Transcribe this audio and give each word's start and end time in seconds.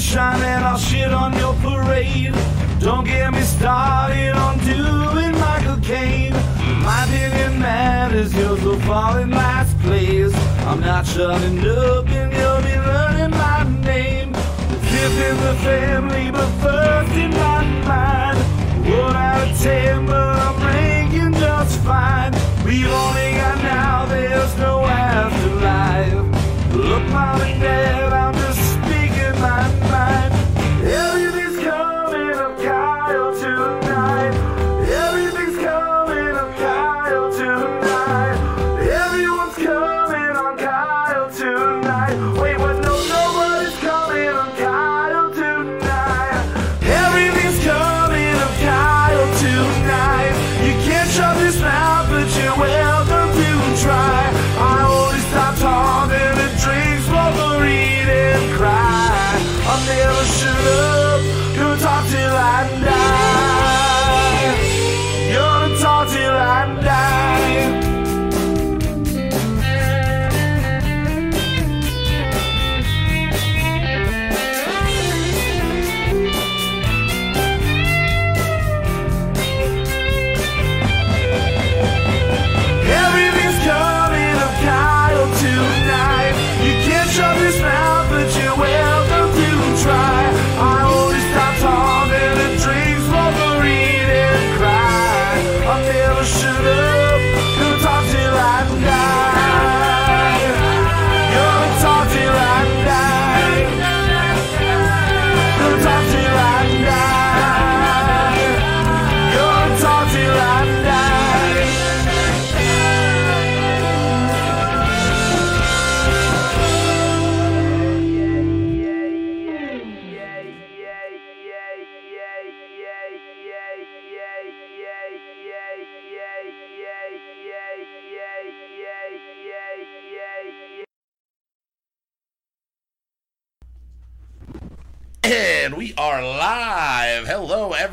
sunshine 0.00 0.42
and 0.42 0.64
I'll 0.64 0.78
shit 0.78 1.12
on 1.12 1.36
your 1.36 1.54
parade. 1.56 2.34
Don't 2.80 3.04
get 3.04 3.32
me 3.32 3.42
started 3.42 4.30
on 4.30 4.58
doing 4.58 5.32
Michael 5.38 5.76
Caine. 5.82 6.32
My 6.82 7.04
opinion 7.04 7.60
matters, 7.60 8.34
yours 8.34 8.62
will 8.62 8.80
fall 8.80 9.18
in 9.18 9.30
last 9.30 9.78
place. 9.80 10.34
I'm 10.66 10.80
not 10.80 11.06
shutting 11.06 11.58
up 11.60 12.08
and 12.08 12.32
you'll 12.32 12.62
be 12.62 12.76
learning 12.88 13.30
my 13.30 13.64
name. 13.84 14.32
Fifth 14.32 15.20
in 15.28 15.36
the 15.46 15.54
family, 15.64 16.30
but 16.30 16.48
first 16.62 17.12
in 17.12 17.30
my 17.32 17.62
mind. 17.86 18.38
One 18.88 19.16
out 19.16 19.48
of 19.48 19.60
ten, 19.60 20.06
but 20.06 20.16
I'm 20.16 20.56
ranking 20.62 21.34
just 21.34 21.78
fine. 21.80 22.32
We've 22.64 22.86
only 22.86 23.32
got 23.36 23.58
now, 23.62 24.06
there's 24.06 24.56
no 24.56 24.86
afterlife. 24.86 26.14
Look, 26.74 27.02
mom 27.10 27.40
and 27.42 27.60
dad, 27.60 28.12
I'm 28.12 28.39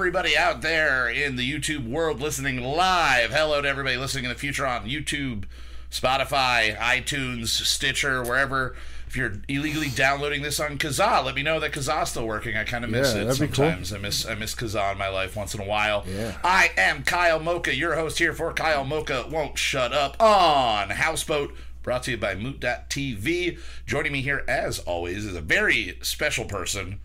everybody 0.07 0.38
out 0.38 0.62
there 0.62 1.09
in 1.09 1.35
the 1.35 1.44
YouTube 1.51 1.85
world 1.85 2.22
listening 2.22 2.62
live. 2.63 3.29
Hello 3.29 3.62
to 3.62 3.68
everybody 3.68 3.97
listening 3.97 4.23
in 4.23 4.29
the 4.29 4.38
future 4.38 4.66
on 4.66 4.85
YouTube, 4.88 5.44
Spotify, 5.91 6.78
iTunes, 6.78 7.47
Stitcher, 7.50 8.23
wherever. 8.23 8.73
If 9.06 9.18
you're 9.18 9.34
illegally 9.50 9.90
downloading 9.90 10.44
this 10.44 10.62
on 10.62 10.78
Kazaa, 10.78 11.25
let 11.25 11.35
me 11.35 11.44
know 11.44 11.59
that 11.59 11.73
Kazaa's 11.73 12.12
still 12.12 12.25
working. 12.25 12.56
I 12.56 12.63
kind 12.63 12.85
of 12.85 12.90
miss 12.90 13.13
Yeah, 13.13 13.23
it 13.23 13.25
that'd 13.25 13.38
cool. 13.53 13.66
sometimes. 13.66 13.91
I 13.91 13.97
miss 13.97 14.25
I 14.25 14.35
miss 14.35 14.56
Kazaa 14.56 14.94
in 14.94 14.97
my 14.97 15.09
life 15.09 15.35
once 15.35 15.53
in 15.53 15.59
a 15.59 15.66
while. 15.66 16.06
Yeah. 16.07 16.38
I 16.41 16.72
am 16.78 17.03
Kyle 17.03 17.41
Mocha, 17.41 17.75
your 17.75 17.95
host 17.95 18.18
here 18.19 18.31
for 18.31 18.53
Kyle 18.53 18.85
Mocha 18.85 19.25
Won't 19.29 19.57
Shut 19.57 19.91
Up 19.91 20.16
on 20.24 20.91
Houseboat. 20.91 21.53
Brought 21.84 22.03
to 22.03 22.12
you 22.12 22.18
by 22.18 22.34
Moot.tv. 22.34 23.59
Joining 23.85 24.13
me 24.13 24.22
here, 24.22 24.45
as 24.47 24.79
always, 24.79 25.25
is 25.25 25.35
a 25.35 25.41
very 25.41 25.97
special 26.01 26.45
person. 26.45 27.01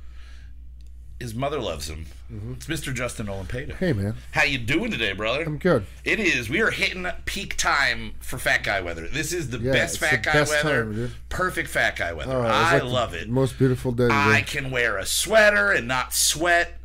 His 1.23 1.37
mother 1.37 1.61
loves 1.61 1.89
him. 1.89 2.07
It's 2.53 2.67
Mr. 2.67 2.93
Justin 2.93 3.27
Olampeda. 3.27 3.69
Mm-hmm. 3.75 3.85
Hey, 3.85 3.93
man. 3.93 4.17
How 4.33 4.43
you 4.43 4.59
doing 4.59 4.91
today, 4.91 5.13
brother? 5.13 5.45
I'm 5.45 5.57
good. 5.57 5.87
It 6.05 6.19
is. 6.19 6.51
We 6.51 6.61
are 6.63 6.73
hitting 6.73 7.07
peak 7.27 7.57
time 7.57 8.15
for 8.19 8.39
fat 8.39 8.65
guy 8.65 8.81
weather. 8.81 9.07
This 9.07 9.33
is 9.33 9.51
the 9.51 9.59
Yeah, 9.61 9.71
best 9.71 9.99
fat 9.99 10.11
the 10.11 10.17
guy 10.17 10.33
best 10.33 10.51
weather. 10.51 10.85
time. 10.85 11.13
Perfect 11.29 11.69
fat 11.69 11.95
guy 11.95 12.13
weather. 12.13 12.33
Oh, 12.35 12.41
I 12.43 12.73
like 12.81 12.83
love 12.83 13.15
it. 13.15 13.29
Most 13.29 13.57
beautiful 13.57 13.93
day. 13.93 14.09
I 14.11 14.41
today. 14.41 14.61
can 14.63 14.71
wear 14.73 14.99
a 14.99 15.07
sweater 15.07 15.71
and 15.71 15.87
not 15.87 16.13
sweat, 16.13 16.77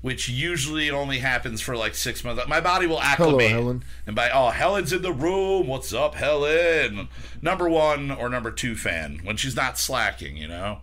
which 0.00 0.28
usually 0.28 0.88
only 0.88 1.18
happens 1.18 1.60
for 1.60 1.76
like 1.76 1.96
six 1.96 2.22
months. 2.22 2.46
My 2.46 2.60
body 2.60 2.86
will 2.86 3.00
acclimate. 3.00 3.50
Helen. 3.50 3.82
And 4.06 4.14
by 4.14 4.30
oh, 4.30 4.50
Helen's 4.50 4.92
in 4.92 5.02
the 5.02 5.12
room. 5.12 5.66
What's 5.66 5.92
up, 5.92 6.14
Helen? 6.14 7.08
Number 7.40 7.68
one 7.68 8.12
or 8.12 8.28
number 8.28 8.52
two 8.52 8.76
fan 8.76 9.22
when 9.24 9.36
she's 9.36 9.56
not 9.56 9.76
slacking, 9.76 10.36
you 10.36 10.46
know. 10.46 10.82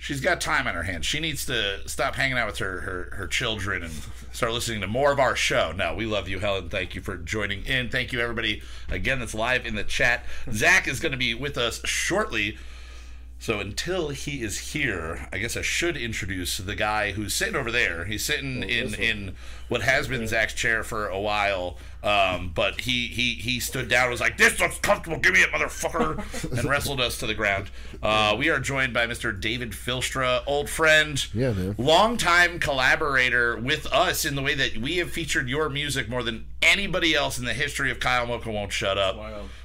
She's 0.00 0.22
got 0.22 0.40
time 0.40 0.66
on 0.66 0.74
her 0.74 0.84
hands. 0.84 1.04
She 1.04 1.20
needs 1.20 1.44
to 1.44 1.86
stop 1.86 2.14
hanging 2.14 2.38
out 2.38 2.46
with 2.46 2.58
her, 2.58 2.80
her, 2.80 3.16
her 3.16 3.26
children 3.26 3.82
and 3.82 3.92
start 4.32 4.50
listening 4.50 4.80
to 4.80 4.86
more 4.86 5.12
of 5.12 5.20
our 5.20 5.36
show. 5.36 5.72
No, 5.72 5.94
we 5.94 6.06
love 6.06 6.26
you, 6.26 6.38
Helen. 6.38 6.70
Thank 6.70 6.94
you 6.94 7.02
for 7.02 7.18
joining 7.18 7.66
in. 7.66 7.90
Thank 7.90 8.10
you, 8.10 8.18
everybody, 8.18 8.62
again, 8.88 9.18
that's 9.18 9.34
live 9.34 9.66
in 9.66 9.74
the 9.74 9.84
chat. 9.84 10.24
Zach 10.50 10.88
is 10.88 11.00
going 11.00 11.12
to 11.12 11.18
be 11.18 11.34
with 11.34 11.58
us 11.58 11.82
shortly. 11.84 12.56
So 13.38 13.60
until 13.60 14.08
he 14.08 14.42
is 14.42 14.72
here, 14.72 15.28
I 15.34 15.38
guess 15.38 15.54
I 15.54 15.62
should 15.62 15.98
introduce 15.98 16.56
the 16.56 16.74
guy 16.74 17.12
who's 17.12 17.34
sitting 17.34 17.56
over 17.56 17.70
there. 17.70 18.06
He's 18.06 18.24
sitting 18.24 18.64
oh, 18.64 18.66
in, 18.66 18.94
in 18.94 19.36
what 19.68 19.82
has 19.82 20.08
been 20.08 20.26
Zach's 20.26 20.54
chair 20.54 20.82
for 20.82 21.08
a 21.08 21.20
while. 21.20 21.76
Um, 22.02 22.52
but 22.54 22.80
he, 22.80 23.08
he 23.08 23.34
he 23.34 23.60
stood 23.60 23.88
down 23.88 24.04
and 24.04 24.10
was 24.10 24.20
like, 24.20 24.38
This 24.38 24.58
looks 24.58 24.78
comfortable, 24.78 25.18
give 25.18 25.34
me 25.34 25.40
it, 25.40 25.50
motherfucker 25.50 26.52
and 26.58 26.68
wrestled 26.68 27.00
us 27.00 27.18
to 27.18 27.26
the 27.26 27.34
ground. 27.34 27.70
Uh, 28.02 28.34
we 28.38 28.48
are 28.48 28.58
joined 28.58 28.94
by 28.94 29.06
Mr. 29.06 29.38
David 29.38 29.72
Filstra, 29.72 30.42
old 30.46 30.70
friend, 30.70 31.26
Yeah, 31.34 31.52
man. 31.52 31.74
longtime 31.78 32.58
collaborator 32.60 33.56
with 33.58 33.86
us 33.92 34.24
in 34.24 34.34
the 34.34 34.42
way 34.42 34.54
that 34.54 34.78
we 34.78 34.96
have 34.96 35.10
featured 35.10 35.48
your 35.48 35.68
music 35.68 36.08
more 36.08 36.22
than 36.22 36.46
anybody 36.62 37.14
else 37.14 37.38
in 37.38 37.44
the 37.44 37.54
history 37.54 37.90
of 37.90 38.00
Kyle 38.00 38.26
Mocha 38.26 38.50
Won't 38.50 38.72
Shut 38.72 38.98
Up. 38.98 39.16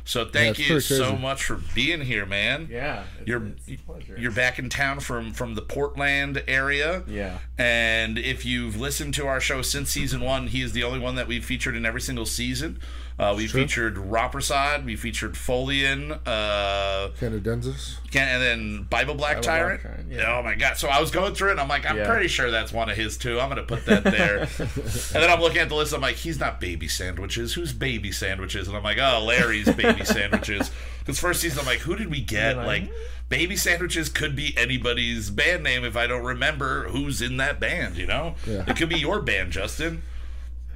So 0.07 0.23
thank 0.23 0.59
it's 0.59 0.69
you 0.69 0.79
so 0.79 1.15
much 1.15 1.43
for 1.43 1.59
being 1.73 2.01
here, 2.01 2.27
man. 2.27 2.67
Yeah, 2.71 3.03
it's, 3.19 3.27
You're 3.27 3.53
it's 3.67 3.81
a 4.17 4.21
you're 4.21 4.31
back 4.31 4.59
in 4.59 4.69
town 4.69 4.99
from 4.99 5.33
from 5.33 5.55
the 5.55 5.63
Portland 5.63 6.43
area. 6.47 7.03
Yeah. 7.07 7.39
And 7.57 8.19
if 8.19 8.45
you've 8.45 8.79
listened 8.79 9.15
to 9.15 9.25
our 9.25 9.39
show 9.41 9.63
since 9.63 9.89
season 9.89 10.21
one, 10.21 10.47
he 10.47 10.61
is 10.61 10.73
the 10.73 10.83
only 10.83 10.99
one 10.99 11.15
that 11.15 11.27
we've 11.27 11.43
featured 11.43 11.75
in 11.75 11.87
every 11.87 12.01
single 12.01 12.24
season. 12.25 12.79
Uh, 13.17 13.33
we 13.37 13.47
featured 13.47 13.95
Rompersad, 13.95 14.83
we 14.83 14.97
featured 14.97 15.35
Folian, 15.35 16.19
uh, 16.25 17.07
Canadensis. 17.17 17.95
Ken- 18.11 18.27
and 18.27 18.43
then 18.43 18.83
Bible 18.89 19.15
Black 19.15 19.35
Bible 19.37 19.43
Tyrant. 19.47 19.83
Black 19.83 19.99
yeah. 20.09 20.37
Oh 20.37 20.43
my 20.43 20.53
god! 20.55 20.75
So 20.75 20.89
I 20.89 20.99
was 20.99 21.11
going 21.11 21.33
through 21.33 21.47
it, 21.47 21.51
and 21.51 21.61
I'm 21.61 21.69
like, 21.69 21.89
I'm 21.89 21.95
Yeah. 21.95 22.09
pretty 22.09 22.27
sure 22.27 22.51
that's 22.51 22.73
one 22.73 22.89
of 22.89 22.97
his 22.97 23.17
too. 23.17 23.39
I'm 23.39 23.47
gonna 23.47 23.63
put 23.63 23.85
that 23.85 24.03
there. 24.03 24.39
and 24.59 24.69
then 25.13 25.29
I'm 25.29 25.39
looking 25.39 25.59
at 25.59 25.69
the 25.69 25.75
list. 25.75 25.93
I'm 25.93 26.01
like, 26.01 26.17
he's 26.17 26.41
not 26.41 26.59
baby 26.59 26.89
sandwiches. 26.89 27.53
Who's 27.53 27.71
baby 27.71 28.11
sandwiches? 28.11 28.67
And 28.67 28.75
I'm 28.75 28.83
like, 28.83 28.97
oh, 28.99 29.23
Larry's 29.25 29.73
baby 29.73 30.03
sandwiches. 30.05 30.69
Because 30.99 31.17
first 31.17 31.39
season, 31.39 31.59
I'm 31.61 31.65
like, 31.67 31.79
who 31.79 31.95
did 31.95 32.11
we 32.11 32.19
get? 32.19 32.57
Like, 32.57 32.65
like, 32.67 32.91
baby 33.29 33.55
sandwiches 33.55 34.09
could 34.09 34.35
be 34.35 34.53
anybody's 34.57 35.29
band 35.29 35.63
name 35.63 35.85
if 35.85 35.95
I 35.95 36.05
don't 36.05 36.25
remember 36.25 36.89
who's 36.89 37.21
in 37.21 37.37
that 37.37 37.61
band. 37.61 37.95
You 37.95 38.07
know, 38.07 38.35
Yeah. 38.45 38.65
it 38.67 38.75
could 38.75 38.89
be 38.89 38.99
your 38.99 39.21
band, 39.21 39.53
Justin. 39.53 40.01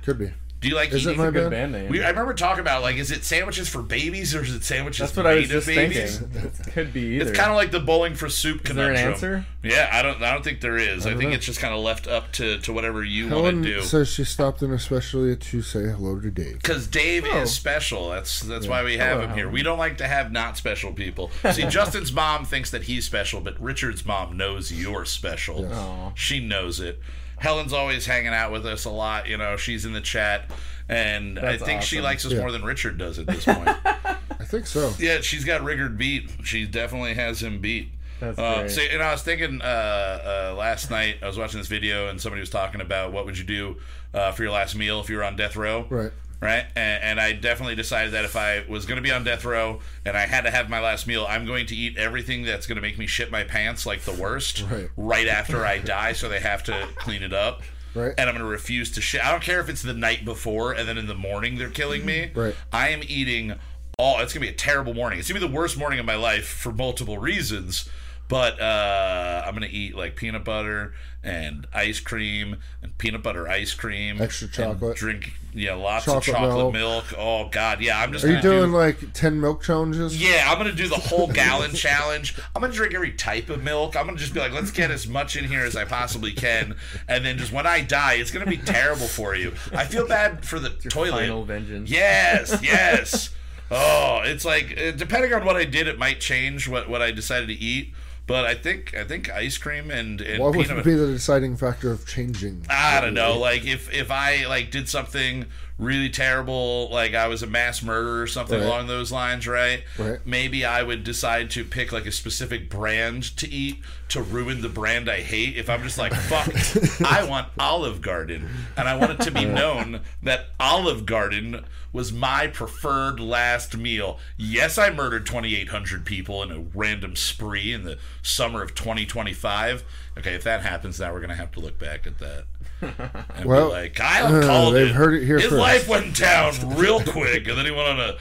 Could 0.04 0.20
be. 0.20 0.32
Do 0.62 0.68
you 0.68 0.76
like 0.76 0.92
Is 0.92 1.06
it 1.06 1.12
eating? 1.12 1.22
my 1.24 1.32
Good 1.32 1.50
band? 1.50 1.72
band 1.72 1.84
name. 1.84 1.92
We, 1.92 2.04
I 2.04 2.10
remember 2.10 2.34
talking 2.34 2.60
about 2.60 2.82
like, 2.82 2.98
is 2.98 3.12
it 3.12 3.24
sandwiches 3.24 3.70
for 3.70 3.82
babies 3.82 4.36
or 4.36 4.42
is 4.44 4.54
it 4.54 4.64
sandwiches 4.66 5.00
That's 5.14 5.16
what 5.16 5.26
I 5.26 5.36
was 5.36 5.48
made 5.50 5.56
of 5.56 5.64
just 5.64 5.68
babies? 5.68 6.18
thinking. 6.20 6.52
It 6.68 6.72
could 6.74 6.92
be 6.94 7.02
either. 7.16 7.30
It's 7.30 7.38
kind 7.38 7.50
of 7.50 7.56
like 7.56 7.72
the 7.72 7.80
bowling 7.80 8.14
for 8.16 8.28
soup 8.28 8.70
Is 8.70 8.76
there 8.76 8.90
an 8.90 8.98
answer? 8.98 9.46
Yeah, 9.64 9.90
I 9.92 10.02
don't. 10.02 10.22
I 10.22 10.34
don't 10.34 10.44
think 10.44 10.60
there 10.62 10.76
is. 10.78 11.06
I, 11.06 11.12
don't 11.12 11.20
think 11.20 11.30
know. 11.32 11.36
it's 11.38 11.46
just 11.46 11.60
kind 11.60 11.74
of 11.74 11.80
left 11.82 12.08
up 12.08 12.32
to, 12.34 12.60
to 12.60 12.74
whatever 12.74 13.04
you 13.04 13.24
want 13.26 13.36
Helen 13.36 13.64
to 13.64 13.74
do. 13.76 13.82
says 13.82 14.10
she 14.10 14.24
stopped 14.26 14.62
in 14.62 14.72
especially 14.72 15.36
to 15.36 15.62
say 15.62 15.84
hello 15.84 16.20
to 16.20 16.30
Dave. 16.32 16.62
Because 16.62 16.88
Dave 16.88 17.26
Oh. 17.30 17.42
is 17.42 17.54
special. 17.54 18.10
That's 18.10 18.42
that's 18.42 18.68
why 18.68 18.84
we 18.84 18.98
have 18.98 19.18
Hello, 19.20 19.28
him 19.30 19.34
here. 19.38 19.50
We 19.50 19.64
don't 19.64 19.78
like 19.80 19.98
to 20.00 20.08
have 20.08 20.32
not 20.32 20.58
special 20.58 20.92
people. 20.94 21.32
See, 21.54 21.64
Justin's 21.70 22.12
mom 22.12 22.44
thinks 22.46 22.70
that 22.72 22.84
he's 22.84 23.06
special, 23.06 23.40
but 23.42 23.60
Richard's 23.62 24.06
mom 24.06 24.36
knows 24.38 24.72
you're 24.74 25.06
special. 25.06 25.66
Aw. 25.72 26.12
She 26.16 26.40
knows 26.46 26.80
it. 26.82 27.00
Helen's 27.40 27.74
always 27.74 28.06
hanging 28.06 28.34
out 28.34 28.52
with 28.52 28.66
us 28.66 28.86
a 28.86 28.90
lot. 28.90 29.28
You 29.28 29.38
know, 29.38 29.58
she's 29.58 29.86
in 29.86 29.94
the 29.94 30.02
chat, 30.02 30.50
and 30.88 31.38
That's 31.38 31.62
I 31.62 31.66
think 31.66 31.82
she 31.82 32.02
likes 32.02 32.26
us 32.26 32.32
Yeah. 32.34 32.40
more 32.40 32.52
than 32.52 32.64
Richard 32.64 32.98
does 32.98 33.20
at 33.20 33.28
this 33.28 33.46
point. 33.46 33.68
I 33.88 34.46
think 34.46 34.68
so. 34.68 34.94
yeah, 35.00 35.22
she's 35.22 35.44
got 35.46 35.64
Riggard 35.64 35.98
beat. 35.98 36.30
She 36.44 36.66
definitely 36.66 37.14
has 37.16 37.42
him 37.44 37.60
beat. 37.60 37.90
That's 38.20 38.38
Uh, 38.40 38.60
great. 38.60 38.72
so, 38.72 38.82
and 38.82 39.02
I 39.04 39.12
was 39.12 39.22
thinking 39.22 39.62
uh, 39.62 39.66
uh, 39.66 40.56
last 40.58 40.90
night, 40.92 41.18
I 41.22 41.28
was 41.28 41.38
watching 41.38 41.60
this 41.60 41.68
video, 41.68 42.08
and 42.10 42.20
somebody 42.20 42.40
was 42.42 42.50
talking 42.50 42.82
about 42.82 43.12
what 43.14 43.26
would 43.26 43.38
you 43.38 43.44
do 43.46 43.78
uh, 44.14 44.32
for 44.32 44.44
your 44.44 44.52
last 44.52 44.76
meal 44.76 45.00
if 45.00 45.10
you 45.10 45.16
were 45.18 45.24
on 45.24 45.36
death 45.36 45.56
row 45.56 45.86
Right. 45.90 46.12
Right? 46.42 46.66
And, 46.76 47.04
and 47.04 47.20
I 47.20 47.34
definitely 47.34 47.76
decided 47.76 48.14
that 48.14 48.26
if 48.26 48.36
I 48.36 48.64
was 48.68 48.86
going 48.86 48.96
to 48.98 49.02
be 49.02 49.12
on 49.12 49.24
death 49.24 49.46
row 49.46 49.80
and 50.06 50.16
I 50.18 50.26
had 50.26 50.42
to 50.42 50.52
have 50.52 50.70
my 50.70 50.80
last 50.80 51.08
meal, 51.08 51.26
I'm 51.28 51.46
going 51.46 51.66
to 51.68 51.76
eat 51.76 51.98
everything 51.98 52.44
that's 52.44 52.68
going 52.68 52.76
to 52.78 52.82
make 52.82 52.98
me 52.98 53.08
shit 53.08 53.32
my 53.32 53.44
pants 53.44 53.86
like 53.86 54.02
the 54.02 54.14
worst 54.14 54.64
Right. 54.96 55.28
after 55.28 55.66
I 55.66 55.80
die, 55.80 56.14
so 56.14 56.30
they 56.30 56.40
have 56.40 56.64
to 56.64 56.88
clean 56.96 57.24
it 57.24 57.34
up. 57.34 57.62
Right. 57.96 58.14
And 58.18 58.30
I'm 58.30 58.36
going 58.36 58.46
to 58.46 58.52
refuse 58.52 58.92
to 58.92 59.02
shit. 59.02 59.26
I 59.26 59.32
don't 59.32 59.42
care 59.44 59.60
if 59.60 59.68
it's 59.68 59.82
the 59.82 59.94
night 59.94 60.24
before 60.24 60.74
and 60.74 60.88
then 60.88 60.98
in 60.98 61.08
the 61.08 61.16
morning 61.16 61.58
they're 61.58 61.70
killing 61.70 62.06
me. 62.06 62.28
Mm-hmm. 62.28 62.40
Right. 62.40 62.56
I 62.72 62.90
am 62.90 63.02
eating 63.08 63.56
all. 63.98 64.20
It's 64.22 64.32
going 64.34 64.46
to 64.46 64.48
be 64.52 64.54
a 64.54 64.58
terrible 64.58 64.94
morning. 64.94 65.20
It's 65.20 65.28
going 65.28 65.42
to 65.42 65.48
be 65.48 65.52
the 65.52 65.58
worst 65.58 65.78
morning 65.78 66.00
of 66.00 66.06
my 66.06 66.16
life 66.16 66.48
for 66.48 66.72
multiple 66.72 67.18
reasons. 67.18 67.90
But 68.30 68.62
uh, 68.62 69.44
I'm 69.46 69.54
gonna 69.54 69.68
eat 69.70 69.96
like 69.96 70.16
peanut 70.16 70.46
butter 70.46 70.94
and 71.24 71.68
ice 71.74 72.00
cream 72.00 72.58
and 72.82 72.98
peanut 72.98 73.24
butter 73.24 73.50
ice 73.50 73.74
cream. 73.74 74.22
Extra 74.22 74.46
and 74.46 74.54
chocolate. 74.54 74.96
Drink 74.96 75.34
yeah, 75.54 75.74
lots 75.74 76.06
Chocolate 76.06 76.28
of 76.28 76.34
chocolate 76.36 76.74
milk. 76.74 76.74
milk. 76.74 77.06
Oh 77.18 77.50
God, 77.50 77.82
yeah. 77.82 78.00
I'm 78.00 78.14
just. 78.14 78.24
Are 78.24 78.28
you 78.28 78.34
gonna 78.36 78.44
doing 78.44 78.70
do, 78.70 78.78
like 78.78 79.14
ten 79.14 79.42
milk 79.42 79.64
challenges? 79.64 80.22
Yeah, 80.22 80.46
I'm 80.48 80.60
gonna 80.60 80.72
do 80.72 80.88
the 80.88 80.96
whole 80.96 81.28
gallon 81.34 81.74
challenge. 81.74 82.38
I'm 82.56 82.62
gonna 82.62 82.74
drink 82.74 82.94
every 82.94 83.14
type 83.14 83.50
of 83.50 83.64
milk. 83.64 83.96
I'm 83.96 84.06
gonna 84.06 84.18
just 84.18 84.34
be 84.34 84.40
like, 84.40 84.52
let's 84.52 84.72
get 84.72 84.92
as 84.92 85.08
much 85.08 85.36
in 85.36 85.46
here 85.46 85.66
as 85.66 85.76
I 85.76 85.86
possibly 85.86 86.34
can, 86.34 86.76
and 87.08 87.26
then 87.26 87.38
just 87.40 87.52
when 87.52 87.66
I 87.66 87.82
die, 87.82 88.14
it's 88.16 88.30
gonna 88.30 88.46
be 88.46 88.58
terrible 88.58 89.08
for 89.08 89.36
you. 89.36 89.54
I 89.74 89.86
feel 89.86 90.08
bad 90.08 90.46
for 90.46 90.60
the 90.60 90.70
toilet. 90.70 91.22
Final 91.22 91.46
vengeance. 91.46 91.90
Yes, 91.90 92.60
yes. 92.64 93.32
oh, 93.72 94.22
it's 94.24 94.46
like 94.46 94.80
uh, 94.80 94.92
depending 94.92 95.34
on 95.34 95.46
what 95.46 95.56
I 95.56 95.66
did, 95.66 95.88
it 95.88 95.98
might 95.98 96.20
change 96.20 96.68
what 96.68 96.88
what 96.88 97.02
I 97.02 97.10
decided 97.10 97.48
to 97.48 97.56
eat. 97.56 97.94
But 98.30 98.46
I 98.46 98.54
think 98.54 98.96
I 98.96 99.04
think 99.04 99.30
ice 99.32 99.58
cream 99.58 99.90
and, 99.92 100.22
and 100.22 100.42
What 100.42 100.54
peanut 100.54 100.76
would 100.76 100.86
be 100.86 100.94
the 100.94 101.08
deciding 101.08 101.58
factor 101.58 101.92
of 101.92 102.06
changing? 102.08 102.66
I 102.70 103.02
don't 103.02 103.16
know. 103.16 103.38
Like 103.40 103.66
if 103.66 103.92
if 103.92 104.12
I 104.12 104.46
like 104.48 104.70
did 104.72 104.88
something 104.88 105.48
really 105.80 106.10
terrible, 106.10 106.90
like 106.92 107.16
I 107.16 107.28
was 107.28 107.42
a 107.42 107.48
mass 107.48 107.82
murderer 107.82 108.22
or 108.22 108.28
something 108.28 108.60
Right. 108.60 108.66
along 108.68 108.88
those 108.88 109.12
lines, 109.14 109.48
right? 109.48 109.82
Right. 109.98 110.20
Maybe 110.26 110.64
I 110.66 110.84
would 110.84 111.04
decide 111.06 111.50
to 111.52 111.64
pick 111.66 111.92
like 111.92 112.06
a 112.06 112.12
specific 112.12 112.70
brand 112.70 113.36
to 113.38 113.50
eat 113.50 113.78
to 114.10 114.22
ruin 114.22 114.62
the 114.62 114.70
brand 114.70 115.10
I 115.10 115.22
hate. 115.22 115.58
If 115.58 115.70
I'm 115.70 115.82
just 115.82 115.98
like 115.98 116.14
fuck, 116.14 117.02
I 117.12 117.24
want 117.24 117.48
Olive 117.58 118.02
Garden, 118.02 118.48
and 118.78 118.88
I 118.88 118.96
want 118.96 119.12
it 119.12 119.22
to 119.22 119.32
be 119.32 119.46
known 119.46 120.02
that 120.22 120.50
Olive 120.60 121.06
Garden 121.06 121.66
was 121.92 122.12
my 122.14 122.46
preferred 122.46 123.20
last 123.20 123.76
meal. 123.76 124.20
Yes, 124.38 124.78
I 124.78 124.92
murdered 124.92 125.26
2,800 125.26 126.06
people 126.06 126.44
in 126.44 126.52
a 126.52 126.60
random 126.60 127.16
spree 127.16 127.74
in 127.74 127.84
the 127.84 127.98
summer 128.22 128.62
of 128.62 128.76
2025. 128.76 129.84
Okay, 130.18 130.34
if 130.36 130.44
that 130.44 130.62
happens, 130.62 131.00
now 131.00 131.14
we're 131.14 131.22
gonna 131.22 131.36
have 131.36 131.52
to 131.54 131.60
look 131.60 131.78
back 131.80 132.06
at 132.08 132.20
that 132.20 132.46
and 133.36 133.46
Well, 133.46 133.68
be 133.70 133.74
like, 133.74 133.96
Kyle 133.96 134.36
uh, 134.36 134.46
called 134.46 134.76
they've 134.76 134.88
it. 134.88 134.94
heard 134.96 135.14
it 135.16 135.26
here 135.26 135.38
His 135.40 135.50
first. 135.50 135.60
life 135.60 135.88
went 135.88 136.18
down 136.18 136.54
real 136.78 137.02
quick, 137.02 137.48
and 137.48 137.58
then 137.58 137.66
he 137.66 137.72
went 137.72 137.88
on 137.88 138.00
a 138.00 138.18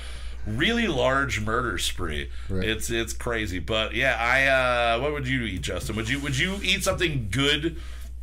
really 0.47 0.87
large 0.89 1.41
murder 1.41 1.77
spree. 1.79 2.31
Right. 2.49 2.69
It's 2.69 2.91
it's 2.91 3.13
crazy, 3.13 3.59
but 3.59 3.95
yeah, 3.95 4.17
I 4.19 4.47
uh, 4.97 5.01
what 5.01 5.13
would 5.13 5.29
you 5.29 5.43
eat, 5.43 5.61
Justin? 5.63 5.97
Would 5.97 6.09
you 6.09 6.21
would 6.21 6.39
you 6.39 6.57
eat 6.63 6.83
something 6.85 7.29
good? 7.31 7.77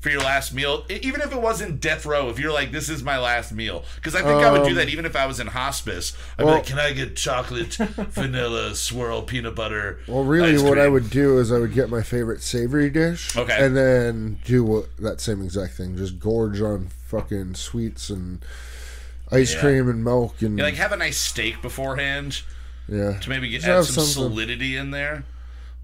For 0.06 0.12
your 0.12 0.22
last 0.22 0.54
meal, 0.54 0.86
even 0.88 1.19
if 1.22 1.31
it 1.31 1.42
wasn't 1.42 1.80
death 1.81 2.06
row, 2.06 2.30
if 2.30 2.38
you're 2.38 2.54
like, 2.54 2.72
"This 2.72 2.90
is 2.90 3.02
my 3.02 3.18
last 3.18 3.52
meal," 3.52 3.84
because 3.96 4.13
I 4.13 4.19
think 4.22 4.36
I 4.44 4.52
would 4.52 4.62
do 4.62 4.69
Um, 4.69 4.75
that 4.75 4.88
even 4.90 5.04
if 5.04 5.16
I 5.16 5.25
was 5.25 5.40
in 5.40 5.48
hospice. 5.48 6.13
I'd 6.38 6.46
well- 6.46 6.54
be 6.54 6.57
like, 6.60 6.68
"Can 6.68 6.78
I 6.78 6.92
get 6.94 7.16
chocolate, 7.16 7.74
vanilla, 8.12 8.75
swirl, 8.75 9.24
peanut 9.24 9.56
butter?" 9.56 9.98
Well, 10.07 10.24
really, 10.24 10.60
what 10.62 10.78
I 10.78 10.88
would 10.90 11.10
do 11.10 11.40
is 11.40 11.52
I 11.52 11.57
would 11.57 11.74
get 11.74 11.90
my 11.90 12.04
favorite 12.04 12.44
savory 12.44 12.92
dish, 12.92 13.36
Okay. 13.36 13.57
and 13.60 13.75
then 13.75 14.38
do 14.46 14.63
what, 14.63 14.96
that 15.00 15.22
same 15.22 15.42
exact 15.42 15.74
thing. 15.74 15.98
Just 15.98 16.19
gorge 16.19 16.62
on 16.62 16.90
fucking 17.07 17.56
sweets 17.56 18.12
and 18.12 18.46
ice 19.31 19.56
Yeah. 19.56 19.60
cream 19.60 19.90
and 19.90 20.04
milk 20.04 20.40
and 20.44 20.56
Yeah, 20.60 20.66
like 20.66 20.75
have 20.75 20.92
a 20.92 20.98
nice 20.98 21.18
steak 21.18 21.63
beforehand. 21.63 22.42
yeah. 22.88 23.18
to 23.22 23.28
maybe 23.31 23.50
get 23.50 23.63
add 23.63 23.86
some 23.86 24.06
something. 24.06 24.13
solidity 24.13 24.78
in 24.78 24.92
there. 24.92 25.24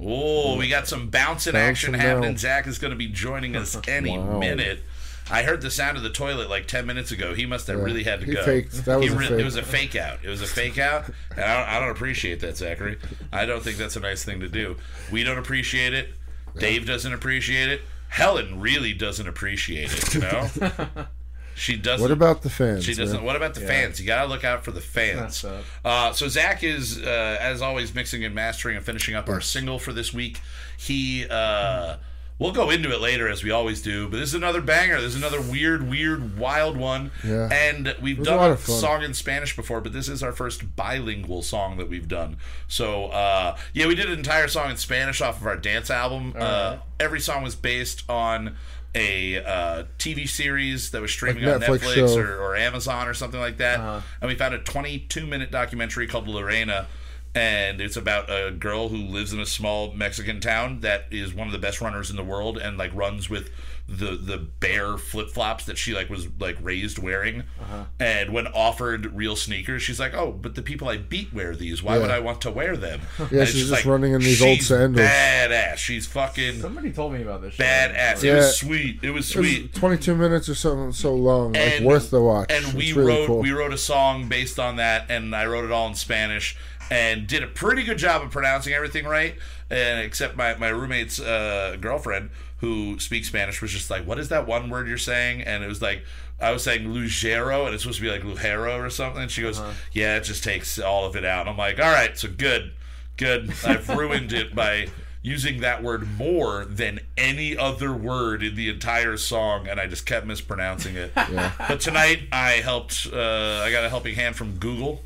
Oh, 0.03 0.57
we 0.57 0.67
got 0.67 0.87
some 0.87 1.09
bouncing 1.09 1.53
Bounce 1.53 1.69
action 1.79 1.93
happening. 1.93 2.31
down. 2.31 2.37
Zach 2.37 2.65
is 2.67 2.79
going 2.79 2.91
to 2.91 2.97
be 2.97 3.07
joining 3.07 3.55
us 3.55 3.77
any 3.87 4.17
Wow. 4.17 4.39
minute. 4.39 4.83
I 5.29 5.43
heard 5.43 5.61
the 5.61 5.71
sound 5.71 5.95
of 5.95 6.03
the 6.03 6.09
toilet 6.09 6.49
like 6.49 6.67
ten 6.67 6.85
minutes 6.85 7.11
ago. 7.11 7.33
He 7.33 7.45
must 7.45 7.67
have 7.67 7.77
Yeah. 7.77 7.83
really 7.85 8.03
had 8.03 8.19
to 8.21 8.25
He 8.25 8.33
go. 8.33 8.43
faked. 8.43 8.85
That 8.85 9.01
He 9.01 9.09
was 9.09 9.13
a 9.13 9.17
re- 9.19 9.27
fake. 9.27 9.39
It 9.39 9.45
was 9.45 9.55
a 9.55 9.63
fake 9.63 9.95
out. 9.95 10.19
It 10.23 10.29
was 10.29 10.41
a 10.41 10.47
fake 10.47 10.77
out, 10.77 11.05
and 11.35 11.45
I 11.45 11.57
don't, 11.57 11.69
I 11.69 11.79
don't 11.79 11.89
appreciate 11.91 12.39
that, 12.41 12.57
Zachary. 12.57 12.97
I 13.31 13.45
don't 13.45 13.63
think 13.63 13.77
that's 13.77 13.95
a 13.95 13.99
nice 14.01 14.23
thing 14.25 14.39
to 14.41 14.49
do. 14.49 14.75
We 15.11 15.23
don't 15.23 15.37
appreciate 15.37 15.93
it. 15.93 16.09
Dave 16.57 16.85
doesn't 16.85 17.13
appreciate 17.13 17.69
it. 17.69 17.81
Helen 18.09 18.59
really 18.59 18.91
doesn't 18.93 19.27
appreciate 19.27 19.93
it. 19.93 20.13
You 20.15 20.21
know, 20.21 20.49
she 21.55 21.77
doesn't. 21.77 22.01
What 22.01 22.11
about 22.11 22.41
the 22.41 22.49
fans? 22.49 22.83
She 22.83 22.93
doesn't. 22.93 23.17
man? 23.17 23.25
What 23.25 23.35
about 23.35 23.53
the 23.53 23.61
fans? 23.61 23.99
You 23.99 24.07
gotta 24.07 24.27
look 24.27 24.43
out 24.43 24.63
for 24.63 24.71
the 24.71 24.81
fans. 24.81 25.45
Uh, 25.83 26.13
so 26.13 26.27
Zach 26.27 26.63
is, 26.63 27.01
uh, 27.01 27.37
as 27.39 27.61
always, 27.61 27.93
mixing 27.93 28.23
and 28.23 28.33
mastering 28.33 28.77
and 28.77 28.85
finishing 28.85 29.15
up 29.15 29.29
our 29.29 29.41
single 29.41 29.79
for 29.79 29.93
this 29.93 30.13
week. 30.13 30.39
He, 30.77 31.27
uh, 31.29 31.97
we'll 32.39 32.51
go 32.51 32.71
into 32.71 32.91
it 32.91 32.99
later 32.99 33.29
as 33.29 33.43
we 33.43 33.51
always 33.51 33.83
do, 33.83 34.09
but 34.09 34.17
this 34.17 34.29
is 34.29 34.33
another 34.33 34.61
banger. 34.61 34.99
This 34.99 35.13
is 35.13 35.15
another 35.15 35.39
weird, 35.39 35.87
weird, 35.87 36.39
wild 36.39 36.75
one. 36.75 37.11
Yeah. 37.23 37.49
And 37.51 37.95
we've 38.01 38.17
was 38.17 38.27
done 38.27 38.37
lot 38.37 38.51
a, 38.51 38.57
song 38.57 39.03
in 39.03 39.13
Spanish 39.13 39.55
before, 39.55 39.79
but 39.79 39.93
this 39.93 40.09
is 40.09 40.23
our 40.23 40.31
first 40.31 40.75
bilingual 40.75 41.43
song 41.43 41.77
that 41.77 41.87
we've 41.87 42.07
done. 42.07 42.37
So 42.67 43.05
uh, 43.07 43.57
yeah, 43.73 43.85
we 43.85 43.93
did 43.93 44.07
an 44.07 44.17
entire 44.17 44.47
song 44.47 44.71
in 44.71 44.77
Spanish 44.77 45.21
off 45.21 45.39
of 45.39 45.45
our 45.45 45.57
dance 45.57 45.91
album. 45.91 46.33
Uh, 46.35 46.77
every 46.99 47.19
song 47.19 47.43
was 47.43 47.55
based 47.55 48.09
on 48.09 48.57
a 48.93 49.37
uh, 49.37 49.83
TV 49.97 50.27
series 50.27 50.91
that 50.91 51.01
was 51.01 51.11
streaming 51.11 51.43
Like 51.45 51.55
on 51.55 51.61
Netflix 51.61 51.95
Netflix 51.95 52.17
or, 52.17 52.41
or 52.41 52.55
Amazon 52.55 53.07
or 53.07 53.13
something 53.13 53.39
like 53.39 53.57
that. 53.57 53.79
Uh-huh. 53.79 54.01
And 54.21 54.29
we 54.29 54.35
found 54.35 54.53
a 54.53 54.59
22 54.59 55.25
minute 55.25 55.51
documentary 55.51 56.07
called 56.07 56.27
Lorena. 56.27 56.87
And 57.33 57.79
it's 57.79 57.95
about 57.95 58.29
a 58.29 58.51
girl 58.51 58.89
who 58.89 58.97
lives 58.97 59.31
in 59.31 59.39
a 59.39 59.45
small 59.45 59.93
Mexican 59.93 60.41
town 60.41 60.81
that 60.81 61.05
is 61.11 61.33
one 61.33 61.47
of 61.47 61.53
the 61.53 61.59
best 61.59 61.79
runners 61.79 62.09
in 62.09 62.17
the 62.17 62.23
world 62.23 62.57
and 62.57 62.77
like 62.77 62.93
runs 62.93 63.29
with 63.29 63.49
the 63.87 64.15
the 64.15 64.37
bear 64.37 64.97
flip 64.97 65.29
flops 65.29 65.65
that 65.65 65.77
she 65.77 65.93
like 65.93 66.09
was 66.09 66.27
like 66.39 66.57
raised 66.61 66.97
wearing. 66.97 67.41
Uh-huh. 67.61 67.83
And 67.99 68.31
when 68.33 68.47
offered 68.47 69.13
real 69.15 69.35
sneakers, 69.35 69.81
she's 69.83 69.99
like, 69.99 70.13
"Oh, 70.13 70.31
but 70.31 70.55
the 70.55 70.61
people 70.61 70.87
I 70.89 70.97
beat 70.97 71.33
wear 71.33 71.55
these. 71.55 71.83
Why 71.83 71.97
would 71.97 72.09
I 72.11 72.19
want 72.19 72.41
to 72.41 72.51
wear 72.51 72.77
them?" 72.77 73.01
Yeah, 73.31 73.39
And 73.41 73.47
she's 73.49 73.61
it's 73.63 73.69
just 73.71 73.85
running 73.85 74.13
in 74.13 74.21
these 74.21 74.41
old 74.41 74.61
sandals. 74.61 75.05
Badass. 75.07 75.75
She's 75.77 76.07
fucking 76.07 76.61
Somebody 76.61 76.91
told 76.91 77.13
me 77.13 77.21
about 77.21 77.41
this. 77.41 77.55
show. 77.55 77.63
badass. 77.63 78.23
It 78.23 78.33
was 78.35 78.57
sweet. 78.57 78.99
It 79.03 79.11
was 79.11 79.33
It 79.35 79.39
was 79.39 79.47
sweet. 79.47 79.73
22 79.75 80.15
minutes 80.15 80.47
or 80.49 80.55
something 80.55 80.91
so 80.93 81.13
long, 81.13 81.53
like 81.53 81.81
worth 81.81 82.11
the 82.11 82.21
watch. 82.21 82.51
And 82.51 82.73
we 82.73 82.87
It's 82.87 82.95
really 82.95 83.11
wrote 83.13 83.27
cool. 83.27 83.39
we 83.41 83.51
wrote 83.51 83.73
a 83.73 83.77
song 83.77 84.27
based 84.29 84.57
on 84.59 84.77
that, 84.77 85.05
and 85.09 85.35
I 85.35 85.45
wrote 85.45 85.65
it 85.65 85.71
all 85.71 85.87
in 85.87 85.95
Spanish, 85.95 86.55
and 86.89 87.27
did 87.27 87.43
a 87.43 87.47
pretty 87.47 87.83
good 87.83 87.97
job 87.97 88.21
of 88.21 88.31
pronouncing 88.31 88.73
everything 88.73 89.05
right. 89.05 89.35
And 89.69 90.01
except 90.01 90.35
my 90.35 90.55
my 90.55 90.67
roommate's 90.69 91.19
uh, 91.21 91.77
girlfriend, 91.79 92.29
who 92.61 92.97
speaks 92.99 93.27
Spanish, 93.27 93.61
was 93.61 93.71
just 93.71 93.89
like, 93.89 94.05
"What 94.07 94.17
is 94.17 94.29
that 94.29 94.47
one 94.47 94.69
word 94.69 94.87
you're 94.87 94.97
saying?" 94.97 95.41
And 95.41 95.63
it 95.63 95.67
was 95.67 95.81
like. 95.81 96.03
I 96.43 96.49
was 96.51 96.63
saying 96.63 96.85
Lugero, 96.85 97.65
and 97.67 97.75
it's 97.75 97.83
supposed 97.83 97.99
to 97.99 98.03
be 98.03 98.09
like 98.09 98.23
Lujero 98.23 98.83
or 98.83 98.89
something. 98.89 99.21
And 99.21 99.29
she 99.29 99.43
goes, 99.43 99.61
"Yeah, 99.91 100.17
it 100.17 100.21
just 100.23 100.43
takes 100.43 100.79
all 100.79 101.05
of 101.05 101.15
it 101.15 101.23
out." 101.23 101.41
And 101.41 101.49
I'm 101.51 101.57
like, 101.57 101.79
"All 101.79 101.91
right, 101.91 102.17
so 102.17 102.29
good, 102.35 102.71
good. 103.15 103.53
I've 103.63 103.87
ruined 103.95 104.33
it 104.33 104.55
by 104.55 104.87
using 105.21 105.61
that 105.61 105.83
word 105.83 106.07
more 106.17 106.65
than 106.65 106.99
any 107.15 107.55
other 107.55 107.93
word 107.93 108.41
in 108.41 108.55
the 108.55 108.69
entire 108.69 109.17
song, 109.17 109.67
and 109.67 109.79
I 109.79 109.85
just 109.85 110.07
kept 110.07 110.25
mispronouncing 110.25 110.95
it. 110.95 111.11
But 111.67 111.79
tonight 111.79 112.23
I 112.31 112.53
helped. 112.53 113.07
Uh, 113.13 113.61
I 113.63 113.71
got 113.71 113.85
a 113.85 113.89
helping 113.89 114.15
hand 114.15 114.35
from 114.35 114.57
Google. 114.57 115.03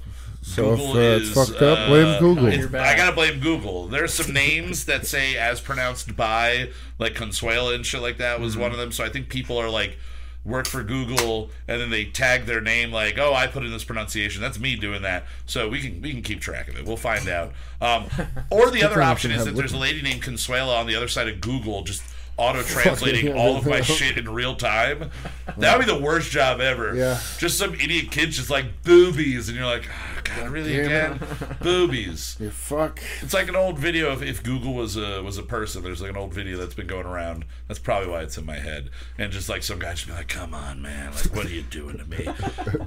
So 0.48 0.74
if, 0.74 0.80
uh, 0.80 0.98
it's 1.24 1.32
fucked 1.34 1.62
up, 1.62 1.88
blame 1.90 2.20
Google. 2.20 2.46
it's- 2.48 2.60
You're 2.60 2.70
back. 2.70 2.94
I 2.94 2.96
gotta 2.96 3.16
blame 3.16 3.40
Google. 3.40 3.88
There's 3.88 4.14
some 4.14 4.32
names 4.32 4.86
that 4.86 5.06
say 5.08 5.36
as 5.36 5.60
pronounced 5.60 6.16
by, 6.16 6.70
like 7.00 7.14
Consuela 7.16 7.74
and 7.74 7.86
shit 7.86 8.02
like 8.02 8.18
that 8.20 8.40
was 8.40 8.54
Mm-hmm. 8.54 8.62
one 8.62 8.72
of 8.72 8.78
them. 8.78 8.92
So 8.92 9.04
I 9.04 9.10
think 9.10 9.28
people 9.30 9.58
are 9.58 9.70
like 9.70 9.98
work 10.46 10.68
for 10.68 10.84
Google, 10.84 11.50
and 11.68 11.82
then 11.82 11.90
they 11.90 12.06
tag 12.06 12.46
their 12.46 12.62
name 12.62 12.92
like, 12.92 13.18
"Oh, 13.18 13.34
I 13.34 13.48
put 13.48 13.64
in 13.66 13.72
this 13.72 13.84
pronunciation." 13.84 14.42
That's 14.44 14.60
me 14.60 14.76
doing 14.76 15.02
that. 15.02 15.26
So 15.48 15.68
we 15.68 15.82
can 15.82 16.00
we 16.02 16.12
can 16.12 16.22
keep 16.22 16.40
track 16.42 16.68
of 16.68 16.78
it. 16.78 16.86
We'll 16.86 16.96
find 16.98 17.28
out. 17.28 17.52
Um, 17.82 18.06
or 18.52 18.70
the 18.70 18.84
other 18.84 19.02
option 19.02 19.32
is 19.32 19.44
that 19.46 19.56
there's 19.56 19.74
a 19.74 19.78
lady 19.78 20.04
named 20.04 20.22
Consuela 20.22 20.78
on 20.80 20.86
the 20.86 20.96
other 20.96 21.08
side 21.08 21.28
of 21.28 21.42
Google 21.42 21.84
just 21.84 22.04
auto 22.38 22.62
translating 22.64 23.34
all 23.38 23.58
of 23.58 23.66
my 23.66 23.82
shit 23.82 24.18
in 24.18 24.30
real 24.30 24.56
time. 24.56 25.10
That 25.58 25.78
would 25.78 25.86
be 25.86 25.92
the 25.92 26.00
worst 26.00 26.32
job 26.32 26.60
ever. 26.60 26.96
Yeah. 26.96 27.20
Just 27.38 27.58
some 27.58 27.74
idiot 27.76 28.12
kid's 28.12 28.38
just 28.38 28.50
like 28.50 28.84
boobies, 28.84 29.48
and 29.48 29.58
you're 29.58 29.66
like, 29.66 29.88
oh, 29.90 30.22
God, 30.24 30.50
really 30.50 30.80
again? 30.80 31.20
Boobies. 31.62 32.38
You 32.46 32.50
fuck. 32.50 33.00
It's 33.22 33.34
like 33.34 33.48
an 33.48 33.56
old 33.56 33.80
video 33.80 34.12
of 34.12 34.22
if 34.22 34.44
Google 34.44 34.74
was 34.74 34.98
a 34.98 35.24
was 35.24 35.38
a 35.38 35.44
person. 35.44 35.84
There's 35.84 36.02
like 36.02 36.12
an 36.12 36.18
old 36.18 36.34
video 36.34 36.58
that's 36.58 36.74
been 36.74 36.88
going 36.88 37.06
around. 37.06 37.46
That's 37.68 37.80
probably 37.80 38.10
why 38.10 38.22
it's 38.22 38.38
in 38.38 38.46
my 38.46 38.58
head. 38.58 38.90
And 39.18 39.32
just 39.32 39.48
like 39.50 39.64
some 39.64 39.80
guy 39.80 39.94
just 39.94 40.08
be 40.08 40.14
like, 40.14 40.28
"Come 40.28 40.54
on, 40.54 40.82
man! 40.82 41.14
Like, 41.14 41.34
what 41.36 41.46
are 41.46 41.50
you 41.50 41.62
doing 41.64 41.98
to 41.98 42.06
me? 42.06 42.28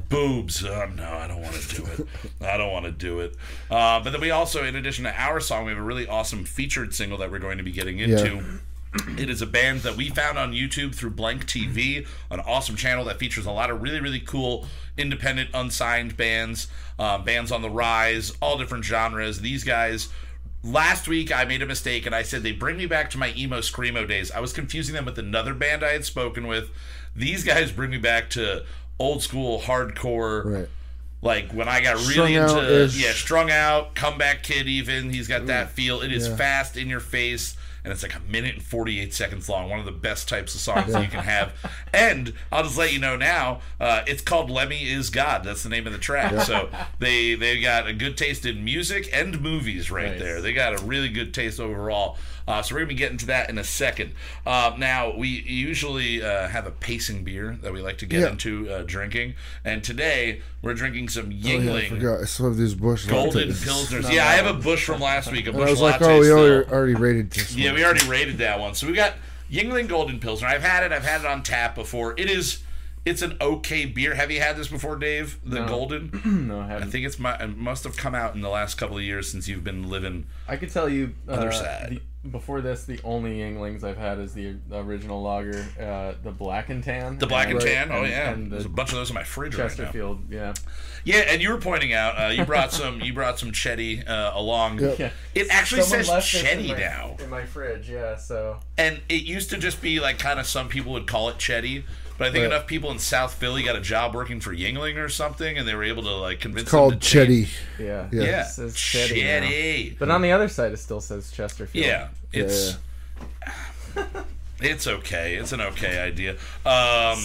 Boobs? 0.09 0.65
Oh 0.65 0.89
no, 0.95 1.05
I 1.05 1.27
don't 1.27 1.41
want 1.41 1.55
to 1.55 1.77
do 1.77 1.85
it. 1.87 2.07
I 2.41 2.57
don't 2.57 2.73
want 2.73 2.85
to 2.85 2.93
do 2.93 3.21
it." 3.21 3.35
Uh, 3.71 4.01
but 4.01 4.11
then 4.11 4.21
we 4.21 4.31
also, 4.31 4.65
in 4.65 4.77
addition 4.77 5.05
to 5.05 5.21
our 5.21 5.41
song, 5.41 5.65
we 5.65 5.73
have 5.73 5.79
a 5.81 5.83
really 5.83 6.07
awesome 6.07 6.45
featured 6.45 6.95
single 6.95 7.19
that 7.19 7.31
we're 7.31 7.39
going 7.39 7.59
to 7.59 7.65
be 7.65 7.73
getting 7.73 7.99
into. 7.99 8.61
It 9.19 9.31
is 9.31 9.43
a 9.43 9.47
band 9.47 9.81
that 9.83 9.97
we 9.97 10.09
found 10.11 10.39
on 10.39 10.53
YouTube 10.53 10.95
through 10.95 11.11
Blank 11.11 11.47
TV, 11.47 12.07
an 12.31 12.41
awesome 12.41 12.77
channel 12.77 13.05
that 13.07 13.19
features 13.19 13.47
a 13.47 13.51
lot 13.53 13.71
of 13.71 13.83
really, 13.83 14.01
really 14.01 14.21
cool 14.21 14.67
independent, 14.97 15.51
unsigned 15.55 16.17
bands, 16.17 16.67
uh, 16.99 17.19
bands 17.19 17.53
on 17.53 17.63
the 17.63 17.71
rise, 17.71 18.33
all 18.41 18.59
different 18.59 18.85
genres. 18.85 19.41
These 19.41 19.65
guys. 19.65 20.09
Last 20.65 21.07
week, 21.07 21.33
I 21.33 21.45
made 21.45 21.63
a 21.63 21.67
mistake 21.67 22.05
and 22.05 22.13
I 22.13 22.23
said 22.23 22.43
they 22.43 22.51
bring 22.51 22.77
me 22.77 22.87
back 22.87 23.11
to 23.11 23.19
my 23.19 23.33
emo 23.37 23.59
screamo 23.61 24.09
days. 24.09 24.33
I 24.33 24.41
was 24.41 24.53
confusing 24.53 24.93
them 24.93 25.05
with 25.05 25.17
another 25.17 25.55
band 25.55 25.85
I 25.85 25.93
had 25.93 26.05
spoken 26.05 26.49
with. 26.49 26.71
These 27.15 27.45
guys 27.45 27.71
bring 27.71 27.91
me 27.91 27.99
back 27.99 28.29
to 28.31 28.65
old 28.99 29.23
school 29.23 29.61
hardcore 29.61 30.45
Right. 30.45 30.69
like 31.23 31.53
when 31.53 31.69
I 31.69 31.81
got 31.81 31.95
really 32.09 32.35
Strung 32.35 32.59
into 32.59 32.91
yeah, 32.99 33.13
strung 33.13 33.51
out, 33.53 33.95
comeback 33.95 34.43
kid 34.43 34.67
even. 34.67 35.11
He's 35.11 35.29
got 35.29 35.47
that 35.47 35.71
feel. 35.71 36.01
It 36.01 36.11
is 36.13 36.27
Yeah. 36.27 36.37
fast 36.37 36.77
in 36.77 36.89
your 36.89 37.01
face. 37.01 37.57
And 37.85 37.93
it's 37.93 38.03
like 38.03 38.15
a 38.15 38.21
minute 38.21 38.55
and 38.55 38.63
48 38.63 39.15
seconds 39.15 39.49
long. 39.49 39.71
One 39.71 39.79
of 39.79 39.85
the 39.87 39.93
best 39.93 40.29
types 40.29 40.55
of 40.55 40.61
songs 40.61 40.93
that 40.93 41.03
you 41.03 41.09
can 41.09 41.25
have. 41.25 41.53
And 41.93 42.35
I'll 42.53 42.63
just 42.65 42.77
let 42.77 42.93
you 42.93 42.99
know 42.99 43.17
now, 43.17 43.61
uh, 43.81 44.03
it's 44.07 44.21
called 44.23 44.51
Lemmy 44.51 44.89
is 44.89 45.09
God. 45.11 45.43
That's 45.45 45.63
the 45.63 45.69
name 45.71 45.87
of 45.87 45.93
the 45.93 45.99
track. 45.99 46.39
So 46.43 46.69
they 46.99 47.35
they 47.35 47.61
got 47.61 47.87
a 47.87 47.93
good 47.95 48.17
taste 48.17 48.45
in 48.45 48.63
music 48.65 49.09
and 49.13 49.41
movies 49.41 49.91
right 49.91 50.11
Nice. 50.13 50.21
there. 50.21 50.41
They 50.43 50.53
got 50.53 50.79
a 50.79 50.85
really 50.85 51.09
good 51.09 51.33
taste 51.33 51.59
overall. 51.61 52.19
Uh, 52.49 52.63
so 52.63 52.75
we're 52.75 52.81
gonna 52.81 52.89
be 52.89 52.95
getting 52.95 53.19
to 53.19 53.27
that 53.27 53.51
in 53.51 53.59
a 53.59 53.63
second. 53.65 54.13
Uh, 54.47 54.75
now 54.79 55.15
we 55.15 55.29
usually 55.29 56.23
uh, 56.23 56.49
have 56.49 56.67
a 56.67 56.71
pacing 56.71 57.23
beer 57.23 57.59
that 57.63 57.73
we 57.75 57.81
like 57.83 57.99
to 57.99 58.07
get 58.07 58.21
Yeah. 58.23 58.31
into 58.31 58.71
uh, 58.71 58.83
drinking, 58.85 59.35
and 59.65 59.85
today 59.85 60.41
we're 60.63 60.73
drinking 60.75 61.11
some 61.11 61.27
Oh, 61.27 61.29
yeah, 61.31 61.53
I 61.53 61.59
Yuengling 61.59 61.89
forgot. 61.91 62.21
I 62.23 62.25
still 62.25 62.47
have 62.47 62.57
these 62.57 62.75
Bush 62.75 63.05
Golden 63.07 63.51
lattes. 63.51 63.67
Pilsners. 63.67 64.11
Yeah, 64.11 64.27
I 64.27 64.33
have 64.33 64.47
a 64.47 64.55
bush 64.59 64.85
from 64.87 65.01
last 65.01 65.31
week. 65.31 65.45
A 65.47 65.51
And 65.51 65.59
bush 65.59 65.69
I 65.69 65.71
was 65.73 65.81
like, 65.83 66.01
latte 66.01 66.15
oh, 66.15 66.19
we 66.21 66.25
still. 66.25 66.39
already, 66.39 66.71
already 66.71 66.95
rated 66.95 67.31
this. 67.33 67.55
Yeah, 67.55 67.67
one. 67.67 67.75
we 67.75 67.85
already 67.85 68.09
rated 68.09 68.39
that 68.39 68.59
one. 68.59 68.75
So 68.75 68.87
we 68.87 68.95
got 68.95 69.13
Yuengling 69.53 69.87
Golden 69.89 70.19
Pilsner. 70.19 70.49
I've 70.49 70.63
had 70.63 70.85
it. 70.85 70.91
I've 70.93 71.05
had 71.05 71.21
it 71.21 71.27
on 71.27 71.43
tap 71.43 71.75
before. 71.75 72.15
It 72.19 72.31
is. 72.31 72.63
It's 73.05 73.23
an 73.23 73.37
okay 73.41 73.87
beer. 73.87 74.15
Have 74.15 74.31
you 74.31 74.41
had 74.41 74.57
this 74.57 74.69
before, 74.69 74.97
Dave? 74.97 75.39
The 75.45 75.61
No. 75.61 75.67
Golden. 75.69 76.47
no, 76.49 76.61
I 76.61 76.65
I 76.65 76.67
haven't. 76.69 76.89
I 76.89 76.91
think 76.91 77.07
it's 77.07 77.19
my, 77.19 77.35
it 77.37 77.57
must 77.57 77.85
have 77.85 77.97
come 77.97 78.15
out 78.15 78.35
in 78.35 78.41
the 78.43 78.49
last 78.51 78.75
couple 78.77 78.97
of 78.99 79.03
years 79.03 79.31
since 79.31 79.49
you've 79.49 79.65
been 79.65 79.89
living. 79.89 80.27
I 80.49 80.57
could 80.57 80.71
tell 80.71 80.89
you 80.89 81.15
Other 81.29 81.49
uh, 81.49 81.53
side. 81.53 82.01
The, 82.25 82.29
before 82.31 82.61
this, 82.61 82.85
the 82.85 83.01
only 83.05 83.39
Yuenglings 83.39 83.85
I've 83.85 83.97
had 83.97 84.19
is 84.19 84.33
the 84.35 84.57
original 84.73 85.23
lager, 85.23 85.65
uh, 85.81 86.15
the 86.23 86.33
Black 86.33 86.69
and 86.69 86.83
Tan. 86.83 87.19
The 87.19 87.27
black 87.27 87.49
and 87.49 87.59
Right. 87.63 87.67
tan. 87.67 87.93
Oh 87.93 88.03
yeah, 88.05 88.31
and 88.31 88.51
there's 88.51 88.65
a 88.65 88.69
bunch 88.69 88.91
of 88.91 88.97
those 88.97 89.11
in 89.11 89.15
my 89.15 89.23
fridge 89.25 89.55
right 89.55 89.65
now. 89.65 89.69
Chesterfield. 89.69 90.23
Yeah. 90.31 90.55
Yeah, 91.05 91.19
and 91.29 91.41
you 91.41 91.51
were 91.51 91.59
pointing 91.61 91.93
out 91.93 92.21
uh, 92.21 92.29
you 92.33 92.45
brought 92.45 92.73
some 92.73 93.01
you 93.01 93.13
brought 93.13 93.39
some 93.39 93.53
chetty 93.53 94.07
uh, 94.09 94.33
along. 94.35 94.81
Yep. 94.81 94.99
Yeah. 94.99 95.11
It 95.35 95.47
actually 95.51 95.83
Someone 95.83 96.05
says 96.05 96.09
left 96.09 96.35
in 96.35 96.45
chetty 96.45 96.69
my- 96.69 96.79
now. 96.79 97.17
in 97.21 97.31
my 97.31 97.45
fridge. 97.47 97.89
Yeah. 97.89 98.17
So 98.17 98.59
And 98.77 99.01
it 99.09 99.23
used 99.23 99.51
to 99.51 99.57
just 99.59 99.81
be 99.81 100.01
like 100.01 100.19
kind 100.19 100.41
of 100.41 100.47
some 100.47 100.69
people 100.69 100.93
would 100.95 101.07
call 101.07 101.29
it 101.29 101.37
Chetty, 101.39 101.85
but 102.19 102.27
I 102.29 102.31
think 102.33 102.43
Right. 102.43 102.53
enough 102.53 102.67
people 102.67 102.91
in 102.91 102.99
South 102.99 103.33
Philly 103.35 103.63
got 103.63 103.77
a 103.77 103.81
job 103.81 104.15
working 104.15 104.41
for 104.41 104.55
Yuengling 104.55 104.97
or 104.97 105.09
something, 105.09 105.57
and 105.57 105.67
they 105.67 105.75
were 105.75 105.85
able 105.85 106.03
to 106.03 106.11
like 106.17 106.41
convince 106.41 106.63
It's 106.65 106.71
called 106.71 106.93
them 106.95 107.01
to 107.01 107.07
change- 107.09 107.49
Chetty. 107.79 107.85
yeah. 107.85 108.09
Yeah. 108.13 108.23
Yeah, 108.23 108.41
It 108.43 108.47
says 108.49 108.75
Chetty. 108.75 109.23
Chetty. 109.23 109.99
But 109.99 110.11
on 110.11 110.21
the 110.23 110.33
other 110.33 110.49
side, 110.49 110.73
it 110.73 110.79
still 110.79 111.01
says 111.01 111.31
Chesterfield. 111.31 111.87
Yeah, 111.87 112.09
it's 112.33 112.77
it's 114.61 114.87
okay. 114.87 115.37
It's 115.37 115.53
an 115.53 115.61
okay 115.61 115.99
idea. 115.99 116.33
Um, 116.67 117.19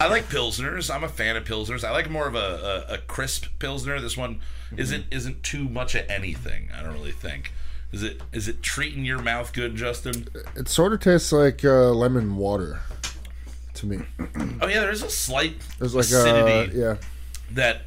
I 0.00 0.08
like 0.08 0.28
pilsners. 0.28 0.92
I'm 0.92 1.04
a 1.04 1.08
fan 1.08 1.36
of 1.36 1.44
pilsners. 1.44 1.84
I 1.84 1.90
like 1.92 2.10
more 2.10 2.26
of 2.26 2.34
a, 2.34 2.84
a, 2.90 2.94
a 2.94 2.98
crisp 2.98 3.46
pilsner. 3.58 4.00
This 4.00 4.16
one 4.16 4.40
isn't 4.76 5.06
isn't 5.10 5.42
too 5.42 5.68
much 5.68 5.94
of 5.94 6.08
anything. 6.10 6.68
I 6.76 6.82
don't 6.82 6.92
really 6.94 7.12
think. 7.12 7.52
Is 7.92 8.02
it 8.02 8.20
is 8.32 8.48
it 8.48 8.60
treating 8.62 9.04
your 9.04 9.20
mouth 9.22 9.52
good, 9.52 9.76
Justin? 9.76 10.26
It 10.56 10.68
sort 10.68 10.92
of 10.92 11.00
tastes 11.00 11.30
like 11.30 11.64
uh, 11.64 11.90
lemon 11.92 12.36
water 12.36 12.80
to 13.74 13.86
me. 13.86 13.98
Oh 14.60 14.66
yeah, 14.66 14.80
there 14.80 14.90
is 14.90 15.02
a 15.02 15.10
slight 15.10 15.54
There's 15.78 15.94
like 15.94 16.04
acidity. 16.04 16.76
a 16.78 16.80
yeah. 16.90 16.96
that 17.52 17.82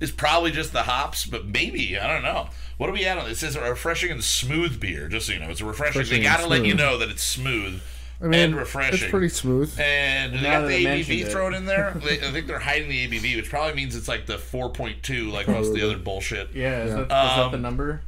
is 0.00 0.10
probably 0.10 0.50
just 0.50 0.72
the 0.72 0.82
hops, 0.82 1.26
but 1.26 1.46
maybe 1.46 1.98
I 1.98 2.12
don't 2.12 2.22
know. 2.22 2.48
What 2.78 2.86
do 2.88 2.92
we 2.92 3.04
add 3.04 3.18
on? 3.18 3.30
It 3.30 3.36
says 3.36 3.54
a 3.56 3.60
refreshing 3.70 4.10
and 4.10 4.22
smooth 4.24 4.80
beer. 4.80 5.08
Just 5.08 5.26
so 5.26 5.32
you 5.32 5.38
know, 5.38 5.48
it's 5.50 5.60
a 5.60 5.64
refreshing. 5.64 6.00
Refreshing 6.00 6.22
they 6.22 6.28
got 6.28 6.40
to 6.40 6.46
let 6.46 6.64
you 6.64 6.74
know 6.74 6.98
that 6.98 7.08
it's 7.10 7.22
smooth 7.22 7.80
I 8.20 8.24
mean, 8.26 8.40
and 8.40 8.56
refreshing. 8.56 9.00
it's 9.02 9.10
pretty 9.10 9.28
smooth. 9.28 9.72
And 9.78 10.32
do 10.32 10.38
they 10.38 10.44
got 10.44 10.66
the 10.66 10.88
I 10.88 11.02
ABV 11.02 11.28
thrown 11.30 11.54
in 11.54 11.64
there. 11.66 11.92
They, 12.04 12.18
I 12.26 12.30
think 12.32 12.46
they're 12.46 12.58
hiding 12.58 12.88
the 12.88 13.06
ABV, 13.08 13.36
which 13.36 13.50
probably 13.50 13.74
means 13.74 13.94
it's 13.94 14.08
like 14.08 14.26
the 14.26 14.36
4.2, 14.36 15.30
like 15.32 15.46
most 15.48 15.68
of 15.68 15.74
the 15.74 15.82
other 15.82 15.98
bullshit. 15.98 16.50
Yeah. 16.54 16.82
Is, 16.84 16.90
Yeah. 16.90 16.96
That, 16.96 17.02
is 17.02 17.08
that 17.08 17.50
the 17.50 17.56
Um, 17.56 17.62
number? 17.62 18.00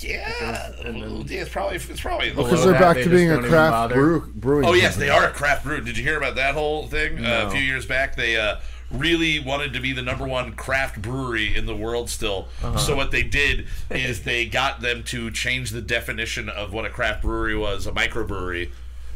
Yeah, 0.00 0.72
And 0.84 1.02
then- 1.02 1.24
yeah, 1.28 1.42
it's 1.42 1.50
probably 1.50 1.76
it's 1.76 2.00
probably 2.00 2.30
Because 2.30 2.50
below 2.50 2.64
they're 2.64 2.72
that, 2.72 2.80
back 2.80 2.96
they 2.96 3.04
to 3.04 3.10
being 3.10 3.30
a 3.30 3.38
craft 3.38 3.50
bother. 3.72 3.94
brew, 3.94 4.32
brewing. 4.34 4.64
Oh 4.66 4.72
yes, 4.74 4.94
company. 4.94 5.06
they 5.06 5.10
are 5.16 5.28
a 5.28 5.32
craft 5.32 5.64
brew. 5.64 5.80
Did 5.80 5.96
you 5.96 6.02
hear 6.04 6.16
about 6.18 6.34
that 6.36 6.54
whole 6.54 6.86
thing 6.86 7.24
uh, 7.24 7.46
a 7.46 7.50
few 7.50 7.60
years 7.60 7.86
back? 7.86 8.16
They 8.16 8.36
uh, 8.36 8.56
really 8.90 9.38
wanted 9.38 9.72
to 9.72 9.80
be 9.80 9.92
the 9.92 10.02
number 10.02 10.26
one 10.26 10.52
craft 10.52 11.00
brewery 11.02 11.54
in 11.56 11.66
the 11.66 11.76
world 11.76 12.10
still. 12.10 12.48
Uh-huh. 12.62 12.78
So 12.78 12.96
what 12.96 13.10
they 13.10 13.22
did 13.22 13.66
is 13.90 14.22
they 14.22 14.46
got 14.46 14.80
them 14.80 15.02
to 15.04 15.30
change 15.30 15.70
the 15.70 15.82
definition 15.82 16.48
of 16.48 16.72
what 16.72 16.84
a 16.84 16.90
craft 16.90 17.22
brewery 17.22 17.56
was, 17.56 17.86
a 17.86 17.92
microbrewery, 17.92 18.70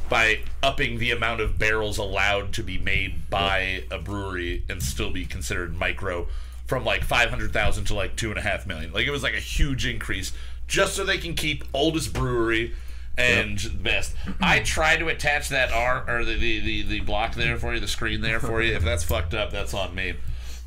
by 0.08 0.40
upping 0.62 0.98
the 0.98 1.10
amount 1.10 1.40
of 1.40 1.58
barrels 1.58 1.98
allowed 1.98 2.52
to 2.54 2.62
be 2.62 2.78
made 2.78 3.28
by 3.28 3.84
a 3.90 3.98
brewery 3.98 4.64
and 4.68 4.82
still 4.82 5.10
be 5.10 5.26
considered 5.26 5.76
micro 5.76 6.26
from 6.66 6.84
like 6.84 7.04
500,000 7.04 7.84
to 7.86 7.94
like 7.94 8.16
two 8.16 8.30
and 8.30 8.38
a 8.38 8.42
half 8.42 8.66
million. 8.66 8.92
Like 8.92 9.06
it 9.06 9.10
was 9.10 9.22
like 9.22 9.34
a 9.34 9.40
huge 9.40 9.86
increase 9.86 10.32
just 10.68 10.94
so 10.94 11.04
they 11.04 11.18
can 11.18 11.34
keep 11.34 11.64
oldest 11.74 12.12
brewery 12.12 12.74
and 13.16 13.82
best. 13.82 14.14
I 14.40 14.60
tried 14.60 14.98
to 14.98 15.08
attach 15.08 15.48
that 15.48 15.72
R 15.72 16.04
or 16.06 16.24
the, 16.24 16.34
the, 16.34 16.60
the, 16.60 16.82
the 16.82 17.00
block 17.00 17.34
there 17.34 17.56
for 17.56 17.74
you, 17.74 17.80
the 17.80 17.88
screen 17.88 18.20
there 18.20 18.38
for 18.38 18.62
you. 18.62 18.74
If 18.74 18.84
that's 18.84 19.02
fucked 19.02 19.34
up, 19.34 19.50
that's 19.50 19.74
on 19.74 19.94
me. 19.94 20.14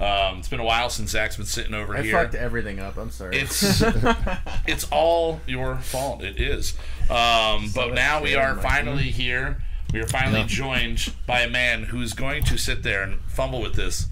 Um, 0.02 0.40
it's 0.40 0.48
been 0.48 0.60
a 0.60 0.66
while 0.66 0.90
since 0.90 1.12
Zach's 1.12 1.38
been 1.38 1.46
sitting 1.46 1.76
over 1.76 1.96
I 1.96 2.02
here. 2.02 2.18
I 2.18 2.24
fucked 2.24 2.36
everything 2.36 2.80
up. 2.80 2.98
I'm 2.98 3.12
sorry. 3.12 3.38
It's 3.38 3.82
it's 4.68 4.88
all 4.92 5.40
your 5.46 5.76
fault. 5.78 6.24
It 6.24 6.42
is. 6.42 6.74
Um, 7.10 7.70
but 7.76 7.94
now 7.94 8.22
we 8.22 8.34
are 8.36 8.50
in 8.50 8.56
my 8.58 8.62
finally 8.64 9.12
here. 9.12 9.62
We 9.94 10.00
are 10.00 10.08
finally 10.08 10.44
joined 10.46 11.14
by 11.28 11.42
a 11.42 11.50
man 11.50 11.84
who's 11.84 12.14
going 12.14 12.44
to 12.46 12.58
sit 12.58 12.82
there 12.82 13.04
and 13.04 13.20
fumble 13.28 13.62
with 13.62 13.76
this 13.76 14.08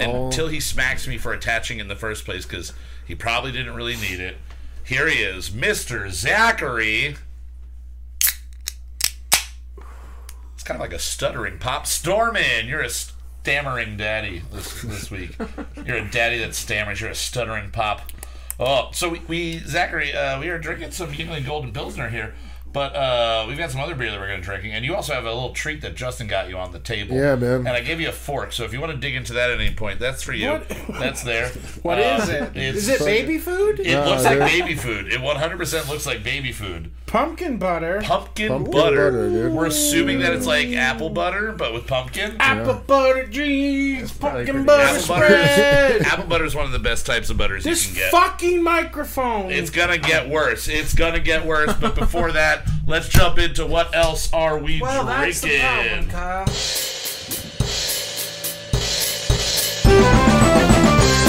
Oh. 0.00 0.26
until 0.26 0.48
he 0.48 0.60
smacks 0.60 1.06
me 1.08 1.18
for 1.18 1.32
attaching 1.32 1.80
in 1.80 1.88
the 1.88 1.96
first 1.96 2.24
place 2.24 2.46
because 2.46 2.72
he 3.04 3.14
probably 3.14 3.52
didn't 3.52 3.74
really 3.74 3.96
need 3.96 4.20
it. 4.20 4.36
Here 4.86 5.08
he 5.08 5.20
is, 5.20 5.50
Mr. 5.50 6.08
Zachary. 6.12 7.16
It's 10.54 10.62
kind 10.62 10.76
of 10.76 10.80
like 10.80 10.92
a 10.92 10.98
stuttering 11.00 11.58
pop. 11.58 11.88
Stormin, 11.88 12.68
you're 12.68 12.82
a 12.82 12.88
stammering 12.88 13.96
daddy 13.96 14.42
this, 14.52 14.82
this 14.82 15.10
week. 15.10 15.36
You're 15.84 15.96
a 15.96 16.08
daddy 16.08 16.38
that 16.38 16.54
stammers. 16.54 17.00
You're 17.00 17.10
a 17.10 17.16
stuttering 17.16 17.72
pop. 17.72 18.02
Oh, 18.60 18.90
so 18.92 19.08
we, 19.08 19.20
we 19.26 19.58
Zachary, 19.58 20.12
uh, 20.12 20.38
we 20.38 20.48
are 20.50 20.58
drinking 20.58 20.92
some 20.92 21.12
Yuengling 21.12 21.44
Golden 21.44 21.72
Pilsner 21.72 22.08
here, 22.08 22.34
but 22.76 22.94
uh, 22.94 23.46
we've 23.48 23.56
got 23.56 23.70
some 23.70 23.80
other 23.80 23.94
beer 23.94 24.10
that 24.10 24.20
we're 24.20 24.26
going 24.26 24.38
to 24.38 24.44
drinking, 24.44 24.72
and 24.72 24.84
you 24.84 24.94
also 24.94 25.14
have 25.14 25.24
a 25.24 25.32
little 25.32 25.54
treat 25.54 25.80
that 25.80 25.94
Justin 25.94 26.26
got 26.26 26.50
you 26.50 26.58
on 26.58 26.72
the 26.72 26.78
table. 26.78 27.16
Yeah, 27.16 27.34
man. 27.34 27.60
And 27.60 27.68
I 27.68 27.80
gave 27.80 28.02
you 28.02 28.10
a 28.10 28.12
fork, 28.12 28.52
so 28.52 28.64
if 28.64 28.74
you 28.74 28.82
want 28.82 28.92
to 28.92 28.98
dig 28.98 29.14
into 29.14 29.32
that 29.32 29.50
at 29.50 29.58
any 29.58 29.74
point, 29.74 29.98
that's 29.98 30.22
for 30.22 30.34
you. 30.34 30.60
That's 30.90 31.22
there. 31.22 31.52
What 31.82 31.98
uh, 31.98 32.18
is 32.20 32.28
it? 32.28 32.56
Is 32.56 32.88
it 32.88 32.98
baby 32.98 33.38
food? 33.38 33.80
It 33.80 33.92
No, 33.92 34.10
looks 34.10 34.24
like 34.24 34.40
baby 34.40 34.74
food. 34.74 35.06
It 35.06 35.20
100% 35.20 35.88
looks 35.88 36.04
like 36.04 36.22
baby 36.24 36.52
food. 36.52 36.90
Pumpkin 37.06 37.56
butter. 37.58 38.00
Pumpkin, 38.02 38.48
Pumpkin 38.48 38.72
butter. 38.72 39.12
butter. 39.12 39.50
We're 39.50 39.66
assuming 39.66 40.18
that 40.20 40.32
it's 40.32 40.44
like 40.46 40.68
apple 40.70 41.08
butter, 41.08 41.52
but 41.52 41.72
with 41.72 41.86
pumpkin. 41.86 42.36
Apple 42.40 42.82
butter 42.84 43.26
jeans. 43.26 44.10
Pumpkin 44.12 44.64
butter 44.66 44.82
Apple 44.82 45.06
butter. 45.06 46.04
apple 46.04 46.24
butter 46.26 46.44
is 46.44 46.54
one 46.56 46.66
of 46.66 46.72
the 46.72 46.80
best 46.80 47.06
types 47.06 47.30
of 47.30 47.36
butters 47.38 47.62
this 47.62 47.86
you 47.88 47.94
can 47.94 48.02
get. 48.02 48.10
fucking 48.10 48.60
microphone. 48.62 49.52
It's 49.52 49.70
gonna 49.70 49.98
get 49.98 50.28
worse. 50.28 50.66
It's 50.66 50.94
gonna 50.94 51.20
get 51.20 51.46
worse. 51.46 51.72
But 51.74 51.94
before 51.94 52.32
that, 52.32 52.68
let's 52.88 53.08
jump 53.08 53.38
into 53.38 53.64
what 53.66 53.94
else 53.94 54.32
are 54.32 54.58
we 54.58 54.80
well, 54.80 55.04
that's 55.06 55.40
the 55.42 55.60
problem, 55.60 55.86
drinking? 55.88 56.10
Kyle. 56.10 56.46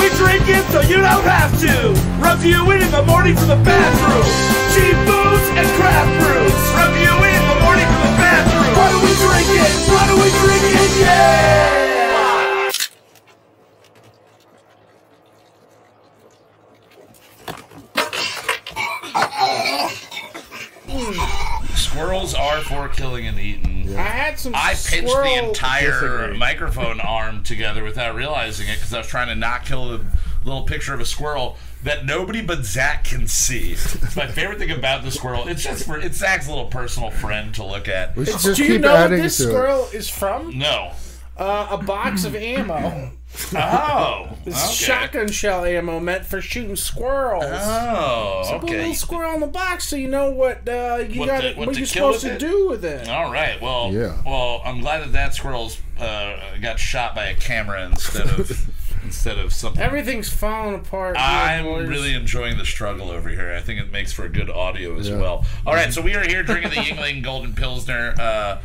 We 0.02 0.10
drink 0.18 0.44
it 0.48 0.66
so 0.72 0.82
you 0.82 0.98
don't 0.98 1.24
have 1.24 1.60
to. 1.62 1.94
Rub 2.20 2.42
you 2.44 2.72
in 2.72 2.82
in 2.82 2.90
the 2.92 3.04
morning 3.04 3.36
from 3.36 3.48
the 3.50 3.56
bathroom. 3.58 4.26
Cheap 4.74 4.96
booze 5.06 5.27
and 5.58 5.68
craft 5.78 6.12
brews. 6.22 6.54
Rub 6.78 6.94
you 6.96 7.14
in 7.26 7.34
in 7.42 7.46
the 7.50 7.60
morning 7.66 7.88
from 7.90 8.02
the 8.06 8.14
bathroom. 8.22 8.70
Why 8.78 8.88
do 8.94 8.98
we 9.02 9.12
drink 9.18 9.50
it? 9.58 9.72
Why 9.90 10.04
do 10.10 10.16
we 10.22 10.30
drink 10.42 10.64
it? 10.78 10.92
Yeah! 11.02 11.74
Squirrels 21.76 22.34
are 22.34 22.62
for 22.62 22.88
killing 22.90 23.28
and 23.28 23.40
eating. 23.40 23.96
I 23.98 24.02
had 24.02 24.40
some. 24.40 24.54
I 24.56 24.70
pinched 24.70 25.10
squirrel- 25.10 25.24
the 25.24 25.48
entire 25.50 25.92
Disagree. 25.92 26.38
microphone 26.38 27.00
arm 27.02 27.44
together 27.44 27.84
without 27.84 28.16
realizing 28.16 28.68
it 28.68 28.76
because 28.76 28.94
I 28.94 29.00
was 29.00 29.08
trying 29.08 29.28
to 29.28 29.36
not 29.36 29.66
kill 29.66 29.90
the 29.90 30.06
little 30.44 30.64
picture 30.64 30.94
of 30.94 31.00
a 31.00 31.06
squirrel 31.06 31.58
that 31.88 32.06
nobody 32.06 32.42
but 32.42 32.64
Zach 32.64 33.04
can 33.06 33.28
see. 33.28 33.72
It's 33.74 34.16
my 34.16 34.28
favorite 34.28 34.60
thing 34.60 34.72
about 34.72 35.04
the 35.04 35.12
squirrel. 35.12 35.48
It's 35.48 35.64
just 35.64 35.86
for 35.86 35.98
it's 35.98 36.18
Zach's 36.18 36.48
little 36.48 36.66
personal 36.68 37.10
friend 37.10 37.54
to 37.56 37.64
look 37.64 37.88
at. 37.88 38.16
We 38.16 38.26
should 38.26 38.40
just 38.40 38.56
Do 38.58 38.64
you 38.66 38.74
keep 38.74 38.82
know 38.82 38.92
what 38.94 39.00
adding 39.00 39.22
this 39.24 39.38
to 39.38 39.44
squirrel 39.44 39.88
is 39.94 40.10
from? 40.10 40.58
No. 40.58 40.92
Uh, 41.38 41.68
a 41.72 41.78
box 41.78 42.26
of 42.26 42.36
ammo. 42.36 43.12
Oh. 43.54 44.30
this 44.46 44.56
okay. 44.64 44.74
shotgun 44.74 45.28
shell 45.30 45.64
ammo 45.64 46.00
meant 46.00 46.26
for 46.26 46.42
shooting 46.42 46.76
squirrels. 46.76 47.44
Oh. 47.46 48.42
Put 48.46 48.52
a 48.52 48.56
Okay. 48.66 48.78
little 48.80 48.94
squirrel 48.96 49.34
in 49.36 49.42
the 49.42 49.46
box 49.48 49.88
so 49.88 49.96
you 49.96 50.08
know 50.08 50.32
what 50.32 50.68
uh, 50.68 51.04
you 51.08 51.20
What 51.20 51.28
got. 51.28 51.42
to- 51.42 51.54
What, 51.56 51.68
what 51.68 51.74
to 51.76 51.80
you're 51.82 51.88
kill 51.88 52.14
supposed 52.14 52.22
to 52.26 52.34
it? 52.34 52.40
do 52.40 52.70
with 52.70 52.84
it. 52.84 53.08
All 53.08 53.32
right. 53.32 53.62
Well. 53.62 53.92
Yeah. 53.94 54.20
Well, 54.26 54.62
I'm 54.66 54.82
glad 54.82 55.02
that 55.04 55.12
that 55.14 55.36
squirrel's 55.36 55.78
uh, 56.00 56.38
got 56.62 56.80
shot 56.80 57.14
by 57.14 57.26
a 57.28 57.36
camera 57.36 57.86
instead 57.86 58.28
of 58.28 58.68
instead 59.08 59.38
of 59.40 59.54
something. 59.54 59.82
Everything's 59.82 60.30
falling 60.30 60.76
apart. 60.76 61.16
I'm 61.18 61.64
boys. 61.64 61.88
really 61.88 62.14
enjoying 62.14 62.58
the 62.58 62.66
struggle 62.66 63.10
over 63.10 63.30
here. 63.30 63.54
I 63.54 63.62
think 63.62 63.80
it 63.80 63.92
makes 63.92 64.12
for 64.14 64.26
a 64.26 64.30
good 64.30 64.50
audio 64.50 64.98
as 65.00 65.10
Yeah. 65.10 65.18
well. 65.18 65.46
All 65.66 65.74
right, 65.74 65.92
so 65.94 66.02
we 66.02 66.14
are 66.16 66.28
here 66.28 66.44
drinking 66.44 66.72
the 66.72 66.76
Yuengling 66.82 67.24
Golden 67.24 67.54
Pilsner. 67.54 68.14
Uh, 68.20 68.60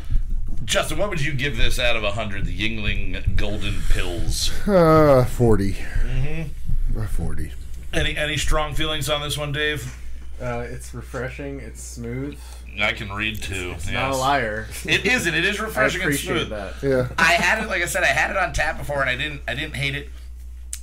Justin, 0.65 0.99
what 0.99 1.09
would 1.11 1.21
you 1.25 1.33
give 1.33 1.57
this 1.57 1.79
out 1.79 1.97
of 1.97 2.03
100, 2.03 2.45
the 2.47 2.57
Yuengling 2.57 3.37
Golden 3.37 3.81
Pills? 3.89 4.51
Uh, 4.69 5.25
40. 5.25 5.73
Mm-hmm. 5.75 7.01
Uh, 7.01 7.07
40. 7.07 7.53
Any 7.93 8.17
any 8.17 8.37
strong 8.37 8.75
feelings 8.75 9.09
on 9.11 9.21
this 9.23 9.37
one, 9.39 9.53
Dave? 9.53 9.97
Uh, 10.41 10.65
it's 10.69 10.93
refreshing. 10.95 11.61
It's 11.61 11.81
smooth. 11.83 12.39
I 12.81 12.93
can 12.95 13.13
read 13.13 13.43
too. 13.43 13.73
It's 13.77 13.91
not 13.91 14.13
a 14.13 14.17
liar. 14.17 14.67
It 14.87 15.05
isn't. 15.05 15.35
It 15.35 15.45
is 15.45 15.61
I 15.61 15.65
refreshing 15.65 16.03
and 16.03 16.15
smooth. 16.15 16.49
that. 16.49 16.75
Yeah. 16.83 17.09
I 17.19 17.33
had 17.35 17.63
it, 17.63 17.69
like 17.69 17.83
I 17.83 17.87
said, 17.87 18.03
I 18.03 18.07
had 18.07 18.31
it 18.31 18.37
on 18.39 18.53
tap 18.55 18.79
before, 18.79 19.03
and 19.03 19.11
I 19.11 19.17
didn't. 19.17 19.43
I 19.47 19.55
didn't 19.55 19.77
hate 19.77 19.95
it. 19.95 20.09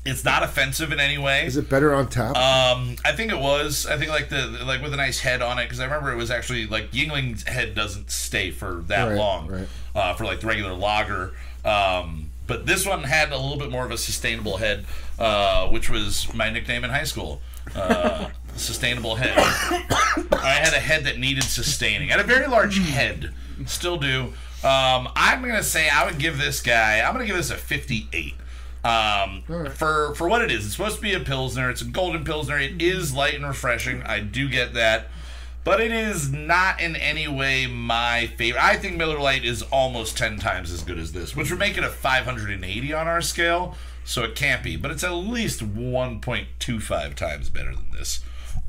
It's 0.10 0.24
not 0.24 0.44
offensive 0.44 0.92
in 0.92 1.00
any 1.00 1.18
way. 1.18 1.46
Is 1.46 1.58
it 1.58 1.70
better 1.70 1.94
on 1.94 2.08
tap? 2.10 2.36
Um, 2.36 2.96
I 3.06 3.12
think 3.14 3.32
it 3.32 3.38
was. 3.40 3.86
I 3.86 3.98
think 3.98 4.10
like 4.12 4.30
the 4.30 4.48
like 4.66 4.82
with 4.82 4.94
a 4.94 4.98
nice 4.98 5.20
head 5.20 5.42
on 5.42 5.60
it 5.60 5.66
because 5.66 5.80
I 5.80 5.86
remember 5.86 6.12
it 6.12 6.18
was 6.18 6.32
actually 6.32 6.68
like 6.68 6.92
Yuengling's 6.92 7.44
head 7.48 7.76
doesn't 7.76 8.10
stay 8.12 8.52
for 8.52 8.84
that 8.88 9.06
Right, 9.10 9.18
long 9.18 9.48
right. 9.48 9.68
uh, 9.96 10.14
for 10.16 10.26
like 10.26 10.40
the 10.42 10.48
regular 10.48 10.74
lager. 10.74 11.34
Um, 11.66 12.30
but 12.48 12.66
this 12.66 12.86
one 12.86 13.04
had 13.04 13.32
a 13.32 13.38
little 13.38 13.58
bit 13.58 13.70
more 13.70 13.86
of 13.86 13.92
a 13.92 13.98
sustainable 13.98 14.58
head, 14.58 14.86
uh, 15.20 15.68
which 15.68 15.90
was 15.90 16.34
my 16.34 16.50
nickname 16.50 16.84
in 16.84 16.90
high 16.90 17.04
school. 17.04 17.42
Uh, 17.76 18.30
sustainable 18.56 19.16
head. 19.16 19.34
I 19.38 20.60
had 20.64 20.74
a 20.74 20.80
head 20.80 21.04
that 21.06 21.20
needed 21.20 21.44
sustaining. 21.44 22.10
I 22.10 22.14
had 22.18 22.20
a 22.22 22.28
very 22.28 22.48
large 22.48 22.78
head. 22.80 23.34
Still 23.66 23.98
do. 23.98 24.34
Um, 24.64 25.08
I'm 25.16 25.42
gonna 25.42 25.64
say 25.64 25.88
I 25.90 26.06
would 26.06 26.18
give 26.18 26.38
this 26.38 26.62
guy. 26.62 27.02
I'm 27.02 27.14
gonna 27.14 27.26
give 27.28 27.36
this 27.38 27.52
a 27.52 27.56
58. 27.56 28.34
Um, 28.84 29.44
for 29.76 30.16
for 30.16 30.30
what 30.30 30.42
it 30.42 30.52
is, 30.52 30.66
it's 30.66 30.76
supposed 30.76 30.96
to 30.98 31.02
be 31.02 31.14
a 31.14 31.20
pilsner. 31.20 31.70
It's 31.70 31.82
a 31.82 31.86
golden 31.86 32.24
pilsner. 32.24 32.58
It 32.58 32.82
is 32.82 33.14
light 33.14 33.36
and 33.36 33.46
refreshing. 33.46 34.04
I 34.04 34.22
do 34.22 34.48
get 34.48 34.74
that, 34.74 35.08
but 35.66 35.82
it 35.82 35.92
is 35.92 36.32
not 36.32 36.80
in 36.80 36.96
any 36.96 37.28
way 37.28 37.68
my 37.68 38.28
favorite. 38.38 38.64
I 38.64 38.78
think 38.78 38.96
Miller 38.96 39.20
Lite 39.20 39.44
is 39.44 39.64
almost 39.64 40.18
ten 40.18 40.40
times 40.40 40.72
as 40.72 40.82
good 40.84 40.98
as 40.98 41.12
this, 41.12 41.36
which 41.36 41.50
would 41.50 41.60
make 41.60 41.78
it 41.78 41.84
a 41.84 41.90
580 41.90 42.94
on 42.94 43.08
our 43.08 43.22
scale. 43.22 43.76
So 44.06 44.24
it 44.24 44.34
can't 44.34 44.64
be, 44.64 44.76
but 44.76 44.90
it's 44.90 45.04
at 45.04 45.12
least 45.12 45.60
1.25 45.60 47.14
times 47.14 47.50
better 47.50 47.76
than 47.76 47.92
this. 47.92 48.22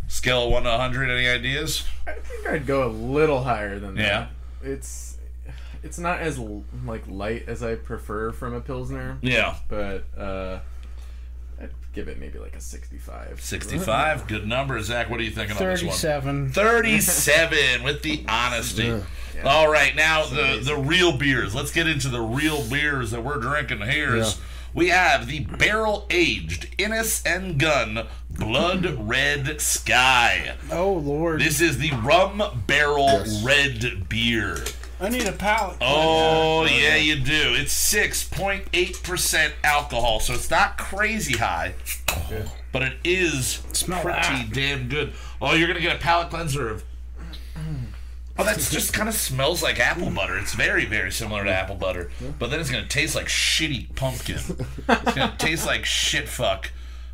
Scale 0.06 0.44
of 0.44 0.52
one 0.52 0.64
to 0.64 0.70
100. 0.70 1.08
Any 1.08 1.28
ideas? 1.28 1.84
I 2.06 2.12
think 2.12 2.46
I'd 2.46 2.66
go 2.66 2.86
a 2.86 2.90
little 2.90 3.44
higher 3.44 3.78
than 3.78 3.94
that. 3.94 4.02
Yeah. 4.02 4.26
It's 4.62 5.09
it's 5.82 5.98
not 5.98 6.20
as 6.20 6.38
like 6.38 7.04
light 7.08 7.44
as 7.48 7.62
I 7.62 7.74
prefer 7.76 8.32
from 8.32 8.54
a 8.54 8.60
pilsner, 8.60 9.18
Yeah, 9.22 9.56
but 9.68 10.04
uh, 10.18 10.60
I'd 11.60 11.70
give 11.92 12.08
it 12.08 12.18
maybe 12.18 12.38
like 12.38 12.54
a 12.56 12.60
65. 12.60 13.40
65. 13.40 14.26
Good 14.28 14.46
number, 14.46 14.80
Zach. 14.82 15.10
What 15.10 15.20
are 15.20 15.22
you 15.22 15.30
thinking 15.30 15.56
on 15.56 15.62
this 15.62 15.82
one? 15.82 15.90
Thirty-seven. 15.92 16.50
37 16.52 17.82
with 17.82 18.02
the 18.02 18.24
honesty. 18.28 19.02
All 19.44 19.70
right, 19.70 19.94
now 19.96 20.26
the 20.26 20.60
the 20.62 20.76
real 20.76 21.16
beers. 21.16 21.54
Let's 21.54 21.72
get 21.72 21.86
into 21.86 22.08
the 22.08 22.20
real 22.20 22.62
beers 22.68 23.10
that 23.12 23.22
we're 23.24 23.38
drinking 23.38 23.80
here. 23.82 24.16
is- 24.16 24.38
We 24.74 24.90
have 24.90 25.26
the 25.26 25.40
barrel 25.40 26.06
aged 26.10 26.68
Innis 26.78 27.24
and 27.26 27.58
Gunn 27.58 28.06
Blood 28.30 29.08
Red 29.08 29.60
Sky. 29.60 30.54
Oh 30.70 30.92
Lord! 30.92 31.40
This 31.40 31.60
is 31.60 31.78
the 31.78 31.90
rum 32.04 32.40
barrel 32.68 33.06
Yes. 33.06 33.42
red 33.42 34.08
beer. 34.08 34.58
I 35.00 35.08
need 35.08 35.26
a 35.26 35.32
palate. 35.32 35.78
Oh, 35.80 36.60
oh 36.60 36.64
yeah, 36.66 36.96
you 36.96 37.16
do. 37.16 37.54
It's 37.54 37.72
six 37.72 38.22
point 38.22 38.64
eight 38.74 39.02
percent 39.02 39.54
alcohol, 39.64 40.20
so 40.20 40.34
it's 40.34 40.50
not 40.50 40.76
crazy 40.76 41.38
high, 41.38 41.74
but 42.72 42.82
it 42.82 42.94
is 43.02 43.62
Smell 43.72 44.02
pretty 44.02 44.18
that. 44.18 44.50
damn 44.52 44.88
good. 44.88 45.12
Oh, 45.40 45.54
you're 45.54 45.68
gonna 45.68 45.80
get 45.80 45.96
a 45.96 45.98
palate 45.98 46.28
cleanser 46.30 46.68
of. 46.68 46.84
Oh, 48.38 48.44
that's 48.44 48.70
just 48.70 48.92
kind 48.94 49.08
of 49.08 49.14
smells 49.14 49.62
like 49.62 49.78
apple 49.80 50.10
butter. 50.10 50.38
It's 50.38 50.54
very, 50.54 50.84
very 50.84 51.12
similar 51.12 51.44
to 51.44 51.50
apple 51.52 51.76
butter, 51.76 52.10
but 52.38 52.50
then 52.50 52.60
it's 52.60 52.70
gonna 52.70 52.86
taste 52.86 53.14
like 53.14 53.26
shitty 53.26 53.94
pumpkin. 53.96 54.36
It's 54.88 55.14
gonna 55.14 55.34
taste 55.38 55.66
like 55.66 55.84
shit 55.86 56.28
fuck. 56.28 56.70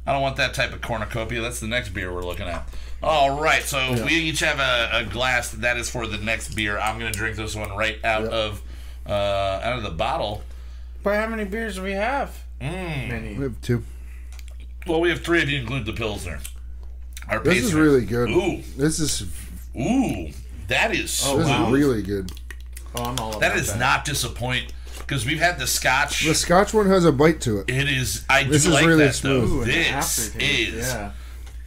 I 0.07 0.13
don't 0.13 0.23
want 0.23 0.37
that 0.37 0.55
type 0.55 0.73
of 0.73 0.81
cornucopia. 0.81 1.41
That's 1.41 1.61
the 1.61 1.67
next 1.67 1.91
beer 1.91 2.13
we're 2.13 2.25
looking 2.25 2.47
at. 2.47 2.69
All 3.03 3.41
right, 3.41 3.63
so 3.63 4.05
we 4.05 4.13
each 4.13 4.41
have 4.41 4.59
a, 4.61 4.99
a 4.99 5.05
glass. 5.05 5.51
That 5.51 5.77
is 5.77 5.91
for 5.91 6.07
the 6.07 6.19
next 6.19 6.55
beer. 6.55 6.79
I'm 6.79 6.99
gonna 6.99 7.11
drink 7.11 7.37
this 7.37 7.55
one 7.55 7.71
right 7.77 8.03
out 8.05 8.25
of 8.25 8.63
uh, 9.07 9.13
out 9.13 9.77
of 9.79 9.83
the 9.83 9.91
bottle. 9.91 10.43
But 11.03 11.17
how 11.17 11.27
many 11.29 11.45
beers 11.45 11.77
do 11.77 11.83
we 11.83 11.93
have? 11.93 12.43
Many. 12.61 13.35
We 13.37 13.43
have 13.45 13.61
two. 13.61 13.83
Well, 14.87 15.01
we 15.01 15.11
have 15.11 15.23
three 15.23 15.41
if 15.43 15.49
you 15.51 15.61
include 15.61 15.85
the 15.87 15.93
pilsner. 15.93 16.39
Our 17.29 17.41
This 17.41 17.65
is 17.65 17.75
really 17.75 18.05
good. 18.05 18.31
Ooh, 18.31 18.63
This 18.77 19.01
is 19.01 19.23
ooh, 19.77 20.31
that 20.69 20.95
is 20.95 21.23
Oh, 21.27 21.39
this 21.39 21.49
wow. 21.49 21.67
is 21.67 21.73
really 21.73 22.03
good. 22.03 22.31
Oh, 22.95 23.03
I'm 23.03 23.19
all 23.19 23.31
about 23.31 23.41
that. 23.41 23.55
that 23.55 23.59
is 23.59 23.77
not 23.77 24.05
disappoint 24.05 24.73
because 25.07 25.25
we've 25.25 25.39
had 25.41 25.59
the 25.59 25.67
Scotch. 25.67 26.25
The 26.25 26.35
Scotch 26.35 26.75
one 26.75 26.87
has 26.87 27.05
a 27.05 27.13
bite 27.13 27.41
to 27.43 27.61
it. 27.61 27.71
It 27.71 27.89
is. 27.89 28.25
I 28.29 28.45
This 28.45 28.65
do 28.65 28.69
is 28.71 28.75
like 28.75 28.87
really 28.87 29.05
that 29.07 29.15
smooth. 29.15 29.45
Ooh, 29.45 29.49
though. 29.49 29.63
and 29.63 29.71
the 29.71 29.75
This 29.75 29.89
aftertaste, 29.89 30.75
is 30.75 30.89
yeah. 30.93 31.13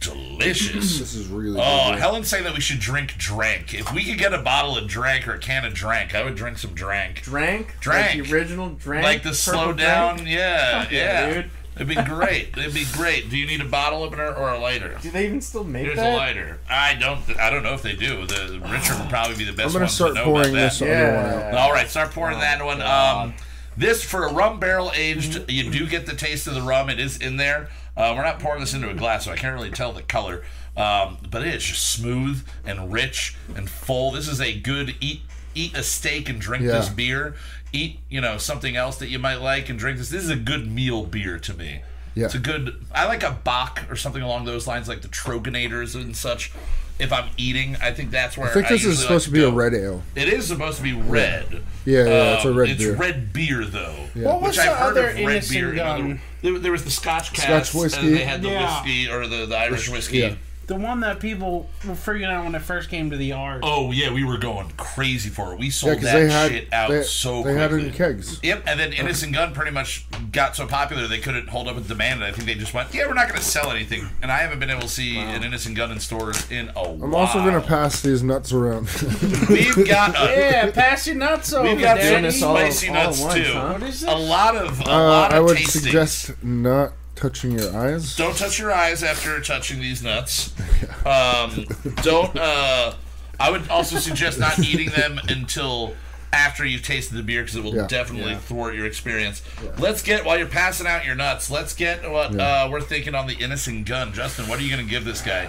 delicious. 0.00 0.98
This 1.00 1.14
is 1.14 1.28
really 1.28 1.60
Oh, 1.60 1.90
good. 1.90 1.98
Helen's 2.00 2.28
saying 2.28 2.44
that 2.44 2.54
we 2.54 2.60
should 2.60 2.80
drink 2.80 3.14
drank. 3.16 3.74
If 3.74 3.92
we 3.92 4.04
could 4.04 4.18
get 4.18 4.32
a 4.34 4.38
bottle 4.42 4.76
of 4.76 4.86
drank 4.88 5.26
or 5.28 5.34
a 5.34 5.38
can 5.38 5.64
of 5.64 5.74
drank, 5.74 6.14
I 6.14 6.24
would 6.24 6.34
drink 6.36 6.58
some 6.58 6.74
drank. 6.74 7.22
Drank? 7.22 7.78
Drank. 7.80 8.16
Like 8.18 8.28
the 8.28 8.34
original 8.34 8.70
drank? 8.70 9.04
Like 9.04 9.22
the 9.22 9.34
slow 9.34 9.68
purple 9.68 9.74
down, 9.74 10.16
drank? 10.16 10.30
yeah, 10.30 10.82
Fuck 10.82 10.92
yeah. 10.92 10.98
yeah, 11.28 11.34
dude. 11.34 11.50
It'd 11.80 11.88
be 11.88 11.94
great. 12.02 12.50
It'd 12.58 12.74
be 12.74 12.84
great. 12.92 13.30
Do 13.30 13.38
you 13.38 13.46
need 13.46 13.60
a 13.62 13.64
bottle 13.64 14.02
opener 14.02 14.32
or 14.34 14.50
a 14.50 14.58
lighter? 14.58 14.98
Do 15.00 15.10
they 15.10 15.24
even 15.26 15.40
still 15.40 15.64
make 15.64 15.84
Here's 15.86 15.96
that? 15.96 16.12
a 16.12 16.16
lighter. 16.16 16.58
I 16.68 16.94
don't. 16.94 17.20
I 17.38 17.48
don't 17.50 17.62
know 17.62 17.72
if 17.72 17.82
they 17.82 17.96
do. 17.96 18.26
The 18.26 18.60
Richard 18.70 18.98
would 19.00 19.08
probably 19.08 19.36
be 19.36 19.44
the 19.44 19.52
best 19.52 19.68
I'm 19.68 19.72
gonna 19.72 19.84
one 19.84 19.88
start 19.88 20.10
to 20.10 20.14
know 20.16 20.24
pouring 20.24 20.50
about 20.50 20.52
that. 20.52 20.72
this 20.78 20.82
other 20.82 20.90
one 20.90 21.34
out. 21.44 21.52
Yeah. 21.54 21.58
All 21.62 21.72
right, 21.72 21.88
start 21.88 22.10
pouring 22.12 22.38
that 22.40 22.62
one. 22.64 22.82
Um, 22.82 23.34
this 23.76 24.04
for 24.04 24.26
a 24.26 24.32
rum 24.32 24.60
barrel 24.60 24.92
aged, 24.94 25.50
you 25.50 25.70
do 25.70 25.86
get 25.86 26.04
the 26.06 26.14
taste 26.14 26.46
of 26.46 26.54
the 26.54 26.62
rum. 26.62 26.90
It 26.90 27.00
is 27.00 27.16
in 27.16 27.38
there. 27.38 27.70
Uh, 27.96 28.12
we're 28.16 28.24
not 28.24 28.38
pouring 28.40 28.60
this 28.60 28.74
into 28.74 28.90
a 28.90 28.94
glass, 28.94 29.24
so 29.24 29.32
I 29.32 29.36
can't 29.36 29.54
really 29.54 29.70
tell 29.70 29.92
the 29.92 30.02
color. 30.02 30.42
Um, 30.76 31.18
but 31.30 31.42
it 31.46 31.54
is 31.54 31.64
just 31.64 31.90
smooth 31.90 32.46
and 32.64 32.92
rich 32.92 33.36
and 33.56 33.68
full. 33.70 34.10
This 34.12 34.28
is 34.28 34.40
a 34.40 34.58
good 34.58 34.94
eat 35.00 35.22
eat 35.54 35.74
a 35.76 35.82
steak 35.82 36.28
and 36.28 36.40
drink 36.40 36.62
Yeah. 36.64 36.72
this 36.72 36.88
beer. 36.88 37.34
Eat 37.72 38.00
you 38.08 38.20
know 38.20 38.36
something 38.38 38.74
else 38.76 38.96
that 38.98 39.08
you 39.08 39.18
might 39.18 39.36
like 39.36 39.68
and 39.68 39.78
drink 39.78 39.98
this. 39.98 40.10
This 40.10 40.24
is 40.24 40.30
a 40.30 40.36
good 40.36 40.70
meal 40.70 41.04
beer 41.04 41.38
to 41.38 41.54
me. 41.54 41.82
Yeah. 42.14 42.24
It's 42.26 42.34
a 42.34 42.38
good. 42.40 42.84
I 42.92 43.06
like 43.06 43.22
a 43.22 43.30
bock 43.44 43.84
or 43.88 43.94
something 43.96 44.22
along 44.22 44.44
those 44.44 44.66
lines, 44.66 44.88
like 44.88 45.02
the 45.02 45.08
Troegenators 45.08 45.94
and 45.94 46.16
such. 46.16 46.52
If 46.98 47.14
I'm 47.14 47.30
eating, 47.38 47.76
I 47.80 47.92
think 47.92 48.10
that's 48.10 48.36
where 48.36 48.50
I 48.50 48.52
think 48.52 48.68
this 48.68 48.72
usually 48.82 48.92
is 48.94 49.00
supposed 49.00 49.28
like 49.28 49.34
to 49.34 49.38
be 49.40 49.44
a 49.44 49.50
red 49.50 49.72
ale. 49.72 50.02
It 50.14 50.28
is 50.28 50.46
supposed 50.48 50.76
to 50.78 50.82
be 50.82 50.92
red. 50.92 51.62
Yeah, 51.86 52.04
yeah, 52.04 52.34
it's 52.34 52.44
a 52.44 52.48
Um, 52.50 52.58
red 52.58 52.68
it's 52.70 52.82
beer. 52.82 52.94
red 52.94 53.32
beer 53.32 53.64
though. 53.64 53.94
What 54.14 54.42
was 54.42 54.48
Which 54.50 54.56
the 54.66 54.70
I've 54.70 54.76
heard 54.76 54.98
other 54.98 55.08
of 55.10 55.24
red 55.24 55.48
beer. 55.48 55.72
in 55.72 55.78
other- 55.78 56.02
gun? 56.02 56.20
There, 56.42 56.58
there 56.58 56.72
was 56.72 56.84
the 56.84 56.90
Scotch 56.90 57.32
cast, 57.32 57.74
whiskey. 57.74 58.06
and 58.06 58.14
they 58.16 58.24
had 58.24 58.42
the 58.42 58.48
Yeah. 58.50 58.82
whiskey 58.82 59.08
or 59.08 59.26
the, 59.26 59.46
the 59.46 59.56
Irish 59.56 59.88
whiskey. 59.88 60.18
yeah. 60.18 60.34
The 60.70 60.76
one 60.76 61.00
that 61.00 61.18
people 61.18 61.68
were 61.84 61.94
freaking 61.94 62.30
out 62.30 62.44
when 62.44 62.54
it 62.54 62.62
first 62.62 62.90
came 62.90 63.10
to 63.10 63.16
the 63.16 63.26
yard. 63.26 63.62
Oh 63.64 63.90
yeah, 63.90 64.12
we 64.12 64.22
were 64.22 64.38
going 64.38 64.70
crazy 64.76 65.28
for 65.28 65.52
it. 65.52 65.58
We 65.58 65.68
sold 65.68 65.96
because 65.96 66.12
that 66.12 66.18
they 66.20 66.30
had 66.30 66.50
shit 66.52 66.72
out 66.72 66.90
they, 66.90 67.02
so 67.02 67.42
they 67.42 67.54
had 67.54 67.72
it 67.72 67.84
in 67.86 67.92
kegs. 67.92 68.38
Yep, 68.44 68.62
and 68.68 68.78
then 68.78 68.92
Innis 68.92 69.24
and 69.24 69.34
Gunn 69.34 69.52
pretty 69.52 69.72
much 69.72 70.06
got 70.30 70.54
so 70.54 70.68
popular 70.68 71.08
they 71.08 71.18
couldn't 71.18 71.48
hold 71.48 71.66
up 71.66 71.74
with 71.74 71.88
demand, 71.88 72.22
and 72.22 72.24
I 72.24 72.30
think 72.30 72.46
they 72.46 72.54
just 72.54 72.72
went, 72.72 72.94
"Yeah, 72.94 73.08
we're 73.08 73.14
not 73.14 73.26
going 73.26 73.40
to 73.40 73.44
sell 73.44 73.72
anything." 73.72 74.06
And 74.22 74.30
I 74.30 74.36
haven't 74.38 74.60
been 74.60 74.70
able 74.70 74.82
to 74.82 74.88
see 74.88 75.18
an 75.18 75.42
Innis 75.42 75.66
and 75.66 75.74
Gunn 75.74 75.90
in 75.90 75.98
stores 75.98 76.48
in 76.52 76.68
a 76.76 76.88
while. 76.88 77.02
I'm 77.02 77.14
also 77.16 77.38
gonna 77.40 77.60
pass 77.60 78.00
these 78.00 78.22
nuts 78.22 78.52
around. 78.52 78.84
We've 79.50 79.88
got 79.88 80.14
a, 80.14 80.32
Yeah, 80.38 80.70
pass 80.70 81.04
your 81.04 81.16
nuts 81.16 81.52
over, 81.52 81.68
we've 81.68 81.80
got 81.80 81.98
some 81.98 82.06
Daddy. 82.10 82.22
this 82.28 82.42
all- 82.44 82.54
spicy 82.56 82.88
all 82.90 82.96
at 82.96 83.06
nuts 83.06 83.20
once, 83.20 83.34
too. 83.34 83.42
huh? 83.54 83.72
What 83.72 83.82
is 83.82 84.02
A 84.04 84.14
lot 84.14 84.54
of 84.56 84.80
a 84.82 84.84
uh, 84.84 84.86
lot 85.08 85.30
of 85.32 85.36
I 85.36 85.40
would 85.40 85.56
tastings. 85.56 85.80
suggest 85.82 86.44
not 86.44 86.92
touching 87.20 87.52
your 87.58 87.74
eyes. 87.76 88.16
Don't 88.16 88.36
touch 88.36 88.58
your 88.58 88.72
eyes 88.72 89.02
after 89.02 89.40
touching 89.40 89.80
these 89.80 90.02
nuts. 90.02 90.52
Um, 91.06 91.64
don't. 92.02 92.36
Uh, 92.36 92.94
I 93.38 93.50
would 93.50 93.68
also 93.70 93.96
suggest 93.96 94.38
not 94.38 94.58
eating 94.58 94.90
them 94.90 95.18
until 95.28 95.94
after 96.30 96.64
you've 96.66 96.82
tasted 96.82 97.14
the 97.14 97.22
beer 97.22 97.40
because 97.42 97.56
it 97.56 97.64
will 97.64 97.74
Yeah. 97.74 97.86
definitely 97.86 98.32
Yeah. 98.32 98.38
thwart 98.38 98.74
your 98.74 98.84
experience. 98.84 99.40
Let's 99.78 100.02
get 100.02 100.26
while 100.26 100.36
you're 100.36 100.46
passing 100.46 100.86
out 100.86 101.06
your 101.06 101.14
nuts. 101.14 101.50
Let's 101.50 101.72
get 101.74 102.08
what 102.10 102.34
Yeah. 102.34 102.64
uh, 102.64 102.68
we're 102.70 102.82
thinking 102.82 103.14
on 103.14 103.26
the 103.28 103.34
Innis 103.34 103.66
and 103.66 103.84
Gunn. 103.86 104.12
Justin, 104.12 104.46
what 104.46 104.58
are 104.58 104.62
you 104.62 104.70
going 104.70 104.84
to 104.84 104.90
give 104.90 105.04
this 105.06 105.22
guy? 105.22 105.48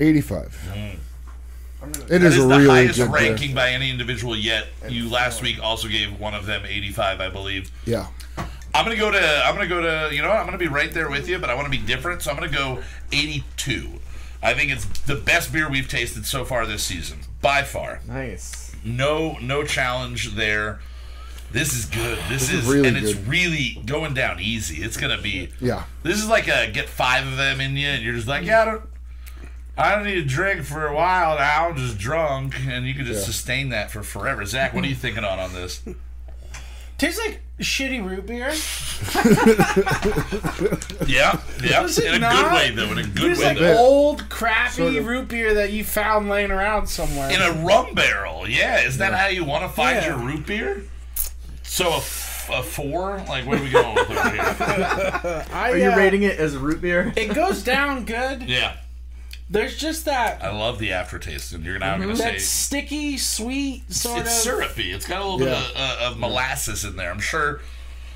85. 0.00 0.54
It 0.74 2.08
That 2.08 2.22
is 2.22 2.36
is 2.36 2.44
a 2.44 2.46
the 2.46 2.46
really 2.48 2.66
highest 2.68 2.98
good 2.98 3.12
beer. 3.12 3.30
ranking 3.30 3.54
by 3.54 3.70
any 3.70 3.88
individual 3.90 4.36
yet. 4.36 4.66
You 4.88 5.08
last 5.08 5.40
week 5.40 5.58
also 5.62 5.88
gave 5.88 6.18
one 6.20 6.34
of 6.34 6.44
them 6.44 6.62
85, 6.66 7.20
I 7.20 7.30
believe. 7.30 7.70
Yeah. 7.86 8.06
I'm 8.74 8.84
gonna 8.84 8.96
go 8.96 9.10
to. 9.10 9.42
I'm 9.44 9.54
gonna 9.54 9.66
go 9.68 9.80
to. 9.80 10.14
You 10.14 10.22
know, 10.22 10.28
what? 10.28 10.38
I'm 10.38 10.46
gonna 10.46 10.58
be 10.58 10.68
right 10.68 10.92
there 10.92 11.10
with 11.10 11.28
you, 11.28 11.38
but 11.38 11.50
I 11.50 11.54
want 11.54 11.66
to 11.66 11.70
be 11.70 11.84
different. 11.84 12.22
So 12.22 12.30
I'm 12.30 12.36
gonna 12.36 12.50
go 12.52 12.82
82. 13.12 13.88
I 14.42 14.54
think 14.54 14.70
it's 14.72 14.86
the 15.02 15.16
best 15.16 15.52
beer 15.52 15.68
we've 15.68 15.88
tasted 15.88 16.24
so 16.24 16.44
far 16.44 16.64
this 16.66 16.82
season, 16.82 17.18
by 17.42 17.62
far. 17.62 18.00
Nice. 18.08 18.74
No, 18.84 19.36
no 19.42 19.64
challenge 19.64 20.34
there. 20.34 20.80
This 21.52 21.74
is 21.74 21.84
good. 21.86 22.18
This, 22.28 22.44
is 22.44 22.60
is, 22.60 22.66
really 22.72 22.88
and 22.88 22.96
it's 22.96 23.12
good. 23.12 23.26
really 23.28 23.82
going 23.84 24.14
down 24.14 24.38
easy. 24.40 24.82
It's 24.84 24.96
gonna 24.96 25.20
be. 25.20 25.48
Yeah. 25.60 25.84
This 26.04 26.18
is 26.18 26.28
like 26.28 26.46
a 26.48 26.70
get 26.70 26.88
five 26.88 27.26
of 27.26 27.36
them 27.36 27.60
in 27.60 27.76
you, 27.76 27.88
and 27.88 28.02
you're 28.04 28.14
just 28.14 28.28
like, 28.28 28.44
yeah, 28.44 28.62
I 28.62 28.64
don't. 28.66 28.82
I 29.76 29.94
don't 29.94 30.04
need 30.04 30.14
to 30.16 30.24
drink 30.24 30.62
for 30.64 30.86
a 30.86 30.94
while 30.94 31.38
now. 31.38 31.68
I'm 31.70 31.76
just 31.76 31.98
drunk, 31.98 32.54
and 32.66 32.86
you 32.86 32.94
can 32.94 33.04
just 33.06 33.20
Yeah. 33.20 33.26
sustain 33.26 33.68
that 33.70 33.90
for 33.90 34.02
forever. 34.02 34.44
Zach, 34.46 34.74
what 34.74 34.84
are 34.84 34.88
you 34.88 34.94
thinking 34.94 35.24
on 35.24 35.38
on 35.38 35.52
this? 35.54 35.80
Tastes 36.98 37.18
like 37.18 37.40
shitty 37.60 38.04
root 38.04 38.26
beer. 38.26 38.50
Yeah, 41.06 41.40
yeah, 41.62 41.82
Does 41.82 41.98
it 41.98 42.06
in 42.06 42.14
a 42.16 42.18
not? 42.20 42.44
good 42.44 42.52
way 42.52 42.70
though. 42.70 42.92
In 42.92 42.98
a 42.98 43.06
good 43.06 43.32
It's 43.32 43.40
way 43.40 43.46
like 43.46 43.58
though. 43.58 43.76
old, 43.78 44.28
crappy 44.28 44.72
Sort 44.72 44.94
of. 44.96 45.06
root 45.06 45.28
beer 45.28 45.54
that 45.54 45.72
you 45.72 45.84
found 45.84 46.28
laying 46.28 46.50
around 46.50 46.86
somewhere. 46.86 47.30
in 47.30 47.40
a 47.40 47.52
rum 47.64 47.94
barrel. 47.94 48.48
Yeah, 48.48 48.80
is 48.82 48.98
that 48.98 49.12
how 49.14 49.26
you 49.26 49.44
want 49.44 49.64
to 49.64 49.68
find 49.68 49.96
Yeah. 49.96 50.06
your 50.08 50.18
root 50.18 50.46
beer? 50.46 50.82
So 51.62 51.88
a, 51.90 51.96
f- 51.96 52.50
a 52.52 52.62
four? 52.62 53.22
Like, 53.28 53.46
where 53.46 53.58
are 53.58 53.62
we 53.62 53.70
going 53.70 53.94
with 53.94 54.10
over 54.10 54.30
here? 54.30 54.40
I, 55.52 55.70
Are 55.70 55.76
you 55.76 55.90
uh, 55.90 55.96
rating 55.96 56.22
it 56.24 56.38
as 56.38 56.56
root 56.56 56.80
beer? 56.80 57.12
It 57.16 57.34
goes 57.34 57.62
down 57.64 58.04
good. 58.04 58.42
Yeah, 58.42 58.76
There's 59.50 59.76
just 59.76 60.04
that 60.04 60.42
I 60.44 60.52
love 60.56 60.78
the 60.78 60.92
aftertaste, 60.92 61.52
and 61.52 61.64
you're 61.64 61.78
now 61.78 61.96
going 61.96 62.08
to 62.10 62.16
say 62.16 62.32
that 62.34 62.40
sticky, 62.40 63.18
sweet 63.18 63.90
sort 63.92 64.20
it's 64.20 64.30
of. 64.30 64.42
syrupy. 64.44 64.92
It's 64.92 65.06
got 65.06 65.20
a 65.20 65.24
little 65.24 65.40
Yeah. 65.40 65.60
bit 65.60 65.70
of, 65.70 65.76
uh, 65.76 66.06
of 66.12 66.18
molasses 66.18 66.84
in 66.84 66.94
there. 66.96 67.10
I'm 67.10 67.18
sure. 67.20 67.60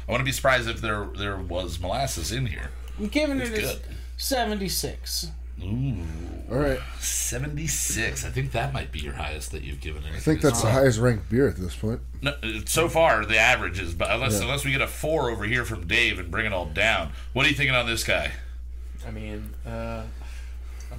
I 0.08 0.12
wouldn't 0.12 0.26
be 0.26 0.32
surprised 0.32 0.68
if 0.68 0.80
there 0.80 1.08
there 1.18 1.36
was 1.36 1.80
molasses 1.80 2.30
in 2.30 2.46
here. 2.46 2.70
I'm 2.98 3.08
giving 3.08 3.40
it 3.40 3.48
a 3.48 3.60
good. 3.60 3.80
76. 4.16 5.28
All 5.62 6.56
right. 6.58 6.78
76. 7.00 8.24
I 8.24 8.28
think 8.30 8.52
that 8.52 8.72
might 8.72 8.92
be 8.92 9.00
your 9.00 9.14
highest 9.14 9.50
that 9.52 9.62
you've 9.62 9.80
given 9.80 10.04
it. 10.04 10.12
I 10.14 10.18
think 10.20 10.40
that's 10.40 10.62
the 10.62 10.70
highest 10.70 10.98
ranked 10.98 11.30
beer 11.30 11.48
at 11.48 11.56
this 11.56 11.74
point. 11.74 12.00
No, 12.22 12.30
uh, 12.42 12.60
so 12.66 12.88
far 12.88 13.24
the 13.24 13.38
average 13.38 13.80
is, 13.80 13.94
but 13.94 14.10
unless 14.10 14.34
Yeah. 14.34 14.42
unless 14.42 14.64
we 14.64 14.72
get 14.72 14.80
a 14.82 14.86
four 14.86 15.30
over 15.30 15.44
here 15.44 15.64
from 15.64 15.86
Dave 15.86 16.18
and 16.18 16.30
bring 16.30 16.46
it 16.46 16.52
all 16.52 16.66
down. 16.66 17.12
What 17.32 17.46
are 17.46 17.48
you 17.48 17.54
thinking 17.54 17.74
on 17.74 17.86
this 17.86 18.04
guy? 18.04 18.32
I 19.06 19.10
mean, 19.10 19.54
uh, 19.66 19.70
I'm 20.04 20.23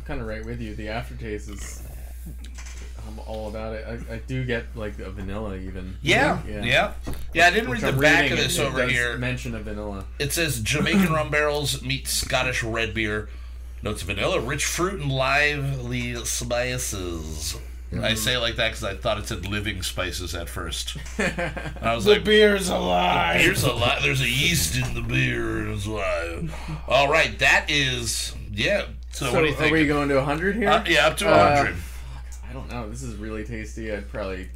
kind 0.06 0.22
of 0.22 0.28
right 0.28 0.46
with 0.46 0.62
you. 0.62 0.76
The 0.76 0.90
aftertaste 0.90 1.50
is. 1.50 1.82
I'm 3.08 3.20
all 3.28 3.50
about 3.50 3.76
it. 3.76 3.86
I, 3.88 4.16
I 4.16 4.18
do 4.26 4.44
get 4.46 4.66
like 4.76 4.98
a 5.00 5.12
vanilla 5.12 5.56
even. 5.58 5.96
Yeah, 6.02 6.42
yeah, 6.48 6.64
yeah. 6.64 6.94
Yeah. 7.34 7.48
I 7.48 7.52
didn't 7.52 7.70
Which 7.70 7.82
read 7.84 7.94
the 7.94 7.96
I'm 7.96 8.02
back 8.02 8.32
of 8.32 8.38
this 8.38 8.58
it- 8.58 8.64
it 8.64 8.66
over 8.66 8.82
does 8.82 8.92
here. 8.92 9.18
Mention 9.18 9.54
of 9.54 9.64
vanilla. 9.64 10.06
It 10.18 10.34
says 10.34 10.60
Jamaican 10.60 11.14
rum 11.14 11.30
barrels 11.30 11.82
meet 11.84 12.08
Scottish 12.08 12.64
red 12.64 12.94
beer. 12.94 13.30
Notes 13.84 14.02
of 14.02 14.08
vanilla, 14.08 14.40
rich 14.40 14.66
fruit, 14.66 15.00
and 15.00 15.12
lively 15.12 16.16
spices. 16.26 17.56
I 17.92 17.96
mm-hmm. 17.98 18.16
say 18.16 18.34
it 18.36 18.40
like 18.40 18.56
that 18.56 18.70
because 18.70 18.84
I 18.84 18.96
thought 18.96 19.20
it 19.20 19.28
said 19.28 19.46
living 19.48 19.84
spices 19.84 20.34
at 20.34 20.50
first. 20.50 20.98
And 21.20 21.54
I 21.82 21.94
was 21.96 22.06
The 22.06 22.14
like, 22.14 22.24
beer's 22.24 22.68
alive. 22.70 23.40
"Here's 23.42 23.64
a 23.64 23.72
lot. 23.74 24.02
There's 24.02 24.22
a 24.22 24.30
yeast 24.30 24.76
in 24.76 24.96
the 24.96 25.02
beer." 25.02 25.70
It's 25.70 25.86
like, 25.86 26.50
all 26.88 27.10
right, 27.12 27.38
that 27.40 27.68
is 27.70 28.34
yeah. 28.52 28.86
So, 29.16 29.28
So, 29.28 29.34
what 29.34 29.42
do 29.44 29.48
you 29.48 29.56
are 29.56 29.72
we 29.72 29.88
going 29.88 30.10
to 30.10 30.16
100 30.16 30.58
here? 30.58 30.68
Uh, 30.68 30.84
yeah, 30.90 31.08
up 31.08 31.16
to 31.18 31.26
Uh, 31.30 31.56
100. 31.56 31.76
I 32.50 32.52
don't 32.52 32.70
know. 32.70 32.90
This 32.90 33.02
is 33.02 33.16
really 33.16 33.46
tasty. 33.46 33.90
I'd 33.94 34.10
probably, 34.12 34.50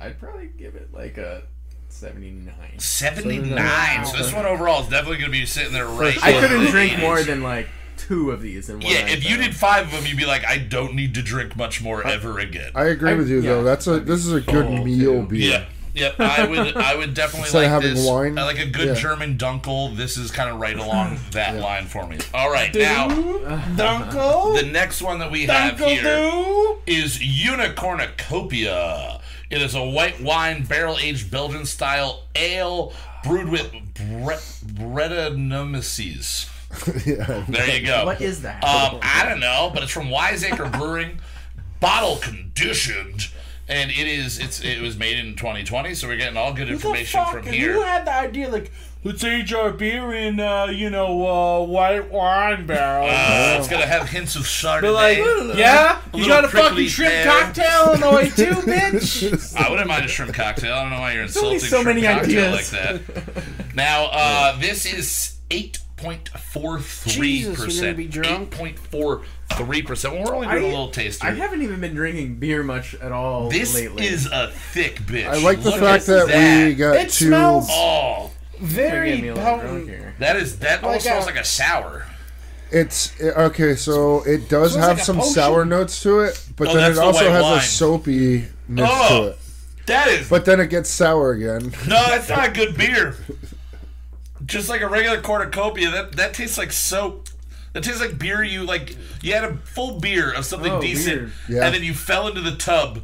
I'd 0.00 0.18
probably 0.18 0.48
give 0.58 0.74
it 0.74 0.88
like 0.92 1.16
a 1.16 1.42
79. 1.90 2.52
79. 2.78 4.04
So 4.04 4.16
this 4.16 4.32
one 4.32 4.46
overall 4.46 4.82
is 4.82 4.88
definitely 4.88 5.18
going 5.18 5.30
to 5.30 5.38
be 5.38 5.46
sitting 5.46 5.72
there 5.72 5.86
right. 5.86 6.18
I 6.24 6.32
couldn't 6.40 6.64
the 6.64 6.70
drink 6.72 6.94
80s. 6.94 7.00
more 7.02 7.22
than 7.22 7.40
like 7.44 7.68
two 7.96 8.32
of 8.32 8.42
these 8.42 8.68
in 8.68 8.80
one 8.80 8.90
Yeah, 8.90 9.02
night, 9.02 9.12
if 9.18 9.30
you 9.30 9.36
did 9.36 9.54
five 9.54 9.86
of 9.86 9.92
them, 9.92 10.04
you'd 10.06 10.18
be 10.18 10.26
like, 10.26 10.44
I 10.44 10.58
don't 10.58 10.96
need 10.96 11.14
to 11.14 11.22
drink 11.22 11.54
much 11.54 11.80
more 11.80 12.04
ever 12.04 12.40
again. 12.40 12.72
I 12.74 12.86
agree 12.86 13.12
I- 13.12 13.14
with 13.14 13.28
you 13.30 13.42
though. 13.42 13.62
That's 13.62 13.86
a 13.86 13.92
I'd 13.94 13.98
be 14.00 14.04
this 14.06 14.26
is 14.26 14.32
a 14.32 14.40
good 14.40 14.66
full, 14.66 14.84
meal 14.84 15.20
too. 15.22 15.28
beer. 15.28 15.50
Yeah. 15.52 15.64
Yep, 15.94 16.18
I 16.20 16.46
would. 16.48 16.76
I 16.76 16.96
would 16.96 17.14
definitely 17.14 17.42
Instead 17.46 17.58
like 17.58 17.66
of 17.66 17.72
having 17.82 17.94
this. 17.94 18.06
wine? 18.06 18.36
I 18.38 18.44
like 18.44 18.58
a 18.58 18.66
good 18.66 18.88
Yeah. 18.88 18.94
German 18.94 19.38
dunkel. 19.38 19.96
This 19.96 20.16
is 20.16 20.30
kind 20.32 20.50
of 20.50 20.58
right 20.60 20.76
along 20.78 21.18
that 21.30 21.56
line 21.60 21.86
for 21.86 22.04
me. 22.06 22.18
All 22.34 22.50
right, 22.50 22.74
now 22.74 23.08
Dunkel? 23.08 24.60
the 24.60 24.66
next 24.66 25.00
one 25.02 25.20
that 25.20 25.30
we 25.30 25.46
have 25.46 25.76
Dunkel 25.76 25.88
here 25.88 26.02
do? 26.02 26.76
is 26.86 27.18
Unicornucopia. 27.18 29.20
It 29.50 29.62
is 29.62 29.74
a 29.76 29.84
white 29.84 30.20
wine 30.20 30.64
barrel 30.64 30.98
aged 30.98 31.30
Belgian 31.30 31.64
style 31.64 32.24
ale 32.34 32.92
brewed 33.22 33.48
with 33.48 33.70
bre- 33.94 34.32
Brettanomyces. 34.84 36.48
yeah. 37.06 37.44
There 37.48 37.78
you 37.78 37.86
go. 37.86 38.04
What 38.06 38.20
is 38.20 38.42
that? 38.42 38.64
Um, 38.64 38.98
I 39.02 39.24
don't 39.28 39.38
know, 39.40 39.70
but 39.72 39.82
it's 39.84 39.92
from 39.92 40.10
Wiseacre 40.10 40.68
Brewing, 40.70 41.20
bottle 41.78 42.16
conditioned, 42.16 43.28
and 43.68 43.90
it 43.90 44.06
is 44.06 44.38
it's 44.38 44.62
it 44.62 44.80
was 44.80 44.96
made 44.96 45.18
in 45.18 45.36
2020, 45.36 45.94
so 45.94 46.08
we're 46.08 46.16
getting 46.16 46.36
all 46.36 46.52
good 46.52 46.68
the 46.68 46.72
information 46.72 47.20
fuck? 47.20 47.32
from 47.32 47.46
here. 47.46 47.74
You 47.74 47.82
had 47.82 48.06
the 48.06 48.14
idea, 48.14 48.48
like, 48.48 48.70
let's 49.04 49.22
age 49.24 49.52
our 49.54 49.70
beer 49.70 50.12
in, 50.14 50.38
uh, 50.40 50.66
you 50.66 50.90
know, 50.90 51.26
uh, 51.26 51.64
white 51.64 52.10
wine 52.10 52.66
barrels. 52.66 53.10
Uh, 53.10 53.56
it's 53.58 53.68
gonna 53.68 53.86
have 53.86 54.08
hints 54.08 54.36
of 54.36 54.42
Chardonnay. 54.42 54.82
But 54.82 55.46
like, 55.46 55.56
yeah, 55.58 56.00
you 56.12 56.26
got 56.26 56.44
a 56.44 56.48
fucking 56.48 56.86
shrimp 56.88 57.12
pear. 57.12 57.26
cocktail 57.26 57.92
in 57.94 58.00
the 58.00 58.10
way 58.10 58.28
too, 58.28 58.44
bitch. 58.70 59.56
I 59.56 59.70
wouldn't 59.70 59.88
mind 59.88 60.04
a 60.04 60.08
shrimp 60.08 60.34
cocktail. 60.34 60.74
I 60.74 60.82
don't 60.82 60.90
know 60.90 61.00
why 61.00 61.12
you're 61.14 61.22
insulting 61.22 61.58
so 61.60 61.82
shrimp 61.82 61.86
many 61.86 62.02
cocktail 62.02 62.54
ideas. 62.54 62.72
like 62.72 63.02
that. 63.04 63.74
Now, 63.74 64.08
uh, 64.12 64.58
this 64.60 64.86
is 64.86 65.38
eight 65.50 65.78
point 66.04 66.28
four 66.28 66.78
three 66.80 67.38
Jesus, 67.38 67.50
we're 67.50 67.56
gonna 67.56 67.66
percent. 67.66 67.96
be 67.96 68.06
drunk. 68.06 68.42
Eight 68.52 68.58
point 68.58 68.78
four 68.78 69.22
three 69.54 69.82
percent. 69.82 70.14
Well, 70.14 70.24
we're 70.24 70.34
only 70.34 70.48
doing 70.48 70.64
a 70.64 70.68
little 70.68 70.90
taster. 70.90 71.26
I 71.26 71.30
haven't 71.32 71.62
even 71.62 71.80
been 71.80 71.94
drinking 71.94 72.36
beer 72.36 72.62
much 72.62 72.94
at 72.96 73.10
all 73.12 73.48
this 73.48 73.74
lately. 73.74 74.06
is 74.06 74.26
a 74.26 74.48
thick 74.48 74.96
bitch. 75.00 75.26
I 75.26 75.38
like 75.38 75.62
the 75.62 75.70
Look 75.70 75.80
fact 75.80 76.08
at 76.08 76.28
that, 76.28 76.66
we 76.66 76.74
got 76.74 76.96
It 76.96 77.10
two. 77.10 77.26
smells- 77.26 77.66
Oh, 77.70 78.30
Very 78.60 79.12
get 79.12 79.22
me 79.22 79.28
a 79.28 79.34
little 79.34 79.44
drunk 79.58 79.62
potent. 79.62 79.88
here. 79.88 80.14
that 80.18 80.36
is 80.36 80.58
that 80.60 80.80
oh 80.84 80.88
Like 80.88 81.00
almost 81.00 81.04
smells 81.06 81.24
a- 81.24 81.26
like 81.26 81.36
a 81.40 81.44
sour. 81.44 82.06
It's 82.70 83.12
it- 83.20 83.36
okay, 83.36 83.74
so 83.76 84.22
it 84.24 84.48
does 84.48 84.72
Smells 84.72 84.86
have 84.86 84.96
like 84.98 85.02
a 85.02 85.04
some 85.04 85.16
potion. 85.18 85.32
sour 85.32 85.64
notes 85.64 86.02
to 86.02 86.20
it, 86.20 86.40
but 86.56 86.68
Oh, 86.68 86.74
then 86.74 86.82
that's 86.82 86.92
it 86.92 87.00
the 87.00 87.02
also 87.06 87.24
white 87.24 87.30
has 87.32 87.42
wine. 87.42 87.58
a 87.58 87.60
soapiness 87.60 88.50
Oh. 88.90 89.22
to 89.24 89.28
it. 89.30 89.38
That 89.86 90.08
is 90.08 90.28
But 90.30 90.44
then 90.46 90.60
it 90.60 90.70
gets 90.70 90.88
sour 90.90 91.32
again. 91.32 91.72
no, 91.86 92.06
that's 92.08 92.28
not 92.28 92.48
a 92.48 92.52
good 92.52 92.76
beer. 92.76 93.16
Just 94.46 94.68
like 94.68 94.80
a 94.80 94.88
regular 94.88 95.20
cornucopia, 95.20 95.90
that 95.90 96.12
that 96.16 96.34
tastes 96.34 96.58
like 96.58 96.72
soap. 96.72 97.28
That 97.72 97.82
tastes 97.82 98.00
like 98.00 98.18
beer 98.18 98.42
you 98.42 98.64
like. 98.64 98.96
You 99.22 99.32
had 99.34 99.44
a 99.44 99.56
full 99.58 99.98
beer 100.00 100.32
of 100.32 100.44
something 100.44 100.70
Oh, 100.72 100.80
decent, 100.80 101.16
weird. 101.22 101.32
Yeah. 101.48 101.64
and 101.66 101.74
then 101.74 101.82
you 101.82 101.92
fell 101.94 102.28
into 102.28 102.40
the 102.40 102.54
tub 102.56 103.02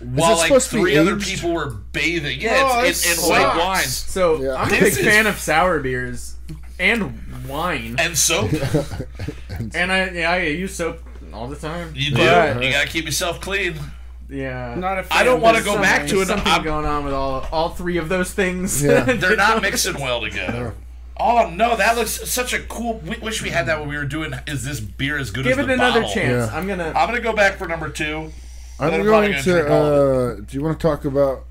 while 0.00 0.36
like 0.36 0.48
supposed 0.48 0.70
to 0.70 0.76
be 0.76 0.80
three 0.82 0.98
other 0.98 1.16
aged? 1.16 1.26
people 1.26 1.52
were 1.52 1.70
bathing. 1.70 2.40
Yeah, 2.40 2.58
Oh, 2.62 2.84
it's, 2.84 3.06
it 3.06 3.10
it's, 3.12 3.22
and 3.22 3.30
white 3.30 3.42
sucks. 3.42 3.58
wine 3.58 3.84
So 3.84 4.42
Yeah. 4.42 4.54
I'm 4.54 4.66
a 4.66 4.70
This 4.70 4.80
big 4.96 5.06
is- 5.06 5.12
fan 5.12 5.26
of 5.26 5.38
sour 5.38 5.80
beers 5.80 6.36
and 6.78 7.46
wine, 7.48 7.96
and 7.98 8.18
soap. 8.18 8.50
and 9.74 9.92
I 9.92 10.10
yeah, 10.10 10.30
I 10.32 10.38
use 10.42 10.74
soap 10.74 10.98
all 11.32 11.48
the 11.48 11.56
time. 11.56 11.92
You 11.94 12.10
do. 12.10 12.16
But, 12.16 12.62
You 12.62 12.70
gotta 12.72 12.88
keep 12.88 13.04
yourself 13.06 13.40
clean. 13.40 13.76
Yeah. 14.32 14.74
Not 14.76 14.98
a 14.98 15.02
fan 15.04 15.18
I 15.18 15.22
don't 15.24 15.40
wanna 15.40 15.58
this 15.58 15.66
go 15.66 15.76
back 15.80 16.06
to 16.08 16.20
it. 16.22 16.26
Something 16.26 16.52
I'm- 16.52 16.64
going 16.64 16.86
on 16.86 17.04
with 17.04 17.14
all 17.14 17.46
all 17.52 17.68
three 17.70 17.98
of 17.98 18.08
those 18.08 18.32
things. 18.32 18.82
Yeah. 18.82 19.02
They're 19.12 19.36
not 19.36 19.62
mixing 19.62 19.94
well 20.00 20.20
together. 20.20 20.74
Oh 21.18 21.48
no, 21.50 21.76
that 21.76 21.96
looks 21.96 22.28
such 22.28 22.52
a 22.54 22.60
cool. 22.60 22.98
We 23.06 23.16
wish 23.18 23.42
we 23.42 23.50
had 23.50 23.66
that 23.66 23.78
when 23.78 23.88
we 23.88 23.96
were 23.96 24.04
doing. 24.06 24.32
Is 24.46 24.64
this 24.64 24.80
beer 24.80 25.18
as 25.18 25.30
good 25.30 25.44
Give 25.44 25.58
as 25.58 25.64
it 25.64 25.68
the 25.68 25.74
another 25.74 26.00
bottle? 26.00 26.14
chance. 26.14 26.50
Yeah. 26.50 26.56
I'm 26.58 26.66
gonna. 26.66 26.92
I'm 26.96 27.06
gonna 27.08 27.20
go 27.20 27.32
back 27.34 27.58
for 27.58 27.68
number 27.68 27.88
two. 27.90 28.32
I'm 28.80 28.90
Then 28.90 29.00
I'm 29.00 29.06
going 29.06 29.30
gonna 29.32 29.42
to. 29.42 29.52
drink 29.52 29.70
all 29.70 29.84
Uh, 29.92 30.34
do 30.36 30.46
you 30.56 30.62
want 30.62 30.80
to 30.80 30.82
talk 30.84 31.04
about 31.04 31.44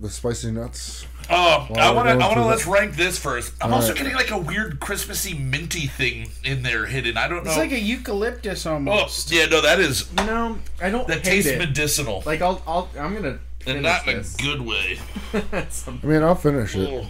the 0.00 0.10
spicy 0.10 0.50
nuts? 0.52 1.06
Oh, 1.30 1.68
I 1.76 1.90
want 1.92 2.08
to. 2.08 2.12
I 2.14 2.16
want 2.16 2.34
to. 2.38 2.44
Let's 2.44 2.64
that- 2.64 2.70
rank 2.70 2.96
this 2.96 3.18
first. 3.18 3.52
I'm 3.60 3.70
All 3.72 3.76
also 3.80 3.88
right. 3.92 3.98
getting 3.98 4.14
like 4.14 4.30
a 4.30 4.38
weird 4.38 4.80
Christmassy 4.80 5.34
minty 5.34 5.86
thing 5.86 6.30
in 6.44 6.62
there 6.62 6.86
hidden. 6.86 7.16
I 7.16 7.28
don't 7.28 7.44
know. 7.44 7.50
It's 7.50 7.58
like 7.58 7.72
a 7.72 7.78
eucalyptus 7.80 8.64
oh, 8.66 8.74
almost. 8.74 9.30
yeah, 9.30 9.46
no, 9.46 9.60
that 9.60 9.78
is 9.78 10.08
You 10.18 10.24
know, 10.24 10.58
I 10.80 10.90
don't 10.90 11.06
that 11.08 11.18
hate 11.18 11.24
tastes 11.24 11.50
it. 11.50 11.58
medicinal, 11.58 12.22
like 12.24 12.40
I'll, 12.40 12.62
I'll, 12.66 12.88
I'm 12.98 13.14
gonna. 13.14 13.28
and 13.28 13.38
finish 13.66 13.82
not 13.82 14.08
in 14.08 14.20
a 14.20 14.42
good 14.42 14.62
way. 14.62 14.98
I 16.02 16.06
mean, 16.06 16.22
I'll 16.22 16.34
finish 16.34 16.74
it. 16.74 16.88
Oh. 16.88 17.06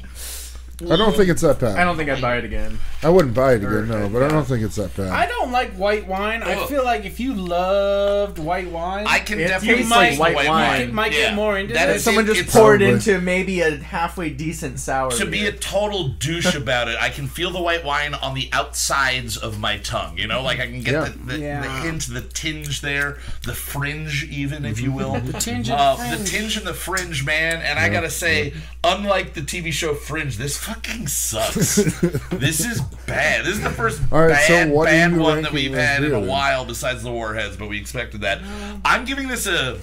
I 0.81 0.95
don't 0.97 1.17
think 1.17 1.29
it's 1.29 1.43
that 1.43 1.59
bad. 1.59 1.77
I 1.77 1.83
don't 1.85 1.97
think 1.97 2.09
I'd 2.09 2.21
buy 2.23 2.37
it 2.37 2.45
again. 2.45 2.79
I 3.03 3.09
wouldn't 3.09 3.35
buy 3.35 3.55
it 3.55 3.65
Or, 3.65 3.81
again, 3.83 3.89
no, 4.01 4.07
uh, 4.07 4.09
but 4.09 4.23
I 4.23 4.29
don't 4.29 4.45
think 4.45 4.63
it's 4.63 4.77
that 4.77 4.97
bad. 4.97 5.09
I 5.09 5.27
don't 5.27 5.51
like 5.51 5.73
white 5.73 6.07
wine. 6.07 6.43
I 6.45 6.55
Ugh. 6.55 6.69
feel 6.69 6.85
like 6.85 7.05
if 7.05 7.19
you 7.19 7.35
loved 7.35 8.39
white 8.39 8.69
wine, 8.71 9.05
I 9.09 9.19
can 9.19 9.41
It 9.41 9.49
definitely 9.49 9.83
tastes 9.85 9.91
like 9.91 10.19
like 10.19 10.37
white 10.37 10.49
wine. 10.49 10.87
you 10.89 10.93
might 10.93 11.13
Yeah. 11.13 11.19
get 11.31 11.35
more 11.35 11.59
into 11.59 11.75
That 11.75 11.87
this. 11.87 11.97
is- 11.97 12.05
Someone 12.05 12.25
it- 12.25 12.29
just 12.29 12.41
it's- 12.43 12.55
poured 12.55 12.79
Probably. 12.81 12.95
into 12.95 13.21
maybe 13.21 13.61
a 13.61 13.77
halfway 13.79 14.31
decent 14.31 14.79
sour. 14.79 15.11
to 15.11 15.25
be 15.27 15.41
beer. 15.41 15.51
a 15.51 15.53
total 15.53 16.09
douche 16.11 16.55
about 16.63 16.87
it, 16.89 16.97
I 17.01 17.09
can 17.11 17.27
feel 17.27 17.51
the 17.51 17.61
white 17.61 17.85
wine 17.85 18.15
on 18.15 18.35
the 18.35 18.49
outsides 18.53 19.37
of 19.37 19.59
my 19.59 19.79
tongue. 19.79 20.17
You 20.17 20.29
know, 20.29 20.43
like 20.43 20.61
I 20.61 20.67
can 20.67 20.83
get 20.83 20.93
Yeah. 20.95 21.01
the, 21.05 21.11
the, 21.11 21.33
the 21.33 21.39
Yeah. 21.41 21.83
hint, 21.83 22.07
the 22.09 22.21
tinge 22.21 22.83
there, 22.83 23.19
the 23.45 23.55
fringe, 23.55 24.25
even 24.31 24.65
if 24.65 24.81
you 24.81 24.93
will. 24.93 25.15
the 25.21 25.33
tinge 25.41 25.69
and 25.71 25.81
uh, 25.81 25.97
fringe. 25.97 26.19
the 26.19 26.25
tinge 26.25 26.57
and 26.57 26.67
the 26.67 26.75
fringe, 26.75 27.25
man. 27.25 27.63
And 27.63 27.79
I 27.81 27.89
gotta 27.89 28.11
say, 28.11 28.53
unlike 28.85 29.35
the 29.35 29.41
TV 29.43 29.73
show 29.73 29.95
Fringe, 29.95 30.37
this 30.37 30.68
fucking 30.69 31.07
sucks. 31.07 31.77
this 32.31 32.65
is 32.65 32.81
bad. 33.07 33.45
This 33.45 33.57
is 33.57 33.63
the 33.63 33.71
first 33.71 34.01
All 34.13 34.27
right, 34.27 34.45
so 34.47 34.55
bad, 34.55 34.73
are 34.73 34.85
bad 34.85 35.17
one 35.17 35.43
that 35.43 35.53
we've 35.53 35.73
had 35.73 36.05
in 36.05 36.13
a 36.13 36.21
while, 36.21 36.65
besides 36.65 37.03
the 37.03 37.11
Warheads. 37.11 37.57
But 37.57 37.69
we 37.69 37.79
expected 37.79 38.21
that. 38.23 38.41
I'm 38.85 39.05
giving 39.05 39.29
this 39.29 39.47
a 39.47 39.79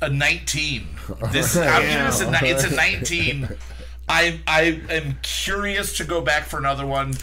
a 0.00 0.10
19. 0.10 0.88
This 1.30 1.56
right. 1.56 1.68
I'm 1.68 1.82
giving 1.82 2.04
this 2.04 2.20
a 2.20 2.30
ni- 2.30 2.50
it's 2.50 2.64
a 2.64 2.74
19. 2.74 3.48
I 4.08 4.40
I 4.46 4.82
am 4.90 5.18
curious 5.22 5.96
to 5.98 6.04
go 6.04 6.20
back 6.20 6.44
for 6.44 6.58
another 6.58 6.86
one. 6.86 7.14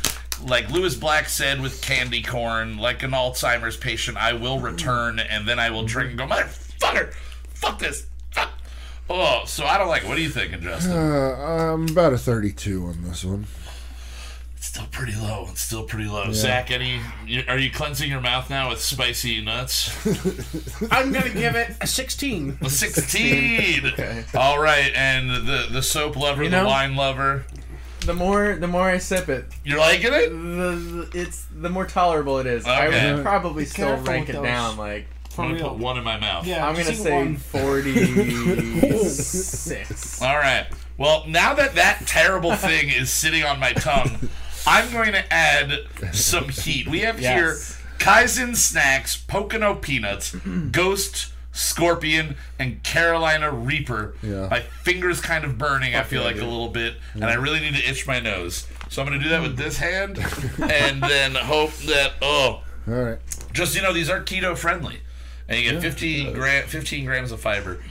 Like 0.41 0.69
Lewis 0.69 0.95
Black 0.95 1.27
said 1.27 1.61
with 1.61 1.81
candy 1.81 2.23
corn, 2.23 2.77
like 2.77 3.03
an 3.03 3.11
Alzheimer's 3.11 3.75
patient, 3.75 4.17
I 4.17 4.33
will 4.33 4.59
return 4.59 5.19
and 5.19 5.45
then 5.45 5.59
I 5.59 5.69
will 5.69 5.83
drink 5.83 6.11
and 6.11 6.17
go, 6.17 6.27
motherfucker, 6.27 7.13
fuck 7.49 7.79
this. 7.79 8.07
Oh, 9.09 9.43
so 9.45 9.65
I 9.65 9.77
don't 9.77 9.87
like. 9.87 10.07
What 10.07 10.17
are 10.17 10.21
you 10.21 10.29
thinking, 10.29 10.61
Justin? 10.61 10.91
Uh, 10.95 11.73
I'm 11.73 11.89
about 11.89 12.13
a 12.13 12.17
32 12.17 12.85
on 12.85 13.03
this 13.03 13.25
one. 13.25 13.47
It's 14.55 14.67
still 14.67 14.85
pretty 14.91 15.15
low. 15.15 15.47
It's 15.49 15.61
still 15.61 15.83
pretty 15.83 16.07
low. 16.09 16.31
Zach, 16.33 16.69
any? 16.69 16.99
Are 17.47 17.57
you 17.57 17.71
cleansing 17.71 18.09
your 18.09 18.19
mouth 18.21 18.49
now 18.49 18.69
with 18.69 18.81
spicy 18.81 19.41
nuts? 19.41 19.89
I'm 20.91 21.11
gonna 21.13 21.29
give 21.29 21.55
it 21.55 21.75
a 21.81 21.87
16. 21.87 22.57
A 22.61 22.69
Sixteen. 22.69 23.85
Okay. 23.93 24.25
All 24.35 24.59
right, 24.61 24.91
and 24.93 25.29
the 25.47 25.67
the 25.71 25.81
soap 25.81 26.15
lover, 26.17 26.43
You 26.43 26.49
the 26.49 26.61
know- 26.63 26.67
wine 26.67 26.95
lover. 26.97 27.45
the 28.05 28.13
more 28.13 28.57
the 28.57 28.67
more 28.67 28.83
I 28.89 28.97
sip 28.97 29.29
it, 29.29 29.45
You're 29.63 29.79
liking 29.79 30.11
it? 30.13 30.29
the, 30.29 30.35
the 30.35 31.09
it's 31.13 31.45
the 31.55 31.69
more 31.69 31.85
tolerable 31.85 32.37
it 32.39 32.45
is. 32.45 32.65
I 32.65 33.13
would 33.15 33.23
probably 33.23 33.63
still 33.65 33.95
rank 34.01 34.27
it 34.29 34.33
those. 34.33 34.43
down. 34.43 34.75
Like 34.77 35.07
For 35.29 35.43
I'm 35.43 35.49
gonna 35.51 35.61
real. 35.63 35.69
put 35.73 35.79
one 35.79 35.97
in 35.97 36.03
my 36.03 36.17
mouth. 36.19 36.45
Yeah, 36.47 36.67
I'm 36.67 36.73
gonna 36.75 36.93
say 36.93 37.11
one. 37.15 37.37
forty 37.37 37.93
six. 39.09 40.21
All 40.21 40.37
right. 40.37 40.67
Well, 40.97 41.25
now 41.27 41.53
that 41.53 41.75
that 41.75 42.03
terrible 42.07 42.55
thing 42.55 42.89
is 42.89 43.09
sitting 43.11 43.43
on 43.43 43.59
my 43.59 43.73
tongue, 43.73 44.29
I'm 44.67 44.91
going 44.91 45.13
to 45.13 45.33
add 45.33 45.79
some 46.13 46.49
heat. 46.49 46.87
We 46.87 46.99
have 47.01 47.19
Yes. 47.21 47.33
here 47.79 47.79
Kaizen 47.99 48.55
Snacks, 48.55 49.15
Pocono 49.17 49.75
Peanuts, 49.75 50.35
Ghost, 50.71 51.31
Scorpion, 51.53 52.35
and 52.57 52.81
Carolina 52.83 53.51
Reaper. 53.51 54.15
Yeah. 54.21 54.47
My 54.49 54.59
finger's 54.61 55.21
kind 55.21 55.45
of 55.45 55.57
burning, 55.57 55.95
I 55.95 56.03
feel 56.03 56.21
yeah, 56.21 56.27
like 56.27 56.37
a 56.37 56.45
little 56.45 56.69
bit, 56.69 56.95
and 57.13 57.23
I 57.25 57.35
really 57.35 57.59
need 57.61 57.75
to 57.75 57.89
itch 57.89 58.05
my 58.07 58.19
nose. 58.19 58.67
So 58.89 59.01
I'm 59.01 59.07
going 59.07 59.19
to 59.19 59.23
do 59.23 59.29
that 59.29 59.41
with 59.41 59.57
this 59.57 59.77
hand, 59.87 60.17
and 60.61 61.01
then 61.03 61.35
hope 61.35 61.73
that, 61.87 62.13
oh, 62.21 62.61
All 62.87 62.93
right. 62.93 63.19
just 63.53 63.75
you 63.75 63.81
know, 63.81 63.93
these 63.93 64.09
are 64.09 64.21
keto 64.21 64.57
friendly, 64.57 64.99
and 65.49 65.59
you 65.59 65.71
get 65.71 65.81
15 65.81 66.33
gram, 66.33 66.65
15 66.67 67.05
grams 67.05 67.31
of 67.33 67.41
fiber 67.41 67.81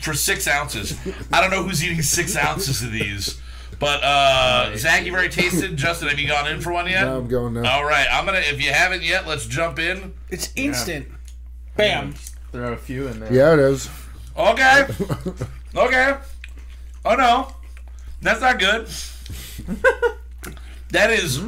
for 0.00 0.14
six 0.14 0.46
ounces. 0.48 0.96
I 1.32 1.40
don't 1.40 1.50
know 1.50 1.62
who's 1.62 1.84
eating 1.84 2.00
six 2.02 2.36
ounces 2.36 2.82
of 2.82 2.92
these, 2.92 3.40
but 3.78 4.02
uh, 4.02 4.76
Zach, 4.76 5.04
you've 5.04 5.14
already 5.14 5.28
tasted. 5.28 5.76
Justin, 5.76 6.08
have 6.08 6.18
you 6.18 6.28
gone 6.28 6.48
in 6.48 6.60
for 6.60 6.72
one 6.72 6.86
yet? 6.88 7.04
No, 7.04 7.18
I'm 7.18 7.28
going 7.28 7.54
now. 7.54 7.70
All 7.78 7.84
right, 7.84 8.06
I'm 8.10 8.24
gonna. 8.24 8.38
If 8.38 8.62
you 8.64 8.72
haven't 8.72 9.02
yet, 9.02 9.26
let's 9.26 9.46
jump 9.46 9.78
in. 9.78 10.14
It's 10.30 10.52
instant. 10.56 11.08
Bam. 11.76 12.14
There 12.52 12.64
are 12.64 12.72
a 12.72 12.76
few 12.78 13.08
in 13.08 13.20
there. 13.20 13.32
Yeah, 13.32 13.52
it 13.52 13.58
is. 13.58 13.90
Okay. 14.36 14.86
Okay. 15.76 16.16
Oh 17.04 17.14
no, 17.14 17.52
that's 18.22 18.40
not 18.40 18.58
good. 18.58 18.88
That 20.90 21.10
is. 21.10 21.38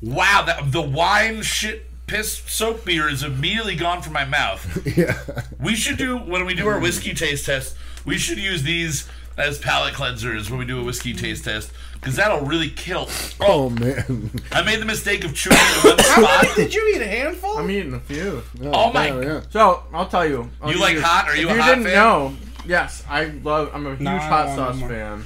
Wow. 0.00 0.44
That 0.46 0.72
the 0.72 0.80
wine 0.80 1.42
shit 1.42 1.86
piss 2.12 2.42
soap 2.46 2.84
beer 2.84 3.08
is 3.08 3.22
immediately 3.22 3.74
gone 3.74 4.02
from 4.02 4.12
my 4.12 4.24
mouth. 4.26 4.62
Yeah. 4.96 5.18
We 5.58 5.74
should 5.74 5.96
do 5.96 6.18
when 6.18 6.44
we 6.44 6.54
do 6.54 6.68
our 6.68 6.78
whiskey 6.78 7.14
taste 7.14 7.46
test. 7.46 7.74
We 8.04 8.18
should 8.18 8.36
use 8.36 8.62
these 8.62 9.08
as 9.38 9.58
palate 9.58 9.94
cleansers 9.94 10.50
when 10.50 10.58
we 10.58 10.66
do 10.66 10.78
a 10.80 10.84
whiskey 10.84 11.14
taste 11.14 11.44
test 11.44 11.70
because 11.94 12.16
that'll 12.16 12.44
really 12.44 12.68
kill. 12.68 13.08
Oh 13.40 13.46
Oh, 13.64 13.70
man. 13.70 14.30
I 14.50 14.62
made 14.62 14.80
the 14.80 14.84
mistake 14.84 15.24
of 15.24 15.34
chewing 15.34 15.56
in 15.56 15.88
one 15.90 15.98
spot. 16.04 16.46
Did 16.56 16.74
you 16.74 16.92
eat 16.94 17.00
a 17.00 17.06
handful? 17.06 17.56
I'm 17.56 17.70
eating 17.70 17.94
a 17.94 18.00
few. 18.00 18.42
Oh 18.64 18.92
my- 18.92 19.06
yeah, 19.08 19.20
yeah. 19.22 19.40
So 19.48 19.84
I'll 19.94 20.08
tell 20.08 20.26
you. 20.26 20.50
I'll 20.60 20.68
You 20.68 20.74
give 20.74 20.82
like 20.82 20.98
hot? 20.98 21.28
Are 21.28 21.36
you 21.36 21.46
if 21.48 21.52
a 21.52 21.56
you 21.56 21.62
hot 21.62 21.68
didn't 21.70 21.84
fan? 21.84 21.94
know, 21.94 22.36
yes, 22.66 23.02
I 23.08 23.24
love. 23.42 23.70
I'm 23.72 23.86
a 23.86 23.90
huge 23.90 24.00
No, 24.00 24.18
hot 24.18 24.54
sauce 24.54 24.80
fan. 24.80 25.24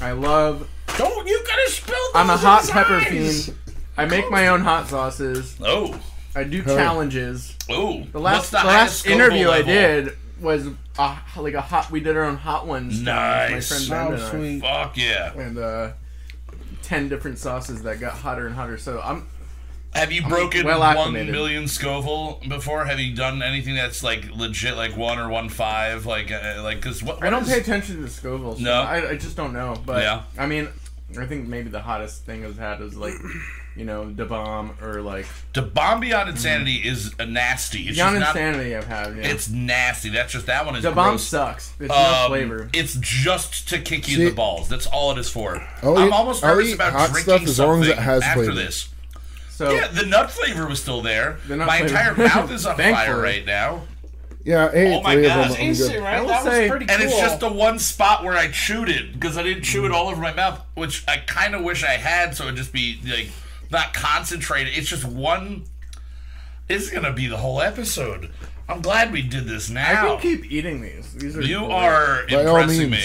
I 0.00 0.12
love. 0.12 0.68
Don't 0.98 1.26
you 1.26 1.42
gotta 1.44 1.70
spill 1.70 1.96
I'm 2.14 2.30
a 2.30 2.36
hot 2.36 2.64
in 2.64 2.70
pepper 2.70 3.00
fiend. 3.00 3.56
I 3.96 4.04
make 4.06 4.30
my 4.30 4.48
own 4.48 4.60
hot 4.60 4.88
sauces. 4.88 5.56
Oh, 5.60 5.98
I 6.34 6.44
do 6.44 6.62
Hell 6.62 6.76
challenges. 6.76 7.56
oh. 7.70 8.04
The 8.12 8.20
last 8.20 8.50
the, 8.50 8.58
the, 8.58 8.64
last 8.66 9.06
interview 9.06 9.48
I 9.48 9.62
did 9.62 10.16
was 10.40 10.68
uh, 10.98 11.18
like 11.36 11.54
a 11.54 11.60
hot. 11.62 11.90
We 11.90 12.00
did 12.00 12.16
our 12.16 12.24
own 12.24 12.36
hot 12.36 12.66
ones. 12.66 13.00
Nice. 13.00 13.70
My 13.70 13.76
friend 13.88 13.92
Oh, 13.92 14.10
Ben 14.10 14.20
and 14.20 14.30
sweet. 14.30 14.60
Fuck 14.60 14.96
yeah. 14.98 15.32
and 15.34 15.58
uh, 15.58 15.92
ten 16.82 17.08
different 17.08 17.38
sauces 17.38 17.82
that 17.84 18.00
got 18.00 18.12
hotter 18.12 18.46
and 18.46 18.54
hotter. 18.54 18.76
So 18.76 19.00
I'm 19.02 19.26
Have 19.94 20.12
you 20.12 20.22
broken 20.28 20.66
well 20.66 21.10
million 21.10 21.66
Scoville 21.68 22.42
before? 22.48 22.84
Have 22.84 23.00
you 23.00 23.14
done 23.14 23.42
anything 23.42 23.74
that's 23.74 24.02
like 24.02 24.30
legit, 24.30 24.76
like 24.76 24.94
one 24.94 25.18
or 25.18 25.30
one 25.30 25.48
five, 25.48 26.04
like 26.04 26.30
uh, 26.30 26.60
like 26.62 26.76
because 26.82 27.02
what, 27.02 27.22
I 27.24 27.30
don't 27.30 27.44
is- 27.44 27.48
pay 27.48 27.60
attention 27.60 27.96
to 27.96 28.02
the 28.02 28.10
Scoville. 28.10 28.56
So 28.56 28.62
No. 28.62 28.82
I, 28.82 29.10
I 29.12 29.16
just 29.16 29.36
don't 29.38 29.54
know. 29.54 29.74
But 29.86 30.02
Yeah. 30.02 30.24
I 30.36 30.44
mean, 30.44 30.68
I 31.18 31.24
think 31.24 31.48
maybe 31.48 31.70
the 31.70 31.80
hottest 31.80 32.24
thing 32.26 32.44
I've 32.44 32.58
had 32.58 32.82
is 32.82 32.94
like, 32.94 33.14
you 33.76 33.84
know, 33.84 34.10
the 34.10 34.24
bomb 34.24 34.72
or 34.82 35.02
like 35.02 35.26
The 35.52 35.62
bomb 35.62 36.00
beyond 36.00 36.28
insanity 36.30 36.76
is 36.76 37.12
a 37.18 37.26
nasty. 37.26 37.82
It's 37.88 37.96
Beyond 37.96 38.18
just 38.18 38.34
not. 38.34 38.36
Insanity. 38.42 38.74
I've 38.74 38.86
had. 38.86 39.16
Yeah. 39.16 39.28
It's 39.28 39.48
nasty. 39.50 40.08
That's 40.08 40.32
just 40.32 40.46
that 40.46 40.64
one 40.64 40.76
is 40.76 40.82
the 40.82 40.90
bomb 40.92 41.10
gross. 41.10 41.24
sucks. 41.26 41.72
It's 41.78 41.92
Um, 41.92 41.96
no 42.02 42.26
flavor. 42.28 42.70
It's 42.72 42.94
just 42.94 43.68
to 43.68 43.78
kick 43.78 44.08
you 44.08 44.14
in 44.16 44.20
See- 44.22 44.28
the 44.30 44.34
balls. 44.34 44.68
That's 44.68 44.86
all 44.86 45.12
it 45.12 45.18
is 45.18 45.28
for. 45.28 45.62
I'll 45.82 45.96
I'm 45.98 46.08
eat- 46.08 46.12
almost 46.12 46.42
I'll 46.44 46.54
nervous 46.56 46.70
eat 46.70 46.74
about 46.74 46.92
hot 46.92 47.10
drinking 47.12 47.22
stuff 47.22 47.42
as 47.48 47.58
long 47.58 47.82
as 47.82 47.88
it 47.88 47.90
something 47.90 48.04
has 48.04 48.22
after 48.22 48.44
flavor. 48.44 48.54
this. 48.54 48.88
So 49.50 49.70
Yeah, 49.72 49.88
the 49.88 50.04
nut 50.06 50.30
flavor 50.30 50.66
was 50.66 50.80
still 50.82 51.02
there. 51.02 51.38
The 51.48 51.56
nut 51.56 51.66
My 51.66 51.78
flavor- 51.80 52.12
entire 52.12 52.28
mouth 52.28 52.50
is 52.50 52.66
on 52.66 52.76
fire 52.76 52.92
Thankfully. 52.94 53.22
right 53.22 53.46
now, 53.46 53.82
Yeah, 54.44 54.66
I 54.66 54.76
ate 54.76 54.94
Oh 54.94 55.02
my 55.02 55.14
three 55.14 55.22
God, 55.24 55.40
of 55.40 55.48
them. 55.52 55.56
I'm 55.60 55.66
Instant, 55.68 55.92
good. 55.94 56.02
right? 56.02 56.14
I 56.16 56.20
will 56.20 56.28
that 56.28 56.44
say- 56.44 56.60
was 56.62 56.70
pretty 56.70 56.86
cool. 56.86 56.94
and 56.94 57.02
it's 57.04 57.18
just 57.18 57.40
the 57.40 57.52
one 57.52 57.78
spot 57.78 58.22
where 58.22 58.36
I 58.36 58.48
chewed 58.50 58.88
it 58.88 59.12
because 59.12 59.36
I 59.36 59.42
didn't 59.42 59.64
chew 59.64 59.84
it 59.86 59.92
all 59.92 60.08
over 60.08 60.20
my 60.20 60.32
mouth, 60.32 60.60
which 60.74 61.04
I 61.08 61.16
kind 61.18 61.54
of 61.54 61.62
wish 61.62 61.82
I 61.84 61.92
had, 61.98 62.36
so 62.36 62.44
it'd 62.44 62.56
just 62.56 62.72
be 62.72 63.00
like 63.04 63.28
not 63.70 63.92
concentrated. 63.94 64.76
It's 64.76 64.88
just 64.88 65.04
one. 65.04 65.64
It's 66.68 66.90
gonna 66.90 67.12
be 67.12 67.26
the 67.26 67.36
whole 67.36 67.60
episode. 67.60 68.30
I'm 68.68 68.80
glad 68.80 69.12
we 69.12 69.22
did 69.22 69.44
this 69.46 69.70
now. 69.70 69.88
I 69.88 69.92
now. 69.94 70.16
can 70.16 70.20
keep 70.40 70.50
eating 70.50 70.80
these. 70.80 71.12
These 71.14 71.36
are 71.36 71.42
You 71.42 71.60
great. 71.60 71.70
are 71.72 72.22
impressing 72.28 72.90
me. 72.90 73.00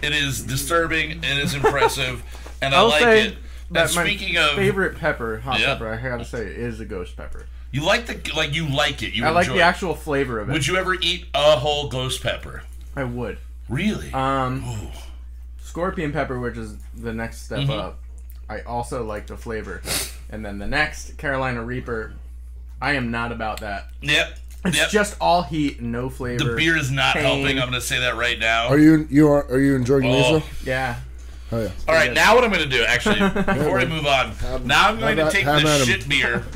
It 0.00 0.12
is 0.12 0.42
disturbing. 0.42 1.10
It 1.24 1.38
is 1.38 1.54
impressive, 1.56 2.22
and 2.62 2.74
I 2.74 2.78
I'll 2.78 2.88
like 2.88 3.00
say 3.02 3.22
it. 3.28 3.36
that 3.72 3.86
And 3.88 3.94
my 3.96 4.04
speaking 4.04 4.36
of, 4.36 4.50
favorite 4.52 4.96
pepper, 4.98 5.38
hot 5.40 5.58
Yeah. 5.60 5.74
pepper, 5.74 5.88
I 5.88 5.96
gotta 6.08 6.24
say, 6.24 6.46
is 6.46 6.78
a 6.80 6.84
ghost 6.84 7.16
pepper. 7.16 7.46
you 7.72 7.84
like 7.84 8.06
the 8.06 8.32
like 8.36 8.54
you 8.54 8.68
like 8.68 9.02
it. 9.02 9.12
You 9.14 9.24
I 9.26 9.30
like 9.30 9.48
the 9.48 9.56
it. 9.56 9.60
actual 9.62 9.94
flavor 9.94 10.38
of 10.38 10.48
it. 10.48 10.52
Would 10.52 10.66
you 10.66 10.76
ever 10.76 10.94
eat 10.94 11.26
a 11.34 11.56
whole 11.58 11.88
ghost 11.88 12.22
pepper? 12.22 12.62
I 12.94 13.02
would. 13.04 13.38
Really? 13.68 14.12
Um, 14.12 14.64
scorpion 15.60 16.12
pepper, 16.12 16.38
which 16.38 16.56
is 16.56 16.76
the 16.94 17.12
next 17.12 17.42
step 17.46 17.60
Mm-hmm. 17.60 17.70
up. 17.72 17.98
I 18.48 18.60
also 18.62 19.04
like 19.04 19.26
the 19.26 19.36
flavor, 19.36 19.80
and 20.30 20.44
then 20.44 20.58
the 20.58 20.66
next 20.66 21.16
Carolina 21.18 21.62
Reaper. 21.64 22.12
I 22.80 22.92
am 22.94 23.10
not 23.10 23.30
about 23.32 23.60
that. 23.60 23.86
yep. 24.00 24.38
It's 24.64 24.76
Yep. 24.76 24.90
just 24.90 25.16
all 25.20 25.42
heat, 25.42 25.80
no 25.82 26.08
flavor. 26.08 26.44
the 26.44 26.56
beer 26.56 26.76
is 26.76 26.90
not 26.90 27.14
pain. 27.14 27.24
helping. 27.24 27.58
I'm 27.58 27.68
going 27.68 27.72
to 27.72 27.80
say 27.80 27.98
that 28.00 28.16
right 28.16 28.38
now. 28.38 28.68
Are 28.68 28.78
you 28.78 29.06
you 29.10 29.28
are 29.28 29.44
are 29.50 29.58
you 29.58 29.74
enjoying 29.74 30.04
Oh. 30.06 30.34
Lisa? 30.34 30.46
Yeah. 30.64 30.96
Oh 31.50 31.62
yeah. 31.62 31.68
All 31.88 31.94
right, 31.94 32.12
now 32.12 32.34
what 32.34 32.44
I'm 32.44 32.50
going 32.52 32.62
to 32.62 32.68
do, 32.76 32.82
actually, 32.84 33.18
before 33.30 33.78
I 33.78 33.84
move 33.84 34.06
on, 34.06 34.32
now 34.66 34.88
I'm 34.88 34.98
going 35.00 35.16
to 35.16 35.30
take 35.30 35.46
at- 35.46 35.60
have 35.62 35.78
the 35.80 35.84
shit 35.84 36.08
beer. 36.08 36.44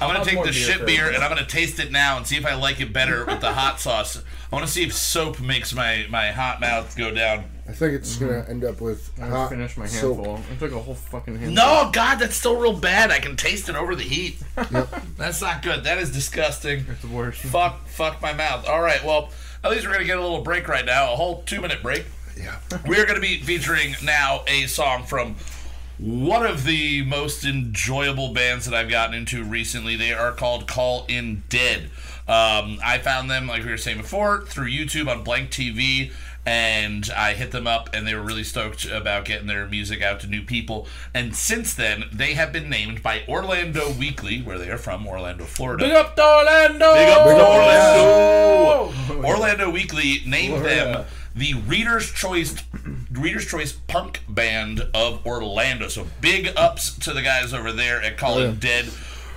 I'm 0.00 0.12
gonna 0.12 0.24
take 0.24 0.34
more 0.34 0.44
the 0.44 0.52
beer 0.52 0.60
shit 0.60 0.78
for 0.78 0.86
beer 0.86 1.10
and 1.10 1.24
I'm 1.24 1.30
going 1.30 1.42
to 1.42 1.50
taste 1.50 1.78
it 1.80 1.90
now 1.90 2.18
and 2.18 2.26
see 2.26 2.36
if 2.36 2.44
I 2.44 2.54
like 2.54 2.80
it 2.80 2.92
better 2.92 3.24
with 3.24 3.40
the 3.40 3.54
hot 3.54 3.80
sauce. 3.80 4.22
I 4.52 4.54
want 4.54 4.66
to 4.66 4.72
see 4.72 4.84
if 4.84 4.92
soap 4.92 5.40
makes 5.40 5.74
my, 5.74 6.06
my 6.10 6.32
hot 6.32 6.60
mouth 6.60 6.94
go 6.96 7.10
down. 7.10 7.44
I 7.68 7.72
think 7.72 7.94
it's 7.94 8.16
gonna 8.16 8.42
mm. 8.42 8.50
end 8.50 8.64
up 8.64 8.80
with 8.80 9.10
I 9.20 9.26
hot 9.26 9.48
finished 9.48 9.78
my 9.78 9.86
soap. 9.86 10.16
handful. 10.16 10.40
I 10.52 10.54
took 10.56 10.72
a 10.72 10.78
whole 10.78 10.94
fucking 10.94 11.36
handful. 11.36 11.54
No, 11.54 11.90
God, 11.92 12.16
that's 12.16 12.36
still 12.36 12.56
real 12.60 12.78
bad. 12.78 13.10
I 13.10 13.18
can 13.18 13.36
taste 13.36 13.68
it 13.68 13.74
over 13.74 13.96
the 13.96 14.02
heat. 14.02 14.38
Yep. 14.70 15.02
That's 15.16 15.40
not 15.40 15.62
good. 15.62 15.84
That 15.84 15.98
is 15.98 16.12
disgusting. 16.12 16.84
It's 16.88 17.02
the 17.02 17.08
worst. 17.08 17.40
Fuck, 17.40 17.86
fuck 17.88 18.22
my 18.22 18.32
mouth. 18.32 18.68
All 18.68 18.80
right, 18.80 19.02
well, 19.04 19.30
at 19.64 19.70
least 19.70 19.84
we're 19.84 19.92
going 19.92 20.04
to 20.04 20.06
get 20.06 20.18
a 20.18 20.20
little 20.20 20.42
break 20.42 20.68
right 20.68 20.84
now, 20.84 21.12
a 21.12 21.16
whole 21.16 21.42
two 21.42 21.60
minute 21.60 21.82
break. 21.82 22.04
Yeah. 22.38 22.58
We're 22.86 23.04
going 23.04 23.16
to 23.16 23.20
be 23.20 23.40
featuring 23.40 23.96
now 24.02 24.44
a 24.46 24.66
song 24.66 25.04
from 25.04 25.36
one 25.98 26.44
of 26.44 26.64
the 26.64 27.02
most 27.04 27.44
enjoyable 27.44 28.32
bands 28.32 28.66
that 28.66 28.74
I've 28.74 28.90
gotten 28.90 29.14
into 29.14 29.42
recently. 29.42 29.96
They 29.96 30.12
are 30.12 30.32
called 30.32 30.66
Call 30.66 31.06
In 31.08 31.42
Dead. 31.48 31.90
Um, 32.28 32.78
I 32.84 32.98
found 33.02 33.30
them, 33.30 33.46
like 33.46 33.64
we 33.64 33.70
were 33.70 33.76
saying 33.76 33.98
before, 33.98 34.44
through 34.44 34.68
YouTube 34.68 35.08
on 35.08 35.22
Blank 35.22 35.50
TV, 35.50 36.12
and 36.44 37.08
I 37.16 37.34
hit 37.34 37.50
them 37.50 37.66
up, 37.66 37.90
and 37.94 38.06
they 38.06 38.14
were 38.14 38.22
really 38.22 38.44
stoked 38.44 38.84
about 38.84 39.24
getting 39.24 39.46
their 39.46 39.66
music 39.66 40.02
out 40.02 40.20
to 40.20 40.26
new 40.26 40.42
people. 40.42 40.86
And 41.14 41.34
since 41.34 41.72
then, 41.72 42.04
they 42.12 42.34
have 42.34 42.52
been 42.52 42.68
named 42.68 43.02
by 43.02 43.22
Orlando 43.28 43.92
Weekly, 43.92 44.42
where 44.42 44.58
they 44.58 44.70
are 44.70 44.78
from, 44.78 45.06
Orlando, 45.06 45.44
Florida. 45.44 45.84
Big 45.84 45.94
up 45.94 46.14
to 46.16 46.22
Orlando! 46.22 46.94
Big 46.94 47.08
up 47.08 47.24
to 47.24 47.30
Big 47.30 47.40
up 47.40 47.48
Orlando. 47.48 49.26
Orlando 49.28 49.70
Weekly 49.70 50.22
named 50.26 50.64
them 50.64 51.04
the 51.36 51.54
Reader's 51.54 52.10
Choice 52.10 52.62
Reader's 53.12 53.46
Choice 53.46 53.72
Punk 53.72 54.20
Band 54.28 54.88
of 54.94 55.26
Orlando. 55.26 55.88
So 55.88 56.06
big 56.20 56.52
ups 56.56 56.96
to 56.98 57.12
the 57.12 57.22
guys 57.22 57.52
over 57.52 57.72
there 57.72 58.00
at 58.02 58.16
Call 58.16 58.38
It. 58.38 58.46
Oh, 58.46 58.52
dead. 58.52 58.88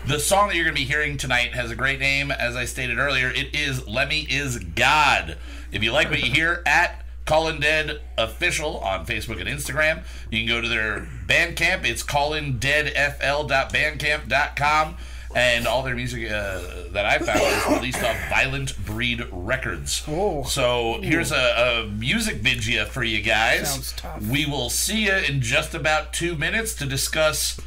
The 0.07 0.19
song 0.19 0.47
that 0.47 0.55
you're 0.55 0.65
going 0.65 0.75
to 0.75 0.81
be 0.81 0.87
hearing 0.87 1.17
tonight 1.17 1.53
has 1.53 1.71
a 1.71 1.75
great 1.75 1.99
name, 1.99 2.31
as 2.31 2.55
I 2.55 2.65
stated 2.65 2.97
earlier. 2.97 3.29
It 3.29 3.53
is 3.53 3.87
Lemmy 3.87 4.21
is 4.21 4.57
God. 4.59 5.37
If 5.71 5.83
you 5.83 5.91
like 5.91 6.09
what 6.09 6.23
you 6.23 6.31
hear 6.31 6.63
at 6.65 7.05
Callin 7.25 7.59
Dead 7.59 8.01
Official 8.17 8.79
on 8.79 9.05
Facebook 9.05 9.39
and 9.39 9.47
Instagram, 9.47 10.01
you 10.31 10.39
can 10.39 10.47
go 10.47 10.61
to 10.61 10.67
their 10.67 11.07
Bandcamp. 11.27 11.85
It's 11.85 12.01
callindeadfl.bandcamp.com. 12.01 14.97
And 15.35 15.67
all 15.67 15.83
their 15.83 15.95
music 15.95 16.29
uh, 16.31 16.59
that 16.91 17.05
I 17.05 17.19
found 17.19 17.39
is 17.41 17.67
released 17.77 18.03
on 18.03 18.15
Violent 18.29 18.83
Breed 18.85 19.23
Records. 19.31 20.03
Whoa. 20.05 20.43
So 20.43 20.99
here's 21.03 21.31
a, 21.31 21.83
a 21.85 21.87
music 21.87 22.37
video 22.37 22.85
for 22.85 23.03
you 23.03 23.21
guys. 23.21 23.71
Sounds 23.71 23.93
tough. 23.93 24.21
We 24.23 24.45
will 24.47 24.69
see 24.71 25.05
you 25.05 25.13
in 25.13 25.41
just 25.41 25.75
about 25.75 26.13
two 26.13 26.35
minutes 26.35 26.73
to 26.75 26.85
discuss. 26.85 27.59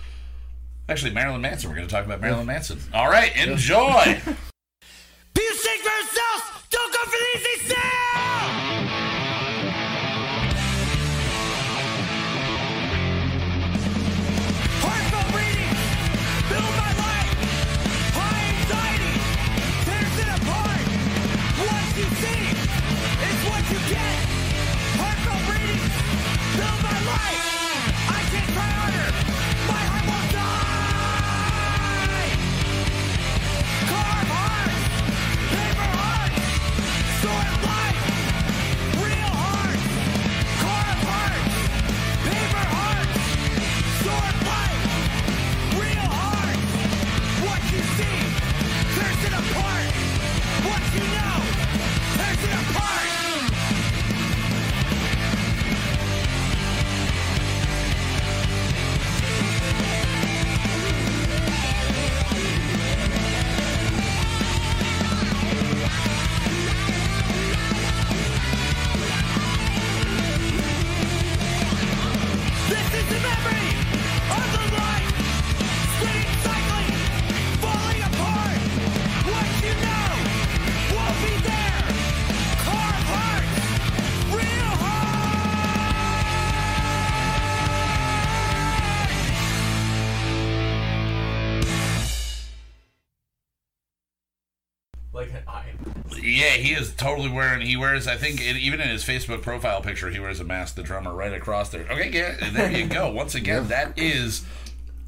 Actually, 0.89 1.13
Marilyn 1.13 1.41
Manson. 1.41 1.71
We're 1.71 1.77
going 1.77 1.87
to 1.89 1.95
talk 1.95 2.05
about 2.05 2.21
Marilyn 2.21 2.47
Manson. 2.47 2.81
All 2.93 3.09
right, 3.09 3.35
enjoy. 3.37 4.03
People 5.35 5.57
think 5.57 5.83
for 5.83 6.05
themselves. 6.05 6.67
Don't 6.71 6.93
go 6.93 6.99
for 7.05 7.11
the 7.11 7.39
easy 7.39 7.69
sell. 7.69 8.12
Yeah, 96.23 96.51
he 96.51 96.73
is 96.73 96.93
totally 96.95 97.31
wearing. 97.31 97.61
He 97.67 97.77
wears. 97.77 98.07
I 98.07 98.17
think 98.17 98.41
it, 98.41 98.57
even 98.57 98.81
in 98.81 98.89
his 98.89 99.05
Facebook 99.05 99.43
profile 99.43 99.81
picture, 99.83 100.11
he 100.11 100.21
wears 100.21 100.41
a 100.41 100.45
mask. 100.45 100.77
The 100.77 100.83
drummer 100.83 101.13
right 101.13 101.33
across 101.33 101.69
there. 101.71 101.87
Okay, 101.91 102.11
yeah, 102.11 102.51
there 102.51 102.71
you 102.71 102.87
go. 102.87 103.11
Once 103.11 103.35
again, 103.35 103.69
that 103.69 103.99
is 103.99 104.45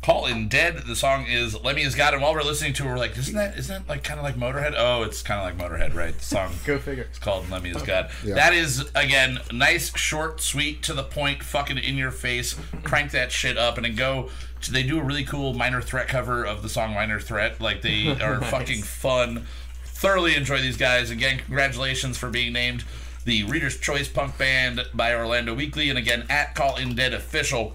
Call 0.03 0.27
in 0.27 0.49
Dead. 0.49 0.79
The 0.87 0.97
song 0.97 1.25
is 1.27 1.59
Lemmy 1.63 1.81
is 1.83 1.95
God. 1.95 2.13
And 2.13 2.23
while 2.23 2.35
we're 2.35 2.43
listening 2.43 2.75
to, 2.75 2.85
it, 2.85 2.87
we're 2.89 2.99
like, 2.99 3.17
isn't 3.17 3.35
that 3.35 3.57
isn't 3.57 3.87
that 3.87 3.89
like 3.89 4.05
kind 4.05 4.19
of 4.21 4.25
like 4.25 4.35
Motorhead? 4.35 4.75
Oh, 4.77 5.03
it's 5.03 5.23
kind 5.23 5.41
of 5.41 5.59
like 5.59 5.71
Motorhead, 5.71 5.95
right? 5.95 6.17
The 6.17 6.25
song. 6.25 6.53
Go 6.67 6.79
figure. 6.79 7.05
It's 7.05 7.19
called 7.19 7.49
Lemmy 7.49 7.71
is 7.71 7.83
God. 7.83 8.11
Yeah. 8.25 8.35
That 8.35 8.53
is 8.53 8.91
again 8.95 9.39
nice, 9.53 9.97
short, 9.97 10.41
sweet, 10.41 10.83
to 10.83 10.93
the 10.93 11.05
point, 11.05 11.43
fucking 11.43 11.79
in 11.79 11.97
your 11.97 12.11
face. 12.11 12.55
Crank 12.83 13.13
that 13.13 13.33
shit 13.33 13.57
up 13.57 13.77
and 13.79 13.87
then 13.87 13.95
go. 13.95 14.31
They 14.71 14.83
do 14.83 14.99
a 14.99 15.03
really 15.03 15.25
cool 15.25 15.53
Minor 15.53 15.83
Threat 15.83 16.09
cover 16.09 16.43
of 16.45 16.63
the 16.63 16.69
song 16.71 16.95
Minor 16.95 17.21
Threat. 17.21 17.61
Like 17.61 17.83
they 17.83 18.09
are 18.23 18.41
Nice. 18.41 18.51
fucking 18.51 18.83
fun. 18.83 19.47
Thoroughly 20.05 20.37
enjoy 20.37 20.61
these 20.61 20.77
guys. 20.77 21.09
Again, 21.09 21.39
congratulations 21.39 22.19
for 22.19 22.29
being 22.29 22.53
named 22.53 22.85
the 23.25 23.43
Reader's 23.45 23.79
Choice 23.81 24.07
Punk 24.07 24.37
Band 24.37 24.83
by 24.93 25.15
Orlando 25.15 25.55
Weekly, 25.55 25.89
and 25.89 25.99
again 25.99 26.27
at 26.29 26.55
Call 26.55 26.77
In 26.77 26.95
Dead 26.95 27.15
Official 27.15 27.75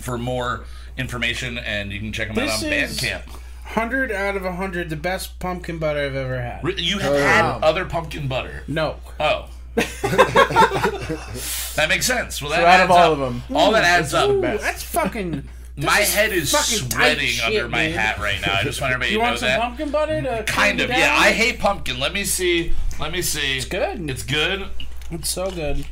for 0.00 0.18
more 0.18 0.64
information, 0.98 1.58
and 1.58 1.92
you 1.92 2.00
can 2.00 2.12
check 2.12 2.34
them 2.34 2.44
This 2.44 2.60
out 2.60 2.66
on 2.66 2.72
is- 2.72 2.98
Bandcamp. 3.00 3.26
100 3.28 4.10
out 4.10 4.34
of 4.36 4.42
100, 4.42 4.90
the 4.90 4.96
best 4.96 5.38
pumpkin 5.38 5.78
butter 5.78 6.00
I've 6.00 6.16
ever 6.16 6.42
had. 6.42 6.60
You 6.80 6.98
have 6.98 7.12
Oh, 7.12 7.16
had 7.16 7.42
wow. 7.42 7.60
other 7.62 7.84
pumpkin 7.84 8.26
butter. 8.26 8.64
No. 8.66 8.96
Oh. 9.20 9.48
that 9.76 11.86
makes 11.88 12.04
sense. 12.04 12.42
Well, 12.42 12.50
that 12.50 12.62
So 12.62 12.66
out 12.66 12.80
of 12.80 12.90
all 12.90 12.98
up. 12.98 13.12
of 13.12 13.18
them, 13.20 13.44
all 13.56 13.70
that 13.70 13.84
adds 13.84 14.12
up. 14.12 14.28
Ooh, 14.28 14.40
best. 14.42 14.60
that's 14.64 14.82
fucking. 14.82 15.48
My 15.84 16.00
is 16.00 16.14
head 16.14 16.32
is 16.32 16.50
fucking 16.52 16.90
sweating 16.90 17.26
shit, 17.28 17.44
under 17.44 17.68
my 17.68 17.86
dude. 17.88 17.96
hat 17.96 18.18
right 18.18 18.40
now. 18.40 18.54
I 18.54 18.62
just 18.64 18.80
want 18.80 18.92
everybody 18.92 19.12
You 19.12 19.18
to 19.18 19.22
know 19.24 19.28
want 19.30 19.38
some 19.40 19.48
that. 19.48 19.60
pumpkin 19.60 19.90
butter 19.90 20.22
to 20.22 20.42
kind 20.44 20.80
of, 20.80 20.88
you 20.90 20.96
yeah. 20.96 21.16
I 21.18 21.32
hate 21.32 21.58
pumpkin. 21.58 21.98
Let 21.98 22.12
me 22.12 22.24
see. 22.24 22.72
Let 22.98 23.12
me 23.12 23.22
see. 23.22 23.56
It's 23.58 23.66
good. 23.66 24.08
It's 24.10 24.22
good. 24.22 24.66
It's 25.10 25.28
so 25.28 25.50
good. 25.50 25.84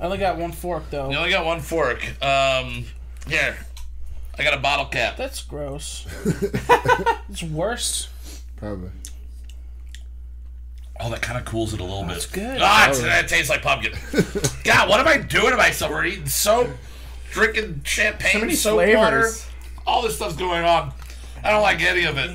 I 0.00 0.04
only 0.04 0.18
got 0.18 0.36
one 0.38 0.52
fork 0.52 0.90
though. 0.90 1.10
You 1.10 1.16
only 1.16 1.30
got 1.30 1.44
one 1.44 1.60
fork. 1.60 2.02
Um, 2.22 2.84
here. 3.28 3.56
I 4.38 4.42
got 4.42 4.52
a 4.54 4.58
bottle 4.60 4.86
cap. 4.86 5.16
That's 5.16 5.42
gross. 5.42 6.06
it's 7.30 7.42
worse. 7.42 8.08
Probably. 8.56 8.90
Oh, 10.98 11.10
that 11.10 11.20
kind 11.22 11.38
of 11.38 11.44
cools 11.44 11.74
it 11.74 11.80
a 11.80 11.82
little 11.84 12.02
bit. 12.02 12.12
That's 12.12 12.26
good. 12.26 12.58
Ah, 12.60 12.88
it's, 12.88 13.00
that 13.00 13.28
tastes 13.28 13.50
like 13.50 13.62
pumpkin. 13.62 13.92
God, 14.64 14.88
what 14.88 14.98
am 15.00 15.06
I 15.08 15.18
doing 15.18 15.50
to 15.50 15.56
myself? 15.56 15.90
We're 15.90 16.06
eating 16.06 16.26
soap, 16.26 16.68
drinking 17.40 17.82
champagne, 17.84 18.32
So 18.32 18.38
many 18.40 18.54
soap 18.54 18.74
flavors. 18.76 18.96
water. 18.96 19.32
All 19.86 20.00
this 20.02 20.16
stuff's 20.16 20.36
going 20.36 20.64
on. 20.64 20.92
I 21.44 21.50
don't 21.50 21.60
like 21.62 21.82
any 21.82 22.04
of 22.04 22.16
it. 22.16 22.30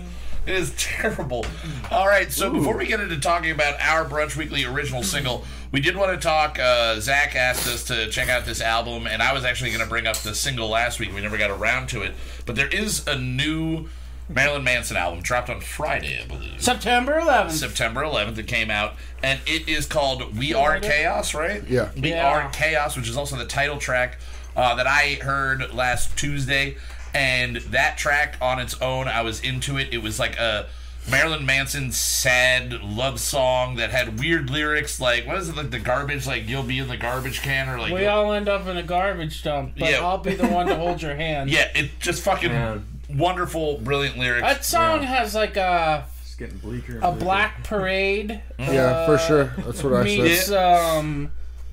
It 0.46 0.56
is 0.56 0.74
terrible. 0.78 1.44
All 1.90 2.08
right, 2.08 2.32
so 2.32 2.52
before 2.52 2.78
we 2.78 2.86
get 2.86 3.00
into 3.00 3.20
talking 3.20 3.50
about 3.52 3.80
our 3.82 4.06
Brunch 4.06 4.36
Weekly 4.38 4.64
original 4.64 5.02
single, 5.04 5.44
we 5.72 5.82
did 5.82 5.96
want 5.98 6.12
to 6.12 6.18
talk. 6.24 6.60
Uh, 6.60 7.00
Zach 7.00 7.36
asked 7.36 7.68
us 7.68 7.84
to 7.86 8.10
check 8.12 8.30
out 8.30 8.46
this 8.46 8.62
album, 8.62 9.08
and 9.08 9.22
I 9.24 9.34
was 9.34 9.44
actually 9.44 9.72
going 9.72 9.84
to 9.84 9.90
bring 9.90 10.06
up 10.08 10.18
the 10.18 10.36
single 10.36 10.70
last 10.70 11.00
week. 11.00 11.14
We 11.16 11.22
never 11.22 11.38
got 11.38 11.50
around 11.52 11.90
to 11.90 12.04
it, 12.04 12.14
but 12.46 12.56
there 12.56 12.68
is 12.68 13.06
a 13.08 13.18
new 13.18 13.88
Marilyn 14.30 14.64
Manson 14.64 14.98
album 14.98 15.22
dropped 15.22 15.50
on 15.50 15.62
Friday, 15.62 16.20
I 16.24 16.28
believe. 16.28 16.62
September 16.62 17.20
11th. 17.20 17.52
September 17.52 18.02
11th 18.04 18.38
it 18.38 18.48
came 18.48 18.70
out 18.72 18.94
and 19.22 19.42
it 19.46 19.68
is 19.68 19.86
called 19.86 20.38
we 20.38 20.54
are 20.54 20.80
chaos 20.80 21.34
right 21.34 21.62
Yeah. 21.68 21.90
we 21.98 22.12
Yeah. 22.12 22.26
are 22.30 22.50
chaos 22.52 22.96
which 22.96 23.10
is 23.10 23.18
also 23.18 23.36
the 23.36 23.44
title 23.46 23.78
track 23.78 24.20
uh, 24.56 24.76
that 24.76 24.88
I 24.88 25.20
heard 25.22 25.74
last 25.74 26.18
Tuesday, 26.18 26.78
and 27.14 27.58
that 27.58 27.98
track 27.98 28.38
on 28.42 28.60
its 28.60 28.80
own, 28.82 29.08
I 29.08 29.22
was 29.22 29.42
into 29.42 29.78
it. 29.78 29.90
It 29.92 30.02
was 30.02 30.20
like 30.20 30.38
a 30.38 30.68
Marilyn 31.10 31.46
Manson 31.46 31.92
sad 31.92 32.74
love 32.84 33.20
song 33.20 33.76
that 33.78 33.90
had 33.90 34.20
weird 34.20 34.50
lyrics, 34.52 35.00
like 35.02 35.26
what 35.26 35.38
is 35.38 35.50
it, 35.50 35.56
like 35.58 35.72
the 35.72 35.80
garbage, 35.80 36.28
like 36.28 36.48
you'll 36.48 36.62
be 36.64 36.78
in 36.80 36.88
the 36.88 36.98
garbage 36.98 37.42
can, 37.42 37.68
or 37.70 37.80
like 37.80 37.92
We 37.92 38.06
all 38.06 38.32
end 38.34 38.48
up 38.48 38.68
in 38.68 38.78
a 38.78 38.84
garbage 38.84 39.42
dump, 39.44 39.74
but 39.80 39.90
Yeah. 39.90 40.00
I'll 40.06 40.20
be 40.20 40.36
the 40.36 40.48
one 40.48 40.68
to 40.68 40.76
hold 40.76 41.02
your 41.02 41.16
hand. 41.26 41.50
yeah, 41.50 41.70
it 41.76 41.90
just 42.00 42.22
fucking 42.24 42.52
Man. 42.52 42.86
wonderful, 43.10 43.80
brilliant 43.80 44.18
lyrics. 44.20 44.44
That 44.48 44.64
song 44.64 45.02
has 45.02 45.34
like 45.34 45.58
a 45.58 46.06
It's 46.22 46.36
getting 46.36 46.60
bleaker. 46.60 46.94
And 46.98 47.04
a 47.04 47.08
bleaker. 47.12 47.26
black 47.26 47.64
parade. 47.64 48.42
Yeah, 48.60 49.06
for 49.08 49.18
sure. 49.18 49.46
That's 49.58 49.84
what 49.84 49.94
I 49.94 50.28
said. 50.36 50.56
Um 51.00 51.32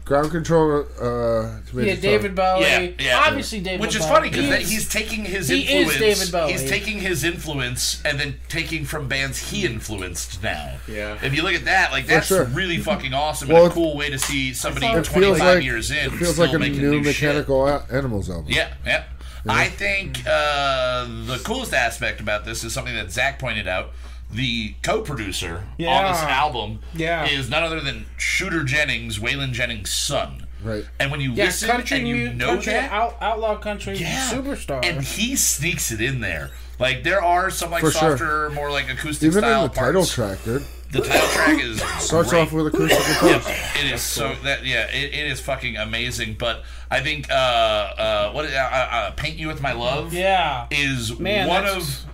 Ground 0.08 0.30
control. 0.30 0.86
Uh, 0.98 1.02
to 1.02 1.76
make 1.76 1.86
yeah 1.86 1.92
it 1.92 2.00
David 2.00 2.34
Bowie. 2.34 2.62
Yeah, 2.62 2.88
yeah. 2.98 3.22
Obviously 3.26 3.60
David 3.60 3.78
Bowie. 3.78 3.86
Which 3.86 3.94
is 3.96 4.00
Bowie. 4.06 4.10
funny 4.14 4.28
because 4.30 4.44
He's- 4.46 4.70
he's 4.70 4.88
taking 4.88 5.24
his 5.26 5.48
he 5.48 5.60
is 5.62 5.68
influence. 5.70 5.98
David 5.98 6.32
Bowie. 6.32 6.52
He's 6.52 6.68
taking 6.70 6.98
his 7.00 7.24
influence 7.24 8.02
and 8.06 8.18
then 8.18 8.36
taking 8.48 8.86
from 8.86 9.06
bands 9.06 9.50
he 9.50 9.66
influenced 9.66 10.42
now. 10.42 10.78
Yeah. 10.88 11.18
If 11.22 11.34
you 11.34 11.42
look 11.42 11.52
at 11.54 11.66
that, 11.66 11.92
like 11.92 12.06
that's 12.06 12.28
sure. 12.28 12.44
really 12.46 12.78
fucking 12.78 13.12
awesome 13.12 13.48
Well, 13.50 13.64
and 13.64 13.70
a 13.70 13.74
cool 13.74 13.96
way 13.98 14.08
to 14.08 14.18
see 14.18 14.54
somebody 14.54 14.86
It 14.86 14.96
It 14.96 15.04
25 15.04 15.38
like 15.56 15.62
years 15.64 15.90
in. 15.90 15.98
it 15.98 16.12
feels 16.12 16.32
still 16.32 16.46
like 16.46 16.54
a 16.54 16.58
making 16.58 16.80
new, 16.80 17.00
mechanical 17.02 17.68
a- 17.68 17.84
animals 17.90 18.30
album. 18.30 18.46
Yeah, 18.48 18.72
yeah. 18.86 19.04
I 19.46 19.68
think 19.68 20.26
uh, 20.26 21.04
the 21.26 21.40
coolest 21.44 21.72
aspect 21.74 22.20
about 22.20 22.44
this 22.44 22.64
is 22.64 22.72
something 22.72 22.94
that 22.94 23.10
Zach 23.12 23.38
pointed 23.38 23.68
out. 23.68 23.92
The 24.30 24.74
co-producer 24.82 25.64
on 25.80 26.12
this 26.12 26.22
album 26.22 26.80
Yeah. 26.94 27.24
is 27.26 27.48
none 27.48 27.62
other 27.62 27.80
than 27.80 28.06
Shooter 28.18 28.62
Jennings, 28.64 29.18
Waylon 29.18 29.52
Jennings' 29.52 29.90
son. 29.90 30.46
Right. 30.62 30.84
And 30.98 31.10
when 31.10 31.20
you 31.20 31.32
yeah, 31.32 31.44
listen 31.46 31.68
country 31.70 31.98
and 31.98 32.08
you 32.08 32.14
mu- 32.16 32.32
know 32.34 32.46
country 32.54 32.72
that, 32.72 32.90
out, 32.90 33.16
outlaw 33.20 33.56
country 33.56 33.96
yeah. 33.96 34.28
superstar. 34.30 34.84
And 34.84 35.02
he 35.02 35.36
sneaks 35.36 35.90
it 35.92 36.00
in 36.00 36.20
there. 36.20 36.50
Like 36.78 37.04
there 37.04 37.22
are 37.22 37.50
some 37.50 37.70
like 37.70 37.80
For 37.80 37.90
sure. 37.90 38.10
softer, 38.18 38.50
more 38.50 38.70
like 38.70 38.90
acoustic 38.90 39.26
Even 39.28 39.44
in 39.44 39.50
style 39.50 39.68
the 39.68 39.74
title 39.74 40.04
track, 40.04 40.42
dude. 40.44 40.64
The 40.90 41.00
title 41.00 41.28
track 41.28 41.62
is 41.62 41.80
Starts 41.98 42.30
great. 42.30 42.42
off 42.42 42.52
with 42.52 42.66
acoustic 42.68 42.98
guitars. 43.06 43.46
It 43.78 43.92
is 43.92 44.02
so 44.02 44.34
that 44.44 44.64
yeah, 44.66 44.86
it, 44.90 45.14
it 45.14 45.26
is 45.30 45.40
fucking 45.40 45.76
amazing. 45.76 46.36
But 46.38 46.64
I 46.90 47.00
think 47.00 47.30
uh 47.30 47.34
uh 47.34 48.32
what 48.32 48.46
uh, 48.46 48.48
uh, 48.48 48.88
uh, 48.90 49.10
paint 49.12 49.36
you 49.36 49.46
with 49.48 49.60
my 49.62 49.72
love 49.72 50.12
yeah. 50.12 50.66
is 50.70 51.18
Man, 51.18 51.46
one 51.46 51.66
of 51.66 52.04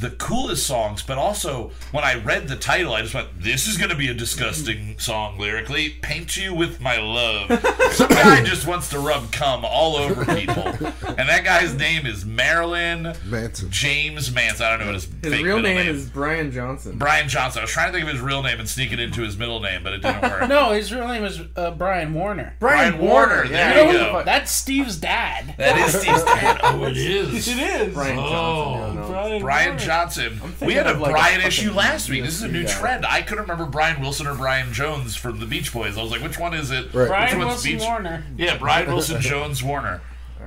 the 0.00 0.10
coolest 0.10 0.66
songs. 0.66 1.02
But 1.02 1.18
also 1.18 1.70
when 1.92 2.04
I 2.04 2.14
read 2.22 2.48
the 2.48 2.56
title, 2.56 2.92
I 2.94 3.02
just 3.02 3.14
went, 3.14 3.28
"This 3.40 3.66
is 3.66 3.76
going 3.76 3.90
to 3.90 3.96
be 3.96 4.08
a 4.08 4.14
disgusting 4.14 4.98
song 4.98 5.38
lyrically." 5.38 5.90
Paint 6.02 6.36
you 6.36 6.54
with 6.54 6.80
my 6.80 6.98
love. 6.98 7.48
Some 7.92 8.08
guy 8.08 8.42
just 8.44 8.66
wants 8.66 8.88
to 8.90 8.98
rub 8.98 9.32
cum 9.32 9.64
all 9.64 9.96
over 9.96 10.24
people, 10.34 10.66
and 10.66 11.28
that 11.28 11.42
guy's 11.44 11.74
name 11.74 12.06
is 12.06 12.24
Marilyn 12.24 13.14
Manson. 13.24 13.70
James 13.70 14.32
Manson. 14.34 14.66
I 14.66 14.70
don't 14.70 14.80
know 14.80 14.86
what 14.86 14.94
his, 14.94 15.04
His 15.22 15.32
fake 15.34 15.44
real 15.44 15.56
middle 15.60 15.82
name, 15.84 15.94
is 15.94 16.08
Brian 16.08 16.50
Johnson. 16.50 16.98
Brian 16.98 17.28
Johnson. 17.28 17.60
I 17.60 17.62
was 17.64 17.70
trying 17.70 17.88
to 17.88 17.98
think 17.98 18.06
of 18.08 18.12
his 18.12 18.20
real 18.22 18.42
name 18.42 18.58
and 18.60 18.68
sneak 18.68 18.92
it 18.92 19.00
into 19.00 19.22
his 19.22 19.36
middle 19.38 19.60
name, 19.60 19.82
but 19.82 19.92
it 19.92 20.02
didn't 20.02 20.22
work. 20.22 20.48
No, 20.54 20.72
his 20.72 20.92
real 20.92 21.08
name 21.08 21.24
is 21.24 21.40
uh, 21.56 21.70
Brian 21.72 22.12
Warner. 22.14 22.54
Brian 22.60 22.98
Warner. 22.98 23.46
There 23.48 23.86
You 23.86 23.92
you 23.92 23.98
know, 23.98 24.12
go. 24.12 24.22
That's 24.24 24.50
Steve's 24.52 24.96
dad. 24.98 25.54
That 25.58 25.76
is 25.78 25.98
Steve's 26.00 26.22
dad. 26.22 26.60
Oh, 26.62 26.84
it 26.84 26.96
is. 26.96 27.48
It 27.48 27.58
is. 27.58 27.94
Brian 27.94 28.18
Oh, 28.18 28.28
Johnson. 28.28 28.94
Yeah, 28.96 29.00
no. 29.02 29.08
Brian, 29.08 29.42
Brian 29.42 29.68
Warner. 29.70 29.83
Johnson. 29.84 30.40
We 30.60 30.74
had 30.74 30.86
a 30.86 30.94
like, 30.94 31.12
Brian 31.12 31.34
fucking 31.36 31.46
issue 31.48 31.72
last 31.72 32.08
week. 32.08 32.24
This 32.24 32.34
is 32.34 32.42
a 32.42 32.48
new 32.48 32.64
guy. 32.64 32.70
trend. 32.72 33.06
I 33.06 33.22
couldn't 33.22 33.42
remember 33.42 33.66
Brian 33.66 34.00
Wilson 34.00 34.26
or 34.26 34.34
Brian 34.34 34.72
Jones 34.72 35.16
from 35.16 35.40
the 35.40 35.46
Beach 35.46 35.72
Boys. 35.72 35.96
I 35.98 36.02
was 36.02 36.10
like, 36.10 36.22
which 36.22 36.38
one 36.38 36.54
is 36.54 36.70
it? 36.70 36.92
Right. 36.92 36.94
Which 36.94 37.08
Brian 37.08 37.38
one's 37.38 37.48
Wilson 37.48 37.72
Beach- 37.72 37.82
Warner. 37.82 38.24
Yeah, 38.36 38.58
Brian 38.58 38.86
Wilson 38.88 39.20
Jones 39.20 39.62
Warner. 39.62 40.00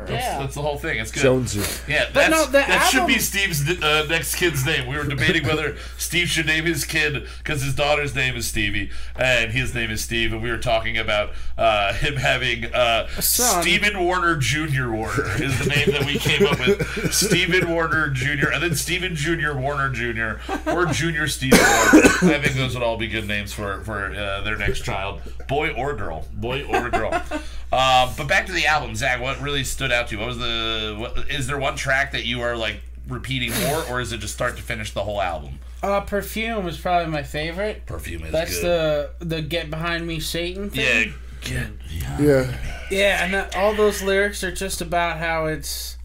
That's, 0.06 0.12
Yeah. 0.12 0.40
that's 0.40 0.56
the 0.56 0.62
whole 0.62 0.78
thing. 0.78 1.00
It's 1.00 1.12
good. 1.12 1.24
Jonesy. 1.24 1.60
Yeah, 1.92 2.06
But 2.06 2.14
that's, 2.14 2.32
no, 2.32 2.46
the 2.46 2.52
that 2.60 2.90
should 2.92 3.08
be 3.08 3.20
Steve's 3.20 3.68
uh, 3.84 4.06
next 4.10 4.36
kid's 4.36 4.66
name. 4.66 4.88
We 4.88 4.98
were 4.98 5.04
debating 5.04 5.46
whether 5.46 5.76
Steve 5.98 6.28
should 6.28 6.46
name 6.46 6.66
his 6.66 6.86
kid 6.86 7.28
because 7.40 7.62
his 7.64 7.76
daughter's 7.76 8.16
name 8.16 8.36
is 8.36 8.48
Stevie 8.48 8.92
and 9.18 9.52
his 9.52 9.74
name 9.74 9.90
is 9.92 10.02
Steve, 10.02 10.34
and 10.34 10.42
we 10.42 10.50
were 10.50 10.58
talking 10.58 10.98
about 10.98 11.32
uh, 11.58 11.94
him 11.94 12.16
having 12.16 12.66
uh, 12.74 13.08
son. 13.20 13.62
Stephen 13.62 14.00
Warner 14.04 14.36
Jr. 14.38 14.90
Warner 14.92 15.42
is 15.44 15.58
the 15.60 15.66
name 15.70 15.92
that 15.92 16.06
we 16.06 16.18
came 16.18 16.46
up 16.46 16.60
with. 16.60 17.14
Stephen 17.14 17.70
Warner 17.70 18.10
Jr. 18.10 18.50
and 18.54 18.64
then 18.64 18.76
Stephen 18.76 19.16
Jr. 19.16 19.54
Warner 19.58 19.90
Jr. 19.90 20.40
or 20.70 20.86
Junior 20.86 21.28
Stephen 21.28 21.60
Warner. 21.60 22.08
I 22.36 22.40
think 22.42 22.56
those 22.56 22.74
would 22.74 22.84
all 22.84 22.98
be 22.98 23.08
good 23.08 23.28
names 23.28 23.54
for 23.54 23.82
for 23.82 24.14
uh, 24.14 24.42
their 24.42 24.56
next 24.58 24.82
child, 24.84 25.22
boy 25.48 25.72
or 25.74 25.94
girl, 25.96 26.26
boy 26.34 26.64
or 26.64 26.90
girl. 26.90 27.24
Uh, 27.72 28.14
but 28.18 28.28
back 28.28 28.46
to 28.46 28.52
the 28.54 28.66
album, 28.66 28.96
Zach. 28.96 29.22
What 29.22 29.42
really 29.42 29.64
stood 29.64 29.92
out 29.92 30.08
to 30.08 30.16
you? 30.16 30.20
What 30.20 30.28
was 30.30 30.38
the? 30.38 30.96
What, 30.98 31.30
is 31.30 31.48
there 31.48 31.58
one 31.58 31.76
track 31.76 32.14
that 32.14 32.26
you 32.26 32.42
are 32.42 32.56
like 32.56 32.80
repeating 33.08 33.52
more, 33.68 33.84
or 33.90 34.00
is 34.02 34.12
it 34.14 34.20
just 34.20 34.34
start 34.34 34.56
to 34.58 34.64
finish 34.64 34.92
the 34.94 35.04
whole 35.04 35.22
album? 35.22 35.60
Uh, 35.84 36.02
Perfume 36.02 36.68
is 36.68 36.78
probably 36.78 37.12
my 37.12 37.24
favorite. 37.24 37.86
Perfume 37.86 38.24
is 38.24 38.32
That's 38.32 38.62
good. 38.62 39.10
the 39.20 39.26
the 39.26 39.42
Get 39.42 39.70
Behind 39.70 40.08
Me 40.08 40.20
Satan 40.20 40.70
thing. 40.70 41.10
yeah. 41.10 41.14
Get, 41.42 41.68
yeah. 41.92 42.20
Yeah. 42.20 42.58
Yeah, 42.90 43.24
and 43.24 43.34
that, 43.34 43.56
all 43.56 43.74
those 43.76 44.02
lyrics 44.02 44.44
are 44.44 44.52
just 44.52 44.82
about 44.82 45.18
how 45.18 45.46
it's 45.46 45.98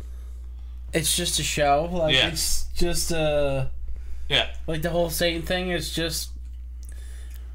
it's 0.93 1.17
just 1.17 1.39
a 1.39 1.43
show. 1.43 1.89
Like 1.91 2.15
Yeah. 2.15 2.29
it's 2.29 2.65
just 2.75 3.13
uh 3.13 3.67
Yeah. 4.29 4.49
like 4.67 4.83
the 4.83 4.91
whole 4.91 5.09
Satan 5.11 5.43
thing 5.43 5.71
is 5.71 5.91
just 5.93 6.31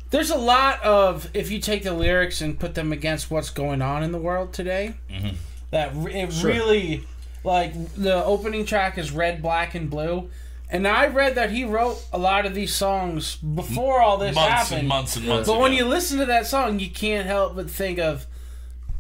there's 0.09 0.29
a 0.29 0.37
lot 0.37 0.81
of 0.83 1.29
if 1.33 1.51
you 1.51 1.59
take 1.59 1.83
the 1.83 1.93
lyrics 1.93 2.41
and 2.41 2.59
put 2.59 2.75
them 2.75 2.91
against 2.91 3.29
what's 3.31 3.49
going 3.49 3.81
on 3.81 4.03
in 4.03 4.11
the 4.11 4.17
world 4.17 4.53
today, 4.53 4.95
Mm-hmm. 5.09 5.35
that 5.71 5.93
it 6.13 6.33
Sure. 6.33 6.49
really 6.51 7.03
like 7.43 7.73
the 7.95 8.23
opening 8.25 8.65
track 8.65 8.97
is 8.97 9.11
red, 9.11 9.41
black, 9.41 9.75
and 9.75 9.89
blue. 9.89 10.29
And 10.69 10.85
I 10.85 11.07
read 11.07 11.35
that 11.35 11.51
he 11.51 11.63
wrote 11.63 12.03
a 12.11 12.17
lot 12.17 12.45
of 12.45 12.53
these 12.53 12.73
songs 12.73 13.37
before 13.37 14.01
all 14.01 14.17
this 14.17 14.35
Months 14.35 14.49
happened. 14.51 14.79
and 14.79 14.87
months 14.89 15.15
and 15.15 15.25
months. 15.27 15.47
But 15.47 15.59
when 15.61 15.71
you 15.71 15.85
listen 15.85 16.17
to 16.19 16.25
that 16.25 16.45
song, 16.45 16.79
you 16.79 16.89
can't 16.89 17.25
help 17.25 17.55
but 17.55 17.69
think 17.69 17.99
of 17.99 18.25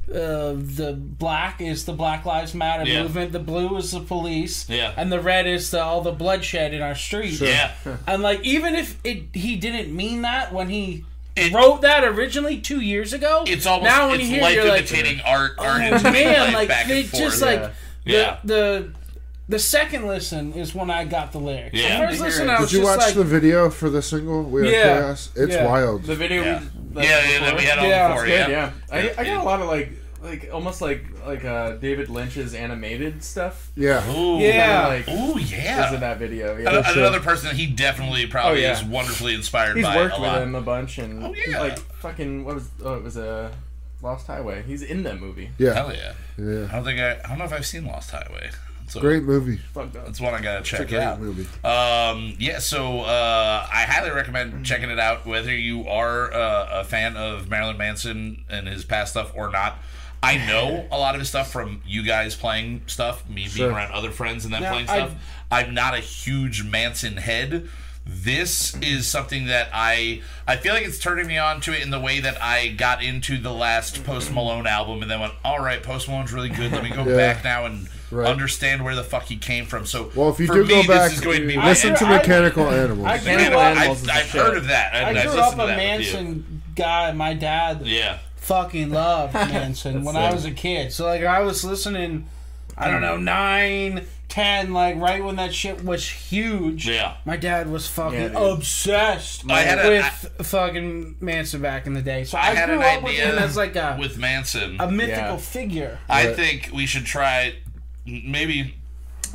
uh, 0.09 0.53
the 0.55 0.93
black 0.97 1.59
is 1.61 1.85
the 1.85 1.93
Black 1.93 2.25
Lives 2.25 2.53
Matter 2.53 2.85
Yeah. 2.89 3.03
movement, 3.03 3.31
the 3.33 3.39
blue 3.39 3.75
is 3.77 3.91
the 3.91 3.99
police, 3.99 4.69
Yeah. 4.69 4.93
and 4.95 5.11
the 5.11 5.19
red 5.19 5.47
is 5.47 5.69
the, 5.71 5.81
all 5.83 6.01
the 6.01 6.11
bloodshed 6.13 6.73
in 6.73 6.81
our 6.81 6.95
streets. 6.95 7.41
yeah, 7.41 7.71
And 8.07 8.21
like, 8.23 8.43
even 8.45 8.75
if 8.75 8.97
it 9.03 9.23
he 9.33 9.55
didn't 9.57 9.93
mean 9.95 10.21
that 10.21 10.53
when 10.53 10.69
he 10.69 11.03
It- 11.35 11.51
wrote 11.53 11.81
that 11.81 12.03
originally 12.05 12.57
two 12.59 12.79
years 12.79 13.11
ago, 13.13 13.43
it's 13.47 13.65
almost 13.65 13.89
now 13.91 14.07
when 14.09 14.19
it's 14.21 14.29
you 14.29 14.35
hear, 14.35 14.39
it, 14.39 14.43
life 14.43 14.55
you're 14.55 14.67
like, 14.69 14.91
imitating 14.91 15.21
art. 15.25 15.51
oh 15.57 15.63
man, 16.03 16.39
life 16.39 16.53
like 16.53 16.67
back 16.69 16.83
and 16.85 16.93
it 16.99 17.11
just 17.13 17.39
forth. 17.39 17.41
like 17.41 17.71
Yeah. 18.05 18.37
the 18.45 18.53
the. 18.53 18.91
The 19.49 19.59
second 19.59 20.05
listen 20.07 20.53
is 20.53 20.75
when 20.75 20.89
I 20.89 21.05
got 21.05 21.31
the 21.31 21.37
lyrics. 21.39 21.73
Yeah. 21.73 22.01
The 22.01 22.07
first 22.07 22.21
listen, 22.21 22.49
I 22.49 22.59
was 22.59 22.69
Did 22.69 22.77
you 22.79 22.83
just 22.83 22.97
watch 22.97 23.05
like, 23.07 23.15
the 23.15 23.23
video 23.23 23.69
for 23.69 23.89
the 23.89 24.01
single? 24.01 24.43
We 24.43 24.61
Are 24.61 24.65
Yeah. 24.65 24.83
Chaos. 24.99 25.29
It's 25.35 25.53
Yeah. 25.53 25.65
wild. 25.65 26.03
The 26.03 26.15
video. 26.15 26.43
Yeah. 26.43 26.61
We, 26.93 27.03
yeah, 27.03 27.29
yeah, 27.31 27.39
that 27.39 27.55
we 27.57 27.63
had 27.63 27.79
on 27.79 27.85
Yeah, 27.85 28.07
before. 28.09 28.25
Good, 28.25 28.31
Yeah, 28.33 28.47
yeah. 28.49 28.71
I, 28.91 29.13
I 29.17 29.23
got 29.23 29.37
a 29.37 29.43
lot 29.43 29.61
of 29.61 29.67
like 29.67 29.91
like 30.21 30.49
almost 30.51 30.81
like 30.81 31.05
like 31.25 31.45
uh 31.45 31.75
David 31.77 32.09
Lynch's 32.09 32.53
animated 32.55 33.23
stuff. 33.23 33.69
yeah. 33.77 34.03
Ooh, 34.13 34.39
Yeah. 34.39 34.87
Like 34.87 35.07
Ooh, 35.07 35.37
is 35.37 35.49
yeah. 35.51 35.93
in 35.93 35.99
that 36.01 36.17
video. 36.17 36.57
Yeah. 36.57 36.81
sure. 36.81 36.97
Another 37.03 37.21
person 37.21 37.47
that 37.47 37.55
he 37.55 37.67
definitely 37.67 38.25
probably 38.25 38.65
Oh, 38.65 38.67
yeah. 38.69 38.77
is 38.77 38.83
wonderfully 38.83 39.33
inspired 39.33 39.77
He's 39.77 39.85
by 39.85 39.95
worked 39.95 40.17
a 40.17 40.21
with 40.21 40.27
lot. 40.29 40.41
him 40.41 40.55
a 40.55 40.61
bunch 40.61 40.97
and 40.97 41.23
Oh, 41.23 41.33
yeah. 41.47 41.61
like 41.61 41.79
fucking 41.99 42.43
what 42.43 42.55
was 42.55 42.67
oh 42.83 42.95
it 42.95 43.03
was 43.03 43.15
a 43.15 43.51
Lost 44.01 44.27
Highway. 44.27 44.63
He's 44.67 44.81
in 44.83 45.03
that 45.03 45.19
movie. 45.21 45.51
Yeah. 45.57 45.73
Hell 45.73 45.93
yeah. 45.93 46.13
Yeah. 46.37 46.67
I 46.69 46.75
don't 46.75 46.83
think 46.83 46.99
I. 46.99 47.13
I 47.23 47.29
don't 47.29 47.37
know 47.39 47.45
if 47.45 47.53
I've 47.53 47.65
seen 47.65 47.85
Lost 47.85 48.11
Highway. 48.11 48.49
So 48.87 49.01
Great 49.01 49.23
movie. 49.23 49.57
Fucked 49.73 49.97
up. 49.97 50.05
That's 50.05 50.21
one 50.21 50.33
I 50.33 50.41
gotta 50.41 50.59
It's 50.59 50.71
a 50.71 50.77
check 50.77 50.87
great 50.87 51.01
out. 51.01 51.19
movie. 51.19 51.45
Um, 51.67 52.35
yeah, 52.39 52.59
so 52.59 53.01
uh, 53.01 53.67
I 53.71 53.81
highly 53.83 54.11
recommend 54.11 54.65
checking 54.65 54.89
it 54.89 54.97
out, 54.99 55.25
whether 55.25 55.53
you 55.53 55.87
are 55.89 56.33
uh, 56.33 56.69
a 56.71 56.83
fan 56.85 57.17
of 57.17 57.49
Marilyn 57.49 57.77
Manson 57.77 58.45
and 58.49 58.65
his 58.67 58.85
past 58.85 59.11
stuff 59.11 59.33
or 59.35 59.51
not. 59.51 59.77
I 60.23 60.37
know 60.47 60.87
a 60.91 60.97
lot 60.97 61.15
of 61.15 61.19
his 61.19 61.27
stuff 61.29 61.51
from 61.51 61.81
you 61.85 62.01
guys 62.03 62.33
playing 62.35 62.83
stuff, 62.87 63.27
me 63.29 63.43
Sure. 63.47 63.67
being 63.67 63.77
around 63.77 63.91
other 63.91 64.09
friends 64.11 64.45
and 64.45 64.53
them 64.53 64.63
Now, 64.63 64.71
playing 64.71 64.89
I- 64.89 64.95
stuff. 65.07 65.15
I'm 65.51 65.73
not 65.73 65.93
a 65.93 65.99
huge 65.99 66.63
Manson 66.63 67.17
head. 67.17 67.67
This 68.05 68.73
is 68.81 69.05
something 69.05 69.47
that 69.47 69.67
I 69.73 70.21
I 70.47 70.55
feel 70.55 70.73
like 70.73 70.85
it's 70.85 70.97
turning 70.99 71.27
me 71.27 71.37
on 71.37 71.59
to 71.61 71.73
it 71.73 71.81
in 71.81 71.89
the 71.89 71.99
way 71.99 72.21
that 72.21 72.41
I 72.41 72.69
got 72.69 73.03
into 73.03 73.37
the 73.37 73.51
last 73.51 74.05
Post 74.05 74.31
Malone 74.31 74.65
album 74.65 75.01
and 75.01 75.11
then 75.11 75.19
went, 75.19 75.33
all 75.43 75.59
right, 75.59 75.83
Post 75.83 76.07
Malone's 76.07 76.31
really 76.31 76.47
good. 76.47 76.71
Let 76.71 76.83
me 76.83 76.89
go 76.89 77.03
Yeah. 77.07 77.15
back 77.17 77.43
now 77.43 77.65
and 77.65 77.89
Right. 78.09 78.27
understand 78.29 78.83
where 78.85 78.95
the 78.95 79.03
fuck 79.03 79.23
he 79.23 79.35
came 79.37 79.65
from. 79.65 79.85
So 79.85 80.11
Well, 80.15 80.29
if 80.29 80.39
you 80.39 80.47
for 80.47 80.53
do 80.55 80.63
me, 80.63 80.67
go 80.69 80.77
this 80.77 80.87
back, 80.87 81.11
is 81.11 81.19
going 81.19 81.41
to 81.41 81.47
be 81.47 81.57
my 81.57 81.65
listen 81.67 81.93
to 81.95 82.05
I- 82.05 82.07
I- 82.13 82.17
Mechanical 82.17 82.67
Animals. 82.69 83.07
I 83.07 83.17
grew 83.17 83.31
Animal 83.31 83.59
up, 83.59 83.65
Animals 83.77 83.97
I've, 83.97 84.03
is 84.03 84.09
I've 84.09 84.31
heard 84.31 84.57
of 84.57 84.67
that. 84.67 84.93
I, 84.95 84.97
I 84.99 85.09
I've 85.09 85.29
grew 85.29 85.39
up 85.39 85.53
a 85.53 85.57
that 85.57 85.63
with 85.65 85.69
you. 85.71 85.75
Manson 85.75 86.61
guy. 86.75 87.11
My 87.11 87.33
dad 87.33 87.81
Yeah. 87.85 88.19
fucking 88.37 88.91
loved 88.91 89.33
Manson 89.33 90.03
when 90.05 90.15
I 90.15 90.31
was 90.33 90.45
a 90.45 90.51
kid. 90.51 90.93
So 90.93 91.05
like 91.05 91.23
I 91.23 91.41
was 91.41 91.63
listening 91.65 92.27
I 92.79 92.91
don't 92.91 93.01
know, 93.01 93.17
nine, 93.17 94.05
ten, 94.29 94.71
like 94.71 94.97
right 94.97 95.23
when 95.23 95.35
that 95.37 95.51
shit 95.53 95.83
was 95.83 96.07
huge. 96.07 96.87
Yeah. 96.87 97.15
My 97.25 97.35
dad 97.37 97.67
was 97.69 97.87
fucking 97.87 98.33
Yeah, 98.33 98.51
obsessed 98.51 99.49
I 99.49 99.61
had 99.63 99.79
a- 99.83 99.89
with 99.89 100.47
fucking 100.47 101.15
Manson 101.19 101.61
back 101.61 101.87
in 101.87 101.93
the 101.95 102.03
day. 102.03 102.23
So 102.23 102.37
I, 102.37 102.41
I 102.41 102.53
had 102.53 102.69
grew 102.69 102.79
an 102.79 102.97
up 102.97 103.03
with 103.03 103.13
him 103.15 103.35
as 103.39 103.57
like 103.57 103.75
a, 103.75 103.97
with 103.99 104.17
Manson. 104.19 104.77
a 104.79 104.91
mythical 104.91 105.17
Yeah. 105.33 105.37
figure. 105.37 105.99
I 106.07 106.27
Right. 106.27 106.35
think 106.35 106.69
we 106.71 106.85
should 106.85 107.05
try 107.05 107.55
maybe 108.07 108.73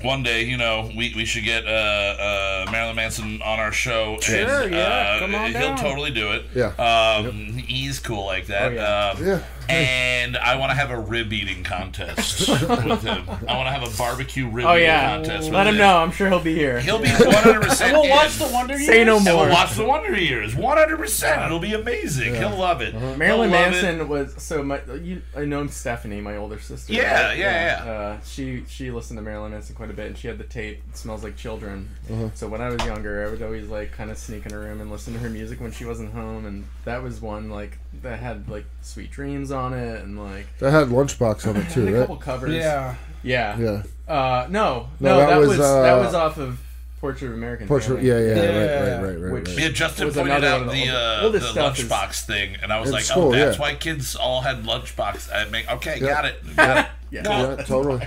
one 0.02 0.22
day, 0.22 0.44
you 0.44 0.56
know, 0.56 0.90
we, 0.96 1.12
we 1.14 1.24
should 1.24 1.44
get 1.44 1.64
uh, 1.66 1.68
uh, 1.68 2.70
Marilyn 2.72 2.96
Manson 2.96 3.40
on 3.42 3.60
our 3.60 3.70
show. 3.72 4.18
Sure, 4.20 4.62
and, 4.62 4.72
yeah, 4.72 4.80
uh, 4.80 5.18
come 5.20 5.34
on 5.34 5.50
He'll 5.52 5.60
down. 5.60 5.76
totally 5.78 6.10
do 6.10 6.32
it. 6.32 6.44
Yeah. 6.54 6.68
Um, 6.76 7.52
He's 7.52 7.98
cool 8.00 8.24
like 8.24 8.46
that. 8.46 8.72
Oh, 8.72 8.74
yeah. 8.74 9.10
Um, 9.18 9.26
Yeah. 9.26 9.42
And 9.68 10.36
I 10.36 10.56
want 10.56 10.70
to 10.70 10.74
have 10.76 10.90
a 10.90 10.98
rib 10.98 11.32
eating 11.32 11.62
contest 11.64 12.48
with 12.48 13.02
him. 13.02 13.24
I 13.48 13.56
want 13.56 13.66
to 13.66 13.72
have 13.72 13.82
a 13.82 13.96
barbecue 13.96 14.48
rib 14.48 14.66
Oh 14.66 14.72
eating 14.74 14.84
yeah, 14.86 15.16
contest 15.16 15.38
with 15.38 15.46
him. 15.48 15.54
let 15.54 15.66
him 15.66 15.76
know. 15.78 15.96
I'm 15.98 16.10
sure 16.10 16.28
he'll 16.28 16.40
be 16.40 16.54
here. 16.54 16.80
He'll 16.80 16.98
be 16.98 17.08
100% 17.08 17.92
We'll 17.92 18.08
watch 18.10 18.36
the 18.38 18.46
Wonder 18.48 18.74
Years. 18.74 18.86
Say 18.86 19.04
no 19.04 19.16
And 19.16 19.24
more. 19.24 19.36
we'll 19.46 19.50
watch 19.50 19.74
the 19.74 19.84
Wonder 19.84 20.18
Years. 20.18 20.54
100%. 20.54 21.46
It'll 21.46 21.58
be 21.58 21.74
amazing. 21.74 22.34
He'll 22.34 22.56
love 22.56 22.80
it. 22.80 22.94
Uh-huh. 22.94 23.16
Marilyn 23.16 23.50
He'll 23.50 23.60
love 23.60 23.68
it. 23.74 23.82
Manson 23.82 24.08
was 24.08 24.34
so 24.42 24.62
my. 24.62 24.80
You, 25.00 25.22
I 25.36 25.44
know 25.44 25.66
Stephanie, 25.68 26.20
my 26.20 26.36
older 26.36 26.58
sister. 26.60 26.92
Yeah, 26.92 27.28
right? 27.28 27.38
yeah, 27.38 27.84
yeah. 27.84 27.90
Uh, 27.92 28.20
she 28.24 28.64
she 28.68 28.90
listened 28.90 29.18
to 29.18 29.22
Marilyn 29.22 29.52
Manson 29.52 29.74
quite 29.74 29.90
a 29.90 29.94
bit, 29.94 30.06
and 30.06 30.18
she 30.18 30.28
had 30.28 30.38
the 30.38 30.44
tape. 30.44 30.82
It 30.88 30.96
smells 30.96 31.22
like 31.24 31.36
children. 31.36 31.88
Uh-huh. 32.10 32.30
So 32.34 32.48
when 32.48 32.60
I 32.60 32.68
was 32.68 32.84
younger, 32.84 33.26
I 33.26 33.30
would 33.30 33.42
always 33.42 33.68
like 33.68 33.92
kind 33.92 34.10
of 34.10 34.18
sneak 34.18 34.44
in 34.46 34.52
her 34.52 34.60
room 34.60 34.80
and 34.80 34.90
listen 34.90 35.12
to 35.14 35.18
her 35.20 35.30
music 35.30 35.60
when 35.60 35.72
she 35.72 35.84
wasn't 35.84 36.12
home, 36.12 36.44
and 36.46 36.64
that 36.84 37.02
was 37.02 37.20
one 37.20 37.50
like 37.50 37.78
that 38.02 38.18
had 38.18 38.48
like 38.48 38.64
Sweet 38.82 39.10
Dreams 39.10 39.50
on 39.50 39.72
it, 39.74 40.02
and 40.02 40.18
like 40.22 40.46
That 40.58 40.70
had 40.72 40.88
Lunchbox 40.88 41.46
on 41.48 41.56
it 41.56 41.62
had 41.64 41.72
too, 41.72 41.88
a 41.88 41.92
right? 41.92 42.00
couple 42.00 42.16
covers. 42.16 42.52
Yeah. 42.54 42.94
Yeah. 43.22 43.56
Yeah. 43.58 43.82
Uh, 44.12 44.46
no, 44.50 44.88
No, 45.00 45.10
no, 45.10 45.16
that 45.18 45.26
that, 45.30 45.38
was, 45.38 45.48
was, 45.50 45.60
uh, 45.60 45.82
that 45.82 45.94
was 45.96 46.14
off 46.14 46.36
of 46.38 46.60
Portrait 47.00 47.28
of 47.28 47.34
American. 47.34 47.66
Portrait. 47.68 47.96
Family. 47.96 48.08
Yeah, 48.08 48.18
yeah, 48.18 48.42
Yeah. 48.42 48.50
right, 48.50 49.02
right, 49.02 49.02
right, 49.12 49.20
right. 49.24 49.32
Which- 49.32 49.48
right. 49.48 49.58
Yeah, 49.58 49.68
Justin 49.70 50.06
was 50.06 50.14
pointed 50.16 50.44
out 50.44 50.66
the 50.66 50.72
the 50.72 50.88
uh, 50.88 51.28
the 51.30 51.40
stuff 51.40 51.78
is- 51.78 51.84
lunchbox 51.86 52.24
thing, 52.26 52.56
and 52.62 52.72
I 52.72 52.80
was 52.80 52.92
like, 52.92 53.04
school, 53.04 53.28
"Oh, 53.28 53.32
that's 53.32 53.56
yeah. 53.56 53.60
why 53.62 53.74
kids 53.74 54.14
all 54.16 54.40
had 54.42 54.64
lunchbox." 54.64 55.32
I 55.34 55.48
mean, 55.50 55.64
okay, 55.70 55.98
Yeah. 56.00 56.06
got 56.08 56.24
it. 56.26 56.56
Got 56.56 56.78
it. 56.78 56.86
Yeah. 57.12 57.22
Yeah, 57.56 57.62
totally. 57.64 58.06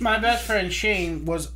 My 0.00 0.18
best 0.18 0.46
friend 0.46 0.72
Shane 0.72 1.26
was 1.26 1.50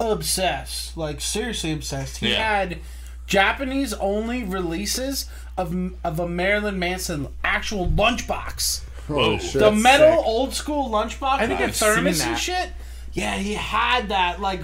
obsessed, 0.00 0.96
like 0.96 1.20
seriously 1.20 1.72
obsessed. 1.72 2.18
He 2.18 2.30
Yeah. 2.30 2.36
had 2.58 2.78
Japanese 3.26 3.92
only 3.94 4.42
releases 4.42 5.26
of 5.56 5.92
of 6.04 6.18
a 6.18 6.28
Marilyn 6.28 6.78
Manson 6.78 7.28
actual 7.44 7.88
lunchbox. 7.88 8.82
Holy 9.08 9.36
Whoa. 9.36 9.38
shit. 9.38 9.60
the 9.60 9.72
metal 9.72 10.16
sick. 10.18 10.26
old 10.26 10.54
school 10.54 10.88
lunchbox 10.90 11.38
I 11.38 11.46
think 11.46 11.60
with 11.60 11.70
I've 11.70 11.76
thermos 11.76 12.20
and 12.20 12.38
shit. 12.38 12.70
Yeah, 13.12 13.34
he 13.36 13.54
had 13.54 14.08
that 14.08 14.40
like, 14.40 14.62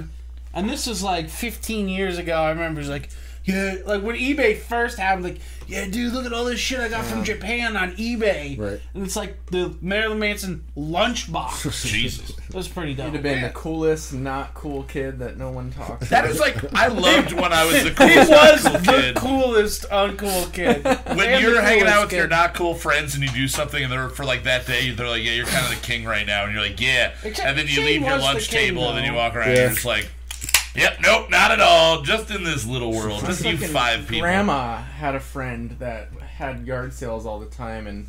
and 0.54 0.68
this 0.68 0.86
was 0.86 1.02
like 1.02 1.28
15 1.28 1.88
years 1.88 2.18
ago. 2.18 2.34
I 2.34 2.50
remember. 2.50 2.80
He's 2.80 2.88
like, 2.88 3.10
yeah, 3.48 3.76
like 3.86 4.02
when 4.02 4.16
eBay 4.16 4.56
first 4.58 4.98
happened, 4.98 5.24
like, 5.24 5.38
yeah, 5.66 5.86
dude, 5.86 6.12
look 6.14 6.24
at 6.26 6.32
all 6.32 6.44
this 6.46 6.58
shit 6.60 6.80
I 6.80 6.88
got 6.88 7.04
from 7.04 7.24
Japan 7.24 7.76
on 7.76 7.92
eBay. 7.96 8.58
Right. 8.58 8.80
And 8.94 9.02
it's 9.04 9.16
like 9.16 9.44
the 9.46 9.74
Marilyn 9.82 10.18
Manson 10.18 10.64
lunchbox. 10.76 11.86
Jesus, 11.86 12.30
It 12.30 12.54
was 12.54 12.68
pretty 12.68 12.94
dope. 12.94 13.06
You'd 13.06 13.14
have 13.14 13.22
been 13.22 13.42
the 13.42 13.50
coolest, 13.50 14.12
not 14.14 14.54
cool 14.54 14.82
kid 14.84 15.18
that 15.18 15.36
no 15.36 15.50
one 15.50 15.70
talks. 15.70 16.08
that 16.10 16.24
is 16.26 16.40
like 16.40 16.56
I 16.74 16.88
loved 16.88 17.32
when 17.40 17.52
I 17.52 17.64
was 17.66 17.84
the 17.84 18.06
He 18.08 18.18
was 18.18 18.30
not 18.30 18.58
cool 18.60 18.72
the 18.80 18.92
kid. 19.02 19.16
coolest 19.16 19.82
uncool 19.90 20.52
kid. 20.52 20.84
When 21.16 21.28
And 21.28 21.42
you're 21.42 21.60
hanging 21.60 21.86
out 21.86 22.04
with 22.04 22.12
your 22.12 22.28
not 22.28 22.54
cool 22.54 22.74
friends 22.74 23.14
and 23.14 23.22
you 23.22 23.30
do 23.30 23.48
something 23.48 23.82
and 23.82 23.92
they're 23.92 24.08
for 24.08 24.24
like 24.24 24.44
that 24.44 24.66
day, 24.66 24.90
they're 24.90 25.08
like, 25.08 25.22
"Yeah, 25.24 25.32
you're 25.32 25.46
kind 25.46 25.64
of 25.64 25.70
the 25.78 25.86
king 25.86 26.04
right 26.04 26.26
now," 26.26 26.44
and 26.44 26.52
you're 26.52 26.62
like, 26.62 26.80
"Yeah," 26.80 27.12
Except 27.24 27.46
and 27.48 27.58
then 27.58 27.66
you 27.68 27.82
leave 27.82 28.00
your 28.02 28.18
lunch 28.18 28.48
king, 28.48 28.68
table 28.70 28.88
and 28.88 28.98
then 28.98 29.04
you 29.04 29.12
walk 29.14 29.34
around 29.36 29.48
Yeah. 29.48 29.52
and 29.54 29.60
you're 29.62 29.70
just 29.74 29.84
like, 29.84 30.08
"Yep, 30.74 30.98
nope, 31.02 31.30
not 31.30 31.50
at 31.50 31.60
all. 31.60 32.02
Just 32.02 32.30
in 32.30 32.44
this 32.44 32.66
little 32.66 32.92
world, 32.92 33.20
just 33.20 33.44
you 33.44 33.56
five 33.56 34.06
people." 34.06 34.20
Grandma 34.20 34.76
had 34.76 35.14
a 35.14 35.20
friend 35.20 35.76
that 35.78 36.10
had 36.36 36.66
yard 36.66 36.92
sales 36.92 37.26
all 37.26 37.38
the 37.40 37.46
time, 37.46 37.86
and 37.86 38.06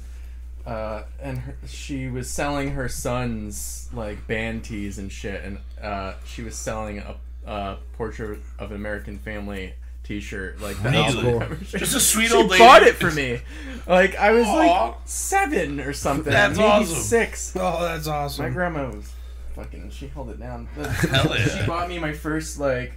uh, 0.65 1.03
and 1.21 1.39
her, 1.39 1.55
she 1.67 2.07
was 2.09 2.29
selling 2.29 2.71
her 2.71 2.87
son's 2.87 3.89
like 3.93 4.27
band 4.27 4.63
tees 4.63 4.97
and 4.97 5.11
shit, 5.11 5.43
and 5.43 5.59
uh, 5.81 6.13
she 6.25 6.43
was 6.43 6.55
selling 6.55 6.99
a, 6.99 7.15
a 7.45 7.77
portrait 7.97 8.39
of 8.59 8.69
an 8.71 8.75
American 8.75 9.17
family 9.17 9.73
T-shirt, 10.03 10.59
like 10.59 10.81
the 10.81 10.89
Really? 10.89 11.29
album. 11.33 11.59
Just 11.63 11.95
a 11.95 11.99
sweet 11.99 12.29
She 12.29 12.33
old 12.35 12.47
lady. 12.49 12.63
She 12.63 12.67
bought 12.67 12.83
it 12.83 12.95
for 12.95 13.11
me. 13.11 13.41
Like 13.87 14.15
I 14.15 14.31
was 14.31 14.45
Aw. 14.45 14.53
like 14.85 14.95
seven 15.05 15.79
or 15.79 15.93
something. 15.93 16.31
That's 16.33 16.57
maybe 16.57 16.67
awesome. 16.67 16.95
Six. 16.95 17.55
Oh, 17.55 17.81
that's 17.83 18.07
awesome. 18.07 18.45
My 18.45 18.49
grandma 18.51 18.89
was 18.89 19.11
fucking. 19.59 19.89
She 19.91 20.07
held 20.07 20.29
it 20.29 20.39
down. 20.39 20.65
Hell 20.75 21.35
yeah. 21.37 21.47
She 21.47 21.65
bought 21.65 21.89
me 21.89 21.99
my 21.99 22.13
first 22.13 22.59
like 22.59 22.93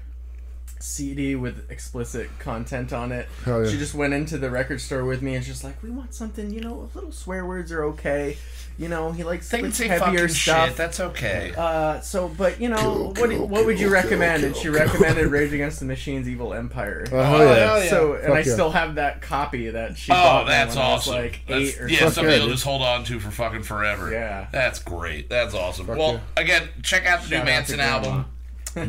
CD 0.78 1.34
with 1.34 1.70
explicit 1.70 2.28
content 2.38 2.92
on 2.92 3.12
it. 3.12 3.28
Hell 3.44 3.64
yeah. 3.64 3.70
She 3.70 3.78
just 3.78 3.94
went 3.94 4.14
into 4.14 4.38
the 4.38 4.50
record 4.50 4.80
store 4.80 5.04
with 5.04 5.22
me 5.22 5.34
and 5.34 5.44
she's 5.44 5.64
like, 5.64 5.82
"We 5.82 5.90
want 5.90 6.14
something, 6.14 6.50
you 6.50 6.60
know, 6.60 6.74
a 6.74 6.88
little 6.94 7.12
swear 7.12 7.46
words 7.46 7.72
are 7.72 7.84
okay. 7.84 8.36
You 8.82 8.88
know, 8.88 9.12
he 9.12 9.22
likes 9.22 9.48
They 9.48 9.62
like, 9.62 9.72
say 9.74 9.86
heavier 9.86 10.26
stuff. 10.28 10.68
shit. 10.70 10.76
That's 10.76 10.98
okay. 10.98 11.54
Uh, 11.56 12.00
so, 12.00 12.26
but 12.28 12.60
you 12.60 12.68
know, 12.68 12.76
Kill, 12.76 13.04
what 13.14 13.30
kill, 13.30 13.46
what 13.46 13.64
would 13.64 13.78
you 13.78 13.86
kill, 13.86 13.92
recommend? 13.94 14.40
kill, 14.40 14.46
and 14.48 14.56
she 14.56 14.62
kill. 14.64 14.72
recommended 14.72 15.28
Rage 15.28 15.52
Against 15.52 15.78
the 15.78 15.84
Machine's 15.86 16.28
Evil 16.28 16.52
Empire. 16.52 17.06
Oh, 17.12 17.22
hell 17.22 17.38
yeah. 17.38 17.54
hell 17.66 17.84
yeah. 17.84 17.90
So, 17.90 18.12
and 18.14 18.22
Fuck 18.24 18.32
I 18.32 18.38
yeah. 18.40 18.52
still 18.52 18.70
have 18.72 18.94
that 18.96 19.22
copy 19.22 19.70
that 19.70 19.96
she 19.96 20.10
Oh, 20.10 20.16
bought 20.16 20.44
me 20.46 20.50
that's 20.50 20.74
when 20.74 20.84
awesome. 20.84 21.14
I 21.14 21.16
was 21.16 21.24
like 21.24 21.40
That's- 21.46 21.68
eight 21.76 21.80
or 21.80 21.88
yeah, 21.88 21.98
Fuck 22.00 22.12
something 22.12 22.30
yeah, 22.30 22.36
you'll 22.38 22.46
dude. 22.46 22.54
just 22.54 22.64
hold 22.64 22.82
on 22.82 23.04
to 23.04 23.20
for 23.20 23.30
fucking 23.30 23.62
forever. 23.62 24.10
Yeah. 24.10 24.48
That's 24.50 24.80
great. 24.80 25.30
That's 25.30 25.54
awesome. 25.54 25.86
Fuck 25.86 25.98
well, 25.98 26.20
again, 26.36 26.68
check 26.82 27.06
out 27.06 27.22
the 27.22 27.28
Shout 27.28 27.38
new 27.38 27.44
Manson 27.44 27.78
album. 27.80 28.24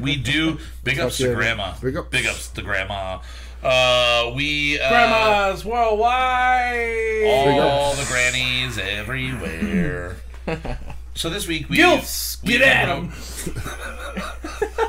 We 0.02 0.16
do 0.16 0.58
big 0.84 0.98
ups 0.98 1.18
Fuck 1.20 1.28
to 1.28 1.36
grandma. 1.36 1.74
big 1.82 1.96
ups. 1.98 2.10
Big 2.10 2.26
ups 2.26 2.48
to 2.50 2.62
grandma. 2.64 3.20
Uh, 3.64 4.34
we 4.36 4.78
uh, 4.80 4.90
Grandmas 4.90 5.64
worldwide. 5.64 7.60
all 7.60 7.94
the 7.94 8.06
grannies 8.10 8.78
everywhere. 8.78 10.18
so 11.16 11.30
this 11.30 11.48
week 11.48 11.70
we 11.70 11.78
Gilfs, 11.78 12.44
we 12.44 12.58
get 12.58 12.62
at 12.62 12.88
them. 12.88 13.12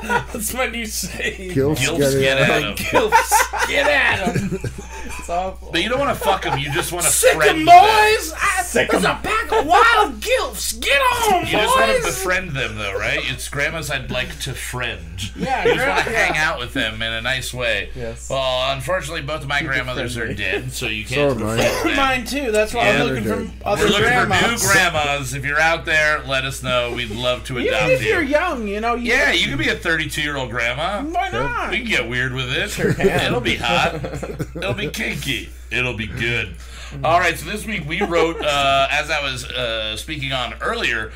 That's 0.33 0.53
my 0.53 0.67
new 0.67 0.85
saying. 0.85 1.51
Gilfs, 1.51 1.77
Gilfs, 1.87 2.19
get 2.19 2.37
at 2.37 2.49
at 2.49 2.61
it. 2.61 2.65
'em. 2.65 2.75
Gilfs, 2.75 3.67
get 3.67 3.87
at 3.87 4.33
them. 4.33 4.59
It's 5.25 5.29
awful. 5.31 5.71
But 5.71 5.81
you 5.81 5.89
don't 5.89 5.97
want 5.99 6.15
to 6.15 6.23
fuck 6.23 6.43
them. 6.43 6.59
You 6.59 6.71
just 6.71 6.91
want 6.91 7.03
to 7.05 7.11
Sick 7.11 7.31
'em, 7.33 7.37
friend 7.41 7.57
them. 7.59 7.65
boys. 7.65 8.33
I, 8.37 8.61
there's 8.73 9.03
a 9.05 9.19
pack 9.23 9.51
of 9.51 9.65
wild 9.65 10.19
gilfs. 10.21 10.79
Get 10.79 10.99
on, 11.01 11.45
You 11.47 11.53
just 11.53 11.75
want 11.75 11.87
to 11.95 12.01
boys. 12.03 12.05
befriend 12.15 12.51
them, 12.51 12.77
though, 12.77 12.93
right? 12.93 13.19
It's 13.23 13.47
grandmas 13.49 13.89
I'd 13.89 14.11
like 14.11 14.37
to 14.41 14.53
friend. 14.53 15.01
Yeah, 15.35 15.65
You 15.65 15.75
just 15.75 15.87
want 15.87 16.05
to 16.05 16.11
yeah. 16.11 16.25
hang 16.25 16.37
out 16.37 16.59
with 16.59 16.73
them 16.73 17.01
in 17.01 17.11
a 17.11 17.21
nice 17.21 17.53
way. 17.53 17.89
Yes. 17.95 18.29
Well, 18.29 18.71
unfortunately, 18.73 19.21
both 19.23 19.41
of 19.41 19.47
my 19.47 19.61
grandmothers 19.63 20.15
are 20.17 20.25
friendly. 20.25 20.35
dead, 20.35 20.71
so 20.73 20.85
you 20.87 21.05
can't. 21.05 21.39
am 21.41 21.47
I. 21.47 21.55
befriend 21.55 21.89
them. 21.89 21.95
Mine 21.95 22.25
too. 22.25 22.51
That's 22.51 22.73
why 22.73 22.85
Yeah, 22.85 23.01
I'm 23.01 23.07
looking 23.07 23.23
they're 23.23 23.35
for 23.37 23.43
dead. 23.45 23.53
other 23.65 23.83
We're 23.85 23.89
looking 23.89 24.05
grandmas. 24.05 24.39
for 24.61 24.67
new 24.67 24.73
grandmas. 24.73 25.33
If 25.33 25.45
you're 25.45 25.59
out 25.59 25.85
there, 25.85 26.21
let 26.27 26.45
us 26.45 26.61
know. 26.61 26.93
We'd 26.93 27.09
love 27.09 27.43
to 27.45 27.57
Even 27.59 27.73
adopt 27.73 27.91
if 27.93 28.03
you're 28.05 28.21
you. 28.21 28.29
young, 28.29 28.67
you 28.67 28.79
know. 28.81 28.93
You, 28.95 29.13
Yeah, 29.13 29.31
you 29.31 29.47
could 29.47 29.57
be 29.57 29.69
a 29.69 29.75
32 29.75 30.21
year 30.21 30.35
old 30.37 30.51
grandma. 30.51 31.01
Why 31.01 31.29
not? 31.29 31.71
We 31.71 31.77
can 31.79 31.87
get 31.87 32.07
weird 32.09 32.33
with 32.33 32.51
it. 32.51 32.71
can. 32.97 33.07
It'll 33.25 33.41
be 33.41 33.55
hot. 33.55 33.95
It'll 34.55 34.73
be 34.73 34.89
kinky. 34.89 35.14
It'll 35.71 35.95
be 35.95 36.07
good. 36.07 36.55
All 37.03 37.19
right, 37.19 37.37
so 37.37 37.49
this 37.49 37.65
week 37.65 37.87
we 37.87 38.01
wrote, 38.01 38.37
uh, 38.41 38.87
as 38.91 39.09
I 39.09 39.21
was 39.21 39.45
uh, 39.45 39.97
speaking 39.97 40.31
on 40.31 40.53
earlier, 40.61 41.11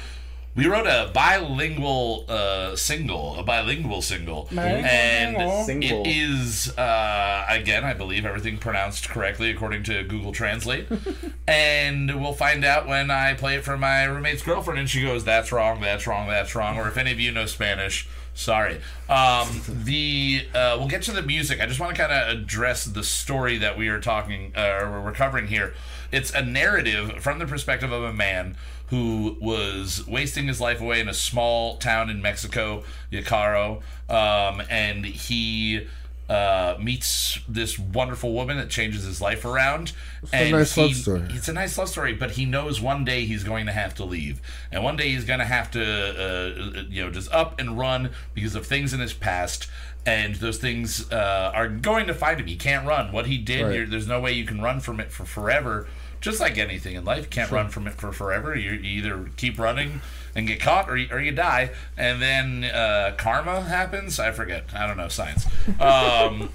we 0.55 0.67
wrote 0.67 0.87
a 0.87 1.09
bilingual 1.13 2.25
uh, 2.27 2.75
single, 2.75 3.37
a 3.39 3.43
bilingual 3.43 4.01
single, 4.01 4.49
and 4.57 5.65
Single. 5.65 6.03
it 6.03 6.07
is 6.07 6.77
uh, 6.77 7.45
again, 7.47 7.85
I 7.85 7.93
believe 7.93 8.25
everything 8.25 8.57
pronounced 8.57 9.07
correctly 9.09 9.51
according 9.51 9.83
to 9.83 10.03
Google 10.03 10.33
Translate, 10.33 10.87
and 11.47 12.19
we'll 12.19 12.33
find 12.33 12.65
out 12.65 12.87
when 12.87 13.09
I 13.11 13.35
play 13.35 13.55
it 13.55 13.63
for 13.63 13.77
my 13.77 14.03
roommate's 14.03 14.41
girlfriend, 14.41 14.79
and 14.79 14.89
she 14.89 15.01
goes, 15.01 15.23
"That's 15.23 15.51
wrong, 15.51 15.79
that's 15.79 16.05
wrong, 16.07 16.27
that's 16.27 16.53
wrong," 16.55 16.77
or 16.77 16.87
if 16.87 16.97
any 16.97 17.11
of 17.11 17.19
you 17.19 17.31
know 17.31 17.45
Spanish. 17.45 18.07
Sorry. 18.33 18.79
Um, 19.09 19.61
the 19.67 20.47
uh, 20.53 20.75
we'll 20.79 20.87
get 20.87 21.01
to 21.03 21.11
the 21.11 21.21
music. 21.21 21.59
I 21.59 21.65
just 21.65 21.79
want 21.79 21.95
to 21.95 22.01
kind 22.01 22.13
of 22.13 22.37
address 22.37 22.85
the 22.85 23.03
story 23.03 23.57
that 23.57 23.77
we 23.77 23.89
are 23.89 23.99
talking, 23.99 24.53
uh, 24.55 24.79
or 24.81 25.01
we're 25.01 25.11
covering 25.11 25.47
here. 25.47 25.73
It's 26.11 26.33
a 26.33 26.41
narrative 26.41 27.21
from 27.21 27.39
the 27.39 27.45
perspective 27.45 27.91
of 27.91 28.03
a 28.03 28.13
man 28.13 28.55
who 28.87 29.37
was 29.39 30.07
wasting 30.07 30.47
his 30.47 30.59
life 30.59 30.81
away 30.81 30.99
in 30.99 31.07
a 31.07 31.13
small 31.13 31.77
town 31.77 32.09
in 32.09 32.21
Mexico, 32.21 32.83
Yacaro, 33.11 33.81
um, 34.09 34.63
and 34.69 35.05
he 35.05 35.87
uh, 36.29 36.77
meets 36.79 37.39
this 37.47 37.79
wonderful 37.79 38.33
woman 38.33 38.57
that 38.57 38.69
changes 38.69 39.03
his 39.03 39.19
life 39.19 39.43
around. 39.43 39.93
a 40.31 40.35
and 40.35 40.51
nice 40.51 40.75
he- 40.75 40.81
love 40.81 40.95
story. 40.95 41.23
It's 41.29 41.47
a 41.47 41.53
nice 41.53 41.77
love 41.77 41.89
story, 41.89 42.13
but 42.13 42.31
he 42.31 42.45
knows 42.45 42.79
one 42.79 43.03
day 43.03 43.25
he's 43.25 43.43
going 43.43 43.65
to 43.65 43.71
have 43.71 43.95
to 43.95 44.05
leave, 44.05 44.39
and 44.71 44.83
one 44.83 44.95
day 44.95 45.09
he's 45.09 45.25
going 45.25 45.39
to 45.39 45.45
have 45.45 45.71
to, 45.71 45.81
uh, 45.83 46.83
you 46.89 47.03
know, 47.03 47.09
just 47.11 47.31
up 47.31 47.59
and 47.59 47.77
run 47.77 48.11
because 48.33 48.55
of 48.55 48.65
things 48.65 48.93
in 48.93 48.99
his 48.99 49.13
past. 49.13 49.67
And 50.05 50.35
those 50.35 50.57
things 50.57 51.11
uh, 51.11 51.51
are 51.53 51.67
going 51.67 52.07
to 52.07 52.13
find 52.13 52.39
him. 52.39 52.47
He 52.47 52.55
can't 52.55 52.87
run. 52.87 53.11
What 53.11 53.25
he 53.27 53.37
did, 53.37 53.63
Right. 53.63 53.75
you're, 53.75 53.85
there's 53.85 54.07
no 54.07 54.19
way 54.21 54.31
you 54.31 54.45
can 54.45 54.61
run 54.61 54.79
from 54.79 54.99
it 54.99 55.11
for 55.11 55.25
forever 55.25 55.87
just 56.21 56.39
like 56.39 56.57
anything 56.57 56.95
in 56.95 57.05
life, 57.05 57.23
you 57.23 57.29
can't 57.29 57.51
run 57.51 57.69
from 57.69 57.87
it 57.87 57.93
for 57.93 58.11
forever. 58.11 58.55
You, 58.55 58.71
you 58.71 58.99
either 58.99 59.29
keep 59.37 59.57
running 59.57 60.01
and 60.35 60.47
get 60.47 60.59
caught, 60.59 60.89
or 60.89 60.97
you, 60.97 61.07
or 61.11 61.19
you 61.19 61.31
die, 61.31 61.71
and 61.97 62.21
then 62.21 62.63
uh, 62.63 63.13
karma 63.17 63.61
happens. 63.61 64.19
I 64.19 64.31
forget. 64.31 64.65
I 64.73 64.87
don't 64.87 64.97
know 64.97 65.07
science. 65.07 65.45
Um, 65.79 66.49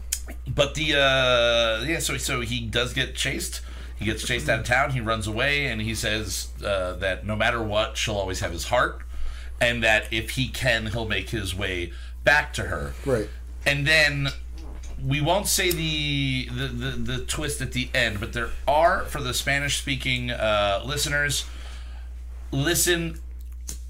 but 0.48 0.74
the 0.74 0.94
uh, 0.94 1.84
yeah, 1.84 1.98
so 1.98 2.16
so 2.16 2.40
he 2.40 2.60
does 2.60 2.92
get 2.92 3.14
chased. 3.14 3.60
He 3.96 4.06
gets 4.06 4.26
chased 4.26 4.48
out 4.48 4.60
of 4.60 4.64
town. 4.64 4.90
He 4.90 5.00
runs 5.00 5.26
away, 5.26 5.66
and 5.66 5.80
he 5.80 5.94
says 5.94 6.48
uh, 6.64 6.94
that 6.94 7.26
no 7.26 7.36
matter 7.36 7.62
what, 7.62 7.96
she'll 7.96 8.16
always 8.16 8.40
have 8.40 8.52
his 8.52 8.64
heart, 8.64 9.02
and 9.60 9.82
that 9.82 10.10
if 10.10 10.30
he 10.30 10.48
can, 10.48 10.86
he'll 10.86 11.08
make 11.08 11.30
his 11.30 11.54
way 11.54 11.92
back 12.24 12.52
to 12.54 12.64
her. 12.64 12.92
Right. 13.04 13.28
And 13.66 13.86
then 13.86 14.28
we 15.04 15.20
won't 15.20 15.46
say 15.46 15.70
the 15.70 16.48
the, 16.48 16.66
the, 16.66 16.90
the 16.90 17.24
twist 17.24 17.60
at 17.60 17.72
the 17.72 17.90
end, 17.94 18.20
but 18.20 18.32
there 18.32 18.50
are 18.66 19.04
for 19.04 19.20
the 19.20 19.34
Spanish 19.34 19.78
speaking 19.78 20.30
uh, 20.30 20.82
listeners, 20.84 21.44
listen 22.52 23.18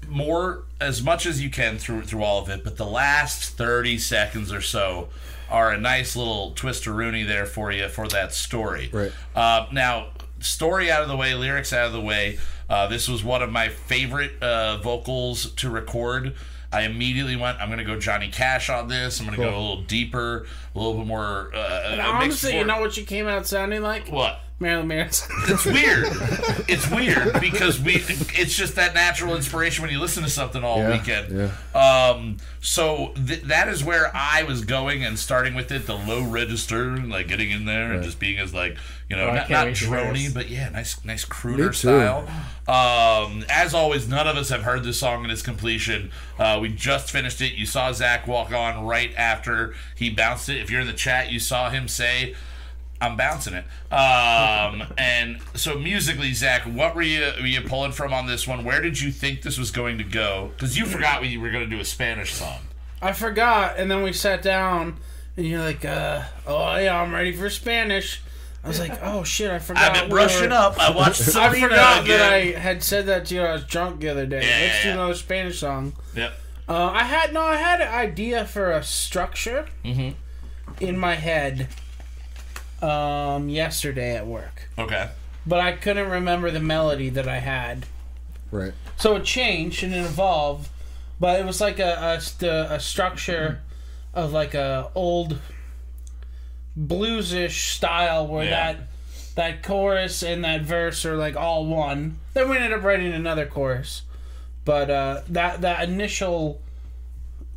more 0.07 0.63
as 0.79 1.01
much 1.01 1.25
as 1.25 1.41
you 1.41 1.49
can 1.49 1.77
through 1.77 2.03
through 2.03 2.23
all 2.23 2.41
of 2.41 2.49
it. 2.49 2.63
But 2.63 2.77
the 2.77 2.85
last 2.85 3.55
thirty 3.57 3.97
seconds 3.97 4.51
or 4.51 4.61
so 4.61 5.09
are 5.49 5.71
a 5.71 5.77
nice 5.77 6.15
little 6.15 6.51
twister-rooney 6.51 7.23
there 7.23 7.45
for 7.45 7.71
you 7.71 7.89
for 7.89 8.07
that 8.07 8.33
story. 8.33 8.89
Right. 8.93 9.11
Uh, 9.35 9.67
now, 9.73 10.07
story 10.39 10.89
out 10.89 11.01
of 11.01 11.09
the 11.09 11.17
way, 11.17 11.33
lyrics 11.33 11.73
out 11.73 11.87
of 11.87 11.91
the 11.91 11.99
way. 11.99 12.39
Uh, 12.69 12.87
this 12.87 13.09
was 13.09 13.21
one 13.21 13.41
of 13.41 13.51
my 13.51 13.67
favorite 13.67 14.41
uh, 14.41 14.77
vocals 14.77 15.51
to 15.55 15.69
record. 15.69 16.33
I 16.71 16.83
immediately 16.83 17.35
went. 17.35 17.59
I'm 17.59 17.67
going 17.67 17.79
to 17.79 17.83
go 17.83 17.99
Johnny 17.99 18.29
Cash 18.29 18.69
on 18.69 18.87
this. 18.87 19.19
I'm 19.19 19.25
going 19.25 19.37
to 19.37 19.43
go 19.43 19.49
a 19.49 19.59
little 19.59 19.81
deeper, 19.81 20.45
a 20.73 20.79
little 20.79 20.93
bit 20.93 21.05
more. 21.05 21.51
Uh, 21.53 21.81
And 21.91 21.99
a 21.99 22.03
mix 22.13 22.13
honestly, 22.45 22.57
you 22.57 22.63
know 22.63 22.79
what 22.79 22.95
you 22.95 23.03
came 23.03 23.27
out 23.27 23.45
sounding 23.45 23.81
like? 23.81 24.07
what? 24.07 24.39
Marilyn 24.61 24.87
Manson. 24.87 25.29
It's 25.47 25.65
weird. 25.65 26.05
it's 26.69 26.89
weird 26.89 27.41
because 27.41 27.81
we. 27.81 27.95
It's 27.95 28.55
just 28.55 28.75
that 28.75 28.93
natural 28.93 29.35
inspiration 29.35 29.81
when 29.83 29.91
you 29.91 29.99
listen 29.99 30.23
to 30.23 30.29
something 30.29 30.63
all 30.63 30.77
Yeah, 30.77 30.91
weekend. 30.91 31.51
Um. 31.75 32.37
So 32.63 33.13
th- 33.27 33.41
that 33.43 33.67
is 33.67 33.83
where 33.83 34.11
I 34.13 34.43
was 34.43 34.63
going 34.63 35.03
and 35.03 35.17
starting 35.17 35.55
with 35.55 35.71
it, 35.71 35.87
the 35.87 35.95
low 35.95 36.23
register, 36.23 36.95
like 36.97 37.27
getting 37.27 37.49
in 37.49 37.65
there 37.65 37.91
and 37.91 38.03
just 38.03 38.19
being 38.19 38.37
as 38.37 38.53
like 38.53 38.77
you 39.09 39.15
know 39.15 39.23
Oh, 39.29 39.33
not, 39.33 39.47
can't 39.47 39.49
not 39.49 39.65
wait 39.65 39.75
to 39.77 39.85
hear 39.85 39.97
drony, 39.97 40.33
but 40.33 40.49
yeah, 40.49 40.69
nice 40.69 41.03
nice 41.03 41.25
crooner 41.25 41.73
style. 41.73 42.27
Um. 42.67 43.43
As 43.49 43.73
always, 43.73 44.07
none 44.07 44.27
of 44.27 44.37
us 44.37 44.49
have 44.49 44.61
heard 44.61 44.83
this 44.83 44.99
song 44.99 45.25
in 45.25 45.31
its 45.31 45.41
completion. 45.41 46.11
Uh, 46.37 46.59
we 46.61 46.69
just 46.69 47.09
finished 47.11 47.41
it. 47.41 47.53
You 47.53 47.65
saw 47.65 47.91
Zach 47.91 48.27
walk 48.27 48.53
on 48.53 48.85
right 48.85 49.13
after 49.17 49.73
he 49.95 50.09
bounced 50.11 50.47
it. 50.49 50.57
If 50.57 50.69
you're 50.69 50.81
in 50.81 50.87
the 50.87 50.93
chat, 50.93 51.31
you 51.31 51.39
saw 51.39 51.69
him 51.71 51.87
say. 51.87 52.35
I'm 53.01 53.17
bouncing 53.17 53.55
it. 53.55 53.65
Um, 53.91 54.83
and 54.97 55.39
so 55.55 55.77
musically, 55.77 56.33
Zach, 56.33 56.61
what 56.63 56.95
were 56.95 57.01
you 57.01 57.31
were 57.39 57.47
you 57.47 57.61
pulling 57.61 57.91
from 57.91 58.13
on 58.13 58.27
this 58.27 58.47
one? 58.47 58.63
Where 58.63 58.79
did 58.81 59.01
you 59.01 59.11
think 59.11 59.41
this 59.41 59.57
was 59.57 59.71
going 59.71 59.97
to 59.97 60.03
go? 60.03 60.51
Because 60.55 60.77
you 60.77 60.85
forgot 60.85 61.21
we 61.21 61.37
were 61.37 61.49
going 61.49 61.63
to 61.67 61.75
do 61.75 61.81
a 61.81 61.85
Spanish 61.85 62.33
song. 62.33 62.59
I 63.01 63.13
forgot, 63.13 63.77
and 63.77 63.89
then 63.89 64.03
we 64.03 64.13
sat 64.13 64.43
down, 64.43 64.97
and 65.35 65.45
you're 65.47 65.59
like, 65.61 65.83
uh, 65.83 66.21
"Oh 66.45 66.77
yeah, 66.77 67.01
I'm 67.01 67.13
ready 67.13 67.31
for 67.31 67.49
Spanish." 67.49 68.21
I 68.63 68.67
was 68.67 68.79
like, 68.79 68.99
"Oh 69.01 69.23
shit, 69.23 69.49
I 69.49 69.57
forgot." 69.57 69.83
I've 69.83 69.93
been 69.93 70.03
we 70.03 70.09
brushing 70.11 70.49
were- 70.49 70.55
up. 70.55 70.77
I 70.79 70.95
watched 70.95 71.21
I 71.35 71.59
forgot 71.59 72.03
again. 72.03 72.19
that 72.19 72.33
I 72.33 72.39
had 72.59 72.83
said 72.83 73.07
that 73.07 73.25
to 73.25 73.35
you. 73.35 73.41
I 73.41 73.53
was 73.53 73.63
drunk 73.65 74.01
the 74.01 74.09
other 74.09 74.27
day. 74.27 74.41
Yeah, 74.47 74.65
Let's 74.67 74.81
do 74.83 74.87
yeah. 74.89 74.93
another 74.93 75.15
Spanish 75.15 75.59
song. 75.59 75.93
Yep. 76.15 76.33
Uh, 76.69 76.91
I 76.93 77.03
had 77.03 77.33
no, 77.33 77.41
I 77.41 77.55
had 77.57 77.81
an 77.81 77.87
idea 77.91 78.45
for 78.45 78.69
a 78.69 78.83
structure 78.83 79.65
Mm-hmm. 79.83 80.11
in 80.79 80.97
my 80.97 81.15
head 81.15 81.67
um, 82.81 83.49
yesterday 83.49 84.15
at 84.15 84.25
work, 84.27 84.69
Okay. 84.77 85.09
but 85.45 85.59
I 85.59 85.73
couldn't 85.73 86.09
remember 86.09 86.51
the 86.51 86.59
melody 86.59 87.09
that 87.09 87.27
I 87.27 87.39
had. 87.39 87.85
Right. 88.51 88.73
So 88.97 89.15
it 89.15 89.23
changed 89.23 89.83
and 89.83 89.93
it 89.93 89.99
evolved, 90.05 90.69
but 91.19 91.39
it 91.39 91.45
was 91.45 91.61
like 91.61 91.79
a 91.79 92.19
a, 92.41 92.73
a 92.75 92.79
structure 92.79 93.61
of 94.13 94.31
like 94.33 94.53
a 94.53 94.89
old 94.95 95.39
bluesish 96.79 97.71
style 97.75 98.27
where 98.27 98.45
Yeah. 98.45 98.73
that 98.73 98.87
that 99.35 99.63
chorus 99.63 100.23
and 100.23 100.43
that 100.43 100.61
verse 100.61 101.05
are 101.05 101.15
like 101.15 101.35
all 101.37 101.65
one. 101.65 102.17
Then 102.33 102.49
we 102.49 102.57
ended 102.57 102.73
up 102.73 102.83
writing 102.83 103.13
another 103.13 103.45
chorus, 103.45 104.01
but 104.65 104.89
uh, 104.89 105.21
that 105.29 105.61
that 105.61 105.87
initial 105.87 106.61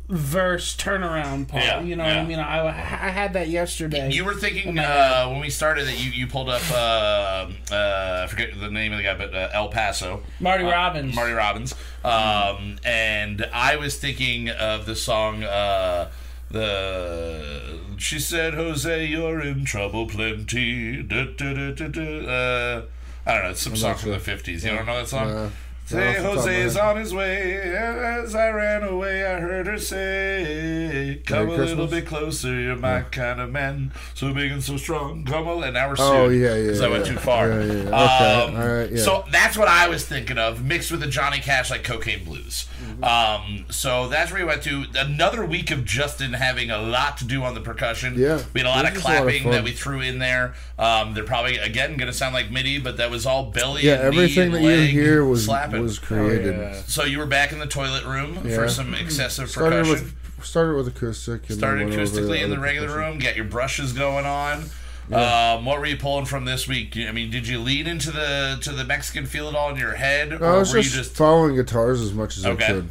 verse 0.07 0.75
turnaround 0.75 1.47
part, 1.47 1.63
Yeah, 1.63 1.81
you 1.81 1.95
know 1.95 2.03
yeah. 2.05 2.17
what 2.17 2.25
I 2.25 2.27
mean? 2.27 2.39
I, 2.39 2.67
I 2.67 2.71
had 3.09 3.33
that 3.33 3.49
yesterday. 3.49 4.11
You 4.11 4.23
were 4.25 4.35
thinking 4.35 4.77
uh, 4.77 5.27
when 5.29 5.39
we 5.41 5.49
started 5.49 5.87
that 5.87 5.97
you, 6.03 6.11
you 6.11 6.27
pulled 6.27 6.49
up 6.49 6.61
uh, 6.71 7.49
uh, 7.71 8.21
I 8.23 8.27
forget 8.27 8.49
the 8.59 8.69
name 8.69 8.91
of 8.91 8.97
the 8.99 9.03
guy, 9.03 9.15
but 9.17 9.33
uh, 9.33 9.49
El 9.53 9.69
Paso. 9.69 10.21
Marty 10.39 10.63
Uh, 10.63 10.69
Robbins. 10.71 11.15
Marty 11.15 11.33
Robbins. 11.33 11.73
Um, 12.03 12.77
and 12.85 13.47
I 13.51 13.77
was 13.77 13.97
thinking 13.97 14.49
of 14.49 14.85
the 14.85 14.95
song. 14.95 15.43
Uh, 15.43 16.11
the 16.51 17.79
she 17.97 18.19
said, 18.19 18.53
"Jose, 18.53 19.05
you're 19.05 19.41
in 19.41 19.65
trouble, 19.65 20.05
plenty." 20.07 21.01
Du, 21.03 21.25
du. 21.33 22.27
Uh, 22.27 22.83
I 23.25 23.33
don't 23.33 23.43
know. 23.43 23.49
It's 23.49 23.61
some 23.61 23.75
song 23.75 23.95
from 23.95 24.11
the 24.11 24.19
fifties. 24.19 24.63
You 24.63 24.71
don't 24.71 24.85
know 24.85 24.97
that 24.97 25.07
song? 25.07 25.51
Say 25.85 26.09
off 26.09 26.15
the 26.17 26.21
top 26.23 26.31
of 26.31 26.37
Jose 26.39 26.61
is 26.61 26.77
on 26.77 26.97
his 26.97 27.13
way. 27.13 27.53
As 27.75 28.33
I 28.33 28.49
ran 28.49 28.81
away, 28.83 29.23
I 29.25 29.39
heard 29.39 29.67
her 29.67 29.77
say, 29.77 31.21
"Come 31.25 31.47
Merry 31.47 31.57
a 31.59 31.65
little 31.65 31.87
bit 31.87 32.07
closer. 32.07 32.59
You're 32.59 32.75
my 32.75 33.01
kind 33.01 33.39
of 33.39 33.51
man, 33.51 33.91
so 34.15 34.33
big 34.33 34.51
and 34.51 34.63
so 34.63 34.77
strong. 34.77 35.23
Come 35.25 35.47
on." 35.47 35.63
And 35.63 35.73
now 35.75 35.89
we're 35.89 35.95
Oh, 35.99 36.29
yeah, 36.29 36.55
yeah, 36.55 36.69
'cause 36.71 36.81
I 36.81 36.87
went 36.87 37.05
yeah. 37.05 37.11
too 37.13 37.19
far. 37.19 37.49
Yeah, 37.49 37.55
yeah, 37.65 37.73
yeah. 37.73 37.79
Okay, 37.79 38.41
Um, 38.45 38.55
all 38.55 38.67
right, 38.67 38.91
yeah. 38.91 39.03
So 39.03 39.25
that's 39.31 39.57
what 39.57 39.67
I 39.67 39.87
was 39.87 40.05
thinking 40.05 40.37
of, 40.39 40.63
mixed 40.63 40.89
with 40.91 41.01
the 41.01 41.07
Johnny 41.07 41.39
Cash 41.39 41.69
like 41.69 41.83
cocaine 41.83 42.23
blues. 42.23 42.65
Mm-hmm. 42.83 43.03
Um, 43.03 43.65
so 43.69 44.07
that's 44.09 44.31
where 44.31 44.41
we 44.41 44.47
went 44.47 44.63
to 44.63 44.85
another 44.95 45.45
week 45.45 45.69
of 45.71 45.85
Justin 45.85 46.33
having 46.33 46.71
a 46.71 46.79
lot 46.79 47.17
to 47.19 47.25
do 47.25 47.43
on 47.43 47.53
the 47.53 47.61
percussion. 47.61 48.15
Yeah, 48.17 48.41
we 48.53 48.61
had 48.61 48.67
a 48.67 48.69
lot 48.69 48.85
this 48.91 48.97
of 48.97 49.05
a 49.05 49.07
lot 49.07 49.17
of 49.17 49.23
clapping 49.23 49.43
fun. 49.43 49.51
that 49.51 49.63
we 49.63 49.71
threw 49.71 50.01
in 50.01 50.17
there. 50.17 50.53
Um, 50.79 51.13
they're 51.13 51.23
probably 51.23 51.57
again 51.57 51.95
going 51.97 52.07
to 52.11 52.13
sound 52.17 52.33
like 52.33 52.49
MIDI, 52.49 52.79
but 52.79 52.97
that 52.97 53.11
was 53.11 53.25
all 53.27 53.51
belly. 53.51 53.83
Yeah, 53.83 53.93
and 53.93 54.01
knee 54.11 54.23
everything 54.23 54.43
and 54.47 54.53
that 54.55 54.61
you 54.61 54.67
leg 54.67 54.89
hear 54.89 55.23
was 55.23 55.45
slapping. 55.45 55.74
Was 55.81 55.99
created. 55.99 56.55
yeah. 56.55 56.73
So 56.87 57.03
you 57.03 57.19
were 57.19 57.25
back 57.25 57.51
in 57.51 57.59
the 57.59 57.67
toilet 57.67 58.05
room 58.05 58.35
for 58.43 58.67
some 58.69 58.93
excessive 58.93 59.49
Started 59.49 59.85
percussion. 59.85 60.05
with 60.37 60.45
started 60.45 60.75
with 60.75 60.87
acoustic. 60.87 61.43
Started 61.51 61.81
then 61.89 61.97
went 61.97 62.09
over 62.09 62.19
acoustically 62.21 62.43
in 62.43 62.49
the 62.49 62.59
regular 62.59 62.87
percussion. 62.87 63.09
room. 63.11 63.19
Get 63.19 63.35
your 63.35 63.45
brushes 63.45 63.93
going 63.93 64.25
on. 64.25 64.65
Um, 65.11 65.65
what 65.65 65.79
were 65.79 65.85
you 65.85 65.97
pulling 65.97 66.25
from 66.25 66.45
this 66.45 66.67
week? 66.67 66.97
I 66.97 67.11
mean, 67.11 67.29
did 67.29 67.47
you 67.47 67.59
lean 67.59 67.85
into 67.85 68.09
the 68.11 68.57
to 68.61 68.71
the 68.71 68.83
Mexican 68.83 69.25
feel 69.27 69.47
at 69.47 69.55
all 69.55 69.69
in 69.69 69.77
your 69.77 69.93
head, 69.93 70.33
or 70.33 70.43
I 70.43 70.57
was 70.57 70.73
were 70.73 70.81
just, 70.81 70.95
you 70.95 71.01
just 71.03 71.15
following 71.15 71.55
guitars 71.55 72.01
as 72.01 72.11
much 72.13 72.37
as 72.37 72.45
Okay. 72.45 72.65
I 72.65 72.67
could. 72.67 72.89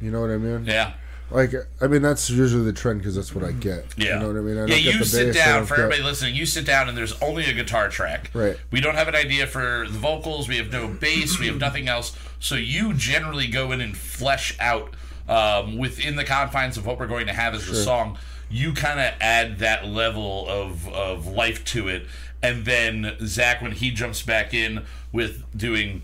You 0.00 0.10
know 0.12 0.20
what 0.20 0.30
I 0.30 0.36
mean? 0.36 0.64
yeah? 0.64 0.92
Like, 1.30 1.54
I 1.80 1.86
mean, 1.86 2.02
that's 2.02 2.28
usually 2.28 2.64
the 2.64 2.72
trend 2.72 3.00
because 3.00 3.14
that's 3.14 3.34
what 3.34 3.44
I 3.44 3.52
get. 3.52 3.86
Yeah. 3.96 4.14
You 4.14 4.20
know 4.20 4.26
what 4.28 4.36
I 4.36 4.40
mean? 4.40 4.56
I 4.58 4.60
yeah, 4.62 4.66
don't 4.66 4.82
get 4.82 4.92
you 4.94 4.98
the 4.98 5.04
sit 5.04 5.34
down 5.34 5.64
for 5.66 5.76
get- 5.76 5.84
everybody 5.84 6.02
listening. 6.02 6.34
You 6.34 6.46
sit 6.46 6.66
down 6.66 6.88
and 6.88 6.98
there's 6.98 7.20
only 7.22 7.44
a 7.44 7.52
guitar 7.52 7.88
track. 7.88 8.30
Right. 8.34 8.56
We 8.70 8.80
don't 8.80 8.96
have 8.96 9.08
an 9.08 9.14
idea 9.14 9.46
for 9.46 9.86
the 9.88 9.98
vocals. 9.98 10.48
We 10.48 10.56
have 10.56 10.72
no 10.72 10.88
bass. 10.88 11.38
we 11.38 11.46
have 11.46 11.58
nothing 11.60 11.88
else. 11.88 12.16
So 12.40 12.54
you 12.56 12.94
generally 12.94 13.46
go 13.46 13.70
in 13.72 13.80
and 13.80 13.96
flesh 13.96 14.56
out 14.60 14.94
um, 15.28 15.78
within 15.78 16.16
the 16.16 16.24
confines 16.24 16.76
of 16.76 16.84
what 16.86 16.98
we're 16.98 17.06
going 17.06 17.26
to 17.28 17.32
have 17.32 17.54
as 17.54 17.66
the 17.66 17.76
song. 17.76 18.18
You 18.48 18.72
kind 18.72 18.98
of 18.98 19.14
add 19.20 19.60
that 19.60 19.86
level 19.86 20.48
of 20.48 20.88
of 20.88 21.28
life 21.28 21.64
to 21.66 21.86
it, 21.86 22.06
and 22.42 22.64
then 22.64 23.16
Zach, 23.24 23.62
when 23.62 23.70
he 23.70 23.92
jumps 23.92 24.22
back 24.22 24.52
in 24.52 24.84
with 25.12 25.44
doing 25.56 26.02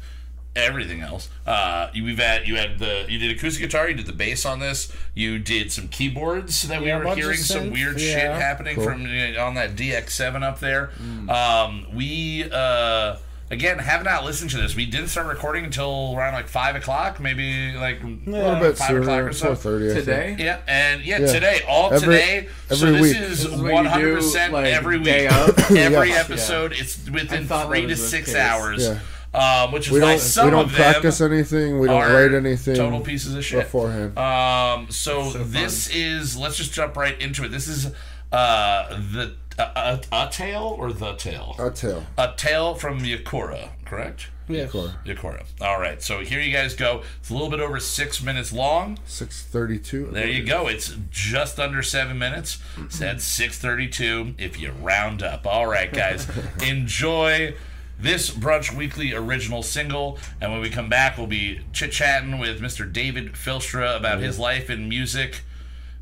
everything 0.57 1.01
else. 1.03 1.29
Uh, 1.47 1.89
you- 1.93 2.03
we've 2.05 2.19
had 2.19 2.49
you 2.49 2.57
had 2.57 2.79
the 2.79 3.05
you 3.09 3.19
did 3.19 3.37
acoustic 3.37 3.63
guitar, 3.63 3.89
you 3.89 3.95
did 3.95 4.07
the 4.07 4.13
bass 4.13 4.45
on 4.45 4.59
this, 4.59 4.91
you 5.15 5.39
did 5.39 5.71
some 5.71 5.89
keyboards 5.89 6.63
that 6.69 6.81
we 6.81 6.89
Yeah, 6.89 7.01
a 7.03 7.05
were 7.07 7.15
hearing 7.15 7.37
some 7.37 7.67
synth, 7.67 7.73
weird 7.73 8.01
shit 8.01 8.19
happening 8.19 8.75
Cool. 8.77 8.85
from 8.85 9.05
uh, 9.07 9.41
on 9.41 9.55
that 9.55 9.77
DX7 9.77 10.43
up 10.43 10.59
there. 10.61 10.91
Mm. 11.01 11.31
Um, 11.31 11.87
we 11.95 12.49
uh, 12.51 13.17
again 13.51 13.79
have 13.79 14.03
not 14.05 14.25
listened 14.25 14.51
to 14.51 14.57
this. 14.57 14.75
We 14.75 14.87
didn't 14.87 15.09
start 15.09 15.29
recording 15.29 15.65
until 15.65 16.15
around 16.17 16.33
like 16.35 16.49
five 16.49 16.75
o'clock, 16.75 17.21
maybe 17.21 17.73
like 17.75 18.03
a 18.03 18.07
little 18.31 18.57
bit 18.61 18.77
five 18.77 18.97
o'clock 18.97 19.23
or 19.23 19.33
so. 19.33 19.55
four 19.55 19.79
thirty. 19.79 19.95
Today? 19.95 20.37
Yeah, 20.39 20.59
and 20.67 21.03
yeah, 21.05 21.19
Yeah. 21.21 21.33
today, 21.33 21.61
all 21.69 21.93
Every- 21.93 22.01
today. 22.17 22.49
so 22.71 22.87
every 22.89 22.93
this 22.93 23.03
week. 23.03 23.17
is 23.23 23.29
This 23.45 23.53
is 23.53 23.61
one 23.61 23.85
hundred 23.87 24.17
percent 24.17 24.53
every 24.55 24.97
week. 24.97 25.05
day 25.05 25.29
of? 25.29 25.57
every 25.77 26.11
Yeah. 26.11 26.17
episode, 26.21 26.73
it's 26.73 27.09
within 27.09 27.47
three 27.47 27.87
to 27.87 27.97
six 27.97 28.27
case. 28.27 28.35
hours. 28.37 28.89
Yeah. 29.37 29.63
Um, 29.65 29.73
which 29.73 29.87
is 29.89 29.93
We 29.93 30.01
why 30.01 30.13
don't 30.13 30.21
some 30.21 30.47
we 30.47 30.51
don't 30.51 30.65
of 30.67 30.73
practice 30.73 31.19
them 31.19 31.33
anything. 31.33 31.79
We 31.79 31.89
don't 31.89 32.01
write 32.13 32.33
anything. 32.35 32.77
Total 32.77 33.01
pieces 33.01 33.35
of 33.35 33.45
shit 33.45 33.65
beforehand. 33.65 34.17
Um, 34.19 34.89
so, 34.91 35.31
So 35.31 35.45
this 35.45 35.89
is 35.95 36.37
let's 36.37 36.57
just 36.57 36.73
jump 36.73 36.97
right 36.97 37.21
into 37.21 37.45
it. 37.45 37.49
This 37.51 37.69
is 37.69 37.93
uh 38.33 38.89
the 39.13 39.35
a, 39.59 39.63
a, 39.63 40.01
a 40.27 40.29
tale 40.31 40.75
or 40.79 40.93
the 40.93 41.15
tale 41.15 41.55
A 41.59 41.71
tale. 41.71 42.05
a 42.19 42.33
tale 42.37 42.75
from 42.75 43.01
Yakura, 43.01 43.71
correct? 43.85 44.29
Yeah. 44.49 44.67
Core. 44.67 44.95
Yakura. 45.05 45.45
All 45.61 45.81
right. 45.81 46.01
So 46.01 46.21
here 46.21 46.41
you 46.41 46.53
guys 46.53 46.75
go. 46.75 47.03
It's 47.19 47.31
a 47.31 47.33
little 47.33 47.51
bit 47.51 47.59
over 47.59 47.81
six 47.81 48.23
minutes 48.23 48.53
long. 48.53 48.97
Six 49.05 49.43
thirty-two. 49.43 50.11
There 50.13 50.29
you 50.29 50.45
go. 50.45 50.69
It's 50.69 50.95
just 51.11 51.59
under 51.59 51.83
seven 51.83 52.17
minutes. 52.19 52.59
Said 52.89 53.21
six 53.21 53.59
thirty-two 53.59 54.35
if 54.39 54.61
you 54.61 54.71
round 54.71 55.23
up. 55.25 55.47
All 55.49 55.67
right, 55.67 55.93
guys, 55.93 56.29
enjoy 56.63 57.55
this 57.99 58.31
Brunch 58.31 58.75
Weekly 58.75 59.13
original 59.13 59.63
single. 59.63 60.19
And 60.41 60.53
when 60.53 60.61
we 60.61 60.71
come 60.71 60.89
back, 60.89 61.17
we'll 61.17 61.27
be 61.27 61.61
chit 61.73 61.93
chatting 61.93 62.39
with 62.39 62.61
Mr. 62.61 62.91
David 62.91 63.33
Filstra 63.33 63.97
about 63.97 64.21
his 64.21 64.39
life 64.39 64.71
in 64.71 64.89
music 64.89 65.43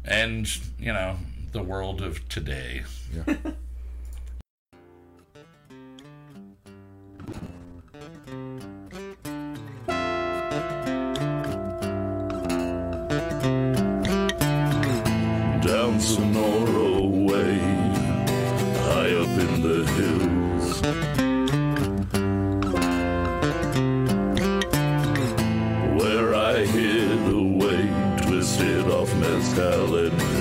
and, 0.04 0.48
you 0.78 0.92
know, 0.92 1.16
the 1.52 1.62
world 1.62 2.00
of 2.00 2.28
today. 2.28 2.84
Yeah. 3.14 3.36
down 15.64 15.98
Sonora 15.98 16.73
off 29.52 30.33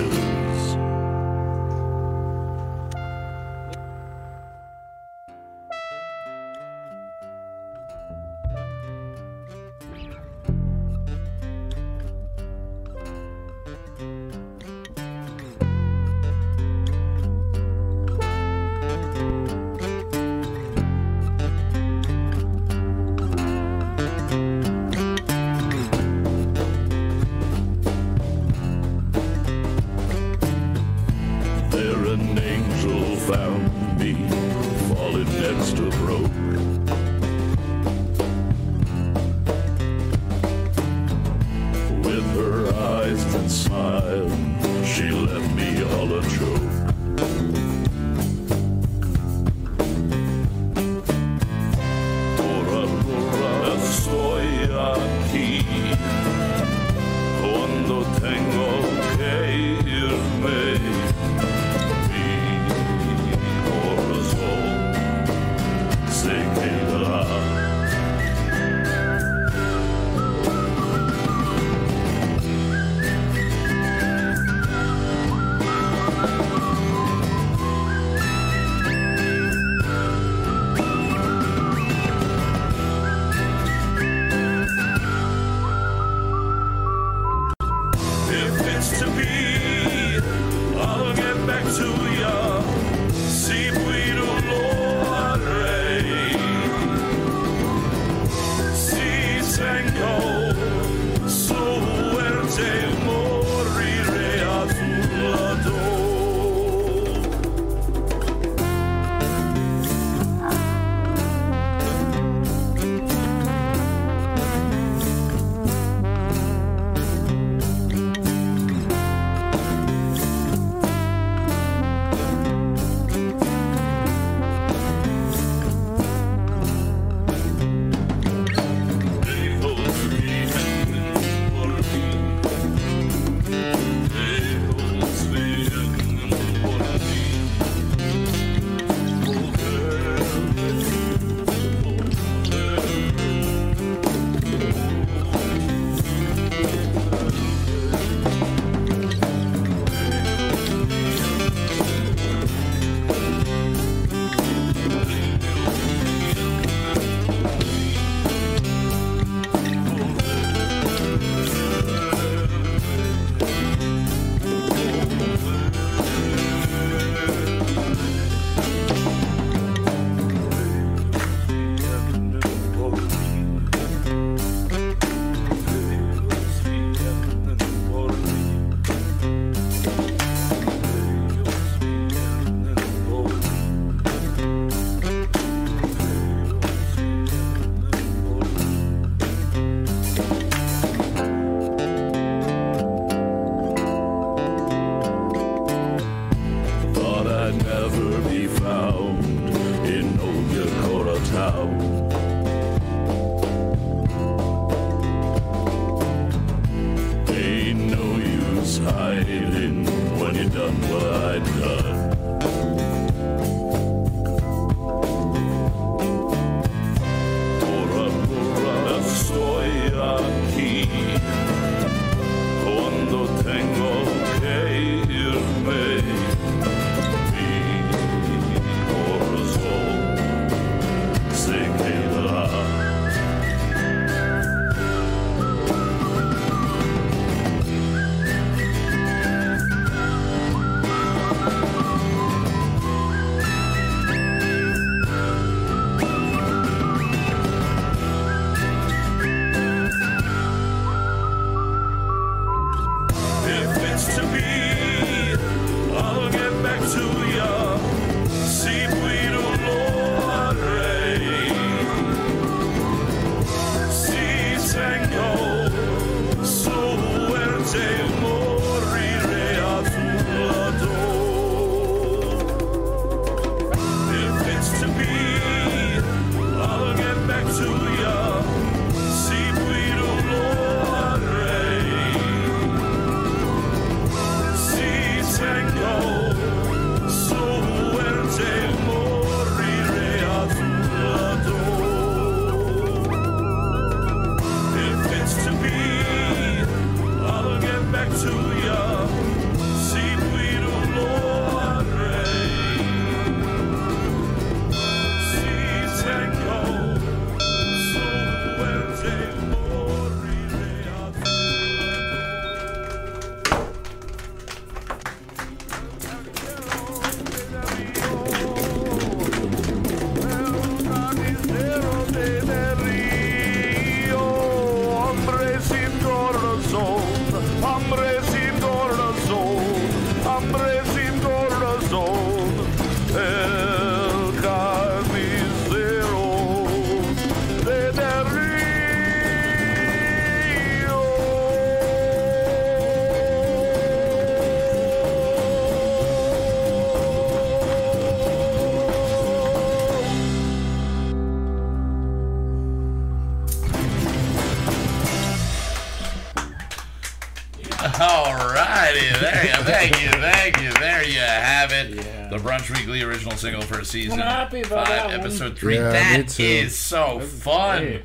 Yeah. 362.69 362.77
Weekly 362.77 363.01
original 363.03 363.35
single 363.37 363.61
for 363.61 363.79
a 363.79 363.85
season 363.85 364.21
I'm 364.21 364.27
happy 364.27 364.61
about 364.61 364.87
five, 364.87 364.87
that 364.87 365.05
one. 365.07 365.19
episode 365.19 365.57
three. 365.57 365.75
Yeah, 365.75 365.91
That 365.91 366.17
me 366.19 366.23
too. 366.25 366.43
is 366.43 366.77
so 366.77 367.19
fun. 367.19 367.83
great. 367.83 368.01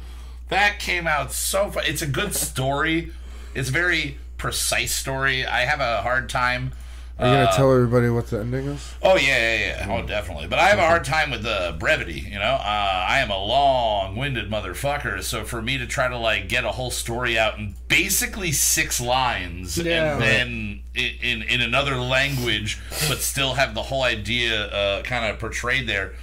That 0.48 0.78
came 0.78 1.06
out 1.06 1.32
so 1.32 1.70
fun. 1.70 1.84
It's 1.86 2.02
a 2.02 2.06
good 2.06 2.34
story. 2.34 3.12
It's 3.54 3.68
a 3.68 3.72
very 3.72 4.18
precise 4.38 4.92
story. 4.94 5.44
I 5.44 5.60
have 5.66 5.80
a 5.80 6.02
hard 6.02 6.28
time. 6.28 6.72
Are 7.18 7.26
you 7.26 7.32
uh, 7.34 7.44
gonna 7.46 7.56
tell 7.56 7.72
everybody 7.72 8.08
what 8.10 8.28
the 8.28 8.38
ending 8.40 8.66
is? 8.66 8.94
Oh 9.02 9.16
yeah, 9.16 9.56
yeah, 9.56 9.86
yeah. 9.86 9.86
Oh, 9.90 10.06
definitely. 10.06 10.46
But 10.46 10.60
I 10.60 10.68
have 10.68 10.78
a 10.78 10.86
hard 10.86 11.04
time 11.04 11.30
with 11.32 11.42
the 11.42 11.74
brevity. 11.78 12.20
You 12.20 12.38
know, 12.38 12.44
uh, 12.44 13.06
I 13.08 13.18
am 13.18 13.30
a 13.30 13.44
long-winded 13.44 14.48
motherfucker. 14.48 15.22
So 15.24 15.42
for 15.44 15.60
me 15.60 15.78
to 15.78 15.86
try 15.86 16.06
to 16.08 16.16
like 16.16 16.48
get 16.48 16.64
a 16.64 16.70
whole 16.70 16.92
story 16.92 17.36
out 17.36 17.58
in 17.58 17.74
basically 17.88 18.52
six 18.52 19.00
lines, 19.00 19.76
Yeah. 19.78 20.12
and 20.12 20.22
then 20.22 20.82
in, 20.94 21.42
in 21.42 21.42
in 21.42 21.60
another 21.60 21.96
language, 21.96 22.78
but 23.08 23.18
still 23.18 23.54
have 23.54 23.74
the 23.74 23.82
whole 23.84 24.04
idea 24.04 24.66
uh, 24.66 25.02
kind 25.02 25.24
of 25.24 25.40
portrayed 25.40 25.88
there, 25.88 26.14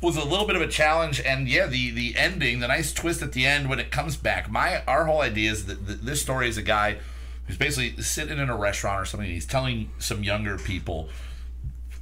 was 0.00 0.16
a 0.16 0.24
little 0.24 0.46
bit 0.46 0.54
of 0.54 0.62
a 0.62 0.68
challenge. 0.68 1.20
And 1.20 1.48
yeah, 1.48 1.66
the 1.66 1.90
the 1.90 2.14
ending, 2.16 2.60
the 2.60 2.68
nice 2.68 2.92
twist 2.92 3.22
at 3.22 3.32
the 3.32 3.44
end 3.44 3.68
when 3.68 3.80
it 3.80 3.90
comes 3.90 4.16
back. 4.16 4.48
My 4.48 4.84
our 4.86 5.06
whole 5.06 5.20
idea 5.20 5.50
is 5.50 5.66
that 5.66 5.84
th- 5.84 5.98
this 6.00 6.22
story 6.22 6.48
is 6.48 6.56
a 6.56 6.62
guy 6.62 6.98
who's 7.46 7.58
basically 7.58 8.02
sitting 8.02 8.38
in 8.38 8.48
a 8.48 8.56
restaurant 8.56 9.02
or 9.02 9.04
something. 9.04 9.26
And 9.26 9.34
he's 9.34 9.46
telling 9.46 9.90
some 9.98 10.22
younger 10.22 10.58
people 10.58 11.08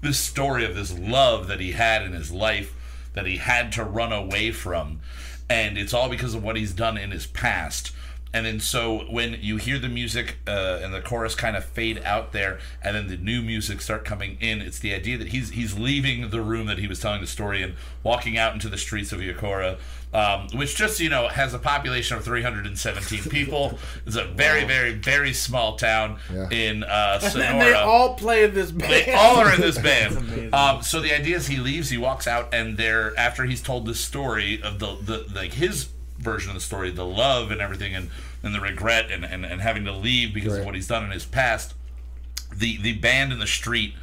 this 0.00 0.18
story 0.18 0.64
of 0.64 0.74
this 0.74 0.98
love 0.98 1.46
that 1.48 1.60
he 1.60 1.72
had 1.72 2.02
in 2.02 2.12
his 2.12 2.30
life 2.32 2.74
that 3.12 3.26
he 3.26 3.36
had 3.36 3.72
to 3.72 3.84
run 3.84 4.12
away 4.12 4.50
from 4.50 5.00
and 5.48 5.76
it's 5.76 5.92
all 5.92 6.08
because 6.08 6.34
of 6.34 6.42
what 6.42 6.56
he's 6.56 6.72
done 6.72 6.96
in 6.96 7.10
his 7.10 7.26
past 7.26 7.92
and 8.32 8.46
then 8.46 8.60
so 8.60 9.00
when 9.10 9.36
you 9.40 9.56
hear 9.56 9.78
the 9.78 9.88
music 9.88 10.36
uh, 10.46 10.78
and 10.82 10.94
the 10.94 11.00
chorus 11.00 11.34
kind 11.34 11.56
of 11.56 11.64
fade 11.64 12.00
out 12.04 12.32
there 12.32 12.58
and 12.82 12.94
then 12.94 13.08
the 13.08 13.16
new 13.16 13.42
music 13.42 13.80
start 13.80 14.04
coming 14.04 14.36
in 14.40 14.60
it's 14.60 14.78
the 14.78 14.94
idea 14.94 15.18
that 15.18 15.28
he's 15.28 15.50
he's 15.50 15.78
leaving 15.78 16.30
the 16.30 16.40
room 16.40 16.66
that 16.66 16.78
he 16.78 16.86
was 16.86 17.00
telling 17.00 17.20
the 17.20 17.26
story 17.26 17.62
and 17.62 17.74
walking 18.02 18.38
out 18.38 18.52
into 18.54 18.68
the 18.68 18.78
streets 18.78 19.12
of 19.12 19.18
Yakora 19.20 19.78
um, 20.12 20.48
which 20.58 20.76
just 20.76 21.00
you 21.00 21.08
know 21.08 21.28
has 21.28 21.54
a 21.54 21.58
population 21.58 22.16
of 22.16 22.24
317 22.24 23.22
people 23.30 23.78
it's 24.06 24.16
a 24.16 24.24
very 24.24 24.64
very 24.64 24.92
very 24.92 25.32
small 25.32 25.76
town 25.76 26.18
Yeah. 26.32 26.48
in 26.50 26.84
uh, 26.84 27.18
Sonora 27.18 27.46
And 27.50 27.60
they 27.60 27.72
all 27.74 28.14
play 28.14 28.44
in 28.44 28.54
this 28.54 28.70
band. 28.70 28.92
they 28.92 29.12
all 29.12 29.36
are 29.36 29.54
in 29.54 29.60
this 29.60 29.78
band. 29.82 30.54
Um, 30.54 30.82
so 30.82 31.00
the 31.00 31.12
idea 31.14 31.36
is 31.36 31.46
he 31.48 31.56
leaves, 31.58 31.90
he 31.90 31.98
walks 31.98 32.26
out, 32.26 32.52
and 32.54 32.76
there 32.76 33.16
after 33.18 33.44
he's 33.44 33.62
told 33.62 33.86
this 33.86 34.00
story 34.00 34.60
of 34.62 34.78
the, 34.78 34.96
the 35.02 35.26
like 35.34 35.52
his 35.54 35.88
version 36.20 36.50
of 36.50 36.54
the 36.54 36.60
story, 36.60 36.90
the 36.90 37.04
love 37.04 37.50
and 37.50 37.60
everything, 37.60 37.94
and, 37.94 38.10
and 38.42 38.54
the 38.54 38.60
regret 38.60 39.10
and, 39.10 39.24
and, 39.24 39.44
and 39.44 39.60
having 39.60 39.84
to 39.84 39.92
leave 39.92 40.32
because 40.34 40.58
of 40.58 40.64
what 40.64 40.74
he's 40.74 40.88
done 40.88 41.04
in 41.04 41.10
his 41.10 41.24
past. 41.24 41.74
The 42.54 42.78
the 42.78 42.94
band 42.94 43.32
in 43.32 43.38
the 43.38 43.46
street 43.46 43.94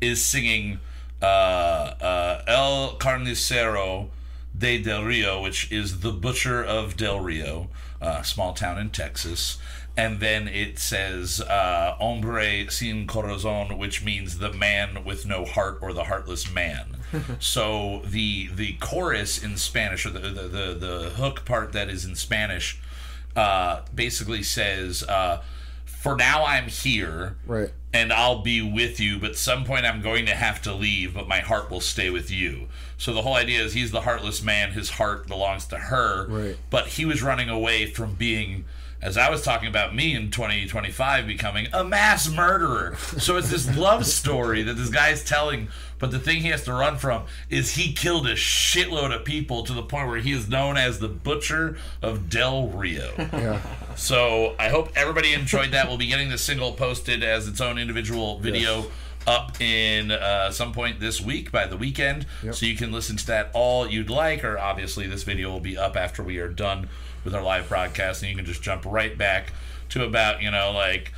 is 0.00 0.22
singing 0.22 0.80
uh, 1.22 1.24
uh, 1.24 2.42
El 2.46 2.96
Carnicero 2.98 4.08
de 4.56 4.78
Del 4.78 5.04
Rio, 5.04 5.40
which 5.40 5.70
is 5.72 6.00
the 6.00 6.12
butcher 6.12 6.62
of 6.62 6.96
Del 6.96 7.20
Rio, 7.20 7.68
uh, 8.00 8.22
small 8.22 8.52
town 8.52 8.78
in 8.78 8.90
Texas. 8.90 9.58
And 9.96 10.18
then 10.18 10.48
it 10.48 10.78
says 10.80 11.40
uh, 11.40 11.94
hombre 11.98 12.68
sin 12.70 13.06
corazón, 13.06 13.78
which 13.78 14.04
means 14.04 14.38
the 14.38 14.52
man 14.52 15.04
with 15.04 15.24
no 15.24 15.44
heart 15.44 15.78
or 15.82 15.92
the 15.92 16.04
heartless 16.04 16.52
man. 16.52 16.96
so 17.38 18.02
the 18.04 18.48
the 18.52 18.72
chorus 18.80 19.40
in 19.42 19.56
Spanish, 19.56 20.04
or 20.04 20.10
the 20.10 20.18
the, 20.18 20.48
the, 20.48 20.74
the 20.74 21.10
hook 21.10 21.44
part 21.44 21.72
that 21.74 21.88
is 21.88 22.04
in 22.04 22.16
Spanish, 22.16 22.80
uh, 23.36 23.82
basically 23.94 24.42
says, 24.42 25.04
uh, 25.04 25.42
"For 25.84 26.16
now 26.16 26.44
I'm 26.44 26.66
here, 26.66 27.36
Right. 27.46 27.70
and 27.92 28.12
I'll 28.12 28.42
be 28.42 28.60
with 28.62 28.98
you, 28.98 29.20
but 29.20 29.36
some 29.36 29.64
point 29.64 29.86
I'm 29.86 30.02
going 30.02 30.26
to 30.26 30.34
have 30.34 30.60
to 30.62 30.74
leave, 30.74 31.14
but 31.14 31.28
my 31.28 31.38
heart 31.38 31.70
will 31.70 31.80
stay 31.80 32.10
with 32.10 32.32
you. 32.32 32.66
So 32.98 33.12
the 33.12 33.22
whole 33.22 33.34
idea 33.34 33.62
is 33.62 33.74
he's 33.74 33.92
the 33.92 34.00
heartless 34.00 34.42
man, 34.42 34.72
his 34.72 34.90
heart 34.90 35.28
belongs 35.28 35.66
to 35.66 35.76
her. 35.76 36.26
Right. 36.26 36.56
But 36.68 36.88
he 36.88 37.04
was 37.04 37.22
running 37.22 37.48
away 37.48 37.86
from 37.86 38.14
being 38.14 38.64
as 39.04 39.18
I 39.18 39.28
was 39.28 39.42
talking 39.42 39.68
about 39.68 39.94
me 39.94 40.14
in 40.14 40.30
2025 40.30 41.26
becoming 41.26 41.66
a 41.74 41.84
mass 41.84 42.28
murderer. 42.28 42.96
So 42.96 43.36
it's 43.36 43.50
this 43.50 43.76
love 43.76 44.06
story 44.20 44.62
that 44.62 44.74
this 44.74 44.88
guy's 44.88 45.22
telling, 45.22 45.68
but 45.98 46.10
the 46.10 46.18
thing 46.18 46.40
he 46.40 46.48
has 46.48 46.64
to 46.64 46.72
run 46.72 46.96
from 46.96 47.24
is 47.50 47.74
he 47.74 47.92
killed 47.92 48.26
a 48.26 48.34
shitload 48.34 49.14
of 49.14 49.26
people 49.26 49.62
to 49.64 49.74
the 49.74 49.82
point 49.82 50.08
where 50.08 50.18
he 50.18 50.32
is 50.32 50.48
known 50.48 50.78
as 50.78 51.00
the 51.00 51.08
butcher 51.08 51.76
of 52.00 52.30
Del 52.30 52.68
Rio. 52.68 53.12
Yeah. 53.18 53.60
So 53.94 54.56
I 54.58 54.70
hope 54.70 54.90
everybody 54.96 55.34
enjoyed 55.34 55.72
that. 55.72 55.86
We'll 55.86 55.98
be 55.98 56.06
getting 56.06 56.30
the 56.30 56.38
single 56.38 56.72
posted 56.72 57.22
as 57.22 57.46
its 57.46 57.60
own 57.60 57.78
individual 57.78 58.38
video 58.38 58.86
up 59.26 59.60
in 59.60 60.10
uh, 60.10 60.50
some 60.50 60.72
point 60.72 61.00
this 61.00 61.20
week 61.20 61.52
by 61.52 61.66
the 61.66 61.76
weekend. 61.76 62.24
So 62.52 62.64
you 62.64 62.74
can 62.76 62.90
listen 62.90 63.16
to 63.18 63.26
that 63.26 63.50
all 63.52 63.86
you'd 63.86 64.10
like, 64.10 64.44
or 64.44 64.58
obviously 64.58 65.06
this 65.06 65.24
video 65.24 65.50
will 65.50 65.60
be 65.60 65.76
up 65.76 65.94
after 65.94 66.22
we 66.22 66.38
are 66.38 66.48
done 66.48 66.88
with 67.24 67.34
our 67.34 67.42
live 67.42 67.68
broadcast, 67.68 68.22
and 68.22 68.30
you 68.30 68.36
can 68.36 68.44
just 68.44 68.62
jump 68.62 68.84
right 68.86 69.16
back 69.16 69.52
to 69.90 70.04
about 70.04 70.42
you 70.42 70.50
know 70.50 70.72
like 70.72 71.12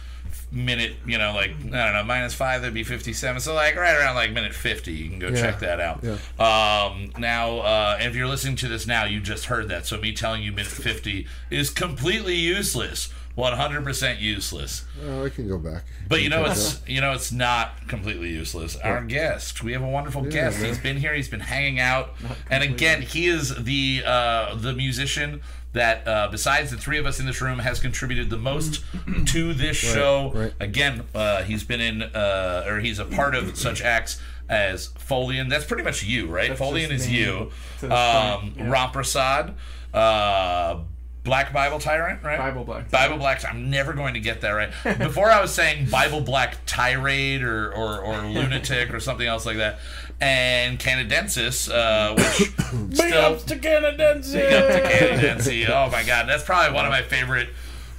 minute 0.53 0.95
you 1.05 1.19
know 1.19 1.33
like 1.35 1.51
I 1.51 1.85
don't 1.85 1.93
know 1.95 2.05
minus 2.05 2.33
five 2.33 2.61
that'd 2.63 2.73
be 2.73 2.85
fifty 2.85 3.13
seven 3.13 3.41
so 3.41 3.53
like 3.53 3.75
right 3.75 3.97
around 3.97 4.15
like 4.15 4.33
minute 4.33 4.55
fifty 4.55 4.93
you 4.93 5.09
can 5.11 5.19
go 5.19 5.29
Yeah. 5.29 5.41
check 5.41 5.59
that 5.61 5.81
out 5.81 6.05
Yeah. 6.05 6.13
um, 6.39 7.11
now, 7.19 7.59
uh, 7.59 7.99
if 8.01 8.15
you're 8.15 8.29
listening 8.29 8.57
to 8.57 8.69
this 8.69 8.87
now, 8.87 9.05
you 9.05 9.21
just 9.21 9.47
heard 9.47 9.69
that. 9.69 9.87
So 9.87 9.99
me 9.99 10.13
telling 10.13 10.43
you 10.43 10.53
minute 10.53 10.67
50 10.71 11.27
is 11.51 11.71
completely 11.71 12.37
useless. 12.37 13.13
100% 13.37 14.19
useless. 14.21 14.85
Oh, 15.05 15.25
I 15.27 15.29
can 15.29 15.47
go 15.47 15.59
back. 15.59 15.85
But 16.09 16.23
you 16.23 16.31
know 16.31 16.47
it's 16.47 16.81
you 16.87 17.01
know 17.03 17.13
it's 17.13 17.31
not 17.33 17.87
completely 17.87 18.31
useless. 18.31 18.77
Our 18.77 19.03
guest, 19.05 19.63
we 19.63 19.73
have 19.75 19.83
a 19.83 19.89
wonderful 19.89 20.23
guest. 20.23 20.59
man. 20.61 20.69
He's 20.69 20.79
been 20.79 20.97
here. 20.97 21.13
He's 21.13 21.29
been 21.29 21.41
hanging 21.41 21.79
out, 21.79 22.15
and 22.51 22.63
again, 22.65 23.03
he 23.03 23.27
is 23.27 23.55
the 23.65 24.03
uh, 24.07 24.55
the 24.55 24.73
musician 24.73 25.43
that 25.77 26.09
uh, 26.09 26.29
besides 26.31 26.71
the 26.71 26.77
three 26.79 26.99
of 26.99 27.05
us 27.05 27.21
in 27.21 27.27
this 27.27 27.43
room 27.43 27.59
has 27.59 27.79
contributed 27.79 28.31
the 28.31 28.39
most 28.39 28.83
to 29.27 29.53
this 29.53 29.77
show. 29.77 30.33
right. 30.35 30.55
Again, 30.59 31.05
uh, 31.15 31.43
he's 31.43 31.65
been 31.65 31.83
in 31.83 32.03
uh, 32.03 32.65
or 32.67 32.81
he's 32.81 32.99
a 32.99 33.05
part 33.05 33.35
of 33.35 33.57
such 33.59 33.83
acts 33.83 34.21
as 34.49 34.89
Folian. 34.89 35.51
That's 35.51 35.67
pretty 35.67 35.83
much 35.83 36.03
you, 36.03 36.29
right? 36.29 36.49
That's 36.49 36.61
Folian 36.61 36.91
is 36.91 37.07
me. 37.07 37.19
you. 37.19 37.53
Um, 37.83 37.91
yeah. 37.91 38.71
Ram 38.71 38.91
Prasad, 38.91 39.55
uh, 39.93 40.81
Black 41.27 41.53
Bible 41.53 41.79
Tyrant, 41.79 42.23
right? 42.23 42.39
Bible 42.39 42.65
Black 42.65 42.91
Bible 42.91 43.19
Black. 43.19 43.45
I'm 43.45 43.69
never 43.69 43.93
going 43.93 44.15
to 44.15 44.21
get 44.21 44.41
that 44.41 44.51
right. 44.51 44.71
Before 44.99 45.31
I 45.31 45.43
was 45.43 45.53
saying 45.53 45.91
Bible 45.91 46.23
Black 46.23 46.65
Tirade 46.65 47.43
or, 47.43 47.71
or, 47.73 48.01
or 48.01 48.23
Lunatic 48.23 48.95
or 48.95 49.01
something 49.01 49.27
else 49.27 49.45
like 49.45 49.59
that. 49.59 49.79
And 50.19 50.79
Canadensis, 50.79 51.69
uh, 51.71 52.15
which 52.15 52.57
Big 52.89 52.97
still 52.97 53.35
ups 53.35 53.45
to 53.45 53.59
Canadense. 53.59 54.33
big 54.33 54.51
up 54.51 54.71
to 54.71 54.89
Canadensis. 54.89 55.69
Oh 55.69 55.91
my 55.91 56.03
God, 56.05 56.27
that's 56.27 56.43
probably 56.45 56.75
one 56.75 56.87
of 56.87 56.91
my 56.91 57.03
favorite 57.03 57.51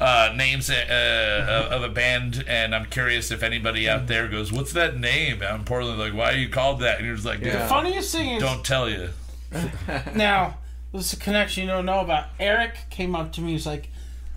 uh, 0.02 0.34
names 0.36 0.70
uh, 0.70 1.68
of 1.72 1.84
a 1.84 1.90
band. 1.90 2.44
And 2.48 2.74
I'm 2.74 2.86
curious 2.86 3.30
if 3.30 3.44
anybody 3.44 3.88
out 3.88 4.08
there 4.08 4.28
goes, 4.28 4.52
"What's 4.52 4.74
that 4.74 4.98
name?" 4.98 5.44
I'm 5.44 5.64
Portland, 5.64 6.00
like, 6.00 6.14
why 6.14 6.32
are 6.34 6.38
you 6.38 6.50
called 6.50 6.80
that? 6.80 6.98
And 6.98 7.06
you're 7.06 7.16
just 7.16 7.28
like, 7.28 7.40
"Dude, 7.40 7.54
Yeah. 7.54 7.68
Funniest 7.68 8.12
thing 8.16 8.30
is 8.30 8.42
don't 8.42 8.66
tell 8.66 8.90
you. 8.90 9.10
now 10.16 10.58
this 10.98 11.14
is 11.14 11.20
a 11.20 11.22
connection 11.22 11.64
you 11.64 11.70
don't 11.70 11.86
know 11.86 12.00
about. 12.00 12.26
Eric 12.40 12.76
came 12.90 13.16
up 13.16 13.32
to 13.34 13.42
me. 13.42 13.52
He's 13.54 13.66
like, 13.66 13.90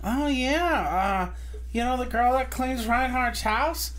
"Oh 0.03 0.27
yeah, 0.27 1.29
uh, 1.31 1.35
you 1.71 1.83
know 1.83 1.97
the 1.97 2.05
girl 2.05 2.33
that 2.33 2.49
cleans 2.51 2.85
Reinhardt's 2.87 3.41
house? 3.41 3.91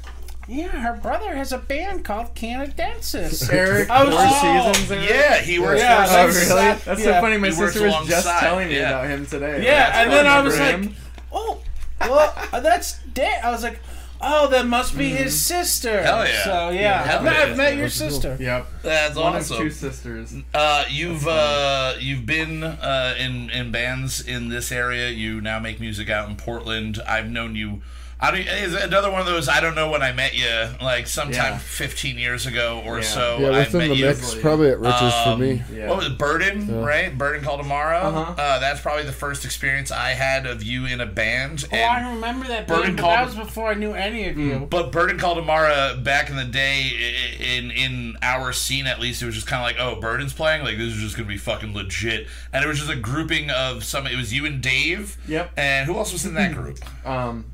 Yeah, 0.49 0.69
her 0.69 0.99
brother 1.01 1.35
has 1.37 1.53
a 1.53 1.59
band 1.59 2.05
called 2.05 2.35
Canadensis. 2.35 3.49
Eric, 3.53 3.89
I 3.89 4.05
was- 4.05 4.15
Four 4.15 4.25
oh, 4.27 4.73
Seasons. 4.73 4.91
Eric? 4.91 5.11
Yeah, 5.11 5.39
he 5.41 5.59
works. 5.59 5.81
Yeah, 5.81 6.05
for 6.05 6.11
Oh, 6.11 6.17
That's- 6.17 6.49
really? 6.49 6.63
That's 6.63 6.87
yeah. 6.87 6.97
so 6.97 7.21
funny. 7.21 7.37
My 7.39 7.47
He 7.49 7.53
sister 7.53 7.85
was 7.85 7.95
just 8.09 8.27
alongside, 8.27 8.41
telling 8.41 8.69
me 8.69 8.77
yeah. 8.77 8.89
about 8.91 9.07
him 9.09 9.27
today. 9.27 9.65
Yeah, 9.65 10.03
and 10.03 10.11
then 10.11 10.27
I 10.27 10.41
was 10.41 10.57
for 10.57 10.63
like, 10.65 10.91
oh, 11.33 11.61
well, 12.01 12.35
that's 12.61 12.99
Dan. 13.15 13.41
I 13.45 13.51
was 13.51 13.63
like, 13.63 13.79
oh, 14.23 14.49
that 14.49 14.67
must 14.67 14.97
be 14.97 15.11
his 15.11 15.39
sister. 15.39 16.03
Hell 16.03 16.27
yeah. 16.27 16.45
So, 16.45 16.69
yeah. 16.71 16.81
Yeah, 16.81 17.03
hell 17.03 17.19
I've, 17.19 17.25
met, 17.25 17.35
yeah. 17.35 17.43
I've 17.43 17.57
met 17.57 17.77
your 17.77 17.89
sister. 17.89 18.37
Yep. 18.41 18.67
That's 18.83 19.17
One 19.17 19.35
awesome. 19.37 19.57
of 19.57 19.63
two 19.63 19.71
sisters. 19.71 20.35
Uh, 20.55 20.85
you've 20.89 21.27
uh, 21.27 21.95
you've 21.99 22.27
been 22.27 22.63
uh, 22.63 23.15
in 23.19 23.51
in 23.51 23.71
bands 23.71 24.21
in 24.21 24.49
this 24.49 24.73
area. 24.73 25.11
You 25.11 25.41
now 25.41 25.59
make 25.59 25.81
music 25.81 26.09
out 26.11 26.29
in 26.29 26.37
Portland. 26.37 27.01
I've 27.07 27.31
known 27.31 27.57
you. 27.57 27.83
I 28.23 28.31
don't, 28.31 28.41
is 28.47 28.75
another 28.75 29.11
one 29.11 29.21
of 29.21 29.27
those. 29.27 29.49
I 29.49 29.61
don't 29.61 29.75
know 29.75 29.91
when 29.91 30.01
I 30.01 30.13
met 30.13 30.35
you, 30.35 30.49
like 30.81 31.09
sometime 31.09 31.55
Yeah. 31.55 31.59
15 31.59 32.19
years 32.19 32.47
ago 32.47 32.81
or 32.87 32.99
Yeah. 32.99 33.05
so. 33.05 33.39
Yeah, 33.41 33.49
I 33.49 33.59
within 33.59 33.79
met 33.81 33.89
the 33.89 33.97
you. 33.97 34.07
mix, 34.07 34.35
probably 34.37 34.71
at 34.71 34.79
Rich's 34.79 35.13
for 35.25 35.29
Um, 35.31 35.41
me. 35.41 35.63
Yeah. 35.75 35.89
What 35.89 35.99
was 35.99 36.07
it, 36.07 36.19
Burden, 36.19 36.83
right? 36.83 37.19
Burden 37.19 37.43
called 37.45 37.61
tomorrow. 37.61 37.99
Uh-huh. 37.99 38.35
Uh, 38.41 38.59
that's 38.61 38.81
probably 38.81 39.03
the 39.03 39.13
first 39.13 39.45
experience 39.45 39.91
I 39.91 40.11
had 40.11 40.47
of 40.47 40.63
you 40.63 40.87
in 40.87 41.01
a 41.01 41.07
band. 41.07 41.65
Oh, 41.73 41.77
and- 41.77 41.85
I 42.07 42.11
remember 42.11 42.47
that 42.47 42.69
Burden 42.69 42.95
band, 42.95 42.97
but 42.99 43.03
that 43.09 43.15
called- 43.17 43.37
was 43.39 43.47
before 43.49 43.71
I 43.71 43.75
knew 43.75 43.93
any 43.95 44.29
of 44.29 44.39
you. 44.39 44.69
But 44.71 44.93
Burden 44.93 45.19
Caldamara 45.19 46.03
back 46.05 46.31
in 46.31 46.37
the 46.37 46.45
day, 46.45 46.93
in 47.41 47.71
in 47.73 48.17
our 48.23 48.53
scene 48.53 48.87
at 48.87 49.01
least, 49.01 49.21
it 49.23 49.27
was 49.27 49.35
just 49.35 49.49
kind 49.49 49.61
of 49.63 49.67
like, 49.67 49.77
oh, 49.85 50.01
Burden's 50.01 50.33
playing, 50.33 50.63
like 50.63 50.79
this 50.79 50.95
is 50.95 51.01
just 51.01 51.17
gonna 51.17 51.29
be 51.29 51.39
fucking 51.39 51.75
legit. 51.75 52.29
And 52.53 52.65
it 52.65 52.69
was 52.69 52.79
just 52.79 52.91
a 52.91 52.95
grouping 52.97 53.51
of 53.51 53.83
some. 53.85 54.07
It 54.07 54.17
was 54.17 54.33
you 54.33 54.47
and 54.47 54.61
Dave. 54.61 55.17
Yep. 55.27 55.51
And 55.57 55.87
who 55.87 55.97
else 55.99 56.13
was 56.13 56.25
in 56.25 56.35
that 56.35 56.55
group? 56.55 56.79
Um, 57.05 57.47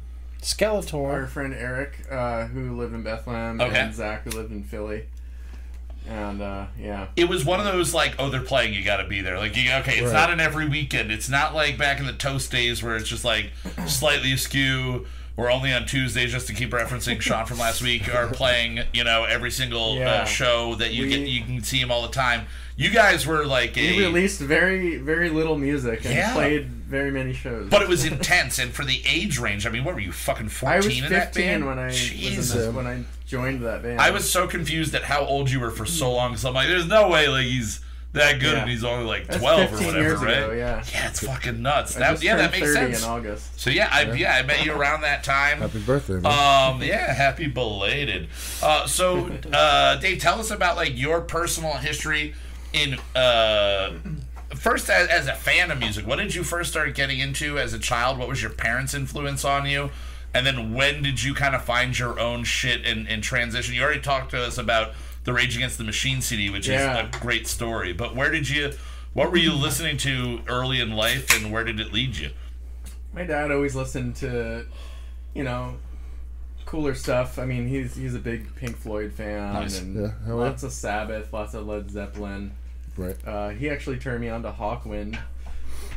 our 0.42 1.26
friend 1.26 1.54
Eric, 1.54 2.06
uh, 2.10 2.46
who 2.46 2.76
lived 2.76 2.94
in 2.94 3.02
Bethlehem, 3.02 3.60
Okay. 3.60 3.78
and 3.78 3.94
Zach, 3.94 4.24
who 4.24 4.30
lived 4.30 4.52
in 4.52 4.62
Philly. 4.62 5.04
And 6.08 6.40
uh, 6.40 6.66
yeah, 6.80 7.08
It 7.16 7.28
was 7.28 7.44
one 7.44 7.60
of 7.60 7.66
those 7.66 7.92
like, 7.92 8.14
oh, 8.18 8.30
they're 8.30 8.40
playing, 8.40 8.72
you 8.72 8.82
got 8.82 8.96
to 8.98 9.06
be 9.06 9.20
there. 9.20 9.36
Like, 9.36 9.54
you, 9.56 9.70
okay, 9.80 9.94
it's 9.98 10.04
Right. 10.06 10.12
not 10.12 10.30
an 10.30 10.40
every 10.40 10.66
weekend. 10.66 11.12
It's 11.12 11.28
not 11.28 11.54
like 11.54 11.76
back 11.76 12.00
in 12.00 12.06
the 12.06 12.14
toast 12.14 12.50
days 12.50 12.82
where 12.82 12.96
it's 12.96 13.08
just 13.08 13.24
like 13.24 13.50
slightly 13.86 14.32
askew. 14.32 15.06
We're 15.36 15.52
only 15.52 15.72
on 15.72 15.86
Tuesdays, 15.86 16.32
just 16.32 16.46
to 16.48 16.54
keep 16.54 16.70
referencing 16.70 17.20
Sean 17.20 17.46
from 17.46 17.58
last 17.58 17.80
week, 17.82 18.12
are 18.12 18.26
playing, 18.28 18.80
you 18.92 19.04
know, 19.04 19.24
every 19.24 19.50
single 19.52 20.02
uh, 20.02 20.24
show 20.24 20.74
that 20.76 20.92
you 20.94 21.04
We- 21.04 21.08
get. 21.10 21.28
You 21.28 21.44
can 21.44 21.62
see 21.62 21.78
him 21.80 21.90
all 21.92 22.02
the 22.02 22.08
time. 22.12 22.46
You 22.78 22.90
guys 22.90 23.26
were 23.26 23.44
like 23.44 23.76
a. 23.76 23.96
we 23.96 24.04
released 24.04 24.40
very, 24.40 24.98
very 24.98 25.30
little 25.30 25.58
music 25.58 26.04
and 26.04 26.14
Yeah. 26.14 26.32
played 26.32 26.68
very 26.68 27.10
many 27.10 27.32
shows. 27.34 27.68
But 27.68 27.82
it 27.82 27.88
was 27.88 28.04
intense, 28.12 28.60
and 28.60 28.72
for 28.72 28.84
the 28.84 29.02
age 29.04 29.38
range, 29.40 29.66
I 29.66 29.70
mean, 29.70 29.82
what 29.82 29.94
were 29.94 30.00
you 30.00 30.12
fucking 30.12 30.50
I 30.64 30.76
was 30.76 30.84
fourteen 30.86 31.04
in 31.04 31.10
that 31.12 31.34
15 31.34 31.44
band? 31.44 31.66
when 31.66 31.78
I 31.80 31.86
was 31.86 32.00
in 32.10 32.16
Jesus. 32.16 32.52
this, 32.52 32.72
when 32.72 32.86
I 32.86 33.02
joined 33.26 33.62
that 33.66 33.82
band. 33.82 34.00
I 34.00 34.12
was 34.12 34.30
so 34.30 34.46
confused 34.46 34.94
at 34.94 35.02
how 35.02 35.22
old 35.26 35.50
you 35.50 35.58
were 35.58 35.72
for 35.72 35.86
so 35.86 36.12
long. 36.12 36.36
So 36.36 36.48
I'm 36.48 36.54
like, 36.54 36.68
there's 36.68 36.86
no 36.86 37.08
way 37.08 37.26
like 37.26 37.46
he's 37.46 37.80
that 38.12 38.38
good, 38.40 38.52
Yeah. 38.54 38.60
and 38.62 38.70
he's 38.70 38.84
only 38.84 39.04
like 39.06 39.26
That's 39.26 39.40
twelve 39.40 39.72
or 39.72 39.76
whatever, 39.84 39.98
years 40.00 40.20
right? 40.20 40.36
ago, 40.38 40.52
yeah. 40.52 40.82
Yeah, 40.92 41.08
it's 41.08 41.20
fucking 41.26 41.60
nuts. 41.60 41.96
I 41.96 41.98
That, 41.98 42.10
just 42.12 42.22
yeah, 42.22 42.36
that 42.36 42.52
makes 42.52 42.64
30 42.72 42.74
sense. 42.92 43.02
in 43.02 43.10
August. 43.10 43.60
So 43.60 43.70
yeah, 43.70 43.88
I 43.90 44.12
yeah 44.12 44.34
I 44.36 44.42
met 44.44 44.64
you 44.64 44.72
around 44.72 45.00
that 45.00 45.24
time. 45.24 45.58
Happy 45.58 45.80
birthday, 45.80 46.20
man. 46.20 46.26
Um, 46.26 46.80
yeah, 46.82 47.12
happy 47.12 47.48
belated. 47.48 48.28
Uh, 48.62 48.86
so, 48.86 49.26
uh, 49.52 49.96
Dave, 49.96 50.20
tell 50.20 50.38
us 50.38 50.52
about 50.52 50.76
like 50.76 50.96
your 50.96 51.20
personal 51.22 51.72
history 51.72 52.34
in 52.72 52.98
uh, 53.14 53.94
first 54.54 54.88
as, 54.90 55.08
as 55.08 55.26
a 55.26 55.34
fan 55.34 55.70
of 55.70 55.78
music. 55.78 56.06
What 56.06 56.16
did 56.16 56.34
you 56.34 56.42
first 56.44 56.70
start 56.70 56.94
getting 56.94 57.18
into 57.20 57.58
as 57.58 57.72
a 57.72 57.78
child? 57.78 58.18
What 58.18 58.28
was 58.28 58.40
your 58.42 58.50
parents' 58.50 58.94
influence 58.94 59.44
on 59.44 59.66
you? 59.66 59.90
And 60.34 60.46
then 60.46 60.74
when 60.74 61.02
did 61.02 61.22
you 61.22 61.34
kind 61.34 61.54
of 61.54 61.64
find 61.64 61.98
your 61.98 62.20
own 62.20 62.44
shit 62.44 62.84
and, 62.86 63.08
and 63.08 63.22
transition? 63.22 63.74
You 63.74 63.82
already 63.82 64.00
talked 64.00 64.30
to 64.32 64.42
us 64.42 64.58
about 64.58 64.92
the 65.24 65.32
Rage 65.32 65.56
Against 65.56 65.78
the 65.78 65.84
Machine 65.84 66.20
CD, 66.20 66.50
which 66.50 66.68
Yeah. 66.68 67.06
is 67.08 67.16
a 67.16 67.18
great 67.20 67.46
story. 67.46 67.92
But 67.92 68.14
where 68.14 68.30
did 68.30 68.48
you? 68.48 68.72
What 69.14 69.30
were 69.30 69.38
you 69.38 69.52
listening 69.54 69.96
to 69.98 70.40
early 70.46 70.80
in 70.80 70.92
life, 70.92 71.34
and 71.34 71.50
where 71.50 71.64
did 71.64 71.80
it 71.80 71.92
lead 71.92 72.16
you? 72.16 72.30
My 73.12 73.24
dad 73.24 73.50
always 73.50 73.74
listened 73.74 74.16
to, 74.16 74.66
you 75.34 75.42
know, 75.44 75.76
cooler 76.66 76.94
stuff. 76.94 77.38
I 77.38 77.46
mean, 77.46 77.66
he's 77.66 77.96
he's 77.96 78.14
a 78.14 78.18
big 78.18 78.54
Pink 78.54 78.76
Floyd 78.76 79.12
fan 79.14 79.54
Nice. 79.54 79.80
and 79.80 79.96
Yeah, 79.96 80.12
lots 80.34 80.62
of 80.62 80.72
Sabbath, 80.72 81.32
lots 81.32 81.54
of 81.54 81.66
Led 81.66 81.90
Zeppelin. 81.90 82.52
Right. 82.98 83.16
Uh, 83.26 83.48
he 83.50 83.70
actually 83.70 83.96
turned 83.98 84.20
me 84.20 84.28
on 84.28 84.42
to 84.42 84.50
Hawkwind. 84.52 85.18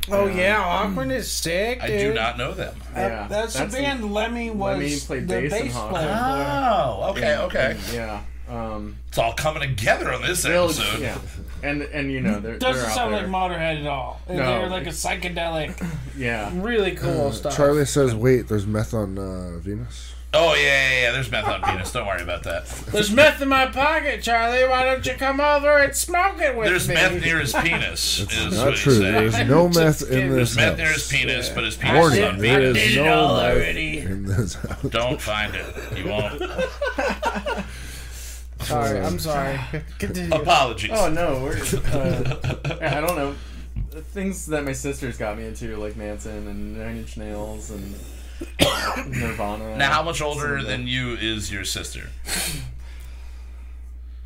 Oh, 0.09 0.25
yeah. 0.27 0.63
Hawkwind 0.85 1.11
is 1.11 1.31
sick, 1.31 1.81
I 1.83 1.87
do 1.87 2.13
not 2.13 2.37
know 2.37 2.53
them. 2.53 2.75
Uh, 2.95 2.99
Yeah, 2.99 3.27
that's, 3.27 3.53
that's 3.53 3.75
the 3.75 3.81
band 3.81 4.11
Lemmy 4.13 4.49
was 4.49 4.77
Lemmy 4.79 4.97
played 4.99 5.27
the 5.27 5.41
bass 5.41 5.53
in 5.53 5.65
bass 5.65 5.73
Hawk. 5.73 5.89
player. 5.91 6.17
Oh, 6.19 7.09
okay, 7.11 7.37
okay. 7.37 7.71
And, 7.77 7.93
yeah. 7.93 8.21
Um, 8.49 8.97
It's 9.09 9.17
all 9.17 9.33
coming 9.33 9.61
together 9.61 10.11
on 10.11 10.21
this 10.23 10.43
they'll- 10.43 10.65
episode. 10.65 10.99
yeah. 11.01 11.17
And 11.63 11.83
and 11.83 12.11
you 12.11 12.21
know 12.21 12.39
they're 12.39 12.57
Doesn't 12.57 12.81
they're 12.81 12.89
out 12.89 12.95
sound 12.95 13.13
there. 13.13 13.21
like 13.27 13.29
Motorhead 13.29 13.81
at 13.81 13.85
all. 13.87 14.19
No. 14.27 14.35
They're 14.35 14.67
like 14.67 14.87
a 14.87 14.89
psychedelic, 14.89 15.75
yeah. 16.17 16.49
really 16.55 16.95
cool 16.95 17.31
stuff. 17.31 17.55
Charlie 17.55 17.85
says, 17.85 18.15
"Wait, 18.15 18.47
there's 18.47 18.65
meth 18.65 18.95
on 18.95 19.19
uh, 19.19 19.59
Venus." 19.59 20.15
Oh 20.33 20.53
yeah, 20.53 20.61
yeah, 20.61 21.01
yeah. 21.01 21.11
There's 21.11 21.29
meth 21.29 21.45
on 21.45 21.61
penis. 21.61 21.91
Don't 21.91 22.07
worry 22.07 22.21
about 22.21 22.43
that. 22.43 22.65
There's 22.91 23.11
meth 23.11 23.41
in 23.41 23.49
my 23.49 23.65
pocket, 23.65 24.23
Charlie. 24.23 24.65
Why 24.65 24.85
don't 24.85 25.05
you 25.05 25.13
come 25.15 25.41
over 25.41 25.77
and 25.79 25.93
smoke 25.93 26.39
it 26.39 26.55
with 26.55 26.67
There's 26.69 26.87
me? 26.87 26.95
There's 26.95 27.11
meth 27.13 27.21
near 27.23 27.39
his 27.39 27.51
penis. 27.53 28.19
is 28.21 28.55
Not 28.57 28.67
what 28.67 28.75
true. 28.75 28.93
There's 28.99 29.39
no 29.39 29.67
meth 29.67 30.03
in 30.09 30.29
this 30.31 30.55
There's 30.55 30.55
meth 30.55 30.77
near 30.77 30.87
his 30.87 31.11
house. 31.11 31.11
penis, 31.11 31.49
but 31.49 31.63
his 31.65 31.75
penis 31.75 31.97
Warning, 31.99 32.19
is 32.19 32.25
on 32.29 32.37
there 32.37 32.59
Venus. 32.73 32.77
is 32.77 32.95
no 32.95 33.03
meth 33.03 33.43
already. 33.55 33.97
in 33.99 34.23
this 34.25 34.53
house. 34.55 34.81
Don't 34.83 35.21
find 35.21 35.53
it. 35.53 35.97
You 35.97 36.07
won't. 36.09 36.41
Sorry, 38.61 38.99
I'm 39.01 39.17
sorry. 39.19 39.59
Continue. 39.97 40.35
Apologies. 40.35 40.91
Oh 40.93 41.09
no. 41.09 41.47
Uh, 41.91 42.77
I 42.81 43.01
don't 43.01 43.15
know. 43.15 43.35
Things 44.13 44.45
that 44.47 44.63
my 44.63 44.71
sisters 44.73 45.17
got 45.17 45.35
me 45.37 45.45
into, 45.47 45.75
like 45.77 45.95
Manson 45.97 46.47
and 46.47 46.77
Nine 46.77 46.97
Inch 46.97 47.17
Nails 47.17 47.71
and 47.71 47.95
Nirvana. 49.07 49.77
Now, 49.77 49.91
how 49.91 50.03
much 50.03 50.21
older 50.21 50.63
than 50.63 50.87
you 50.87 51.15
is 51.15 51.51
your 51.51 51.63
sister? 51.63 52.09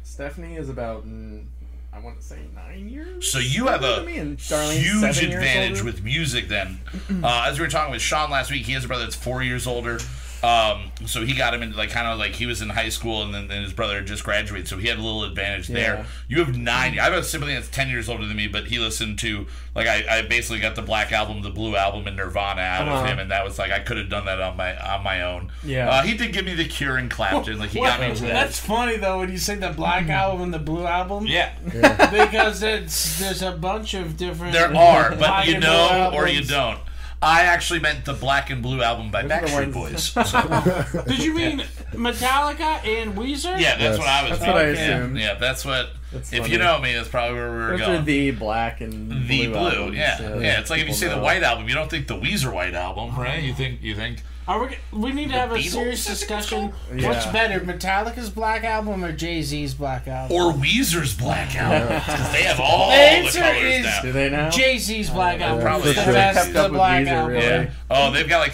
Stephanie 0.04 0.56
is 0.56 0.70
about, 0.70 1.06
mm, 1.06 1.44
I 1.92 2.00
want 2.00 2.20
to 2.20 2.26
say 2.26 2.40
nine 2.54 2.88
years. 2.90 3.30
So 3.30 3.40
you 3.40 3.68
have 3.68 3.84
a 3.84 3.98
than 3.98 4.06
me, 4.06 4.18
and 4.18 4.38
Darlene's 4.38 4.78
huge 4.78 5.24
advantage 5.24 5.82
with 5.82 6.04
music. 6.04 6.48
Then, 6.48 6.80
uh, 7.24 7.46
as 7.48 7.60
we 7.60 7.66
were 7.66 7.70
talking 7.70 7.92
with 7.92 8.02
Sean 8.02 8.30
last 8.32 8.52
week, 8.52 8.66
he 8.66 8.74
has 8.74 8.86
a 8.86 8.88
brother 8.88 9.04
that's 9.04 9.16
four 9.16 9.44
years 9.44 9.68
older. 9.68 10.00
Um, 10.46 10.92
so 11.06 11.26
he 11.26 11.34
got 11.34 11.54
him 11.54 11.64
into 11.64 11.76
like 11.78 11.90
kind 11.90 12.08
of 12.08 12.20
like 12.20 12.34
he 12.34 12.46
was 12.46 12.62
in 12.62 12.70
high 12.70 12.90
school 12.90 13.24
and 13.24 13.34
then 13.34 13.44
and 13.50 13.64
his 13.64 13.74
brother 13.74 14.02
just 14.02 14.24
graduated, 14.24 14.68
so 14.68 14.78
he 14.78 14.88
had 14.88 14.98
a 14.98 15.02
little 15.02 15.24
advantage 15.24 15.70
Yeah. 15.70 15.76
there. 15.76 16.06
You 16.28 16.40
have 16.44 16.58
nine. 16.58 17.00
I 17.00 17.04
have 17.06 17.14
a 17.14 17.24
sibling 17.24 17.56
that's 17.56 17.70
ten 17.70 17.90
years 17.90 18.10
older 18.10 18.26
than 18.26 18.36
me, 18.38 18.48
but 18.48 18.66
he 18.68 18.78
listened 18.80 19.18
to 19.20 19.48
like 19.74 19.88
I, 19.88 20.20
I 20.20 20.22
basically 20.24 20.60
got 20.60 20.76
the 20.76 20.82
Black 20.82 21.12
album, 21.12 21.42
the 21.42 21.50
Blue 21.50 21.76
album, 21.76 22.06
and 22.08 22.16
Nirvana 22.18 22.62
out 22.62 22.88
of 22.88 22.94
Uh-huh. 22.94 23.06
him, 23.06 23.20
and 23.20 23.32
that 23.32 23.44
was 23.44 23.58
like 23.58 23.72
I 23.72 23.80
could 23.80 23.98
have 23.98 24.10
done 24.10 24.26
that 24.26 24.40
on 24.42 24.56
my 24.58 24.76
on 24.78 25.04
my 25.04 25.22
own. 25.24 25.52
Yeah. 25.64 25.90
uh, 25.90 26.02
he 26.04 26.16
did 26.16 26.32
give 26.34 26.46
me 26.46 26.54
the 26.54 26.66
Cure 26.66 26.98
and 26.98 27.10
Clapton, 27.10 27.58
like 27.60 27.70
he 27.72 27.80
got 27.80 28.00
me 28.00 28.08
into 28.10 28.24
that. 28.24 28.34
That's 28.34 28.60
funny 28.60 28.98
though 28.98 29.20
when 29.20 29.32
you 29.32 29.38
say 29.38 29.56
the 29.56 29.70
Black 29.72 30.10
album 30.10 30.42
and 30.44 30.54
the 30.54 30.60
Blue 30.60 30.86
album. 30.86 31.26
Yeah, 31.28 31.54
Because 31.64 32.62
it's 32.64 33.20
there's 33.20 33.42
a 33.42 33.52
bunch 33.52 33.94
of 33.94 34.18
different. 34.18 34.54
there 34.54 34.76
are, 34.76 35.16
but 35.16 35.48
you 35.48 35.60
know 35.60 36.12
or 36.14 36.28
you 36.28 36.44
don't. 36.44 36.80
I 37.26 37.42
actually 37.44 37.80
meant 37.80 38.06
the 38.06 38.14
Black 38.14 38.50
and 38.52 38.62
Blue 38.62 38.82
album 38.84 39.10
by 39.12 39.24
Those 39.24 39.32
are 39.32 39.36
Backstreet 39.42 39.76
ones- 39.76 40.14
Boys. 40.14 40.28
So, 40.94 41.04
Did 41.08 41.20
you 41.24 41.34
mean 41.34 41.60
Metallica 41.92 42.86
and 42.86 43.16
Weezer? 43.16 43.60
yeah, 43.60 43.78
that's 43.78 43.82
Yes. 43.82 43.98
what 43.98 44.08
I 44.08 44.30
was. 44.30 44.40
That's 44.40 44.52
what 44.52 44.58
I 44.62 44.66
thinking. 44.76 44.84
assumed. 44.96 45.18
Yeah, 45.18 45.24
yeah, 45.26 45.34
that's 45.40 45.66
what. 45.66 45.90
That's 46.12 46.32
if 46.32 46.40
funny. 46.40 46.54
you 46.54 46.60
know 46.60 46.80
me, 46.80 46.94
that's 46.94 47.10
probably 47.10 47.36
where 47.36 47.52
we 47.52 47.58
were 47.58 47.72
Those 47.72 47.82
are 47.82 47.86
going. 47.94 48.06
the 48.06 48.32
black 48.32 48.80
and 48.82 49.12
The 49.28 49.48
blue. 49.48 49.52
blue, 49.52 49.68
albums, 49.70 49.98
yeah, 49.98 50.18
so 50.18 50.40
yeah. 50.40 50.60
It's 50.60 50.70
like 50.70 50.80
if 50.80 50.86
you 50.88 50.94
people 50.94 51.00
say 51.00 51.08
the 51.10 51.16
know. 51.18 51.24
White 51.24 51.44
album, 51.44 51.68
you 51.68 51.74
don't 51.76 51.90
think 51.90 52.08
the 52.08 52.16
Weezer 52.18 52.54
White 52.54 52.74
album, 52.74 53.16
right? 53.18 53.42
You 53.44 53.54
think 53.54 53.82
you 53.82 53.96
think 53.96 54.24
Are 54.48 54.62
we, 54.62 54.78
we 54.92 55.12
need 55.12 55.30
to 55.30 55.34
have 55.34 55.52
a 55.52 55.56
Beatles, 55.56 55.70
serious 55.72 56.02
I 56.08 56.10
think 56.10 56.12
it's 56.12 56.20
discussion. 56.20 56.72
called? 56.72 57.04
What's 57.04 57.26
better, 57.28 57.60
Metallica's 57.62 58.30
Black 58.30 58.64
Album 58.64 59.04
or 59.04 59.12
Jay 59.12 59.42
Z's 59.42 59.74
Black 59.74 60.08
Album? 60.08 60.38
or 60.38 60.54
Weezer's 60.54 61.16
Black 61.18 61.56
album 61.56 61.88
because 61.98 62.32
they 62.32 62.44
have 62.44 62.60
all 62.60 62.90
The 62.92 62.96
the, 62.96 63.02
answer 63.02 63.40
colors 63.42 63.64
is- 63.64 63.84
now. 63.86 64.02
Do 64.04 64.12
they 64.12 64.30
now? 64.30 64.50
Jay 64.52 64.78
Z's 64.78 65.10
uh, 65.10 65.14
Black 65.14 65.42
Album. 65.42 65.64
probably 65.64 65.94
the 65.94 66.04
should. 66.04 66.14
best 66.14 66.54
the 66.54 66.70
Black 66.70 67.06
Weezer, 67.06 67.08
Album. 67.10 67.34
really. 67.34 67.46
Yeah. 67.46 67.70
Oh, 67.90 68.12
they've 68.12 68.30
got 68.30 68.40
like 68.40 68.54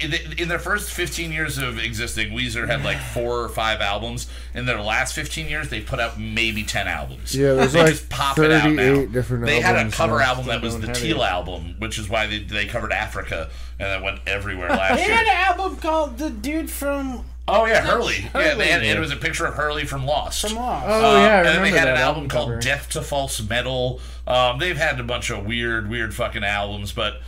in 0.00 0.14
in 0.38 0.48
their 0.48 0.58
first 0.60 0.90
15 0.92 1.32
years 1.32 1.58
of 1.58 1.76
existing, 1.78 2.30
Weezer 2.30 2.68
had 2.68 2.84
like 2.84 2.98
four 2.98 3.40
or 3.42 3.48
five 3.48 3.80
albums. 3.80 4.28
In 4.54 4.66
their 4.66 4.80
last 4.80 5.14
15 5.14 5.48
years, 5.48 5.70
they 5.70 5.80
put 5.80 5.98
out 5.98 6.20
maybe 6.20 6.62
10 6.62 6.86
albums. 6.86 7.34
Yeah, 7.34 7.54
there's 7.54 7.72
they 7.72 7.80
like 7.80 7.90
just 7.92 8.08
pop 8.10 8.38
it 8.38 8.52
out 8.52 8.70
now. 8.70 8.76
38 8.94 9.12
different 9.12 9.46
They 9.46 9.60
had 9.60 9.86
a 9.86 9.90
cover 9.90 10.20
album 10.20 10.46
that 10.46 10.60
was 10.62 10.78
the 10.78 10.92
Teal 10.92 11.20
heavy. 11.20 11.32
album, 11.32 11.74
which 11.78 11.98
is 11.98 12.08
why 12.08 12.26
they, 12.26 12.40
they 12.40 12.66
covered 12.66 12.92
Africa 12.92 13.50
and 13.82 13.90
that 13.90 14.02
went 14.02 14.20
everywhere 14.26 14.68
last 14.70 14.98
year. 14.98 15.08
They 15.08 15.14
year. 15.14 15.16
had 15.24 15.26
an 15.26 15.58
album 15.58 15.76
called 15.78 16.18
The 16.18 16.30
Dude 16.30 16.70
from 16.70 17.24
Oh 17.48 17.66
yeah, 17.66 17.80
Hurley. 17.80 18.30
Yeah, 18.34 18.54
they 18.54 18.68
had, 18.68 18.82
and 18.84 18.96
it 18.98 19.00
was 19.00 19.10
a 19.10 19.16
picture 19.16 19.46
of 19.46 19.54
Hurley 19.54 19.84
from 19.84 20.06
Lost. 20.06 20.40
from 20.42 20.54
Lost. 20.54 20.86
Oh 20.88 21.16
Uh, 21.16 21.18
yeah, 21.20 21.26
I 21.34 21.38
and 21.38 21.46
then 21.48 21.62
they 21.62 21.70
had 21.76 21.88
an 21.88 21.96
album, 21.96 22.28
called 22.28 22.48
cover. 22.50 22.60
Death 22.60 22.88
to 22.90 23.02
False 23.02 23.42
Metal. 23.48 24.00
Um, 24.26 24.58
they've 24.60 24.76
had 24.76 25.00
a 25.00 25.02
bunch 25.02 25.28
of 25.30 25.44
weird, 25.44 25.90
weird 25.90 26.14
fucking 26.14 26.44
albums, 26.44 26.92
but 26.92 27.20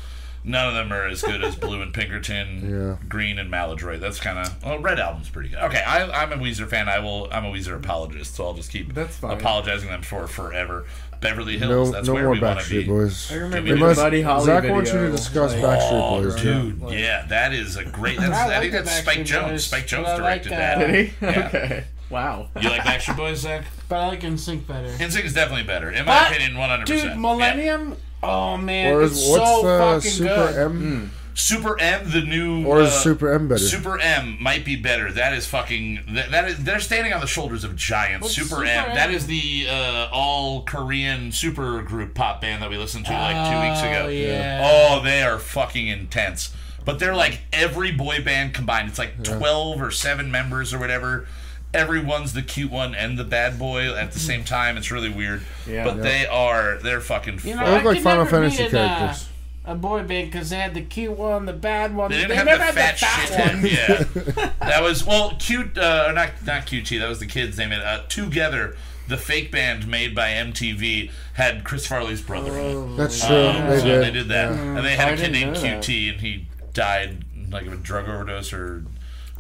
None 0.47 0.69
of 0.69 0.75
them 0.75 0.93
are 0.93 1.07
as 1.07 1.23
good 1.23 1.43
as 1.43 1.57
Blue 1.57 1.81
and 1.81 1.95
Pinkerton, 1.95 2.99
Yeah. 3.01 3.09
Green 3.09 3.39
and 3.39 3.51
Maladroit. 3.51 3.99
That's 3.99 4.21
kind 4.21 4.39
of 4.39 4.63
well, 4.63 4.79
Red 4.79 5.01
Album's 5.01 5.31
pretty 5.31 5.49
good. 5.49 5.59
Okay, 5.61 5.81
I, 5.83 6.05
I'm 6.23 6.33
a 6.33 6.37
Weezer 6.37 6.69
fan. 6.69 6.87
I 6.87 6.99
will. 6.99 7.29
I'm 7.33 7.47
a 7.47 7.49
Weezer 7.51 7.75
apologist, 7.77 8.35
so 8.35 8.45
I'll 8.45 8.53
just 8.53 8.71
keep 8.71 8.93
That's 8.93 9.23
apologizing 9.23 9.89
them 9.89 10.03
for 10.03 10.27
forever. 10.27 10.85
Beverly 11.25 11.59
Hills. 11.59 11.89
No, 11.91 11.93
that's 11.97 12.07
no 12.07 12.15
where 12.15 12.23
more 12.25 12.33
we 12.35 12.41
want 12.41 12.61
to 12.61 12.71
be. 12.71 12.85
Backstreet 12.85 12.87
Boys. 12.87 13.33
I 13.33 13.35
remember 13.35 13.63
We 13.63 13.71
the 13.71 13.77
must- 13.87 14.01
Buddy 14.01 14.23
Holly 14.23 14.45
Zach 14.47 14.63
video. 14.63 14.75
wants 14.77 14.93
you 14.93 14.99
to 15.01 15.11
discuss 15.11 15.53
like- 15.55 15.63
Backstreet 15.65 15.91
Oh, 15.93 16.23
Boys. 16.23 16.35
dude, 16.43 16.81
Like- 16.83 16.99
yeah, 16.99 17.27
that 17.29 17.53
is 17.53 17.77
a 17.77 17.85
great. 17.85 18.19
That's, 18.21 18.33
I 18.37 18.45
I, 18.45 18.47
like 18.49 18.61
think 18.61 18.73
the 18.73 18.79
that's 18.83 18.93
Spike 18.99 19.19
Backstreet 19.19 19.25
Jones. 19.25 19.65
Spike 19.65 19.87
Jonze 19.89 20.05
like 20.05 20.17
directed 20.19 20.53
that. 20.53 20.79
that. 20.79 20.87
Did 20.87 21.07
he? 21.09 21.13
Yeah. 21.21 21.47
Okay. 21.49 21.85
Wow. 22.11 22.49
You 22.61 22.69
like 22.69 22.83
Backstreet 22.83 23.17
Boys, 23.17 23.39
Zach? 23.41 23.65
But 23.89 23.97
I 23.97 24.07
like 24.09 24.21
NSYNC 24.21 24.67
better. 24.69 24.89
NSYNC 24.89 25.25
is 25.25 25.33
definitely 25.35 25.65
better, 25.65 25.91
in 25.91 26.05
my 26.05 26.13
But, 26.21 26.31
opinion, 26.33 26.59
one 26.59 26.69
hundred 26.69 26.83
percent. 26.87 27.01
Dude, 27.01 27.09
percent. 27.09 27.21
Millennium. 27.21 27.97
Oh 28.23 28.57
man, 28.57 28.93
Or 28.95 29.03
is, 29.03 29.13
it's 29.19 29.29
what's 29.29 29.51
so 29.51 29.63
the 29.63 29.79
fucking 29.95 30.11
Super 30.11 30.29
good. 30.53 30.57
M? 30.57 30.73
Hmm. 30.81 31.07
Super 31.35 31.79
M, 31.81 32.11
the 32.11 32.21
new 32.21 32.65
Or 32.67 32.81
is 32.81 32.89
uh, 32.89 33.01
Super 33.01 33.33
M 33.33 33.49
better? 33.49 33.59
Super 33.61 33.99
M 33.99 34.37
might 34.41 34.65
be 34.65 34.77
better. 34.77 35.11
That 35.13 35.33
is 35.35 35.47
fucking. 35.47 36.01
That, 36.11 36.31
that 36.31 36.49
is. 36.49 36.63
They're 36.65 36.79
standing 36.81 37.13
on 37.13 37.21
the 37.21 37.27
shoulders 37.27 37.65
of 37.65 37.75
giants. 37.77 38.31
Super, 38.31 38.49
Super 38.49 38.65
M. 38.65 38.91
M? 38.91 38.95
That 38.95 39.11
is 39.11 39.27
the 39.27 39.67
uh, 39.69 40.09
all 40.13 40.63
Korean 40.63 41.33
super 41.33 41.83
group 41.83 42.15
pop 42.15 42.41
band 42.41 42.63
that 42.63 42.71
we 42.71 42.77
listened 42.79 43.07
to 43.07 43.13
like 43.13 43.51
two 43.51 43.69
weeks 43.69 43.81
ago. 43.81 44.07
Oh, 44.07 44.09
yeah. 44.09 44.61
Oh, 44.65 45.03
they 45.03 45.23
are 45.23 45.39
fucking 45.39 45.89
intense. 45.89 46.55
But 46.85 46.99
they're 46.99 47.17
like 47.17 47.41
every 47.53 47.91
boy 47.93 48.23
band 48.23 48.55
combined. 48.55 48.89
It's 48.91 48.99
like 48.99 49.25
twelve 49.25 49.83
or 49.83 49.91
seven 49.91 50.31
members 50.31 50.73
or 50.73 50.79
whatever. 50.79 51.27
Everyone's 51.73 52.35
the 52.35 52.43
cute 52.43 52.71
one 52.71 52.95
and 52.95 53.19
the 53.19 53.25
bad 53.25 53.59
boy 53.59 53.93
at 53.93 54.13
the 54.13 54.21
same 54.21 54.45
time. 54.45 54.77
It's 54.77 54.93
really 54.93 55.09
weird. 55.09 55.43
Yeah. 55.67 55.83
but 55.83 55.97
Yeah. 55.97 56.03
they 56.03 56.27
are. 56.27 56.79
They're 56.79 57.01
fucking. 57.01 57.35
You 57.35 57.41
fu- 57.41 57.55
know, 57.57 57.65
They 57.65 57.73
look 57.75 57.85
like 57.85 58.01
Final 58.03 58.25
Fantasy 58.27 58.59
be 58.59 58.69
in, 58.69 58.77
uh, 58.77 58.97
characters. 58.99 59.29
A 59.65 59.75
boy 59.75 60.03
band 60.03 60.31
because 60.31 60.51
they 60.51 60.57
had 60.59 60.75
the 60.75 60.83
cute 60.83 61.17
one, 61.17 61.47
the 61.47 61.53
bad 61.53 61.95
one. 61.97 62.11
They 62.11 62.19
They, 62.19 62.23
didn't 62.29 62.37
have 62.37 62.47
never 62.47 62.59
the 62.59 62.65
had 62.81 62.99
fat, 62.99 63.27
the 63.29 63.35
fat 63.35 63.63
shit. 63.63 63.89
one. 64.27 64.37
yeah, 64.37 64.53
that 64.61 64.83
was 64.83 65.05
well, 65.07 65.35
cute. 65.39 65.77
Uh, 65.79 66.13
not 66.13 66.31
not 66.45 66.67
QT. 66.67 66.99
That 67.01 67.09
was 67.09 67.21
the 67.21 67.27
kids' 67.27 67.57
name. 67.59 67.73
Uh, 67.73 68.01
Together, 68.09 68.77
the 69.09 69.17
fake 69.17 69.51
band 69.51 69.87
made 69.89 70.15
by 70.15 70.29
MTV 70.31 71.11
had 71.35 71.65
Chris 71.65 71.87
Farley's 71.87 72.21
brother 72.23 72.59
in 72.59 72.93
it. 72.93 72.97
That's 72.97 73.27
true. 73.27 73.37
Um, 73.37 73.69
they 73.69 73.79
so 73.81 73.85
did. 73.87 74.03
they 74.05 74.11
did 74.11 74.29
that, 74.29 74.53
and 74.53 74.85
they 74.85 74.97
had 74.97 75.09
I 75.09 75.13
a 75.13 75.17
kid 75.17 75.33
named 75.33 75.55
know 75.55 75.61
that. 75.61 75.83
QT, 75.83 76.13
and 76.13 76.21
he 76.21 76.47
died 76.73 77.25
like 77.51 77.67
of 77.67 77.73
a 77.73 77.77
drug 77.77 78.09
overdose 78.09 78.53
or. 78.53 78.85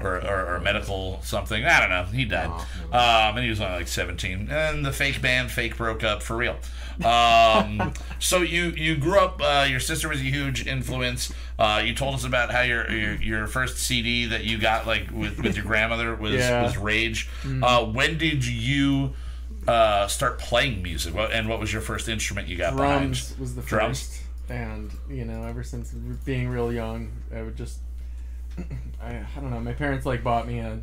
Or, 0.04 0.16
or, 0.18 0.54
or 0.56 0.60
medical 0.60 1.20
something. 1.22 1.64
I 1.64 1.80
don't 1.80 1.88
know. 1.88 2.04
He 2.04 2.24
died. 2.26 2.50
Um, 2.92 3.36
and 3.36 3.44
he 3.44 3.48
was 3.50 3.60
only 3.60 3.78
like 3.78 3.88
17. 3.88 4.48
And 4.50 4.84
the 4.84 4.92
fake 4.92 5.22
band, 5.22 5.50
fake 5.50 5.76
broke 5.78 6.04
up 6.04 6.22
for 6.22 6.36
real. 6.36 6.58
Um, 7.04 7.92
so 8.18 8.42
you 8.42 8.66
you 8.76 8.96
grew 8.96 9.18
up. 9.18 9.40
Uh, 9.42 9.66
your 9.68 9.80
sister 9.80 10.08
was 10.08 10.20
a 10.20 10.24
huge 10.24 10.66
influence. 10.66 11.32
Uh, 11.58 11.82
you 11.84 11.94
told 11.94 12.14
us 12.14 12.24
about 12.24 12.50
how 12.52 12.60
your, 12.62 12.90
your 12.90 13.14
your 13.22 13.46
first 13.46 13.78
CD 13.78 14.26
that 14.26 14.44
you 14.44 14.58
got 14.58 14.86
like 14.86 15.10
with, 15.10 15.40
with 15.42 15.56
your 15.56 15.64
grandmother 15.64 16.14
was 16.14 16.34
Yeah. 16.34 16.62
was 16.62 16.76
Rage. 16.76 17.28
Uh, 17.62 17.84
when 17.84 18.18
did 18.18 18.44
you 18.46 19.14
uh, 19.66 20.06
start 20.06 20.38
playing 20.38 20.82
music? 20.82 21.14
And 21.16 21.48
what 21.48 21.58
was 21.60 21.72
your 21.72 21.82
first 21.82 22.08
instrument 22.08 22.46
you 22.48 22.56
got 22.56 22.76
drums 22.76 23.22
behind? 23.30 23.40
was 23.40 23.54
the 23.54 23.62
Drums? 23.62 24.00
first, 24.06 24.22
and 24.50 24.92
you 25.08 25.24
know, 25.24 25.42
ever 25.44 25.62
since 25.62 25.90
being 26.24 26.48
real 26.48 26.72
young, 26.72 27.10
I 27.34 27.42
would 27.42 27.56
just, 27.56 27.78
I, 29.02 29.08
I 29.36 29.40
don't 29.40 29.50
know. 29.50 29.60
My 29.60 29.72
parents 29.72 30.06
like 30.06 30.22
bought 30.24 30.46
me 30.46 30.60
a. 30.60 30.78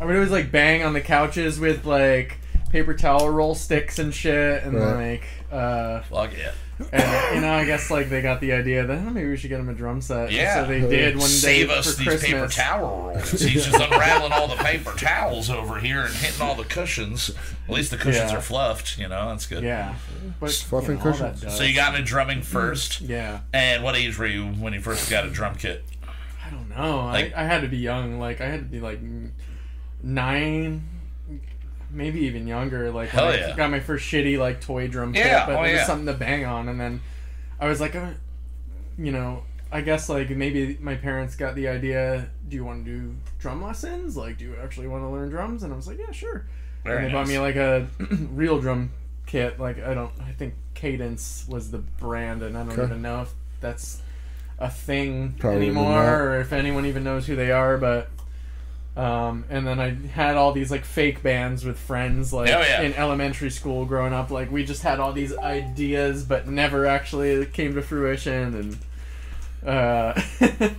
I 0.00 0.04
would 0.04 0.14
always 0.14 0.30
like 0.30 0.52
bang 0.52 0.82
on 0.82 0.92
the 0.92 1.00
couches 1.00 1.58
with 1.58 1.86
like 1.86 2.38
paper 2.70 2.94
towel 2.94 3.28
roll 3.30 3.54
sticks 3.54 3.98
and 3.98 4.12
shit, 4.14 4.62
and 4.64 4.74
Right. 4.74 5.20
like, 5.20 5.24
uh, 5.50 6.00
Fuck 6.02 6.32
yeah. 6.36 6.52
and 6.92 7.34
you 7.36 7.40
know, 7.40 7.52
I 7.52 7.64
guess 7.64 7.90
like 7.90 8.10
they 8.10 8.20
got 8.20 8.40
the 8.42 8.52
idea 8.52 8.84
that 8.86 8.98
oh, 8.98 9.10
maybe 9.10 9.28
we 9.28 9.36
should 9.38 9.48
get 9.50 9.60
him 9.60 9.68
a 9.70 9.74
drum 9.74 10.00
set. 10.02 10.24
And 10.24 10.32
Yeah. 10.32 10.62
so 10.64 10.68
they 10.68 10.80
did 10.80 11.16
one 11.16 11.26
Save 11.28 11.68
day 11.68 11.74
us 11.74 11.94
for 11.94 12.04
these 12.04 12.22
paper 12.22 12.38
Christmas. 12.40 12.54
towel 12.54 13.02
rolls. 13.14 13.30
He's 13.30 13.64
just 13.66 13.80
unraveling 13.80 14.32
all 14.32 14.48
the 14.48 14.56
paper 14.56 14.92
towels 14.96 15.48
over 15.48 15.78
here 15.78 16.00
and 16.02 16.14
hitting 16.14 16.40
all 16.42 16.54
the 16.54 16.64
cushions. 16.64 17.30
At 17.66 17.74
least 17.74 17.92
the 17.92 17.96
cushions 17.98 18.30
Yeah. 18.32 18.36
are 18.38 18.42
fluffed, 18.42 18.98
you 18.98 19.08
know, 19.08 19.28
that's 19.30 19.46
good. 19.46 19.62
Yeah, 19.62 19.94
but 20.40 20.50
Fluffing 20.52 20.98
you 20.98 21.04
know, 21.04 21.12
cushions. 21.12 21.56
So 21.56 21.62
you 21.62 21.74
got 21.74 21.94
into 21.94 22.06
drumming 22.06 22.42
first. 22.42 23.00
yeah. 23.00 23.40
And 23.54 23.82
what 23.84 23.96
age 23.96 24.18
were 24.18 24.26
you 24.26 24.46
when 24.48 24.72
you 24.74 24.80
first 24.80 25.08
got 25.10 25.24
a 25.24 25.30
drum 25.30 25.54
kit? 25.54 25.84
I 26.76 26.80
know. 26.86 27.04
Like- 27.06 27.36
I, 27.36 27.42
I 27.42 27.44
had 27.46 27.62
to 27.62 27.68
be 27.68 27.78
young. 27.78 28.18
Like 28.18 28.40
I 28.40 28.46
had 28.46 28.60
to 28.60 28.66
be 28.66 28.80
like 28.80 29.00
nine, 30.02 30.88
maybe 31.90 32.20
even 32.20 32.46
younger. 32.46 32.90
Like 32.90 33.10
Hell 33.10 33.26
when 33.26 33.38
yeah. 33.38 33.50
I 33.52 33.56
got 33.56 33.70
my 33.70 33.80
first 33.80 34.04
shitty 34.10 34.38
like 34.38 34.60
toy 34.60 34.88
drum 34.88 35.12
kit, 35.12 35.26
Yeah, 35.26 35.46
but 35.46 35.56
oh, 35.56 35.62
it 35.64 35.72
was 35.72 35.80
yeah. 35.80 35.86
something 35.86 36.06
to 36.06 36.14
bang 36.14 36.44
on. 36.44 36.68
And 36.68 36.80
then 36.80 37.00
I 37.60 37.68
was 37.68 37.80
like, 37.80 37.94
uh, 37.94 38.10
you 38.98 39.12
know, 39.12 39.44
I 39.70 39.80
guess 39.80 40.08
like 40.08 40.30
maybe 40.30 40.76
my 40.80 40.94
parents 40.96 41.34
got 41.36 41.54
the 41.54 41.68
idea. 41.68 42.28
Do 42.48 42.56
you 42.56 42.64
want 42.64 42.84
to 42.84 42.90
do 42.90 43.14
drum 43.38 43.62
lessons? 43.62 44.16
Like, 44.16 44.38
do 44.38 44.44
you 44.44 44.56
actually 44.62 44.88
want 44.88 45.04
to 45.04 45.08
learn 45.08 45.30
drums? 45.30 45.62
And 45.62 45.72
I 45.72 45.76
was 45.76 45.86
like, 45.86 45.98
yeah, 45.98 46.10
sure. 46.10 46.46
Very 46.84 46.98
and 46.98 47.06
they 47.06 47.12
bought 47.12 47.28
me 47.28 47.38
like 47.38 47.56
a 47.56 47.86
real 48.32 48.60
drum 48.60 48.90
kit. 49.26 49.58
Like 49.60 49.82
I 49.82 49.94
don't, 49.94 50.12
I 50.20 50.32
think 50.32 50.54
Cadence 50.74 51.46
was 51.48 51.70
the 51.70 51.78
brand, 51.78 52.42
and 52.42 52.56
I 52.58 52.64
don't 52.64 52.72
Okay. 52.72 52.82
even 52.82 53.02
know 53.02 53.22
if 53.22 53.32
that's 53.60 54.02
a 54.62 54.70
thing 54.70 55.34
Probably 55.38 55.66
anymore, 55.66 56.22
or 56.22 56.40
if 56.40 56.52
anyone 56.52 56.86
even 56.86 57.04
knows 57.04 57.26
who 57.26 57.36
they 57.36 57.50
are. 57.50 57.76
But 57.78 58.08
um, 58.96 59.44
and 59.50 59.66
then 59.66 59.80
I 59.80 59.94
had 60.08 60.36
all 60.36 60.52
these 60.52 60.70
like 60.70 60.84
fake 60.84 61.22
bands 61.22 61.64
with 61.64 61.78
friends, 61.78 62.32
like 62.32 62.50
Oh, 62.50 62.60
yeah. 62.60 62.82
in 62.82 62.94
elementary 62.94 63.50
school 63.50 63.84
growing 63.86 64.12
up. 64.12 64.30
Like 64.30 64.50
we 64.52 64.64
just 64.64 64.82
had 64.82 65.00
all 65.00 65.12
these 65.12 65.36
ideas, 65.36 66.24
but 66.24 66.46
never 66.46 66.86
actually 66.86 67.44
came 67.46 67.74
to 67.74 67.82
fruition, 67.82 68.78
and 69.62 69.68
uh. 69.68 70.20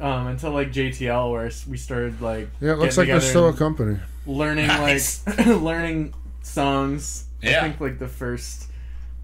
Um, 0.00 0.28
until 0.28 0.52
like 0.52 0.72
JTL, 0.72 1.30
where 1.30 1.50
we 1.68 1.76
started 1.76 2.22
like 2.22 2.48
Yeah, 2.58 2.72
it 2.72 2.78
looks 2.78 2.96
like 2.96 3.08
they're 3.08 3.20
still 3.20 3.48
a 3.48 3.52
company. 3.52 3.98
learning 4.24 4.68
Nice. 4.68 5.22
like 5.26 5.44
learning 5.46 6.14
songs. 6.42 7.26
Yeah. 7.42 7.58
I 7.58 7.60
think 7.64 7.80
like 7.82 7.98
the 7.98 8.08
first 8.08 8.69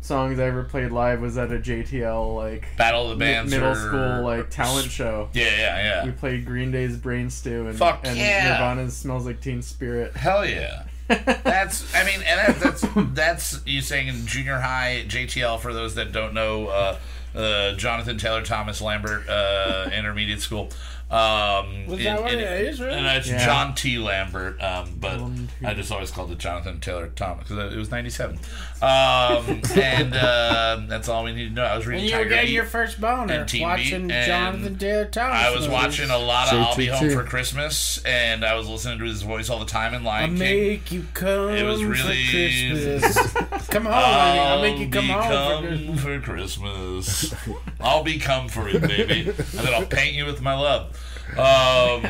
songs 0.06 0.38
I 0.38 0.44
ever 0.44 0.62
played 0.62 0.92
live 0.92 1.20
was 1.20 1.36
at 1.36 1.52
a 1.52 1.58
JTL 1.58 2.34
like 2.36 2.68
Battle 2.76 3.10
of 3.10 3.18
the 3.18 3.24
mi- 3.24 3.32
Bands 3.32 3.50
middle 3.50 3.72
or- 3.72 3.74
school 3.74 4.22
like 4.22 4.48
talent 4.50 4.90
show. 4.90 5.28
Yeah, 5.32 5.44
yeah, 5.44 5.82
yeah. 5.82 6.04
We 6.06 6.12
played 6.12 6.46
Green 6.46 6.70
Day's 6.70 6.96
Brain 6.96 7.28
Stew 7.28 7.66
and, 7.66 7.76
Fuck 7.76 8.00
and 8.04 8.16
yeah. 8.16 8.52
Nirvana's 8.52 8.96
Smells 8.96 9.26
Like 9.26 9.40
Teen 9.40 9.62
Spirit. 9.62 10.16
Hell 10.16 10.46
yeah. 10.46 10.84
That's, 11.08 11.94
I 11.94 12.04
mean, 12.04 12.20
and 12.26 12.54
that, 12.56 12.60
that's 12.60 12.84
that's 13.14 13.60
you 13.66 13.80
saying 13.80 14.08
in 14.08 14.26
junior 14.26 14.58
high 14.58 15.04
JTL 15.06 15.60
for 15.60 15.72
those 15.72 15.94
that 15.94 16.10
don't 16.10 16.34
know, 16.34 16.66
uh, 16.66 16.98
uh, 17.36 17.72
Jonathan 17.74 18.18
Taylor 18.18 18.42
Thomas 18.42 18.80
Lambert 18.80 19.28
uh, 19.28 19.88
Intermediate 19.92 20.40
School. 20.40 20.70
Um, 21.08 21.86
Was 21.86 22.02
that 22.02 22.20
what 22.20 22.32
it 22.34 22.40
is, 22.40 22.80
really? 22.80 22.94
And 22.94 23.06
it's 23.06 23.28
Yeah. 23.28 23.44
John 23.46 23.76
T. 23.76 23.96
Lambert, 23.96 24.60
um, 24.60 24.94
but 24.98 25.20
I 25.64 25.72
just 25.72 25.92
always 25.92 26.10
called 26.10 26.32
it 26.32 26.38
Jonathan 26.38 26.80
Taylor 26.80 27.06
Thomas 27.14 27.46
because 27.48 27.72
it 27.72 27.78
was 27.78 27.92
'97. 27.92 28.40
Um, 28.82 29.62
and 29.80 30.14
uh, 30.16 30.80
that's 30.88 31.08
all 31.08 31.22
we 31.22 31.32
need 31.32 31.50
to 31.50 31.54
know. 31.54 31.62
I 31.62 31.76
was 31.76 31.86
And 31.86 31.94
reading 31.94 32.06
you 32.06 32.12
were 32.16 32.18
Tiger 32.24 32.28
getting 32.30 32.46
Beat. 32.48 32.54
your 32.54 32.64
first 32.64 33.00
boner 33.00 33.32
and 33.34 33.60
watching 33.60 34.08
Beat, 34.08 34.26
Jonathan 34.26 34.76
Taylor 34.78 35.04
Thomas. 35.04 35.36
I 35.38 35.50
was 35.50 35.60
movies. 35.60 35.72
watching 35.72 36.10
a 36.10 36.18
lot 36.18 36.52
of 36.52 36.58
I'll 36.60 36.76
Be 36.76 36.86
Home 36.86 37.10
for 37.10 37.22
Christmas, 37.22 38.02
and 38.04 38.44
I 38.44 38.54
was 38.56 38.68
listening 38.68 38.98
to 38.98 39.04
his 39.04 39.22
voice 39.22 39.48
all 39.48 39.60
the 39.60 39.64
time 39.64 39.94
in 39.94 40.02
I 40.02 40.04
Lion 40.06 40.30
King. 40.30 40.38
make 40.40 40.90
you 40.90 41.06
come 41.14 41.50
It 41.50 41.62
was 41.62 41.80
for 41.82 41.86
really- 41.88 42.26
Christmas. 42.28 43.32
come 43.68 43.84
home, 43.84 43.92
honey. 43.94 44.40
I'll 44.40 44.60
make 44.62 44.78
you 44.78 44.88
come 44.88 45.06
home 45.06 45.22
for 45.22 45.30
come 45.30 45.64
Christmas. 45.68 46.02
for 46.02 46.20
Christmas. 46.20 47.34
I'll 47.80 48.02
be 48.02 48.18
come 48.18 48.48
for 48.48 48.68
you, 48.68 48.80
baby, 48.80 49.20
and 49.28 49.36
then 49.36 49.72
I'll 49.72 49.86
paint 49.86 50.14
you 50.14 50.26
with 50.26 50.42
my 50.42 50.54
love. 50.54 50.94
Um, 51.36 52.06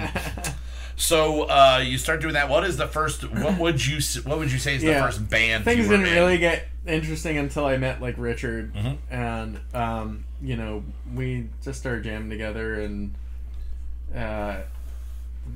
so 0.97 1.43
uh, 1.45 1.83
you 1.85 1.99
start 1.99 2.21
doing 2.21 2.35
that. 2.35 2.49
What 2.49 2.65
is 2.65 2.77
the 2.77 2.87
first? 2.87 3.23
What 3.31 3.59
would 3.59 3.85
you 3.87 3.99
What 4.25 4.39
would 4.39 4.51
you 4.53 4.59
say 4.59 4.77
is 4.77 4.83
the 4.83 4.89
Yeah. 4.89 5.05
first 5.05 5.29
band? 5.29 5.65
Things 5.65 5.85
you 5.85 5.91
were 5.91 5.97
didn't 5.97 6.09
in? 6.13 6.15
really 6.15 6.39
get 6.39 6.69
interesting 6.87 7.37
until 7.39 7.67
I 7.67 7.77
met 7.77 8.01
like 8.01 8.15
Richard, 8.19 8.73
Mhm. 8.75 8.99
and 9.11 9.61
um, 9.75 10.25
you 10.41 10.57
know 10.57 10.85
we 11.15 11.49
just 11.65 11.81
started 11.81 12.05
jamming 12.05 12.31
together 12.31 12.81
and 12.81 13.15
uh, 14.15 14.59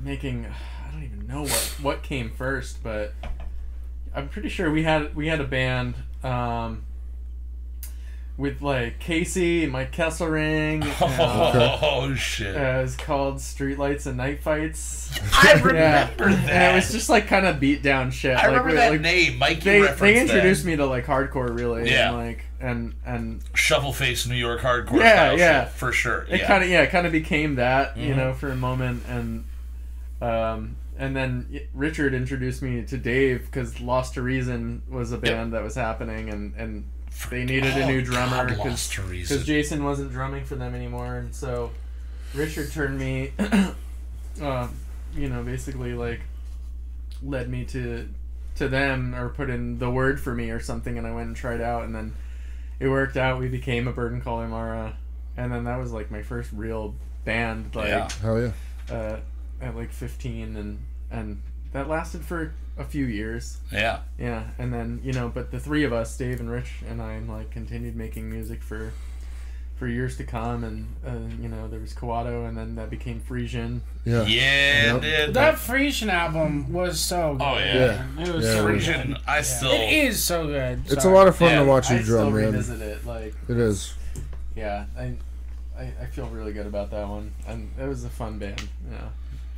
making. 0.03 0.47
I 0.47 0.93
don't 0.93 1.05
even 1.05 1.27
know 1.27 1.43
what 1.43 1.75
what 1.81 2.03
came 2.03 2.31
first, 2.31 2.83
but 2.83 3.15
I'm 4.15 4.29
pretty 4.29 4.49
sure 4.49 4.71
we 4.71 4.83
had 4.83 5.15
we 5.15 5.29
had 5.29 5.41
a 5.41 5.45
band 5.45 5.95
um, 6.25 6.83
with 8.41 8.63
like 8.63 8.99
Casey 8.99 9.63
and 9.65 9.73
Mike 9.73 9.93
Kesselring. 9.93 10.83
uh, 11.01 11.79
Oh 11.83 12.15
shit! 12.15 12.57
uh, 12.57 12.79
it 12.79 12.83
was 12.83 12.97
called 12.97 13.37
Streetlights 13.37 14.07
and 14.07 14.17
Night 14.17 14.43
Fights. 14.43 15.11
I 15.33 15.53
Yeah, 15.57 15.63
remember 15.63 16.25
and 16.51 16.73
it 16.73 16.75
was 16.75 16.91
just 16.91 17.11
like 17.11 17.27
kind 17.27 17.47
of 17.47 17.61
beat 17.61 17.83
down 17.83 18.11
shit. 18.11 18.33
I 18.37 18.47
like, 18.47 18.47
remember 18.49 18.69
we- 18.71 18.75
that 18.77 18.91
like, 18.93 19.01
name. 19.03 19.39
Mikey 19.39 19.61
they 19.61 19.81
they 19.93 20.21
introduced 20.21 20.63
that. 20.65 20.71
me 20.71 20.77
to 20.77 20.87
like 20.87 21.05
hardcore 21.05 21.55
really 21.57 21.91
Yeah. 21.91 22.09
and 22.09 22.17
like 22.17 22.45
and 22.61 22.95
and 23.05 23.43
Shovel 23.55 23.93
face 23.93 24.27
New 24.27 24.35
York 24.37 24.61
hardcore 24.63 25.01
Yeah, 25.01 25.13
style 25.13 25.39
yeah. 25.39 25.65
shit, 25.65 25.73
for 25.75 25.93
sure. 25.93 26.23
it 26.31 26.41
yeah. 26.41 26.47
kind 26.47 26.65
of 26.65 26.71
yeah 26.71 26.81
it 26.83 26.91
kind 26.91 27.07
of 27.07 27.13
became 27.13 27.57
that 27.57 27.97
you 27.97 28.15
Mhm. 28.15 28.17
know 28.17 28.33
for 28.33 28.49
a 28.51 28.57
moment 28.57 29.03
and 29.09 29.45
um 30.23 30.77
and 30.99 31.17
then 31.17 31.61
Richard 31.75 32.13
introduced 32.15 32.61
me 32.63 32.83
to 32.83 32.97
Dave 32.99 33.47
because 33.47 33.81
Lost 33.81 34.15
to 34.15 34.23
Reason 34.23 34.83
was 34.91 35.13
a 35.13 35.19
band 35.19 35.53
that 35.55 35.63
was 35.63 35.75
happening 35.75 36.29
and 36.29 36.55
and 36.57 36.85
they 37.31 37.45
needed 37.45 37.77
a 37.77 37.87
new 37.87 37.99
Oh, 37.99 38.05
drummer 38.05 38.37
God, 38.47 38.49
because 39.29 39.47
Jason 39.47 39.85
wasn't 39.85 40.11
drumming 40.13 40.45
for 40.45 40.57
them 40.57 40.75
anymore, 40.75 41.17
and 41.17 41.35
so 41.35 41.71
Richard 42.35 42.73
turned 42.73 42.99
me, 42.99 43.33
uh, 44.43 44.69
you 45.15 45.29
know, 45.29 45.43
basically 45.43 45.95
like 45.95 46.21
led 47.23 47.49
me 47.49 47.65
to 47.67 48.09
to 48.57 48.69
them 48.69 49.15
or 49.15 49.29
put 49.31 49.49
in 49.51 49.79
the 49.79 49.91
word 49.91 50.21
for 50.21 50.35
me 50.35 50.51
or 50.51 50.61
something, 50.61 50.99
and 50.99 51.07
I 51.07 51.13
went 51.15 51.29
and 51.29 51.37
tried 51.37 51.61
out, 51.61 51.85
and 51.85 51.95
then 51.95 52.15
it 52.79 52.89
worked 52.89 53.17
out. 53.17 53.39
We 53.39 53.49
became 53.49 53.87
a 53.89 53.93
Burden 53.93 54.21
Caller 54.21 54.49
Mara, 54.49 54.97
and 55.37 55.53
then 55.53 55.65
that 55.65 55.79
was 55.79 55.93
like 55.93 56.11
my 56.11 56.23
first 56.23 56.51
real 56.53 56.95
band, 57.25 57.75
like 57.75 57.89
Yeah. 57.89 58.09
Hell 58.23 58.41
yeah. 58.41 58.53
uh, 58.95 59.21
at 59.61 59.77
like 59.77 59.93
15, 59.93 60.57
and 60.57 60.79
and 61.11 61.43
that 61.73 61.89
lasted 61.89 62.25
for 62.25 62.53
a 62.79 62.85
few 62.85 63.05
years. 63.07 63.59
Yeah. 63.73 64.01
Yeah, 64.19 64.45
and 64.59 64.73
then 64.73 65.01
you 65.05 65.13
know, 65.13 65.29
but 65.29 65.51
the 65.51 65.61
three 65.61 65.85
of 65.85 65.93
us, 65.93 66.17
Dave 66.17 66.41
and 66.41 66.51
Rich 66.51 66.71
and 66.89 67.01
I, 67.03 67.19
like 67.21 67.51
continued 67.51 67.97
making 67.97 68.31
music 68.31 68.63
for 68.63 68.93
for 69.77 69.89
years 69.89 70.15
to 70.19 70.25
come, 70.25 70.63
and 70.63 70.87
uh, 71.07 71.43
you 71.43 71.49
know, 71.49 71.67
there 71.67 71.81
was 71.81 71.95
Kawato, 71.95 72.47
and 72.47 72.57
then 72.57 72.75
that 72.75 72.91
became 72.91 73.19
Frisian. 73.19 73.81
Yeah. 74.05 74.25
Yeah, 74.25 74.93
Yep. 74.95 75.03
dude. 75.03 75.35
That 75.35 75.59
Frisian 75.59 76.11
album 76.11 76.71
was 76.71 77.01
so 77.01 77.35
good. 77.37 77.43
Oh, 77.45 77.57
yeah. 77.59 77.75
Yeah. 78.19 78.29
It 78.29 78.35
was 78.35 78.45
Yeah, 78.45 78.55
so 78.57 78.69
it 78.69 78.85
good. 79.07 79.17
I 79.27 79.41
still. 79.41 79.71
It 79.73 79.93
is 80.05 80.23
so 80.23 80.47
good. 80.47 80.83
It's 80.87 81.07
a 81.07 81.09
lot 81.11 81.29
of 81.29 81.37
fun 81.37 81.49
Yeah, 81.53 81.61
to 81.61 81.65
watch 81.65 81.89
you 81.91 81.97
I 81.97 82.03
drum, 82.03 82.35
man. 82.35 82.45
revisit 82.47 82.83
it, 82.83 83.07
like 83.07 83.35
It 83.49 83.57
is. 83.57 83.95
yeah, 84.55 84.85
I, 84.99 85.15
I 85.79 85.93
I 86.03 86.07
feel 86.13 86.27
really 86.27 86.53
good 86.53 86.67
about 86.67 86.91
that 86.91 87.09
one, 87.09 87.33
and 87.49 87.71
it 87.81 87.87
was 87.89 88.05
a 88.05 88.11
fun 88.11 88.39
band. 88.39 88.69
Yeah. 88.91 88.99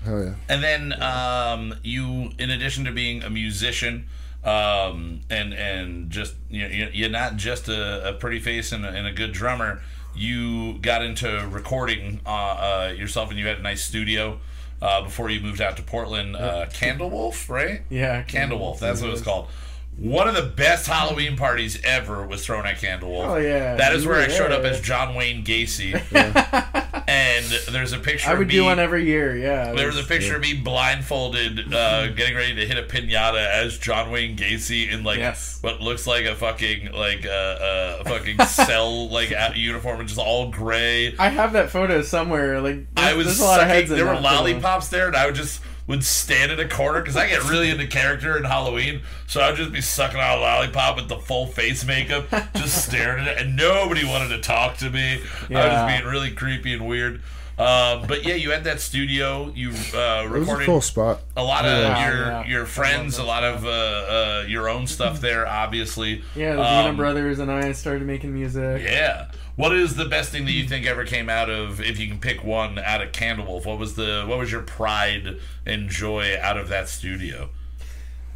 Hell 0.05 0.25
yeah. 0.25 0.35
And 0.49 0.63
then 0.63 1.03
um, 1.03 1.75
you, 1.83 2.31
in 2.39 2.51
addition 2.51 2.85
to 2.85 2.93
being 2.93 3.23
a 3.23 3.31
musician, 3.31 4.07
um, 4.45 5.21
and 5.31 5.53
and 5.55 6.11
just 6.11 6.35
you 6.51 6.67
know, 6.67 6.89
you're 6.93 7.09
not 7.11 7.37
just 7.37 7.69
a, 7.69 8.11
a 8.11 8.13
pretty 8.15 8.41
face 8.41 8.73
and 8.73 8.85
a, 8.85 8.89
and 8.89 9.07
a 9.07 9.13
good 9.13 9.33
drummer. 9.33 9.81
You 10.15 10.79
got 10.79 11.03
into 11.03 11.49
recording 11.51 12.21
uh, 12.27 12.29
uh, 12.29 12.95
yourself, 12.97 13.31
and 13.31 13.39
you 13.39 13.47
had 13.47 13.59
a 13.59 13.63
nice 13.63 13.83
studio 13.83 14.41
uh, 14.83 15.03
before 15.03 15.31
you 15.31 15.41
moved 15.41 15.61
out 15.61 15.77
to 15.77 15.83
Portland. 15.83 16.37
Uh, 16.37 16.67
Candlewolf, 16.67 17.49
right? 17.49 17.83
Yeah, 17.89 18.25
Candlewolf. 18.25 18.79
That's 18.79 19.01
what 19.01 19.11
it's 19.11 19.23
called. 19.23 19.49
One 19.97 20.27
of 20.27 20.35
the 20.35 20.43
best 20.43 20.87
Halloween 20.87 21.37
parties 21.37 21.79
ever 21.85 22.27
was 22.27 22.45
thrown 22.45 22.67
at 22.67 22.79
Candlewolf. 22.79 23.27
Oh, 23.29 23.37
yeah. 23.37 23.77
that 23.77 23.95
is 23.95 24.07
where 24.07 24.17
were 24.17 24.25
I 24.25 24.29
showed 24.29 24.51
up 24.51 24.63
there. 24.63 24.73
as 24.73 24.81
John 24.81 25.15
Wayne 25.15 25.45
Gacy. 25.45 25.93
and 27.13 27.75
there's 27.75 27.93
a 27.93 27.99
picture. 27.99 28.31
I 28.31 28.33
of 28.33 28.39
would 28.39 28.49
me, 28.49 28.55
do 28.55 28.65
one 28.65 28.79
every 28.79 29.05
year. 29.07 29.37
Yeah. 29.37 29.73
there 29.73 29.87
was 29.87 29.97
a 29.97 29.99
was- 30.01 30.07
picture 30.07 30.37
of 30.37 30.43
me 30.43 30.55
blindfolded, 30.55 31.73
uh, 31.75 32.09
getting 32.09 32.35
ready 32.37 32.55
to 32.55 32.67
hit 32.67 32.79
a 32.79 32.83
pinata 32.83 33.47
as 33.47 33.79
John 33.79 34.11
Wayne 34.11 34.37
Gacy 34.37 34.91
in 34.91 35.05
like 35.05 35.19
Yes. 35.19 35.59
what 35.61 35.81
looks 35.81 36.07
like 36.07 36.25
a 36.25 36.35
fucking 36.35 36.93
like 36.93 37.25
a, 37.25 37.99
a 38.01 38.05
fucking 38.09 38.39
cell 38.47 39.09
like 39.11 39.33
uniform, 39.57 39.99
which 39.99 40.13
is 40.13 40.19
all 40.19 40.51
gray. 40.51 41.15
I 41.19 41.29
have 41.29 41.53
that 41.55 41.71
photo 41.71 42.03
somewhere. 42.03 42.61
Like 42.61 42.87
I 42.97 43.15
was 43.15 43.39
a 43.41 43.45
lot 43.45 43.61
of 43.61 43.63
sucking. 43.69 43.75
heads 43.75 43.91
There 43.91 44.05
were 44.07 44.13
that 44.15 44.23
photo. 44.23 44.35
lollipops 44.37 44.89
there, 44.89 45.07
and 45.09 45.17
I 45.17 45.27
would 45.27 45.35
just 45.35 45.61
would 45.87 46.05
stand 46.05 46.53
in 46.53 46.61
a 46.61 46.69
corner 46.69 47.01
because 47.01 47.17
I 47.17 47.29
get 47.29 47.43
really 47.51 47.71
into 47.71 47.87
character 47.87 48.37
in 48.37 48.45
Halloween. 48.45 49.03
So 49.27 49.41
I'd 49.41 49.57
just 49.57 49.73
be 49.73 49.81
sucking 49.81 50.21
on 50.21 50.39
a 50.39 50.41
lollipop 50.41 50.97
with 50.97 51.09
the 51.09 51.19
full 51.19 51.47
face 51.47 51.85
makeup, 51.85 52.31
just 52.55 52.87
staring 52.87 53.27
at 53.27 53.39
it, 53.39 53.47
and 53.47 53.57
nobody 53.57 54.05
wanted 54.05 54.29
to 54.29 54.41
talk 54.41 54.77
to 54.79 54.91
me. 54.91 55.21
I 55.51 55.67
was 55.69 55.93
being 55.93 56.11
really 56.11 56.31
creepy 56.31 56.73
and 56.73 56.87
weird. 56.87 57.21
Um, 57.63 58.07
but 58.09 58.25
yeah, 58.25 58.35
you 58.35 58.51
had 58.51 58.65
that 58.65 58.81
studio. 58.81 59.53
You 59.55 59.71
uh, 59.71 59.73
It 59.73 59.77
was 59.77 59.95
a 59.95 60.29
recorded 60.29 60.67
cool 60.67 60.81
spot. 60.81 61.21
a 61.37 61.43
lot 61.43 61.65
of 61.65 61.79
Yeah, 61.79 62.09
your 62.09 62.27
yeah. 62.27 62.47
your 62.47 62.67
friends, 62.67 63.19
a 63.19 63.25
lot 63.25 63.45
of 63.45 63.65
uh, 63.65 63.69
uh, 63.69 64.45
your 64.49 64.69
own 64.69 64.87
stuff 64.87 65.21
there. 65.21 65.47
Obviously, 65.47 66.23
Yeah, 66.35 66.57
the 66.57 66.63
Dina 66.63 66.89
Um, 66.91 66.97
brothers 66.97 67.39
and 67.39 67.51
I 67.51 67.73
started 67.73 68.07
making 68.07 68.35
music. 68.35 68.83
yeah. 68.83 69.31
What 69.57 69.73
is 69.75 69.97
the 69.97 70.07
best 70.07 70.31
thing 70.33 70.47
that 70.47 70.53
you 70.53 70.67
think 70.67 70.87
ever 70.87 71.05
came 71.05 71.29
out 71.29 71.51
of, 71.51 71.79
if 71.81 72.01
you 72.01 72.09
can 72.09 72.19
pick 72.19 72.43
one, 72.43 72.79
out 72.79 73.03
of 73.03 73.13
Candlewolf? 73.13 73.67
What 73.67 73.79
was 73.79 73.95
the 73.97 74.25
what 74.27 74.39
was 74.39 74.51
your 74.51 74.63
pride 74.63 75.37
and 75.67 75.89
joy 75.91 76.37
out 76.41 76.57
of 76.57 76.69
that 76.71 76.89
studio? 76.89 77.51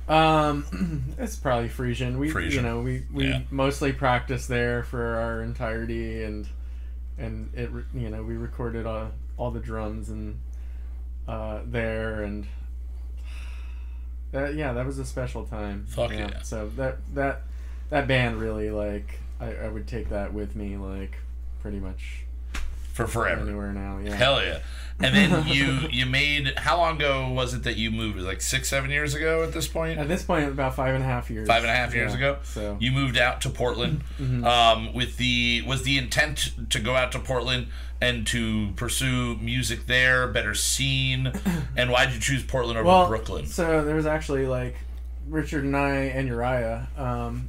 Um, 0.09 1.15
it's 1.19 1.36
probably 1.36 1.69
Frisian. 1.69 2.19
We, 2.19 2.31
Frisian. 2.31 2.65
you 2.65 2.70
know, 2.70 2.81
we 2.81 3.03
we 3.12 3.28
Yeah. 3.28 3.40
mostly 3.51 3.93
practiced 3.93 4.48
there 4.48 4.82
for 4.85 5.16
our 5.16 5.43
entirety, 5.43 6.23
and 6.23 6.47
and 7.18 7.51
it, 7.55 7.70
you 7.94 8.10
know, 8.10 8.22
we 8.22 8.36
recorded 8.36 8.86
all, 8.86 9.10
all 9.36 9.51
the 9.51 9.60
drums 9.60 10.09
and 10.09 10.38
uh, 11.26 11.60
there, 11.64 12.22
and 12.22 12.47
that, 14.32 14.55
yeah, 14.55 14.72
that 14.72 14.86
was 14.86 14.98
a 14.98 15.05
special 15.05 15.44
time. 15.44 15.86
Fuck 15.88 16.12
yeah. 16.12 16.43
So 16.43 16.70
that 16.76 16.98
that 17.14 17.43
that 17.90 18.06
band 18.06 18.40
really 18.40 18.70
like 18.70 19.20
I, 19.40 19.55
I 19.55 19.68
would 19.68 19.86
take 19.86 20.10
that 20.10 20.32
with 20.32 20.56
me 20.56 20.76
like 20.76 21.18
pretty 21.60 21.80
much 21.80 22.26
For 22.97 23.06
forever. 23.06 23.43
anywhere 23.43 23.73
now. 23.73 23.98
Yeah. 23.98 24.14
Hell 24.14 24.43
yeah. 24.43 24.60
And 24.98 25.14
then 25.14 25.47
you 25.48 25.89
you 25.90 26.06
made 26.06 26.55
how 26.59 26.78
long 26.78 26.97
ago 26.97 27.28
was 27.31 27.52
it 27.52 27.64
that 27.64 27.77
you 27.77 27.90
moved? 27.90 28.18
Like 28.20 28.40
six, 28.40 28.68
seven 28.70 28.90
years 28.90 29.14
ago 29.14 29.43
at 29.43 29.52
this 29.52 29.68
point? 29.68 29.98
At 29.98 30.09
this 30.09 30.23
point, 30.23 30.48
about 30.48 30.74
five 30.74 30.94
and 30.94 31.05
a 31.05 31.06
half 31.06 31.28
years. 31.31 31.47
Five 31.47 31.62
and 31.64 31.70
a 31.70 31.74
half 31.74 31.94
years 31.94 32.12
Yeah, 32.12 32.18
ago. 32.18 32.39
So 32.43 32.60
Mm-hmm. 32.74 32.82
You 32.82 32.93
moved 32.93 33.18
out 33.18 33.40
to 33.43 33.51
Portland. 33.51 34.02
Um, 34.47 34.94
with 34.94 35.16
the 35.18 35.62
was 35.66 35.82
the 35.82 35.98
intent 35.98 36.52
to 36.70 36.78
go 36.78 36.94
out 36.97 37.12
to 37.12 37.18
Portland 37.18 37.66
and 38.01 38.27
to 38.28 38.73
pursue 38.77 39.36
music 39.36 39.86
there, 39.86 40.27
better 40.28 40.55
scene, 40.55 41.32
and 41.77 41.90
why'd 41.90 42.12
you 42.12 42.20
choose 42.20 42.43
Portland 42.44 42.78
over 42.78 42.86
well, 42.86 43.09
Brooklyn? 43.09 43.47
So 43.47 43.85
there 43.85 43.94
was 43.97 44.06
actually 44.06 44.47
like 44.47 44.77
Richard 45.28 45.64
and 45.64 45.77
I 45.77 45.90
and 46.16 46.28
Uriah 46.28 46.89
um, 46.97 47.48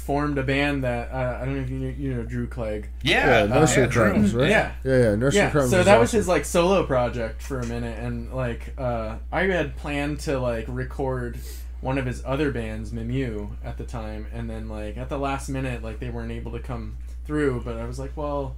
formed 0.00 0.38
a 0.38 0.42
band 0.42 0.84
that 0.84 1.12
uh, 1.12 1.38
I 1.40 1.44
don't 1.44 1.56
know 1.56 1.62
if 1.62 1.70
you 1.70 1.78
know, 1.78 1.94
you 1.96 2.14
know 2.14 2.22
Drew 2.24 2.46
Clegg. 2.46 2.88
Yeah, 3.02 3.42
Yeah, 3.42 3.46
Nursery 3.46 3.84
yeah, 3.84 3.88
Drew. 3.88 4.10
Crimes, 4.10 4.34
right? 4.34 4.48
Yeah. 4.50 4.72
Yeah, 4.82 4.96
yeah. 4.96 5.14
Nursery 5.14 5.42
yeah, 5.42 5.50
Crimes. 5.50 5.70
so 5.70 5.78
was 5.78 5.86
that 5.86 6.00
was 6.00 6.10
his 6.10 6.26
like 6.26 6.44
solo 6.44 6.84
project 6.84 7.42
for 7.42 7.60
a 7.60 7.66
minute, 7.66 7.98
and 7.98 8.32
like 8.32 8.74
uh, 8.78 9.16
I 9.30 9.42
had 9.44 9.76
planned 9.76 10.20
to 10.20 10.38
like 10.38 10.64
record 10.68 11.38
one 11.80 11.98
of 11.98 12.06
his 12.06 12.22
other 12.26 12.50
bands, 12.50 12.90
Mimu, 12.90 13.50
at 13.64 13.78
the 13.78 13.84
time, 13.84 14.26
and 14.32 14.48
then 14.50 14.68
like 14.68 14.96
at 14.96 15.08
the 15.08 15.18
last 15.18 15.48
minute, 15.48 15.82
like 15.82 16.00
they 16.00 16.10
weren't 16.10 16.32
able 16.32 16.52
to 16.52 16.60
come 16.60 16.96
through. 17.24 17.62
But 17.64 17.76
I 17.76 17.84
was 17.84 17.98
like, 17.98 18.16
well, 18.16 18.56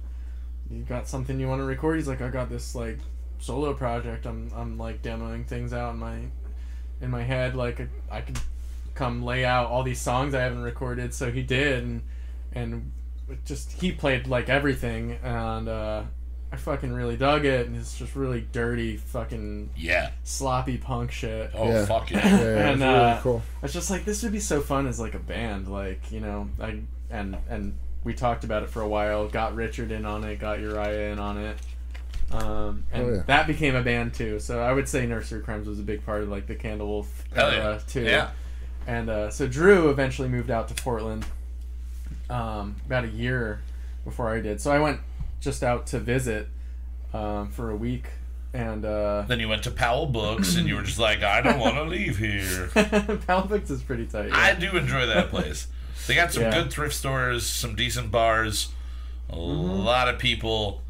you 0.71 0.83
got 0.83 1.07
something 1.07 1.39
you 1.39 1.47
want 1.47 1.59
to 1.59 1.65
record? 1.65 1.97
He's 1.97 2.07
like, 2.07 2.21
I 2.21 2.29
got 2.29 2.49
this 2.49 2.73
like 2.73 2.99
solo 3.39 3.73
project. 3.73 4.25
I'm 4.25 4.49
I'm 4.55 4.77
like 4.77 5.01
demoing 5.01 5.45
things 5.45 5.73
out 5.73 5.93
in 5.93 5.99
my 5.99 6.19
in 7.01 7.11
my 7.11 7.23
head. 7.23 7.55
Like 7.55 7.81
I 8.09 8.21
could 8.21 8.39
come 8.95 9.23
lay 9.23 9.43
out 9.45 9.67
all 9.67 9.83
these 9.83 9.99
songs 9.99 10.33
I 10.33 10.41
haven't 10.41 10.61
recorded. 10.63 11.13
So 11.13 11.31
he 11.31 11.41
did, 11.43 11.83
and 11.83 12.01
and 12.53 12.91
just 13.45 13.71
he 13.73 13.91
played 13.91 14.27
like 14.27 14.49
everything, 14.49 15.17
and 15.23 15.67
uh, 15.67 16.03
I 16.51 16.55
fucking 16.55 16.93
really 16.93 17.17
dug 17.17 17.45
it. 17.45 17.67
And 17.67 17.75
it's 17.75 17.97
just 17.97 18.15
really 18.15 18.41
dirty, 18.51 18.97
fucking 18.97 19.71
Yeah. 19.75 20.11
sloppy 20.23 20.77
punk 20.77 21.11
shit. 21.11 21.51
Oh 21.55 21.67
Yeah. 21.69 21.85
fuck 21.85 22.11
yeah. 22.11 22.27
Yeah, 22.27 22.41
yeah, 22.41 22.47
and, 22.69 22.69
it's 22.71 22.81
really 22.81 22.95
uh, 22.95 23.21
cool. 23.21 23.41
It's 23.63 23.73
just 23.73 23.89
like 23.89 24.05
this 24.05 24.21
would 24.23 24.31
be 24.31 24.39
so 24.39 24.61
fun 24.61 24.87
as 24.87 24.99
like 24.99 25.15
a 25.15 25.19
band, 25.19 25.67
like 25.67 26.11
you 26.11 26.19
know, 26.19 26.49
I 26.61 26.81
and 27.09 27.37
and 27.49 27.77
we 28.03 28.13
talked 28.13 28.43
about 28.43 28.63
it 28.63 28.69
for 28.69 28.81
a 28.81 28.87
while. 28.87 29.27
Got 29.29 29.55
Richard 29.55 29.91
in 29.91 30.05
on 30.05 30.23
it, 30.25 30.37
got 30.39 30.59
Uriah 30.59 31.11
in 31.13 31.19
on 31.19 31.37
it, 31.37 31.57
um, 32.31 32.83
and 32.91 33.05
Oh, 33.05 33.13
yeah. 33.15 33.21
that 33.27 33.47
became 33.47 33.75
a 33.75 33.81
band 33.81 34.13
too. 34.13 34.39
So 34.39 34.59
I 34.61 34.73
would 34.73 34.87
say 34.89 35.05
Nursery 35.05 35.41
Crimes 35.41 35.67
was 35.67 35.79
a 35.79 35.83
big 35.83 36.05
part 36.05 36.21
of 36.23 36.29
like 36.29 36.45
the 36.47 36.55
Candlewolf 36.55 37.05
Hell 37.33 37.49
era 37.49 37.73
yeah. 37.75 37.79
too. 37.87 38.01
Yeah. 38.03 38.29
And 38.87 39.09
uh, 39.09 39.29
so 39.31 39.47
Drew 39.47 39.89
eventually 39.89 40.27
moved 40.27 40.51
out 40.51 40.67
to 40.67 40.73
Portland 40.73 41.25
um, 42.29 42.75
about 42.85 43.05
a 43.05 43.09
year 43.09 43.61
before 44.05 44.29
I 44.33 44.41
did. 44.41 44.59
So 44.61 44.71
I 44.71 44.79
went 44.79 44.99
just 45.41 45.63
out 45.63 45.87
to 45.87 45.99
visit 45.99 46.47
um, 47.13 47.49
for 47.49 47.69
a 47.69 47.75
week, 47.75 48.05
and 48.53 48.83
uh, 48.85 49.23
Then 49.27 49.39
you 49.39 49.47
went 49.49 49.63
to 49.63 49.71
Powell 49.71 50.05
Books 50.07 50.55
and 50.55 50.67
you 50.67 50.75
were 50.75 50.81
just 50.83 50.99
like, 50.99 51.23
I 51.23 51.41
don't 51.41 51.59
want 51.59 51.75
to 51.75 51.83
leave 51.83 52.17
here. 52.17 52.69
Powell 53.27 53.47
Books 53.47 53.69
is 53.69 53.81
pretty 53.83 54.05
tight. 54.05 54.29
yeah. 54.29 54.37
I 54.37 54.53
do 54.55 54.75
enjoy 54.77 55.05
that 55.07 55.29
place. 55.29 55.67
They 56.07 56.15
got 56.15 56.33
some 56.33 56.43
Yeah. 56.43 56.51
good 56.63 56.71
thrift 56.71 56.93
stores, 56.95 57.45
some 57.45 57.75
decent 57.75 58.11
bars, 58.11 58.69
a 59.29 59.35
Mm-hmm. 59.35 59.79
lot 59.83 60.07
of 60.09 60.19
people 60.19 60.82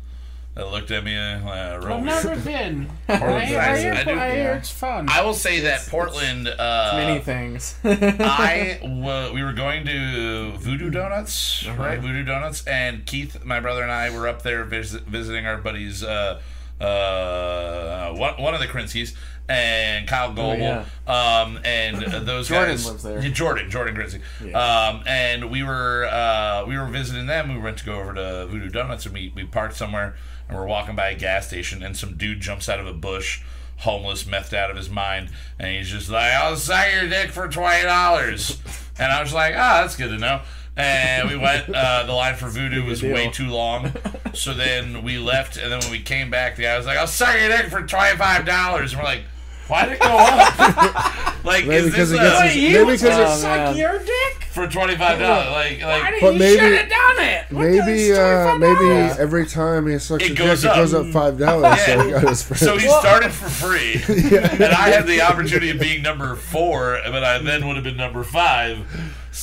that 0.56 0.70
looked 0.72 0.92
at 0.92 1.04
me. 1.04 1.16
Uh, 1.18 1.48
I've 1.50 1.84
wrote- 1.84 2.04
never 2.04 2.36
been. 2.44 2.90
I, 3.10 3.14
I, 3.14 3.18
nice. 3.20 3.48
hear, 3.50 3.60
I 3.94 4.04
do- 4.04 4.12
I 4.12 4.30
hear 4.32 4.44
yeah. 4.44 4.58
it's 4.58 4.70
fun. 4.70 5.08
I 5.10 5.24
will 5.24 5.34
say 5.34 5.62
that 5.62 5.88
Portland. 5.88 6.48
Uh, 6.48 6.92
Many 6.96 7.20
things. 7.22 7.76
I 7.84 8.80
we 9.34 9.44
were 9.44 9.54
going 9.54 9.86
to 9.88 10.52
Voodoo 10.58 10.90
Donuts, 10.90 11.66
Uh-huh. 11.68 11.82
right? 11.82 12.00
Voodoo 12.00 12.24
Donuts, 12.24 12.66
and 12.68 13.06
Keith, 13.06 13.44
my 13.44 13.60
brother, 13.60 13.82
and 13.84 13.92
I 13.92 14.10
were 14.10 14.28
up 14.28 14.44
there 14.44 14.64
visit, 14.64 15.04
visiting 15.04 15.46
our 15.48 15.58
buddies. 15.58 16.04
Uh, 16.04 16.40
uh, 16.82 18.14
one, 18.14 18.42
one 18.42 18.54
of 18.54 18.60
the 18.60 18.68
Krinskys 18.68 19.16
and 19.50 20.08
Kyle 20.08 20.34
Goebel, 20.34 20.86
um, 21.08 21.60
and 21.66 22.04
uh, 22.04 22.20
those 22.20 22.50
Oh, 22.52 22.56
Jordan 22.56 22.72
guys. 22.76 22.88
lives 22.90 23.04
there. 23.04 23.22
Yeah, 23.22 23.30
Jordan, 23.30 23.70
Jordan 23.70 23.96
Grinsky. 23.96 24.22
Yeah. 24.44 24.58
Um, 24.90 25.04
and 25.06 25.50
we 25.52 25.64
were 25.64 26.06
uh, 26.06 26.66
we 26.68 26.78
were 26.78 26.88
visiting 26.88 27.26
them. 27.26 27.54
We 27.54 27.60
went 27.60 27.78
to 27.80 27.86
go 27.86 28.00
over 28.00 28.14
to 28.14 28.48
Voodoo 28.48 28.70
Donuts, 28.70 29.06
and 29.06 29.14
we 29.14 29.32
we 29.36 29.44
parked 29.46 29.76
somewhere, 29.76 30.16
and 30.54 30.62
we're 30.62 30.68
walking 30.68 30.96
by 30.96 31.10
a 31.10 31.16
gas 31.16 31.48
station, 31.48 31.82
and 31.84 31.98
some 31.98 32.16
dude 32.16 32.42
jumps 32.42 32.70
out 32.70 32.80
of 32.80 32.86
a 32.88 32.94
bush. 32.94 33.42
Homeless, 33.80 34.24
methed 34.24 34.54
out 34.54 34.70
of 34.70 34.78
his 34.78 34.90
mind, 34.90 35.30
and 35.60 35.76
he's 35.76 35.90
just 35.90 36.10
like, 36.10 36.32
"I'll 36.32 36.56
suck 36.56 36.86
your 36.94 37.10
dick 37.10 37.32
for 37.32 37.48
twenty 37.50 37.84
dollars." 37.84 38.60
And 39.00 39.12
I 39.12 39.22
was 39.22 39.34
like, 39.34 39.56
ah, 39.58 39.82
that's 39.82 39.96
good 39.96 40.10
to 40.10 40.18
know. 40.20 40.42
And 40.78 41.28
we 41.28 41.36
went. 41.36 41.74
Uh, 41.74 42.04
the 42.06 42.14
line 42.14 42.36
for 42.36 42.48
Voodoo 42.50 42.86
was 42.86 43.02
deal. 43.02 43.14
way 43.14 43.30
too 43.32 43.48
long, 43.50 43.92
so 44.34 44.54
then 44.54 45.04
we 45.04 45.18
left. 45.18 45.58
And 45.58 45.72
then 45.72 45.80
when 45.80 45.92
we 45.92 46.00
came 46.02 46.30
back, 46.30 46.56
the 46.56 46.62
guy 46.64 46.78
was 46.78 46.86
like, 46.86 46.98
"I'll 46.98 47.08
suck 47.08 47.36
your 47.38 47.50
dick 47.50 47.68
for 47.72 47.82
twenty 47.82 48.16
five 48.16 48.46
dollars." 48.46 48.94
And 48.94 49.02
we're 49.02 49.08
like, 49.08 49.24
"Why 49.68 49.86
did 49.86 49.94
it 49.94 50.00
go 50.02 50.16
up? 50.18 50.60
like, 51.44 51.66
Maybe 51.66 51.76
is 51.88 51.92
because 51.92 52.12
this 52.12 52.20
it 52.20 52.24
gets 52.24 52.40
a, 52.42 52.48
his- 52.48 52.74
maybe 52.74 52.86
because 52.92 53.02
gonna 53.02 53.24
it- 53.24 53.28
Oh, 53.28 53.36
suck 53.38 53.58
man. 53.58 53.78
your 53.78 54.00
dick? 54.00 54.23
For 54.54 54.68
twenty 54.68 54.96
five 54.96 55.20
dollars? 55.20 55.50
Like, 55.52 55.82
like 55.82 56.12
did 56.14 56.22
But 56.22 56.34
he 56.34 56.40
maybe- 56.40 56.60
should 56.60 56.78
have 56.78 56.90
done 56.90 57.26
it? 57.26 57.46
What 57.50 57.62
Maybe 57.64 58.14
uh, 58.14 58.58
maybe 58.58 58.86
every 59.20 59.46
time 59.46 59.88
he 59.88 59.98
sucks 60.00 60.24
It 60.24 60.32
a 60.32 60.36
goes 60.36 60.62
dick, 60.62 60.72
it 60.72 60.76
goes 60.76 60.94
up. 60.94 61.06
up 61.08 61.12
five 61.12 61.38
dollars. 61.38 61.78
Yeah. 61.78 61.86
So 61.86 62.04
he 62.06 62.12
got 62.12 62.28
his 62.30 62.44
friend. 62.44 62.60
So 62.60 62.78
he 62.78 62.88
started 62.90 63.32
for 63.32 63.50
free, 63.50 63.94
and 64.08 64.64
I 64.64 64.90
had 64.90 65.06
the 65.08 65.22
opportunity 65.22 65.70
of 65.72 65.80
being 65.80 66.02
number 66.02 66.36
four, 66.36 67.00
but 67.06 67.24
I 67.24 67.40
then 67.40 67.68
would 67.68 67.76
have 67.76 67.84
been 67.84 67.98
number 67.98 68.24
five. 68.24 68.80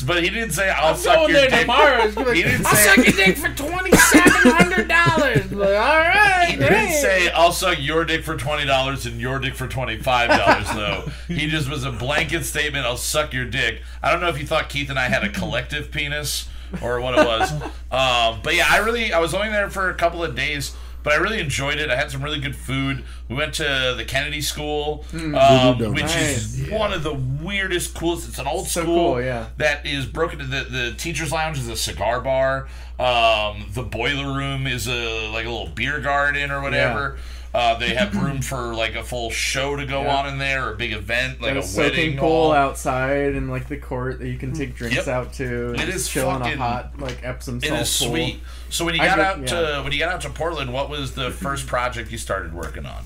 But 0.06 0.22
he 0.22 0.30
didn't 0.30 0.52
say 0.52 0.70
I'll 0.70 0.92
I'm 0.94 0.96
suck 0.96 1.16
going 1.16 1.30
your 1.30 1.40
there 1.40 1.50
dick. 1.50 1.60
tomorrow. 1.62 2.04
It's 2.04 2.14
gonna 2.14 2.32
He 2.32 2.42
didn't 2.44 2.64
I'll 2.64 2.74
say- 2.76 2.94
suck 2.94 2.96
your 3.06 3.16
dick 3.26 3.36
for 3.38 3.48
twenty 3.54 3.90
seven 3.96 4.52
hundred 4.52 4.86
dollars. 4.88 5.49
Like, 5.60 5.68
all 5.68 5.98
right, 5.98 6.48
He 6.50 6.56
didn't 6.56 6.92
say 6.92 7.30
I'll 7.30 7.52
suck 7.52 7.76
your 7.80 8.04
dick 8.04 8.24
for 8.24 8.36
twenty 8.36 8.64
dollars 8.64 9.04
and 9.06 9.20
your 9.20 9.38
dick 9.38 9.54
for 9.54 9.68
twenty 9.68 9.98
five 9.98 10.30
dollars 10.30 10.66
though. 10.74 11.10
he 11.28 11.48
just 11.48 11.68
was 11.68 11.84
a 11.84 11.92
blanket 11.92 12.44
statement. 12.44 12.86
I'll 12.86 12.96
suck 12.96 13.32
your 13.34 13.44
dick. 13.44 13.82
I 14.02 14.10
don't 14.10 14.20
know 14.20 14.28
if 14.28 14.38
you 14.38 14.46
thought 14.46 14.68
Keith 14.68 14.88
and 14.90 14.98
I 14.98 15.08
had 15.08 15.22
a 15.22 15.28
collective 15.28 15.90
penis 15.90 16.48
or 16.80 17.00
what 17.00 17.18
it 17.18 17.26
was. 17.26 17.52
um, 17.90 18.40
but 18.42 18.54
yeah, 18.54 18.66
I 18.70 18.78
really 18.78 19.12
I 19.12 19.18
was 19.18 19.34
only 19.34 19.48
there 19.50 19.68
for 19.70 19.90
a 19.90 19.94
couple 19.94 20.24
of 20.24 20.34
days. 20.34 20.74
But 21.02 21.14
I 21.14 21.16
really 21.16 21.40
enjoyed 21.40 21.78
it. 21.78 21.90
I 21.90 21.96
had 21.96 22.10
some 22.10 22.22
really 22.22 22.40
good 22.40 22.54
food. 22.56 23.04
We 23.28 23.34
went 23.36 23.54
to 23.54 23.94
the 23.96 24.04
Kennedy 24.06 24.40
School, 24.42 25.04
um, 25.14 25.32
Voodoo 25.78 25.92
which 25.92 26.14
is 26.16 26.58
Nice. 26.58 26.70
one 26.70 26.92
of 26.92 27.02
the 27.02 27.14
weirdest, 27.14 27.94
coolest. 27.94 28.28
It's 28.28 28.38
an 28.38 28.46
old 28.46 28.66
So 28.68 28.82
school 28.82 29.14
cool, 29.14 29.22
yeah. 29.22 29.46
that 29.56 29.86
is 29.86 30.04
broken. 30.06 30.38
The 30.38 30.64
the 30.68 30.94
teachers' 30.98 31.32
lounge 31.32 31.58
is 31.58 31.68
a 31.68 31.76
cigar 31.76 32.20
bar. 32.20 32.68
Um, 32.98 33.66
the 33.72 33.82
boiler 33.82 34.34
room 34.36 34.66
is 34.66 34.86
a 34.88 35.30
like 35.32 35.46
a 35.46 35.50
little 35.50 35.68
beer 35.74 36.00
garden 36.00 36.50
or 36.50 36.60
whatever. 36.60 37.18
Uh, 37.52 37.76
they 37.78 37.94
have 37.94 38.14
room 38.22 38.40
for 38.42 38.74
like 38.74 38.94
a 38.94 39.02
full 39.02 39.28
show 39.30 39.74
to 39.74 39.84
go 39.84 40.02
Yeah. 40.02 40.16
on 40.18 40.26
in 40.28 40.38
there 40.38 40.66
or 40.68 40.74
a 40.74 40.76
big 40.76 40.92
event 40.92 41.40
like 41.40 41.54
Got 41.54 41.64
a, 41.64 41.74
a 41.74 41.76
wedding. 41.76 42.16
pool 42.16 42.52
outside 42.52 43.34
and 43.34 43.50
like 43.50 43.66
the 43.68 43.76
court 43.76 44.20
that 44.20 44.28
you 44.28 44.38
can 44.38 44.52
take 44.52 44.74
drinks 44.76 44.96
Yep. 44.98 45.08
out 45.08 45.32
to. 45.34 45.72
It 45.74 45.80
and 45.80 45.88
is 45.88 45.94
just 45.94 46.10
chill 46.12 46.30
in 46.30 46.36
a 46.36 46.44
fucking- 46.44 46.58
hot 46.58 46.98
like 47.00 47.18
Epsom 47.24 47.56
It 47.58 47.64
salt 47.68 47.80
is 47.80 47.98
pool. 47.98 48.08
sweet. 48.08 48.40
So 48.68 48.84
when 48.84 48.94
you 48.94 49.00
got 49.00 49.16
go- 49.16 49.22
out 49.24 49.46
to 49.48 49.54
yeah. 49.56 49.82
when 49.82 49.92
you 49.92 49.98
got 49.98 50.12
out 50.12 50.20
to 50.20 50.30
Portland, 50.30 50.72
what 50.72 50.88
was 50.88 51.14
the 51.14 51.30
first 51.32 51.66
project 51.66 52.12
you 52.12 52.18
started 52.18 52.54
working 52.54 52.86
on? 52.86 53.04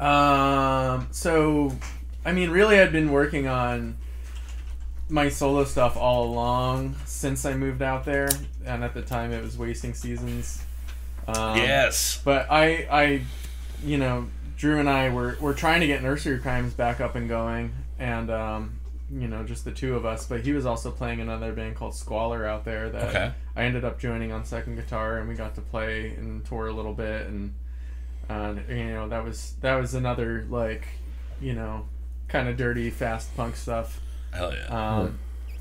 Um. 0.00 1.08
So, 1.10 1.72
I 2.24 2.32
mean, 2.32 2.50
really, 2.50 2.80
I'd 2.80 2.90
been 2.92 3.12
working 3.12 3.46
on 3.46 3.96
my 5.08 5.28
solo 5.28 5.64
stuff 5.64 5.96
all 5.96 6.24
along 6.24 6.96
since 7.04 7.44
I 7.44 7.54
moved 7.54 7.82
out 7.82 8.04
there, 8.04 8.28
and 8.64 8.82
at 8.82 8.94
the 8.94 9.02
time 9.02 9.30
it 9.32 9.42
was 9.42 9.56
Wasting 9.58 9.94
Seasons. 9.94 10.62
Um, 11.28 11.56
yes. 11.58 12.20
But 12.24 12.48
I, 12.50 12.86
I, 12.90 13.22
you 13.84 13.98
know, 13.98 14.28
Drew 14.56 14.78
and 14.78 14.88
I 14.88 15.10
were 15.10 15.36
were 15.40 15.54
trying 15.54 15.80
to 15.80 15.86
get 15.86 16.02
Nursery 16.02 16.38
Crimes 16.38 16.72
back 16.74 17.00
up 17.00 17.14
and 17.16 17.28
going, 17.28 17.72
and 17.98 18.30
um, 18.30 18.80
you 19.12 19.28
know, 19.28 19.44
just 19.44 19.64
the 19.64 19.72
two 19.72 19.94
of 19.96 20.04
us. 20.06 20.26
But 20.26 20.40
he 20.42 20.52
was 20.52 20.66
also 20.66 20.90
playing 20.90 21.20
another 21.20 21.52
band 21.52 21.76
called 21.76 21.94
Squalor 21.94 22.46
out 22.46 22.64
there 22.64 22.88
that 22.90 23.08
Okay. 23.10 23.32
I 23.56 23.64
ended 23.64 23.84
up 23.84 23.98
joining 23.98 24.32
on 24.32 24.44
second 24.44 24.76
guitar, 24.76 25.18
and 25.18 25.28
we 25.28 25.34
got 25.34 25.54
to 25.56 25.60
play 25.60 26.08
and 26.16 26.44
tour 26.44 26.68
a 26.68 26.72
little 26.72 26.94
bit, 26.94 27.26
and 27.26 27.54
uh, 28.30 28.54
you 28.68 28.84
know, 28.86 29.08
that 29.08 29.22
was 29.24 29.54
that 29.60 29.74
was 29.76 29.94
another 29.94 30.46
like, 30.48 30.86
you 31.40 31.52
know, 31.52 31.86
kind 32.28 32.48
of 32.48 32.56
dirty, 32.56 32.90
fast 32.90 33.36
punk 33.36 33.56
stuff. 33.56 34.00
Hell 34.32 34.52
yeah. 34.54 34.66
Um, 34.98 35.18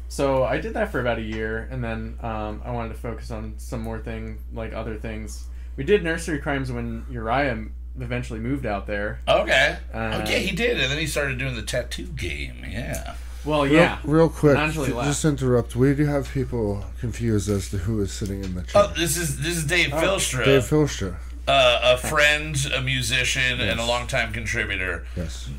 So 0.08 0.44
I 0.44 0.60
did 0.60 0.76
that 0.76 0.91
for 0.91 1.00
about 1.00 1.18
a 1.18 1.24
year, 1.24 1.68
and 1.72 1.84
then 1.84 2.18
um, 2.22 2.62
I 2.64 2.70
wanted 2.72 2.90
to 2.90 3.00
focus 3.00 3.32
on 3.32 3.56
some 3.58 3.82
more 3.82 3.98
thing, 4.00 4.38
like 4.54 4.72
other 4.72 4.95
things. 4.98 5.48
We 5.76 5.84
did 5.84 6.04
Nursery 6.04 6.38
Crimes 6.40 6.72
when 6.72 7.06
Uriah 7.10 7.52
m- 7.52 7.74
eventually 7.99 8.40
moved 8.40 8.65
out 8.65 8.88
there. 8.88 9.20
okay. 9.28 9.78
uh, 9.94 10.20
okay, 10.24 10.44
he 10.45 10.56
did, 10.56 10.80
and 10.80 10.91
then 10.91 10.98
he 10.98 11.07
started 11.07 11.38
doing 11.38 11.56
the 11.56 11.61
tattoo 11.61 12.07
game. 12.07 12.57
Yeah. 12.68 13.15
Well, 13.45 13.64
Real, 13.64 13.74
yeah. 13.74 13.98
real 14.06 14.30
quick, 14.30 14.56
j- 14.72 14.86
just 14.88 15.26
interrupt. 15.26 15.76
We 15.76 15.94
do 15.94 16.06
have 16.06 16.30
people 16.32 16.86
confused 16.99 17.49
as 17.49 17.70
to 17.72 17.78
who 17.78 17.99
is 18.02 18.14
sitting 18.14 18.41
in 18.44 18.56
the 18.56 18.61
chair. 18.64 18.84
Oh, 18.86 18.94
this 18.95 19.18
is 19.18 19.41
this 19.41 19.57
is 19.57 19.65
Dave 19.65 19.90
Filstra, 19.90 20.45
Dave 20.45 20.61
Filstra. 20.64 21.15
uh, 21.45 21.80
a 21.84 21.98
friend, 21.98 22.56
a 22.74 22.82
musician, 22.82 23.60
and 23.60 23.82
a 23.82 23.86
longtime 23.86 24.32
contributor. 24.32 25.06
Yes. 25.18 25.49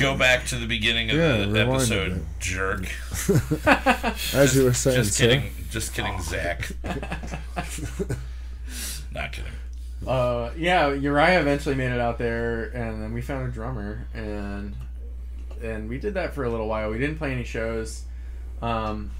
Go 0.00 0.16
back 0.18 0.46
to 0.46 0.56
the 0.56 0.66
beginning 0.66 1.10
of 1.10 1.16
Yeah, 1.16 1.44
the 1.46 1.60
episode, 1.60 2.14
bit. 2.14 2.22
jerk. 2.40 2.88
As 4.34 4.56
you 4.56 4.64
were 4.64 4.74
saying, 4.74 4.96
Just 4.96 5.14
sir. 5.14 5.24
kidding. 5.28 5.50
Just 5.70 5.94
kidding, 5.94 6.20
Zach. 6.20 6.72
Not 9.12 9.30
kidding. 9.32 9.52
Uh, 10.06 10.50
yeah, 10.56 10.92
Uriah 10.92 11.40
eventually 11.40 11.74
made 11.74 11.90
it 11.92 12.00
out 12.00 12.18
there, 12.18 12.64
and 12.64 13.02
then 13.02 13.12
we 13.12 13.20
found 13.20 13.48
a 13.48 13.50
drummer, 13.50 14.06
and 14.14 14.74
and 15.62 15.88
we 15.88 15.98
did 15.98 16.14
that 16.14 16.34
for 16.34 16.44
a 16.44 16.50
little 16.50 16.68
while. 16.68 16.90
We 16.90 16.98
didn't 16.98 17.18
play 17.18 17.32
any 17.32 17.44
shows, 17.44 18.04
um, 18.62 19.10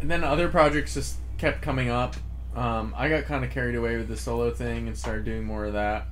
and 0.00 0.10
then 0.10 0.22
other 0.22 0.48
projects 0.48 0.94
just 0.94 1.16
kept 1.36 1.62
coming 1.62 1.90
up. 1.90 2.14
Um, 2.54 2.94
I 2.96 3.08
got 3.08 3.24
kind 3.24 3.44
of 3.44 3.50
carried 3.50 3.74
away 3.74 3.96
with 3.96 4.08
the 4.08 4.16
solo 4.16 4.52
thing 4.52 4.86
and 4.86 4.96
started 4.96 5.24
doing 5.24 5.44
more 5.44 5.64
of 5.64 5.72
that. 5.72 6.06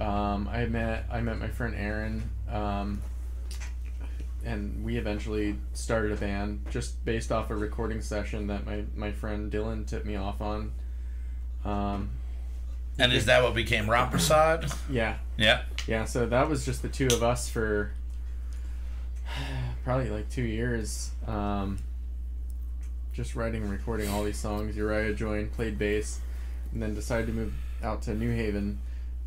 Um, 0.00 0.48
I 0.48 0.64
met 0.66 1.04
I 1.10 1.20
met 1.20 1.38
my 1.38 1.48
friend 1.48 1.74
Aaron, 1.76 2.30
um, 2.50 3.02
and 4.44 4.82
we 4.84 4.96
eventually 4.96 5.56
started 5.74 6.12
a 6.12 6.16
band 6.16 6.64
just 6.70 7.04
based 7.04 7.30
off 7.30 7.50
a 7.50 7.54
recording 7.54 8.00
session 8.00 8.46
that 8.48 8.66
my, 8.66 8.84
my 8.96 9.12
friend 9.12 9.52
Dylan 9.52 9.86
tipped 9.86 10.06
me 10.06 10.16
off 10.16 10.40
on. 10.40 10.72
Um, 11.64 12.10
And 12.98 13.12
is 13.12 13.24
that 13.26 13.42
what 13.42 13.54
became 13.54 13.86
Ramprasad? 13.86 14.74
yeah, 14.90 15.16
Yeah. 15.36 15.62
Yeah, 15.86 16.04
so 16.04 16.26
that 16.26 16.48
was 16.48 16.64
just 16.64 16.82
the 16.82 16.88
two 16.88 17.06
of 17.08 17.22
us 17.22 17.48
for 17.48 17.92
probably 19.84 20.10
like 20.10 20.28
two 20.30 20.42
years. 20.42 21.10
Um, 21.26 21.78
just 23.12 23.34
writing 23.34 23.62
and 23.62 23.70
recording 23.72 24.08
all 24.08 24.22
these 24.24 24.38
songs. 24.38 24.76
Uriah 24.76 25.12
joined, 25.14 25.52
played 25.52 25.78
bass, 25.78 26.20
and 26.72 26.82
then 26.82 26.94
decided 26.94 27.26
to 27.26 27.32
move 27.32 27.52
out 27.82 28.02
to 28.02 28.14
New 28.14 28.30
Haven, 28.34 28.78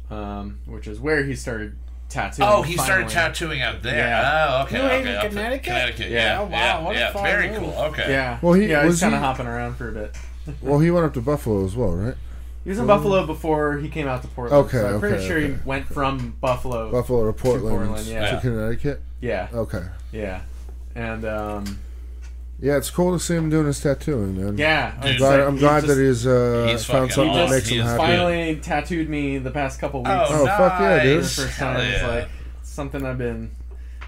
um, 0.10 0.60
which 0.66 0.88
is 0.88 1.00
where 1.00 1.24
he 1.24 1.36
started 1.36 1.76
tattooing. 2.10 2.50
Oh, 2.50 2.62
he 2.62 2.78
started 2.78 3.10
tattooing 3.10 3.62
out 3.62 3.84
there. 3.84 3.98
Yeah. 3.98 4.48
Oh, 4.60 4.64
okay. 4.64 4.78
New. 4.78 4.88
Haven, 4.88 5.16
up 5.16 5.22
to- 5.24 5.30
Connecticut? 5.30 5.64
Connecticut. 5.66 6.10
Yeah. 6.12 6.18
Yeah. 6.20 6.40
Oh, 6.40 6.44
wow, 6.46 6.50
Yeah. 6.52 6.82
what 6.84 6.96
a 6.96 7.00
yeah. 7.00 7.12
far 7.14 7.24
Very 7.24 7.50
move. 7.50 7.60
cool. 7.60 7.74
Okay. 7.90 8.06
Yeah. 8.10 8.40
Well, 8.42 8.54
he- 8.54 8.68
yeah, 8.68 8.82
he 8.82 8.86
was 8.88 8.94
was 8.96 9.02
kind 9.02 9.14
of 9.14 9.20
he- 9.20 9.26
hopping 9.26 9.48
around 9.48 9.76
for 9.76 9.90
a 9.90 9.92
bit. 9.92 10.16
Well, 10.62 10.80
he 10.80 10.90
went 10.92 11.06
up 11.06 11.14
to 11.16 11.22
Buffalo 11.22 11.66
as 11.66 11.76
well, 11.76 11.92
right? 11.96 12.16
He 12.66 12.70
was 12.72 12.80
in 12.80 12.88
Buffalo 12.88 13.26
before 13.26 13.78
he 13.78 13.88
came 13.90 14.08
out 14.08 14.22
to 14.24 14.28
Portland. 14.28 14.66
Okay, 14.66 14.80
so 14.80 14.96
I'm 14.96 15.00
pretty 15.00 15.16
okay, 15.18 15.28
sure 15.28 15.40
he 15.40 15.46
okay. 15.54 15.60
went 15.64 15.86
from 15.88 16.36
Buffalo. 16.42 16.92
Buffalo 16.92 17.28
to 17.28 17.34
Portland, 17.34 17.78
Portland, 17.78 18.08
yeah. 18.08 18.32
to 18.36 18.42
Connecticut. 18.42 19.02
Yeah, 19.22 19.48
Okay. 19.54 19.84
yeah, 20.12 20.42
and 20.96 21.24
um, 21.26 21.80
Yeah, 22.60 22.78
it's 22.78 22.90
cool 22.90 23.18
to 23.18 23.24
see 23.24 23.36
him 23.36 23.50
doing 23.50 23.68
his 23.68 23.80
tattooing, 23.82 24.36
man. 24.44 24.58
yeah. 24.58 25.00
Dude, 25.02 25.12
it's 25.12 25.20
Glad, 25.20 25.40
like 25.40 25.48
I'm 25.48 25.58
glad 25.58 25.84
just- 25.84 25.96
that 25.96 26.04
he's 26.04 26.26
uh, 26.28 26.68
He's 26.72 26.86
found 26.86 27.12
fucking 27.12 27.14
something 27.14 27.34
that 27.36 27.50
makes 27.52 27.68
him 27.68 27.74
He 27.76 27.80
is 27.82 27.86
happy. 27.86 27.98
finally 27.98 28.56
tattooed 28.58 29.10
me 29.10 29.38
the 29.38 29.52
past 29.52 29.80
couple 29.80 30.00
weeks. 30.02 30.10
Oh, 30.30 30.42
Oh, 30.42 30.46
fuck 30.46 30.80
yeah, 30.80 31.04
dude. 31.04 31.24
for 31.26 31.42
the 31.42 31.48
first 31.48 31.58
Hell 31.60 31.74
time. 31.74 31.82
It's 31.92 32.04
like 32.04 32.30
something 32.64 33.06
I've 33.06 33.18
been 33.20 33.52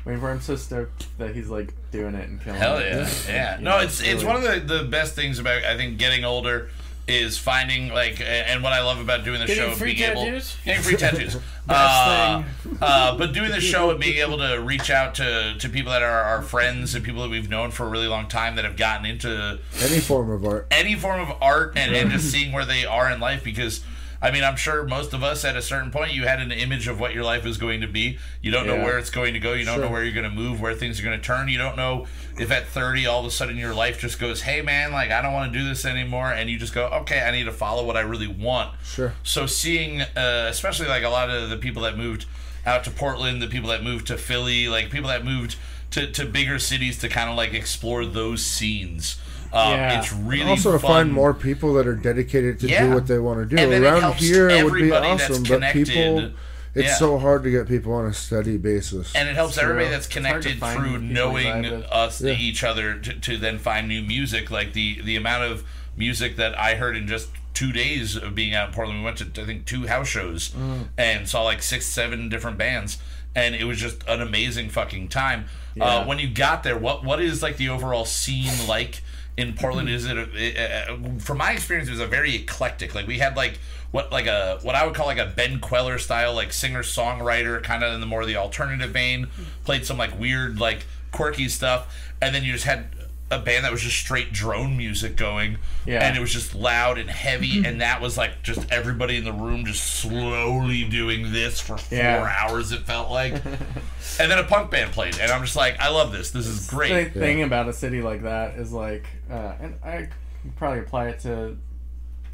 waiting 0.05 0.19
for. 0.21 0.31
I'm 0.31 0.41
so 0.41 0.55
stoked 0.55 1.05
that 1.19 1.35
he's 1.35 1.49
like 1.49 1.73
doing 1.91 2.15
it 2.15 2.27
and 2.29 2.41
killing 2.41 2.59
Hell 2.59 2.77
it. 2.77 2.85
yeah, 2.85 3.09
yeah. 3.27 3.57
No, 3.61 3.79
it's 3.79 4.01
it's 4.01 4.23
really- 4.23 4.25
one 4.25 4.35
of 4.38 4.67
the, 4.67 4.77
the 4.79 4.84
best 4.85 5.13
things 5.13 5.38
about 5.39 5.63
I 5.63 5.77
think 5.77 5.97
getting 5.99 6.23
older 6.25 6.69
is 7.07 7.38
finding 7.38 7.89
like 7.89 8.19
and 8.21 8.61
what 8.61 8.73
I 8.73 8.81
love 8.84 8.99
about 8.99 9.23
doing 9.23 9.39
the 9.39 9.47
show 9.47 9.71
free 9.71 9.95
being 9.95 10.13
tattoos? 10.13 10.55
able 10.55 10.65
getting 10.65 10.84
free 10.84 10.97
tattoos. 10.97 11.35
Best 11.67 11.69
uh, 11.69 12.43
uh, 12.81 13.17
but 13.17 13.34
doing 13.34 13.51
the 13.51 13.59
show 13.61 13.89
and 13.91 13.99
being 13.99 14.17
able 14.25 14.38
to 14.38 14.55
reach 14.61 14.89
out 14.89 15.15
to, 15.15 15.55
to 15.59 15.67
people 15.69 15.91
that 15.91 16.01
are 16.01 16.21
our 16.23 16.41
friends 16.41 16.95
and 16.95 17.03
people 17.03 17.21
that 17.23 17.29
we've 17.29 17.49
known 17.49 17.71
for 17.71 17.85
a 17.85 17.89
really 17.89 18.07
long 18.07 18.27
time 18.29 18.55
that 18.55 18.63
have 18.63 18.77
gotten 18.77 19.05
into 19.05 19.59
Any 19.81 19.99
form 19.99 20.29
of 20.29 20.45
art. 20.45 20.67
any 20.71 20.95
form 20.95 21.19
of 21.19 21.35
art 21.41 21.77
and, 21.77 21.93
and 21.95 22.09
just 22.11 22.31
seeing 22.31 22.51
where 22.53 22.63
they 22.65 22.85
are 22.85 23.09
in 23.11 23.19
life 23.19 23.43
because 23.43 23.84
I 24.22 24.31
mean 24.31 24.44
I'm 24.44 24.56
sure 24.56 24.84
most 24.84 25.14
of 25.14 25.23
us 25.23 25.45
at 25.45 25.56
a 25.56 25.61
certain 25.61 25.91
point 25.91 26.14
you 26.14 26.23
had 26.27 26.39
an 26.41 26.52
image 26.52 26.88
of 26.88 26.99
what 26.99 27.14
your 27.14 27.23
life 27.23 27.45
is 27.45 27.57
going 27.57 27.81
to 27.81 27.88
be. 27.88 28.18
You 28.41 28.52
don't 28.52 28.65
know 28.68 28.77
where 28.77 28.98
it's 28.98 29.10
going 29.10 29.34
to 29.34 29.39
go, 29.39 29.53
you 29.53 29.65
don't 29.65 29.76
Sure. 29.76 29.85
know 29.85 29.91
where 29.91 30.03
you're 30.03 30.14
gonna 30.15 30.34
move, 30.34 30.60
where 30.60 30.73
things 30.73 30.99
are 30.99 31.03
gonna 31.03 31.19
turn, 31.19 31.49
you 31.49 31.57
don't 31.57 31.77
know 31.77 32.07
if 32.39 32.52
at 32.52 32.68
thirty 32.68 33.06
all 33.06 33.19
of 33.22 33.26
a 33.26 33.31
sudden 33.31 33.57
your 33.57 33.73
life 33.73 33.99
just 33.99 34.19
goes, 34.19 34.41
Hey 34.41 34.61
man, 34.61 34.91
like 34.91 35.11
I 35.11 35.22
don't 35.22 35.34
wanna 35.34 35.52
do 35.52 35.64
this 35.68 35.85
anymore 35.85 36.31
and 36.31 36.49
you 36.49 36.57
just 36.57 36.73
go, 36.73 36.88
Okay, 36.88 37.22
I 37.22 37.31
need 37.31 37.44
to 37.45 37.52
follow 37.52 37.85
what 37.85 37.98
I 37.98 38.02
really 38.02 38.27
want. 38.27 38.73
Sure. 38.84 39.14
So 39.23 39.45
seeing, 39.45 40.02
uh, 40.02 40.48
especially 40.49 40.88
like 40.88 41.03
a 41.03 41.10
lot 41.10 41.30
of 41.30 41.49
the 41.49 41.57
people 41.57 41.84
that 41.84 41.98
moved 41.98 42.26
out 42.65 42.84
to 42.85 42.91
Portland, 42.91 43.41
the 43.41 43.48
people 43.48 43.69
that 43.69 43.84
moved 43.84 44.07
to 44.07 44.18
Philly, 44.18 44.68
like 44.68 44.89
people 44.89 45.07
that 45.10 45.23
moved 45.23 45.56
to, 45.91 46.11
to 46.11 46.26
bigger 46.26 46.60
cities 46.60 46.99
to 46.99 47.07
kind 47.07 47.30
of 47.30 47.38
like 47.38 47.53
explore 47.53 48.06
those 48.06 48.44
scenes. 48.45 49.19
Um, 49.53 49.71
Yeah. 49.71 49.99
It's 49.99 50.11
really 50.13 50.49
also 50.49 50.71
to 50.73 50.79
fun. 50.79 50.89
find 50.91 51.13
more 51.13 51.33
people 51.33 51.73
that 51.75 51.87
are 51.87 51.95
dedicated 51.95 52.59
to 52.61 52.67
Yeah. 52.67 52.87
do 52.87 52.93
what 52.93 53.07
they 53.07 53.19
want 53.19 53.39
to 53.49 53.55
do. 53.55 53.61
And 53.61 53.71
then 53.71 53.83
it 53.83 53.87
Around 53.87 54.15
here, 54.15 54.49
it 54.49 54.63
would 54.65 54.73
be 54.73 54.91
awesome, 54.91 55.43
but 55.43 55.61
people, 55.73 56.31
It's 56.75 56.89
Yeah. 56.89 56.95
so 56.95 57.17
hard 57.17 57.43
to 57.43 57.49
get 57.49 57.67
people 57.67 57.91
on 57.93 58.05
a 58.05 58.13
steady 58.13 58.57
basis. 58.57 59.11
and 59.15 59.27
it 59.27 59.33
helps 59.35 59.53
It's 59.53 59.61
true. 59.61 59.69
everybody 59.71 59.89
that's 59.89 60.05
It's 60.05 60.13
hard 60.25 60.41
to 60.43 60.49
connected 60.49 60.77
through 60.77 60.99
knowing 60.99 61.65
us 61.91 62.21
Yeah. 62.21 62.33
each 62.33 62.63
other 62.63 62.95
to, 62.99 63.13
to 63.13 63.37
then 63.37 63.57
find 63.57 63.87
new 63.87 64.03
music 64.03 64.51
like 64.51 64.73
the 64.73 65.01
the 65.03 65.15
amount 65.15 65.43
of 65.51 65.63
music 65.95 66.35
that 66.35 66.55
i 66.59 66.75
heard 66.75 66.95
in 66.95 67.07
just 67.07 67.29
two 67.55 67.71
days 67.71 68.15
of 68.15 68.35
being 68.35 68.53
out 68.53 68.67
in 68.67 68.73
portland 68.75 68.99
we 68.99 69.05
went 69.05 69.17
to 69.17 69.41
i 69.41 69.45
think 69.45 69.65
two 69.65 69.87
house 69.87 70.07
shows 70.07 70.49
Mm. 70.49 70.89
and 70.99 71.27
saw 71.27 71.41
like 71.41 71.63
six 71.63 71.87
seven 71.87 72.29
different 72.29 72.59
bands 72.59 72.99
and 73.35 73.55
it 73.55 73.63
was 73.63 73.79
just 73.79 74.03
an 74.07 74.21
amazing 74.21 74.69
fucking 74.69 75.07
time 75.07 75.45
uh, 75.81 76.03
when 76.05 76.19
you 76.19 76.27
got 76.29 76.61
there 76.61 76.77
what 76.77 77.03
what 77.03 77.19
is 77.19 77.41
like 77.41 77.57
the 77.57 77.69
overall 77.69 78.05
scene 78.05 78.51
like 78.67 79.01
in 79.38 79.53
Portland 79.53 79.88
is 79.88 80.05
it 80.05 80.18
a, 80.18 80.91
uh, 80.91 80.97
from 81.19 81.38
my 81.38 81.51
experience 81.51 81.88
it 81.88 81.91
was 81.91 82.01
a 82.01 82.07
very 82.07 82.35
eclectic. 82.35 82.95
Like 82.95 83.07
we 83.07 83.19
had 83.19 83.38
like 83.38 83.59
what 83.91 84.11
like 84.11 84.26
a 84.26 84.59
what 84.64 84.76
I 84.76 84.85
would 84.85 84.95
call 84.95 85.05
like 85.05 85.19
a 85.19 85.27
Ben 85.27 85.59
Kweller 85.59 85.99
style 85.99 86.34
like 86.34 86.51
singer 86.51 86.84
songwriter 86.84 87.61
kind 87.61 87.84
of 87.84 87.93
in 87.93 87.99
the 87.99 88.07
more 88.07 88.26
the 88.26 88.35
alternative 88.35 88.89
vein. 88.89 89.27
Played 89.64 89.85
some 89.85 89.97
like 89.97 90.19
weird 90.19 90.59
like 90.59 90.85
quirky 91.11 91.49
stuff. 91.49 91.95
And 92.19 92.34
then 92.34 92.43
you 92.43 92.53
just 92.53 92.65
had 92.65 92.88
a 93.29 93.37
band 93.39 93.65
that 93.65 93.71
was 93.73 93.81
just 93.81 93.97
straight 93.97 94.31
drone 94.31 94.77
music 94.77 95.17
going 95.17 95.57
Yeah. 95.85 96.07
and 96.07 96.15
it 96.17 96.21
was 96.21 96.31
just 96.31 96.55
loud 96.55 96.97
and 96.97 97.09
heavy 97.09 97.61
and 97.65 97.81
that 97.81 97.99
was 98.01 98.17
like 98.17 98.41
just 98.41 98.71
everybody 98.71 99.17
in 99.17 99.25
the 99.25 99.33
room 99.33 99.65
just 99.65 99.83
slowly 99.83 100.85
doing 100.85 101.33
this 101.33 101.59
for 101.59 101.77
four 101.77 101.97
Yeah. 101.97 102.33
hours 102.41 102.71
it 102.71 102.83
felt 102.83 103.11
like 103.11 103.33
and 104.19 104.31
then 104.31 104.37
a 104.39 104.43
punk 104.45 104.71
band 104.71 104.91
played 104.93 105.19
and 105.19 105.29
I'm 105.31 105.41
just 105.43 105.55
like 105.57 105.77
I 105.79 105.89
love 105.89 106.11
this 106.11 106.31
this 106.31 106.47
is 106.47 106.69
great 106.69 107.13
The 107.13 107.19
thing 107.19 107.43
about 107.43 107.67
a 107.67 107.73
city 107.73 108.01
like 108.01 108.23
that 108.23 108.55
is 108.55 108.71
like, 108.71 109.05
uh, 109.29 109.53
and 109.59 109.75
I 109.83 109.97
could 110.41 110.55
probably 110.55 110.79
apply 110.79 111.09
it 111.09 111.19
to 111.21 111.57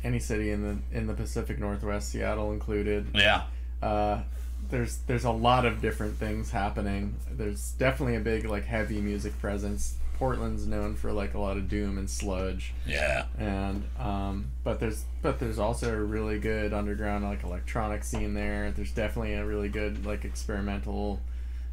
any 0.04 0.20
city 0.20 0.52
in 0.52 0.62
the 0.62 0.98
in 0.98 1.08
the 1.08 1.14
Pacific 1.14 1.58
Northwest, 1.60 2.10
Seattle 2.10 2.52
included. 2.52 3.08
yeah 3.16 3.44
Uh, 3.82 4.22
there's 4.70 4.98
there's 5.08 5.26
a 5.26 5.32
lot 5.32 5.66
of 5.66 5.82
different 5.82 6.18
things 6.18 6.52
happening. 6.52 7.16
There's 7.32 7.72
definitely 7.72 8.16
a 8.16 8.20
big 8.20 8.46
like 8.46 8.66
heavy 8.66 9.02
music 9.02 9.38
presence. 9.40 9.96
Portland's 10.24 10.66
known 10.66 10.96
for 10.96 11.12
like 11.12 11.34
a 11.34 11.40
lot 11.40 11.58
of 11.58 11.68
doom 11.68 11.98
and 11.98 12.10
sludge, 12.10 12.74
yeah. 12.88 13.26
And 13.38 13.84
um, 14.00 14.52
but 14.64 14.80
there's 14.80 15.04
but 15.22 15.40
there's 15.40 15.60
also 15.60 15.94
a 15.94 16.02
really 16.02 16.40
good 16.40 16.74
underground 16.74 17.26
like 17.26 17.44
electronic 17.44 18.04
scene 18.04 18.34
there. 18.34 18.72
There's 18.72 18.92
definitely 18.92 19.34
a 19.34 19.46
really 19.46 19.70
good 19.70 20.06
like 20.06 20.24
experimental, 20.24 21.20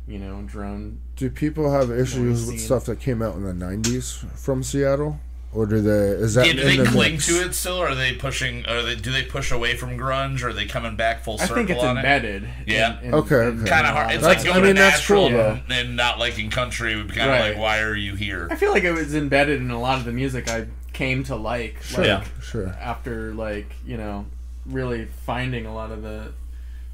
you 0.09 0.18
know, 0.18 0.43
drone 0.47 1.01
do 1.14 1.31
people 1.31 1.70
have 1.70 1.90
issues 1.90 2.47
with 2.47 2.60
stuff 2.60 2.86
that 2.86 2.98
came 2.98 3.22
out 3.22 3.36
in 3.36 3.44
the 3.44 3.52
'90s 3.52 4.28
from 4.36 4.62
Seattle, 4.64 5.20
or 5.52 5.66
do 5.66 5.81
they? 5.81 5.90
Is 6.22 6.35
that 6.35 6.47
Yeah, 6.47 6.52
do 6.52 6.60
in 6.60 6.66
they 6.66 6.77
the 6.77 6.85
cling 6.86 7.12
mix? 7.12 7.27
to 7.27 7.44
it 7.44 7.55
still, 7.55 7.78
or 7.78 7.89
are 7.89 7.94
they 7.94 8.14
pushing? 8.14 8.64
Or 8.68 8.82
they, 8.82 8.94
do 8.94 9.10
they 9.10 9.22
push 9.24 9.51
away 9.51 9.77
from 9.77 9.98
grunge, 9.98 10.43
or 10.43 10.48
are 10.48 10.52
they 10.52 10.66
coming 10.66 10.97
back 10.97 11.24
full 11.24 11.39
circle? 11.39 11.44
I 11.44 11.48
circle 11.48 11.66
think 11.66 11.70
it's 11.78 11.85
on 11.85 11.97
embedded. 11.97 12.48
Yeah. 12.66 12.98
in- 13.01 13.06
in- 13.06 13.14
Okay, 13.14 13.35
okay. 13.35 13.68
Kind 13.68 13.86
of 13.86 13.94
hard. 13.94 14.12
It's 14.12 14.22
That's- 14.22 14.44
like 14.44 14.51
I 14.51 14.55
going 14.55 14.64
mean, 14.66 14.77
to 14.77 14.82
that's 14.82 15.06
cool, 15.06 15.31
though. 15.31 15.60
and, 15.68 15.72
and 15.72 15.97
not 15.97 16.18
liking 16.18 16.51
country 16.51 16.94
would 16.97 17.09
be 17.09 17.14
kind 17.14 17.31
of 17.31 17.36
Right. 17.39 17.48
like, 17.51 17.59
why 17.59 17.81
are 17.81 17.94
you 17.97 18.14
here? 18.14 18.47
I 18.51 18.55
feel 18.56 18.70
like 18.70 18.85
it 18.85 18.93
was 18.93 19.14
embedded 19.14 19.60
in 19.60 19.70
a 19.70 19.81
lot 19.81 19.98
of 19.98 20.05
the 20.05 20.12
music 20.12 20.48
I 20.48 20.66
came 20.93 21.24
to 21.24 21.36
like. 21.36 21.82
Sure, 21.82 22.05
like 22.06 22.24
sure. 22.43 22.68
after 22.81 23.32
like 23.35 23.72
you 23.86 23.97
know 23.97 24.27
really 24.66 25.06
finding 25.27 25.66
a 25.66 25.74
lot 25.74 25.90
of 25.90 26.02
the 26.02 26.32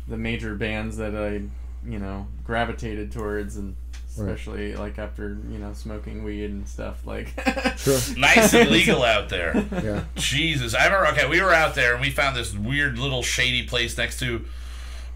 the 0.09 0.17
major 0.17 0.55
bands 0.55 0.97
that 0.99 1.15
I 1.17 1.43
you 1.89 1.99
know 1.99 2.27
gravitated 2.45 3.13
towards 3.13 3.57
and 3.57 3.75
especially 4.19 4.75
like 4.77 4.99
after 4.99 5.37
you 5.51 5.59
know 5.59 5.73
smoking 5.73 6.23
weed 6.25 6.51
and 6.51 6.69
stuff 6.69 7.07
like 7.07 7.29
Sure. 7.77 7.99
Nice 8.17 8.55
and 8.55 8.71
legal 8.71 9.03
out 9.03 9.29
there. 9.29 9.65
Yeah. 9.83 10.05
Jesus, 10.15 10.75
I 10.75 10.85
remember. 10.87 11.09
Okay, 11.09 11.29
we 11.29 11.41
were 11.41 11.53
out 11.53 11.75
there 11.75 11.93
and 11.93 12.01
we 12.01 12.11
found 12.11 12.37
this 12.37 12.55
weird 12.55 12.99
little 12.99 13.23
shady 13.23 13.65
place 13.65 13.97
next 13.97 14.19
to. 14.21 14.45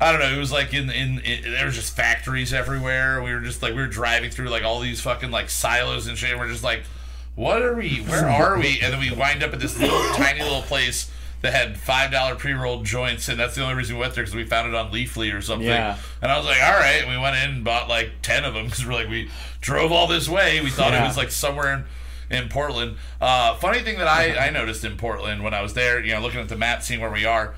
I 0.00 0.12
don't 0.12 0.20
know. 0.20 0.32
It 0.34 0.38
was 0.38 0.50
like 0.52 0.72
in, 0.72 0.88
in 0.90 1.20
in 1.20 1.52
there 1.52 1.66
was 1.66 1.74
just 1.74 1.94
factories 1.94 2.52
everywhere. 2.54 3.22
We 3.22 3.32
were 3.34 3.40
just 3.40 3.62
like 3.62 3.74
we 3.74 3.80
were 3.80 3.86
driving 3.86 4.30
through 4.30 4.48
like 4.48 4.64
all 4.64 4.80
these 4.80 5.00
fucking 5.00 5.30
like 5.30 5.50
silos 5.50 6.06
and 6.06 6.16
shit. 6.16 6.30
And 6.30 6.40
we're 6.40 6.48
just 6.48 6.64
like, 6.64 6.84
what 7.34 7.60
are 7.62 7.74
we? 7.74 7.98
Where 7.98 8.28
are 8.28 8.58
we? 8.58 8.80
And 8.80 8.92
then 8.92 9.00
we 9.00 9.10
wind 9.10 9.42
up 9.42 9.52
at 9.52 9.60
this 9.60 9.78
little 9.78 10.00
tiny 10.14 10.40
little 10.42 10.62
place 10.62 11.10
that 11.42 11.54
had 11.54 11.78
five 11.78 12.10
dollar 12.10 12.34
pre 12.34 12.52
rolled 12.52 12.84
joints, 12.84 13.28
and 13.28 13.38
that's 13.38 13.54
the 13.54 13.62
only 13.62 13.74
reason 13.74 13.96
we 13.96 14.00
went 14.00 14.14
there 14.14 14.24
because 14.24 14.34
we 14.34 14.44
found 14.44 14.68
it 14.68 14.74
on 14.74 14.92
Leafly 14.92 15.34
or 15.34 15.40
something. 15.40 15.68
Yeah. 15.68 15.98
And 16.20 16.30
I 16.30 16.36
was 16.36 16.46
like, 16.46 16.62
all 16.62 16.72
right. 16.72 17.02
And 17.02 17.10
we 17.10 17.18
went 17.18 17.36
in 17.36 17.56
and 17.56 17.64
bought 17.64 17.88
like 17.88 18.12
ten 18.22 18.44
of 18.44 18.54
them 18.54 18.66
because 18.66 18.86
we're 18.86 18.92
like 18.92 19.08
we 19.08 19.30
drove 19.60 19.92
all 19.92 20.06
this 20.06 20.28
way. 20.28 20.60
We 20.60 20.70
thought 20.70 20.94
it 20.94 21.02
was 21.02 21.16
like 21.16 21.30
somewhere 21.30 21.72
in 21.72 21.84
in 22.30 22.48
Portland. 22.48 22.96
Uh, 23.20 23.56
funny 23.56 23.80
thing 23.80 23.98
that 23.98 24.06
I, 24.06 24.46
I 24.46 24.50
noticed 24.50 24.84
in 24.84 24.96
Portland 24.96 25.42
when 25.42 25.52
I 25.52 25.62
was 25.62 25.74
there, 25.74 26.02
you 26.02 26.12
know, 26.14 26.20
looking 26.20 26.40
at 26.40 26.48
the 26.48 26.56
map, 26.56 26.82
seeing 26.82 27.00
where 27.00 27.10
we 27.10 27.24
are, 27.24 27.54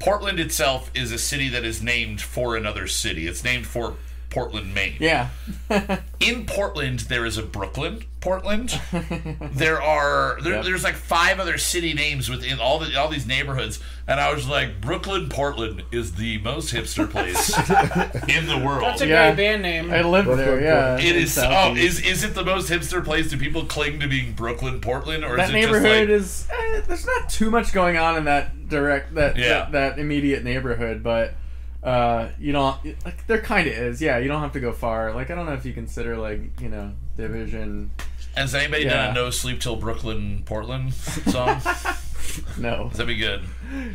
Portland 0.00 0.40
itself 0.40 0.90
is 0.94 1.12
a 1.12 1.18
city 1.18 1.48
that 1.50 1.64
is 1.64 1.82
named 1.82 2.20
for 2.20 2.56
another 2.56 2.88
city. 2.88 3.28
It's 3.28 3.44
named 3.44 3.66
for 3.66 3.94
Portland, 4.32 4.74
Maine. 4.74 4.94
yeah 4.98 5.28
In 6.20 6.46
Portland, 6.46 7.00
there 7.00 7.26
is 7.26 7.36
a 7.38 7.42
Brooklyn, 7.42 8.04
Portland. 8.20 8.80
there 9.52 9.82
are 9.82 10.38
there, 10.42 10.54
Yep. 10.54 10.64
there's 10.64 10.84
like 10.84 10.94
five 10.94 11.40
other 11.40 11.58
city 11.58 11.92
names 11.94 12.28
within 12.28 12.58
all 12.60 12.78
the 12.78 12.98
all 12.98 13.08
these 13.08 13.26
neighborhoods, 13.26 13.80
and 14.06 14.20
I 14.20 14.32
was 14.32 14.46
like, 14.46 14.80
Brooklyn, 14.80 15.28
Portland 15.28 15.82
is 15.90 16.14
the 16.14 16.38
most 16.38 16.72
hipster 16.72 17.10
place 17.10 17.48
in 18.28 18.46
the 18.46 18.58
world. 18.64 18.82
That's 18.84 19.00
a 19.02 19.06
Yeah. 19.06 19.34
great 19.34 19.36
band 19.44 19.62
name. 19.62 19.90
I 19.92 20.02
lived 20.02 20.26
Brooklyn, 20.26 20.46
there 20.46 20.62
yeah 20.62 20.98
It 20.98 21.16
in 21.16 21.22
is. 21.22 21.36
Oh, 21.38 21.42
Southeast. 21.42 22.00
is 22.00 22.06
is 22.06 22.24
it 22.24 22.34
the 22.34 22.44
most 22.44 22.70
hipster 22.70 23.04
place? 23.04 23.28
Do 23.30 23.36
people 23.36 23.64
cling 23.64 23.98
to 24.00 24.06
being 24.08 24.32
Brooklyn, 24.34 24.80
Portland, 24.80 25.24
or 25.24 25.36
that 25.36 25.44
is 25.44 25.50
it 25.50 25.52
neighborhood 25.54 26.08
just 26.08 26.48
like? 26.50 26.56
is 26.60 26.76
eh, 26.76 26.80
there's 26.86 27.06
not 27.06 27.28
too 27.28 27.50
much 27.50 27.72
going 27.72 27.96
on 27.96 28.16
in 28.16 28.24
that 28.26 28.68
direct 28.68 29.14
that 29.16 29.36
Yeah. 29.36 29.48
that, 29.48 29.72
that 29.72 29.98
immediate 29.98 30.44
neighborhood 30.44 31.02
but 31.02 31.34
uh 31.82 32.28
you 32.38 32.52
don't 32.52 32.76
like 33.04 33.26
there 33.26 33.40
kind 33.40 33.66
of 33.66 33.72
is 33.72 34.00
yeah 34.00 34.18
you 34.18 34.28
don't 34.28 34.40
have 34.40 34.52
to 34.52 34.60
go 34.60 34.72
far 34.72 35.12
like 35.12 35.30
i 35.30 35.34
don't 35.34 35.46
know 35.46 35.52
if 35.54 35.64
you 35.66 35.72
consider 35.72 36.16
like 36.16 36.40
you 36.60 36.68
know 36.68 36.92
division 37.16 37.90
Has 38.36 38.54
anybody 38.54 38.84
done 38.84 39.10
a 39.10 39.14
No 39.14 39.30
Sleep 39.30 39.60
Till 39.60 39.76
Brooklyn, 39.76 40.42
Portland 40.46 40.94
song? 40.94 41.60
no 42.58 42.88
That'd 42.90 43.06
be 43.08 43.16
good. 43.16 43.42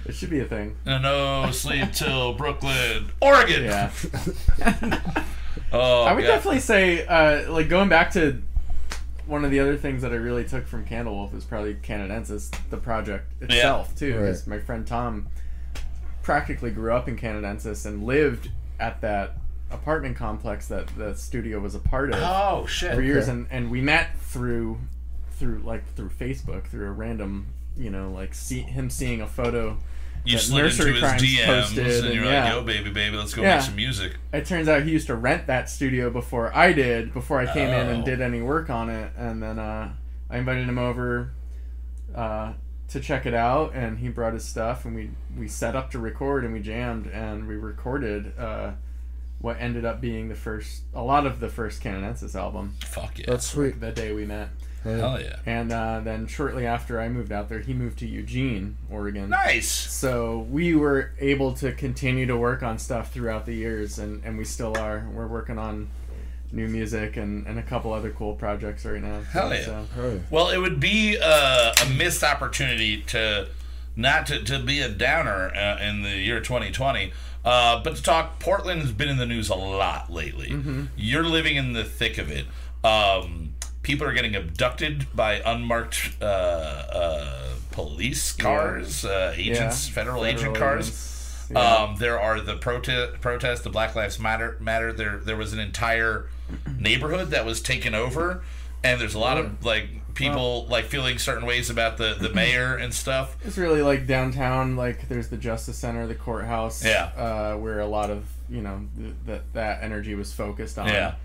it 0.05 0.13
should 0.13 0.29
be 0.29 0.41
a 0.41 0.45
thing 0.45 0.75
A 0.85 0.99
No 0.99 1.49
Sleep 1.51 1.91
Till 1.93 2.33
Brooklyn, 2.33 3.09
Oregon. 3.21 3.63
yeah 3.63 3.91
Oh, 5.71 6.03
i 6.03 6.13
would 6.13 6.21
God. 6.23 6.27
definitely 6.27 6.59
say 6.61 7.05
uh 7.05 7.51
like 7.51 7.67
going 7.69 7.89
back 7.89 8.11
to 8.11 8.41
one 9.25 9.43
of 9.43 9.51
the 9.51 9.59
other 9.59 9.75
things 9.75 10.01
that 10.01 10.11
i 10.11 10.15
really 10.15 10.45
took 10.45 10.65
from 10.67 10.85
candlewolf 10.85 11.35
is 11.35 11.43
probably 11.43 11.75
canadensis 11.75 12.49
the 12.69 12.77
project 12.77 13.31
itself 13.41 13.93
too 13.95 14.13
Right. 14.13 14.19
because 14.21 14.47
my 14.47 14.59
friend 14.59 14.85
tom 14.87 15.27
practically 16.27 16.71
grew 16.71 16.91
up 16.91 17.07
in 17.07 17.15
canadensis 17.15 17.85
and 17.85 18.03
lived 18.03 18.49
at 18.81 18.99
that 18.99 19.37
apartment 19.71 20.13
complex 20.17 20.67
that 20.67 20.85
the 20.97 21.15
studio 21.15 21.57
was 21.57 21.73
a 21.73 21.79
part 21.79 22.09
of 22.13 22.19
Oh 22.21 22.65
shit. 22.67 22.93
for 22.93 23.01
years 23.01 23.23
Okay. 23.29 23.31
and 23.31 23.47
and 23.49 23.71
we 23.71 23.79
met 23.79 24.17
through 24.19 24.77
through 25.31 25.59
like 25.59 25.83
through 25.95 26.09
facebook 26.09 26.65
through 26.65 26.87
a 26.87 26.91
random 26.91 27.47
you 27.77 27.89
know 27.89 28.11
like 28.11 28.33
see 28.33 28.59
him 28.59 28.89
seeing 28.89 29.21
a 29.21 29.27
photo 29.27 29.77
You 30.25 30.35
that 30.35 30.41
slid 30.43 30.65
into 30.65 30.75
Nursery 30.77 30.91
his 30.93 31.01
Crimes 31.01 31.21
DMs 31.21 31.45
posted, 31.45 31.87
and 31.87 32.05
and 32.07 32.15
you're 32.15 32.25
yeah. 32.25 32.43
like, 32.43 32.53
"Yo, 32.53 32.63
baby, 32.63 32.89
baby, 32.89 33.15
let's 33.15 33.33
go 33.33 33.41
Yeah. 33.43 33.55
make 33.55 33.63
some 33.65 33.75
music." 33.77 34.17
it 34.33 34.45
turns 34.45 34.67
out 34.67 34.83
he 34.83 34.91
used 34.91 35.07
to 35.07 35.15
rent 35.15 35.47
that 35.47 35.69
studio 35.69 36.09
before 36.09 36.53
i 36.53 36.73
did 36.73 37.13
before 37.13 37.39
i 37.39 37.45
came 37.53 37.69
in 37.69 37.87
Oh. 37.87 37.91
and 37.93 38.03
did 38.03 38.19
any 38.19 38.41
work 38.41 38.69
on 38.69 38.89
it 38.89 39.11
and 39.17 39.41
then 39.41 39.57
uh, 39.59 39.93
i 40.29 40.37
invited 40.37 40.67
him 40.67 40.77
over 40.77 41.31
uh, 42.13 42.51
to 42.89 42.99
check 42.99 43.25
it 43.25 43.33
out 43.33 43.73
and 43.73 43.99
he 43.99 44.09
brought 44.09 44.33
his 44.33 44.45
stuff 44.45 44.85
and 44.85 44.95
we 44.95 45.09
we 45.37 45.47
set 45.47 45.75
up 45.75 45.91
to 45.91 45.99
record 45.99 46.43
and 46.43 46.53
we 46.53 46.59
jammed 46.59 47.07
and 47.07 47.47
we 47.47 47.55
recorded 47.55 48.37
uh, 48.39 48.71
what 49.39 49.57
ended 49.59 49.85
up 49.85 49.99
being 49.99 50.29
the 50.29 50.35
first 50.35 50.83
a 50.93 51.01
lot 51.01 51.25
of 51.25 51.39
the 51.39 51.49
first 51.49 51.81
canadensis 51.81 52.35
album 52.35 52.75
Fuck 52.85 53.19
yeah. 53.19 53.25
That's 53.27 53.47
sweet. 53.47 53.79
the 53.79 53.91
day 53.91 54.13
we 54.13 54.25
met 54.25 54.49
Hell 54.83 55.19
yeah. 55.19 55.37
And 55.45 55.71
uh, 55.71 55.99
then 56.03 56.27
shortly 56.27 56.65
after 56.65 56.99
I 56.99 57.09
moved 57.09 57.31
out 57.31 57.49
there, 57.49 57.59
he 57.59 57.73
moved 57.73 57.99
to 57.99 58.07
Eugene, 58.07 58.77
Oregon. 58.89 59.29
Nice. 59.29 59.67
So 59.69 60.45
we 60.49 60.75
were 60.75 61.11
able 61.19 61.53
to 61.55 61.73
continue 61.73 62.25
to 62.27 62.37
work 62.37 62.63
on 62.63 62.77
stuff 62.77 63.11
throughout 63.11 63.45
the 63.45 63.53
years, 63.53 63.99
and, 63.99 64.23
and 64.23 64.37
we 64.37 64.45
still 64.45 64.77
are. 64.77 65.07
We're 65.13 65.27
working 65.27 65.57
on 65.57 65.89
new 66.51 66.67
music 66.67 67.17
and, 67.17 67.45
and 67.47 67.59
a 67.59 67.63
couple 67.63 67.91
other 67.93 68.11
cool 68.11 68.33
projects 68.33 68.85
right 68.85 69.01
now. 69.01 69.21
Hell 69.21 69.53
yeah. 69.53 69.83
So, 69.95 70.21
Well, 70.29 70.49
it 70.49 70.57
would 70.57 70.79
be 70.79 71.17
uh, 71.21 71.73
a 71.85 71.89
missed 71.89 72.23
opportunity 72.23 73.01
to 73.03 73.47
not 73.95 74.27
to, 74.27 74.43
to 74.43 74.59
be 74.59 74.79
a 74.79 74.89
downer 74.89 75.51
uh, 75.55 75.79
in 75.81 76.03
the 76.03 76.15
year 76.17 76.39
2020, 76.39 77.11
uh, 77.43 77.81
but 77.83 77.95
to 77.95 78.03
talk. 78.03 78.39
Portland 78.39 78.81
has 78.81 78.91
been 78.91 79.09
in 79.09 79.17
the 79.17 79.25
news 79.25 79.49
a 79.49 79.55
lot 79.55 80.11
lately. 80.11 80.49
Mm-hmm. 80.49 80.83
You're 80.95 81.23
living 81.25 81.55
in 81.55 81.73
the 81.73 81.83
thick 81.83 82.17
of 82.17 82.31
it. 82.31 82.45
Um, 82.83 83.53
people 83.81 84.07
are 84.07 84.13
getting 84.13 84.35
abducted 84.35 85.07
by 85.15 85.41
unmarked 85.45 86.11
uh, 86.21 86.25
uh, 86.25 87.49
police 87.71 88.31
cars, 88.31 89.03
uh, 89.03 89.33
agents, 89.35 89.87
Yeah. 89.87 89.93
federal, 89.95 90.25
agent 90.25 90.53
Federal 90.55 90.55
cars. 90.75 90.89
Yeah. 91.49 91.59
Um, 91.59 91.95
there 91.97 92.19
are 92.19 92.39
the 92.41 92.55
protest, 92.57 93.21
protest, 93.21 93.63
the 93.63 93.69
Black 93.69 93.95
Lives 93.95 94.19
Matter. 94.19 94.57
Matter. 94.59 94.91
There, 94.91 95.17
there 95.17 95.37
was 95.37 95.53
an 95.53 95.59
entire 95.59 96.27
neighborhood 96.79 97.29
that 97.29 97.45
was 97.45 97.61
taken 97.61 97.93
over, 97.93 98.43
and 98.83 98.99
there's 98.99 99.15
a 99.15 99.19
lot 99.19 99.37
of 99.37 99.63
like 99.65 99.89
people 100.13 100.65
like 100.67 100.85
feeling 100.85 101.19
certain 101.19 101.45
ways 101.45 101.69
about 101.69 101.97
the 101.97 102.15
the 102.19 102.29
mayor 102.33 102.75
and 102.75 102.93
stuff. 102.93 103.37
It's 103.45 103.57
really 103.57 103.81
like 103.81 104.07
downtown. 104.07 104.75
Like 104.75 105.07
there's 105.07 105.29
the 105.29 105.37
Justice 105.37 105.77
Center, 105.77 106.07
the 106.07 106.15
courthouse. 106.15 106.83
Yeah. 106.83 107.11
Uh, 107.15 107.57
where 107.57 107.79
a 107.79 107.87
lot 107.87 108.09
of 108.09 108.25
you 108.49 108.61
know 108.61 108.81
that 109.25 109.53
that 109.53 109.83
energy 109.83 110.15
was 110.15 110.33
focused 110.33 110.77
on. 110.77 110.87
Yeah. 110.87 111.15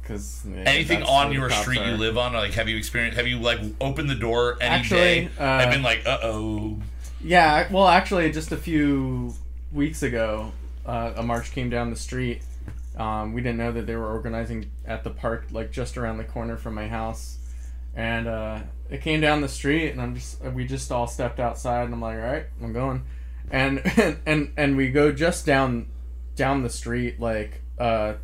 Because 0.00 0.44
Anything 0.64 1.04
on 1.04 1.30
your 1.30 1.50
street 1.50 1.80
you 1.84 1.92
live 1.92 2.18
on, 2.18 2.32
like 2.32 2.52
have 2.52 2.68
you 2.68 2.76
experienced? 2.76 3.16
Have 3.16 3.28
you 3.28 3.38
like 3.38 3.60
opened 3.80 4.10
the 4.10 4.16
door 4.16 4.56
any 4.60 4.74
Actually, 4.74 4.98
day 4.98 5.30
uh, 5.38 5.42
and 5.42 5.70
been 5.70 5.82
like, 5.82 6.04
uh 6.04 6.18
oh, 6.22 6.78
Yeah. 7.22 7.70
Well, 7.70 7.86
actually, 7.86 8.32
just 8.32 8.50
a 8.50 8.56
few 8.56 9.34
weeks 9.72 10.02
ago, 10.02 10.52
uh, 10.86 11.12
a 11.16 11.22
march 11.22 11.52
came 11.52 11.70
down 11.70 11.90
the 11.90 11.96
street. 11.96 12.42
Um, 12.96 13.32
we 13.32 13.40
didn't 13.40 13.58
know 13.58 13.72
that 13.72 13.86
they 13.86 13.96
were 13.96 14.08
organizing 14.10 14.70
at 14.84 15.04
the 15.04 15.10
park, 15.10 15.46
like 15.52 15.70
just 15.70 15.96
around 15.96 16.18
the 16.18 16.24
corner 16.24 16.56
from 16.56 16.74
my 16.74 16.88
house, 16.88 17.38
and 17.94 18.26
uh, 18.26 18.60
it 18.90 19.00
came 19.00 19.20
down 19.20 19.40
the 19.40 19.48
street, 19.48 19.90
and 19.92 20.00
I'm 20.00 20.14
just 20.16 20.42
we 20.42 20.66
just 20.66 20.90
all 20.92 21.06
stepped 21.06 21.38
outside, 21.40 21.84
and 21.84 21.94
I'm 21.94 22.00
like, 22.00 22.16
all 22.16 22.22
right, 22.24 22.46
I'm 22.62 22.72
going, 22.72 23.04
and 23.50 23.80
and 24.26 24.52
and 24.56 24.76
we 24.76 24.90
go 24.90 25.12
just 25.12 25.46
down 25.46 25.86
down 26.36 26.62
the 26.62 26.68
street, 26.70 27.20
like 27.20 27.62
uh, 27.78 28.14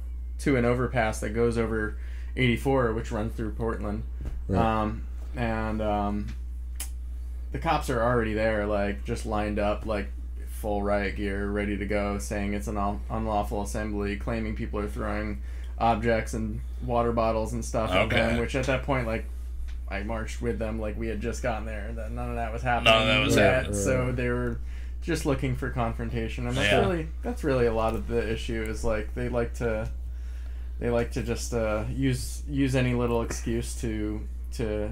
to 0.41 0.57
an 0.57 0.65
overpass 0.65 1.21
that 1.21 1.31
goes 1.31 1.57
over 1.57 1.97
84, 2.37 2.93
which 2.93 3.11
runs 3.13 3.35
through 3.35 3.53
Portland, 3.53 4.03
Right. 4.49 4.61
um, 4.83 5.05
and 5.37 5.81
um, 5.81 6.27
the 7.53 7.59
cops 7.59 7.89
are 7.89 8.03
already 8.03 8.35
there, 8.35 8.67
like 8.67 9.05
just 9.05 9.25
lined 9.27 9.59
up, 9.59 9.87
like 9.87 10.09
full 10.61 10.83
riot 10.83 11.17
gear, 11.17 11.49
ready 11.49 11.77
to 11.77 11.87
go, 11.87 12.19
saying 12.19 12.55
it's 12.55 12.67
an 12.67 12.77
un- 12.77 13.01
unlawful 13.11 13.63
assembly, 13.63 14.17
claiming 14.17 14.57
people 14.57 14.81
are 14.81 14.89
throwing 14.89 15.43
objects 15.79 16.33
and 16.35 16.61
water 16.83 17.13
bottles 17.13 17.53
and 17.53 17.65
stuff 17.65 17.91
at 17.91 18.07
Okay. 18.07 18.17
them. 18.17 18.39
Which 18.41 18.55
at 18.55 18.65
that 18.67 18.83
point, 18.85 19.07
like, 19.07 19.27
I 19.91 20.03
marched 20.03 20.41
with 20.41 20.59
them, 20.59 20.81
like 20.81 20.99
we 20.99 21.09
had 21.09 21.21
just 21.21 21.43
gotten 21.43 21.67
there. 21.67 21.93
That 21.95 22.11
none 22.11 22.31
of 22.31 22.37
that 22.37 22.53
was 22.53 22.63
happening. 22.63 22.93
None 22.93 23.03
of 23.03 23.09
that 23.09 23.25
was 23.25 23.37
yet, 23.37 23.53
happening. 23.55 23.75
So 23.81 24.13
they 24.13 24.29
were 24.31 24.59
just 25.03 25.27
looking 25.27 25.55
for 25.55 25.71
confrontation, 25.71 26.47
and 26.49 26.57
that's 26.57 26.73
Yeah. 26.73 26.81
really 26.81 27.09
that's 27.23 27.45
really 27.45 27.67
a 27.67 27.73
lot 27.75 27.95
of 27.95 28.09
the 28.09 28.33
issue. 28.33 28.63
Is 28.67 28.83
like 28.83 29.15
they 29.15 29.29
like 29.29 29.55
to 29.55 29.89
they 30.81 30.91
like 30.91 31.13
to 31.13 31.23
just 31.23 31.55
uh, 31.55 31.85
use 31.95 32.43
use 32.49 32.75
any 32.75 32.95
little 32.95 33.23
excuse 33.23 33.79
to 33.83 34.23
to 34.55 34.91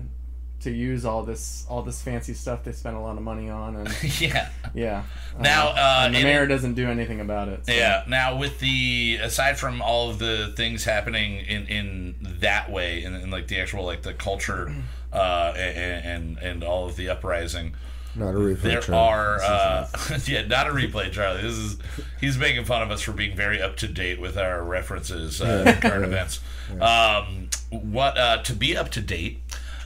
to 0.65 0.71
use 0.71 1.05
all 1.07 1.23
this 1.23 1.65
all 1.71 1.81
this 1.83 2.03
fancy 2.03 2.35
stuff 2.35 2.65
they 2.65 2.73
spend 2.73 2.97
a 2.97 3.01
lot 3.01 3.17
of 3.17 3.23
money 3.23 3.49
on 3.49 3.77
and 3.77 3.89
yeah. 4.21 4.51
yeah 4.75 5.03
Now, 5.39 5.69
uh, 5.69 6.03
and 6.07 6.15
the 6.15 6.19
in- 6.19 6.25
mayor 6.25 6.47
doesn't 6.47 6.75
do 6.75 6.89
anything 6.89 7.21
about 7.21 7.49
it 7.49 7.65
so. 7.67 7.73
Yeah. 7.73 8.05
Now, 8.09 8.37
with 8.37 8.59
the 8.61 9.19
aside 9.23 9.59
from 9.59 9.81
all 9.81 10.11
of 10.11 10.19
the 10.19 10.53
things 10.57 10.85
happening 10.85 11.37
in 11.39 11.67
in 11.67 12.15
that 12.41 12.71
way, 12.71 13.03
in, 13.05 13.15
in 13.15 13.31
like 13.31 13.47
the 13.49 13.59
actual 13.61 13.85
like 13.85 14.03
the 14.03 14.13
culture, 14.15 14.75
uh, 15.13 15.53
and 15.57 16.05
and, 16.05 16.39
and 16.39 16.65
all 16.65 16.87
of 16.87 16.97
the 16.97 17.09
uprising, 17.09 17.75
Not 18.15 18.31
a 18.35 18.39
replay. 18.39 18.61
there 18.63 18.81
Charlie. 18.81 18.99
are 19.01 19.41
uh, 19.43 19.89
yeah, 20.27 20.47
not 20.47 20.67
a 20.69 20.71
replay, 20.71 21.11
Charlie. 21.13 21.43
This 21.43 21.55
is 21.57 21.79
he's 22.21 22.37
making 22.39 22.65
fun 22.65 22.83
of 22.83 22.91
us 22.91 23.01
for 23.03 23.13
being 23.13 23.37
very 23.37 23.61
up 23.63 23.77
to 23.77 23.87
date 23.89 24.21
with 24.21 24.37
our 24.39 24.63
references, 24.65 25.41
uh, 25.43 25.65
in 25.67 25.81
current 25.81 26.05
events. 26.05 26.41
Um, 26.81 27.49
what 27.71 28.17
uh, 28.19 28.43
to 28.43 28.53
be 28.55 28.77
up 28.77 28.91
to 28.93 29.01
date? 29.01 29.41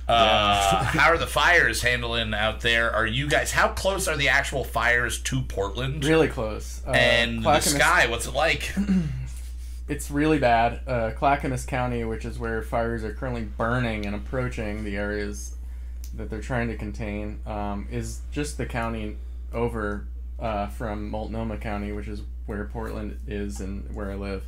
Uh, 0.08 0.84
how 0.84 1.10
are 1.10 1.18
the 1.18 1.26
fires 1.26 1.82
handling 1.82 2.32
out 2.32 2.60
there? 2.60 2.90
Are 2.90 3.06
you 3.06 3.28
guys? 3.28 3.52
How 3.52 3.68
close 3.68 4.08
are 4.08 4.16
the 4.16 4.28
actual 4.28 4.64
fires 4.64 5.20
to 5.22 5.42
Portland? 5.42 6.04
really 6.04 6.28
close 6.28 6.82
uh, 6.86 6.92
and 6.92 7.44
the 7.44 7.60
sky, 7.60 8.06
what's 8.08 8.26
it 8.26 8.34
like? 8.34 8.74
it's 9.88 10.10
really 10.10 10.38
bad 10.38 10.80
uh, 10.86 11.10
Clackamas 11.16 11.64
County 11.64 12.04
which 12.04 12.24
is 12.24 12.38
where 12.38 12.62
fires 12.62 13.02
are 13.04 13.12
currently 13.12 13.42
burning 13.42 14.06
and 14.06 14.14
approaching 14.14 14.84
the 14.84 14.96
areas 14.96 15.56
that 16.14 16.30
they're 16.30 16.40
trying 16.40 16.68
to 16.68 16.76
contain 16.76 17.40
um, 17.46 17.88
is 17.90 18.20
just 18.30 18.58
the 18.58 18.66
county 18.66 19.16
over 19.52 20.06
uh, 20.38 20.66
from 20.68 21.10
Multnomah 21.10 21.58
County 21.58 21.92
which 21.92 22.08
is 22.08 22.22
where 22.46 22.64
Portland 22.66 23.18
is 23.26 23.60
and 23.60 23.94
where 23.94 24.10
I 24.10 24.14
live 24.14 24.44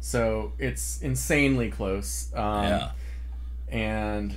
so 0.00 0.52
it's 0.58 1.00
insanely 1.00 1.70
close 1.70 2.32
um, 2.34 2.64
yeah. 2.64 2.90
and 3.68 4.36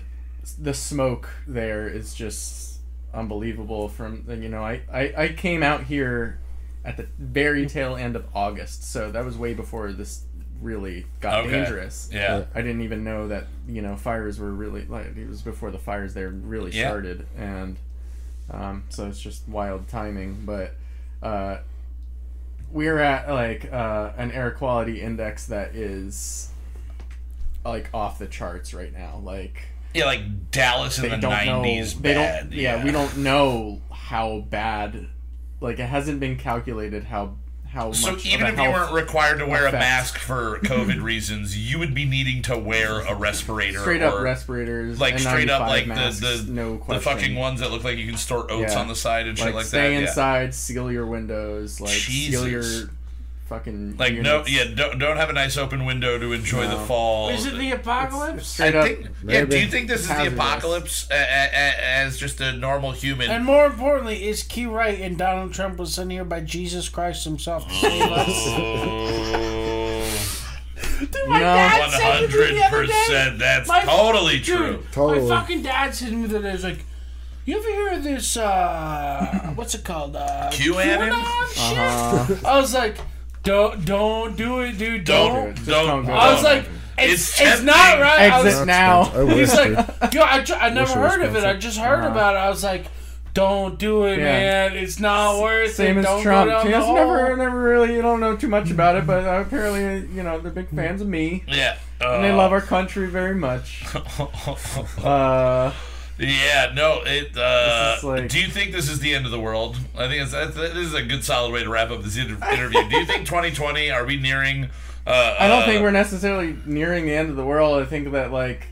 the 0.53 0.73
smoke 0.73 1.30
there 1.47 1.88
is 1.88 2.13
just 2.13 2.80
unbelievable 3.13 3.88
from 3.89 4.23
you 4.30 4.49
know 4.49 4.63
I, 4.63 4.81
I, 4.91 5.13
I 5.17 5.27
came 5.30 5.63
out 5.63 5.84
here 5.85 6.39
at 6.84 6.97
the 6.97 7.07
very 7.17 7.65
tail 7.65 7.95
end 7.95 8.15
of 8.15 8.26
august 8.35 8.84
so 8.91 9.09
that 9.11 9.23
was 9.26 9.38
way 9.38 9.53
before 9.53 9.91
this 9.93 10.23
really 10.61 11.05
got 11.22 11.39
Okay. 11.45 11.51
dangerous 11.51 12.09
Yeah. 12.11 12.45
i 12.53 12.61
didn't 12.61 12.81
even 12.81 13.03
know 13.03 13.27
that 13.30 13.47
you 13.67 13.81
know 13.81 13.95
fires 13.95 14.39
were 14.39 14.51
really 14.51 14.85
like 14.85 15.15
it 15.17 15.27
was 15.27 15.41
before 15.41 15.72
the 15.72 15.80
fires 15.80 16.13
there 16.13 16.30
really 16.30 16.72
Yeah. 16.72 16.88
started 16.89 17.26
and 17.38 17.77
um, 18.51 18.84
so 18.89 19.07
it's 19.07 19.19
just 19.19 19.47
wild 19.49 19.88
timing 19.88 20.43
but 20.45 20.76
uh, 21.23 21.57
we're 22.72 22.99
at 22.99 23.30
like 23.30 23.72
uh, 23.72 24.11
an 24.17 24.31
air 24.31 24.51
quality 24.51 25.01
index 25.01 25.47
that 25.47 25.73
is 25.76 26.51
like 27.63 27.89
off 27.93 28.19
the 28.19 28.27
charts 28.27 28.73
right 28.73 28.93
now 28.93 29.19
like 29.23 29.63
Yeah, 29.95 30.05
like 30.05 30.51
Dallas 30.51 30.99
in 30.99 31.09
the 31.09 31.17
nineties. 31.17 31.99
they 31.99 32.13
bad. 32.13 32.49
don't 32.49 32.53
yeah, 32.59 32.84
we 32.84 32.91
don't 32.91 33.17
know 33.17 33.81
how 33.91 34.39
bad 34.49 35.07
like 35.61 35.80
it 35.80 35.85
hasn't 35.85 36.19
been 36.19 36.38
calculated 36.38 37.03
how 37.05 37.38
how 37.67 37.88
much. 37.88 37.97
So 37.97 38.15
even 38.23 38.45
if 38.47 38.57
you 38.57 38.69
weren't 38.69 38.93
required 38.93 39.39
to 39.39 39.45
wear 39.45 39.67
a 39.67 39.72
mask 39.72 40.17
for 40.17 40.59
COVID 40.63 41.01
reasons, 41.01 41.57
you 41.57 41.77
would 41.80 41.93
be 41.93 42.05
needing 42.05 42.41
to 42.43 42.57
wear 42.57 43.01
a 43.01 43.13
respirator. 43.15 43.80
straight 43.80 44.01
up 44.01 44.22
respirators 44.22 44.99
like 44.99 45.19
straight 45.19 45.49
up 45.49 45.61
like 45.67 45.85
masks, 45.88 46.22
the 46.22 46.43
the, 46.45 46.51
no 46.51 46.77
the 46.88 46.99
fucking 47.01 47.35
ones 47.35 47.59
that 47.59 47.72
look 47.72 47.84
like 47.84 47.97
you 47.97 48.05
can 48.07 48.15
store 48.17 48.49
oats 48.49 48.73
Yeah. 48.73 48.80
on 48.80 48.88
the 48.88 48.95
side 48.95 49.27
and 49.27 49.38
shit 49.38 49.47
like, 49.47 49.55
like 49.55 49.65
stay 49.65 49.89
that. 49.89 49.93
Yeah. 49.93 50.07
inside 50.07 50.53
seal 50.53 50.89
your 50.91 51.05
windows 51.05 51.81
like 51.81 51.89
seal 51.91 52.47
your 52.47 52.61
Jesus. 52.61 52.89
Fucking 53.45 53.97
Like 53.97 54.13
no, 54.15 54.43
yeah, 54.47 54.65
don't 54.76 54.97
don't 54.99 55.17
have 55.17 55.30
a 55.30 55.34
nice 55.34 55.55
open 55.57 55.85
window 55.85 56.17
to 56.17 56.34
enjoy 56.34 56.67
the 56.67 56.77
fall. 56.80 57.30
Is 57.30 57.45
it 57.45 57.57
the 57.57 57.72
apocalypse? 57.72 58.47
straight 58.47 58.76
I 58.76 58.80
up 58.80 58.85
think, 58.85 59.07
yeah. 59.27 59.45
Do 59.45 59.59
you 59.59 59.67
think 59.67 59.88
this 59.88 60.01
is 60.01 60.07
the 60.09 60.27
apocalypse 60.27 61.07
as 61.11 62.17
just 62.17 62.41
a 62.41 62.53
normal 62.53 62.91
human? 62.91 63.30
And 63.30 63.45
more 63.45 63.65
importantly, 63.65 64.27
is 64.27 64.43
Key 64.43 64.65
right 64.65 64.99
and 64.99 65.17
Donald 65.17 65.53
Trump 65.53 65.77
was 65.77 65.93
sent 65.93 66.11
here 66.11 66.23
by 66.26 66.41
Jesus 66.41 66.89
Christ 66.89 67.23
himself 67.23 67.67
to 67.67 67.73
save 67.76 68.01
us? 68.11 69.65
Dude, 70.99 71.27
my 71.27 71.39
No. 71.39 71.45
dad 71.45 71.80
One 71.80 71.89
said 71.91 71.99
to 71.99 72.27
me 72.27 72.27
hundred 72.27 72.55
the 72.55 72.63
other 72.65 72.85
day. 72.85 72.93
percent. 72.93 73.39
That's 73.39 73.67
My- 73.67 73.81
totally 73.81 74.38
Dude, 74.39 74.45
true. 74.45 74.84
Totally. 74.91 75.27
my 75.30 75.39
fucking 75.41 75.61
dad 75.61 75.93
said 75.93 76.09
to 76.09 76.15
me 76.15 76.27
the 76.27 76.38
other 76.38 76.47
day, 76.47 76.51
he's 76.53 76.63
like, 76.63 76.85
you 77.45 77.57
ever 77.57 77.67
hear 77.69 77.93
of 77.93 78.03
this, 78.03 78.38
uh, 78.38 79.51
what's 79.55 79.76
it 79.76 79.84
called? 79.84 80.15
Uh, 80.15 80.49
QAnon? 80.51 81.11
shit? 81.53 81.77
Uh, 81.77 82.47
I 82.47 82.59
was 82.59 82.73
like, 82.73 82.97
don't, 83.45 83.85
don't 83.85 84.35
do 84.35 84.59
it, 84.61 84.77
dude. 84.77 85.05
Don't 85.05 85.34
Don't. 85.34 85.55
Just 85.55 85.67
don't. 85.69 85.88
don't 85.88 86.05
go 86.05 86.11
I 86.13 86.34
was 86.34 86.43
like, 86.43 86.65
it's, 86.97 87.39
It's 87.39 87.41
it's, 87.41 87.61
not 87.61 87.99
right. 87.99 88.31
I 88.31 88.38
was, 88.43 88.53
exit 88.53 88.67
now 88.67 89.01
I 89.13 89.23
wish, 89.23 89.35
He's 89.38 89.53
like, 89.55 90.13
yo, 90.13 90.23
I, 90.23 90.41
tr- 90.43 90.53
I 90.55 90.69
never 90.69 90.93
heard 90.93 91.22
of 91.22 91.35
it. 91.35 91.43
I 91.43 91.53
just 91.55 91.77
heard 91.77 91.99
Uh-huh. 91.99 92.09
about 92.11 92.35
it. 92.35 92.39
I 92.39 92.49
was 92.49 92.63
like, 92.63 92.85
don't 93.34 93.77
do 93.77 94.05
it, 94.05 94.17
Yeah. 94.17 94.23
man. 94.23 94.73
It's 94.77 94.97
not 94.99 95.41
worth 95.41 95.73
same 95.76 95.97
it. 95.97 95.99
as 95.99 96.05
don't 96.05 96.22
Trump. 96.23 96.49
Go 96.49 96.55
down 96.57 96.67
He 96.67 96.72
has 96.73 96.88
never, 96.88 97.35
never 97.35 97.61
really, 97.61 97.93
you 97.95 98.01
don't 98.01 98.22
know 98.22 98.35
too 98.38 98.47
much 98.47 98.72
about 98.72 98.95
it, 98.95 99.05
but 99.05 99.26
uh, 99.26 99.43
apparently, 99.45 100.07
you 100.15 100.23
know, 100.23 100.39
they're 100.39 100.51
big 100.53 100.69
fans 100.69 101.01
of 101.01 101.07
me, 101.09 101.43
Yeah. 101.47 101.76
and 101.99 102.23
they 102.23 102.30
uh, 102.31 102.38
love 102.38 102.53
our 102.53 102.61
country 102.61 103.07
very 103.07 103.35
much. 103.35 103.85
Uh, 105.03 105.72
Yeah, 106.17 106.71
no. 106.73 107.01
It. 107.05 107.37
Uh, 107.37 107.97
like- 108.03 108.29
do 108.29 108.39
you 108.39 108.47
think 108.47 108.71
this 108.71 108.89
is 108.89 108.99
the 108.99 109.13
end 109.13 109.25
of 109.25 109.31
the 109.31 109.39
world? 109.39 109.77
I 109.97 110.07
think 110.07 110.23
it's, 110.23 110.31
this 110.31 110.75
is 110.75 110.93
a 110.93 111.03
good, 111.03 111.23
solid 111.23 111.51
way 111.51 111.63
to 111.63 111.69
wrap 111.69 111.91
up 111.91 112.03
this 112.03 112.17
interview. 112.17 112.89
do 112.89 112.97
you 112.97 113.05
think 113.05 113.25
2020? 113.27 113.91
Are 113.91 114.05
we 114.05 114.17
nearing? 114.17 114.69
Uh, 115.05 115.35
I 115.39 115.47
don't 115.47 115.63
uh, 115.63 115.65
think 115.65 115.81
we're 115.83 115.91
necessarily 115.91 116.55
nearing 116.65 117.05
the 117.05 117.13
end 117.13 117.29
of 117.29 117.35
the 117.35 117.45
world. 117.45 117.81
I 117.81 117.85
think 117.85 118.11
that 118.13 118.31
like 118.31 118.67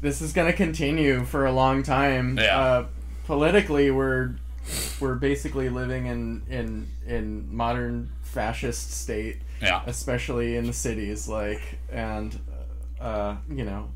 this 0.00 0.20
is 0.20 0.32
going 0.32 0.50
to 0.50 0.56
continue 0.56 1.24
for 1.24 1.46
a 1.46 1.52
long 1.52 1.82
time. 1.82 2.36
Yeah. 2.38 2.58
Uh, 2.58 2.86
politically, 3.26 3.90
we're 3.90 4.34
we're 5.00 5.14
basically 5.14 5.68
living 5.70 6.06
in 6.06 6.42
in 6.50 6.88
in 7.06 7.54
modern 7.54 8.10
fascist 8.22 8.90
state, 8.90 9.38
Yeah. 9.62 9.82
especially 9.86 10.56
in 10.56 10.66
the 10.66 10.72
cities. 10.74 11.28
Like 11.28 11.78
and 11.90 12.38
uh, 13.00 13.36
you 13.48 13.64
know, 13.64 13.88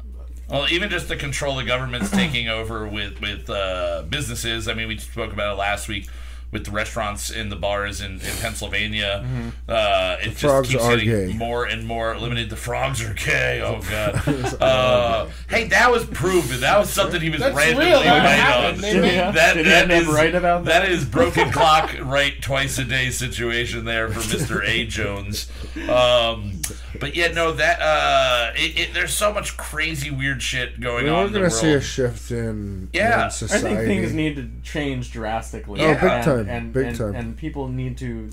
Well, 0.53 0.67
even 0.71 0.91
just 0.91 1.09
the 1.09 1.17
control 1.17 1.57
the 1.57 1.65
government's 1.65 2.11
taking 2.23 2.49
over 2.49 2.87
with 2.87 3.21
with 3.21 3.49
uh, 3.51 4.03
businesses. 4.09 4.69
I 4.69 4.75
mean, 4.75 4.87
we 4.89 4.99
spoke 4.99 5.33
about 5.33 5.55
it 5.55 5.59
last 5.59 5.89
week 5.89 6.09
with 6.53 6.67
the 6.67 6.71
restaurants 6.71 7.31
and 7.31 7.51
the 7.51 7.57
bars 7.57 8.03
in, 8.03 8.13
in 8.21 8.37
Pennsylvania. 8.43 9.25
Uh, 9.67 10.17
it 10.21 10.37
just 10.37 10.71
keeps 10.71 10.87
getting 10.87 11.09
gay. 11.09 11.33
more 11.33 11.65
and 11.65 11.87
more 11.87 12.15
limited. 12.19 12.51
The 12.51 12.57
frogs 12.57 13.03
are 13.03 13.15
gay. 13.15 13.63
Oh 13.63 13.81
god. 13.91 14.61
uh, 14.61 15.29
hey, 15.49 15.69
that 15.69 15.91
was 15.91 16.05
proven. 16.05 16.61
That 16.61 16.79
was 16.79 16.91
something 16.91 17.23
he 17.23 17.31
was 17.31 17.41
That's 17.41 17.57
randomly 17.57 17.87
real. 17.87 18.01
Right 18.01 18.21
happened. 18.23 18.77
on. 18.77 18.81
They 18.83 19.15
Yeah. 19.17 19.31
That, 19.31 19.55
Did 19.55 19.65
that 19.67 19.89
he 19.89 19.95
end 19.97 20.07
right 20.09 20.35
about 20.35 20.67
that? 20.67 20.83
that 20.83 20.91
is 20.93 21.07
broken 21.07 21.51
clock 21.53 21.97
right 22.03 22.35
twice 22.43 22.77
a 22.79 22.85
day 22.85 23.09
situation 23.09 23.87
there 23.87 24.11
for 24.11 24.19
Mister 24.37 24.63
A 24.63 24.85
Jones. 24.85 25.51
Um, 25.89 26.61
but 27.01 27.15
yeah, 27.17 27.29
no, 27.33 27.53
that 27.53 27.81
uh, 27.81 28.53
it, 28.55 28.79
it, 28.79 28.95
there's 28.95 29.13
so 29.15 29.33
much 29.33 29.57
crazy 29.57 30.11
weird 30.11 30.43
shit 30.43 30.81
going 30.81 31.05
We 31.05 31.11
on 31.11 31.17
are 31.17 31.27
in 31.27 31.33
the 31.33 31.39
going 31.41 31.51
to 31.51 31.57
see 31.57 31.73
a 31.73 31.81
shift 31.81 32.31
in, 32.31 32.89
Yeah. 32.93 33.25
in 33.25 33.47
I 33.51 33.59
think 33.59 33.79
things 33.81 34.13
need 34.13 34.37
to 34.37 34.49
change 34.63 35.11
drastically. 35.13 35.81
Oh, 35.81 35.95
big 35.95 36.03
and, 36.03 36.25
time, 36.25 36.49
And, 36.49 36.73
big 36.73 36.87
and, 36.89 36.97
time. 36.97 37.15
And 37.15 37.37
people 37.37 37.69
need 37.69 37.99
to, 37.99 38.31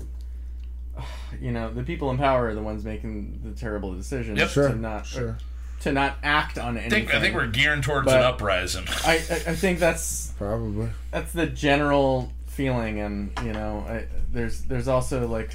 you 1.40 1.52
know, 1.52 1.72
the 1.72 1.82
people 1.82 2.10
in 2.10 2.18
power 2.18 2.48
are 2.48 2.54
the 2.54 2.62
ones 2.62 2.84
making 2.84 3.40
the 3.44 3.52
terrible 3.52 3.94
decisions 3.94 4.38
Yep. 4.38 4.48
Sure, 4.50 4.68
to 4.68 4.76
not 4.76 5.06
sure. 5.06 5.38
to 5.80 5.92
not 5.92 6.16
act 6.22 6.58
on 6.58 6.76
I 6.76 6.80
anything. 6.82 7.06
think 7.06 7.14
I 7.14 7.20
think 7.20 7.34
we're 7.34 7.46
gearing 7.46 7.82
towards 7.82 8.06
But- 8.06 8.16
an 8.18 8.22
uprising. 8.24 8.84
I, 9.04 9.12
I, 9.14 9.16
I 9.16 9.54
think 9.54 9.78
that's 9.78 10.32
Probably. 10.38 10.88
that's 11.10 11.32
the 11.32 11.46
general 11.46 12.32
feeling, 12.46 13.00
and 13.00 13.30
you 13.44 13.52
know, 13.52 13.84
I, 13.88 14.04
there's 14.32 14.62
there's 14.62 14.88
also 14.88 15.26
like, 15.26 15.54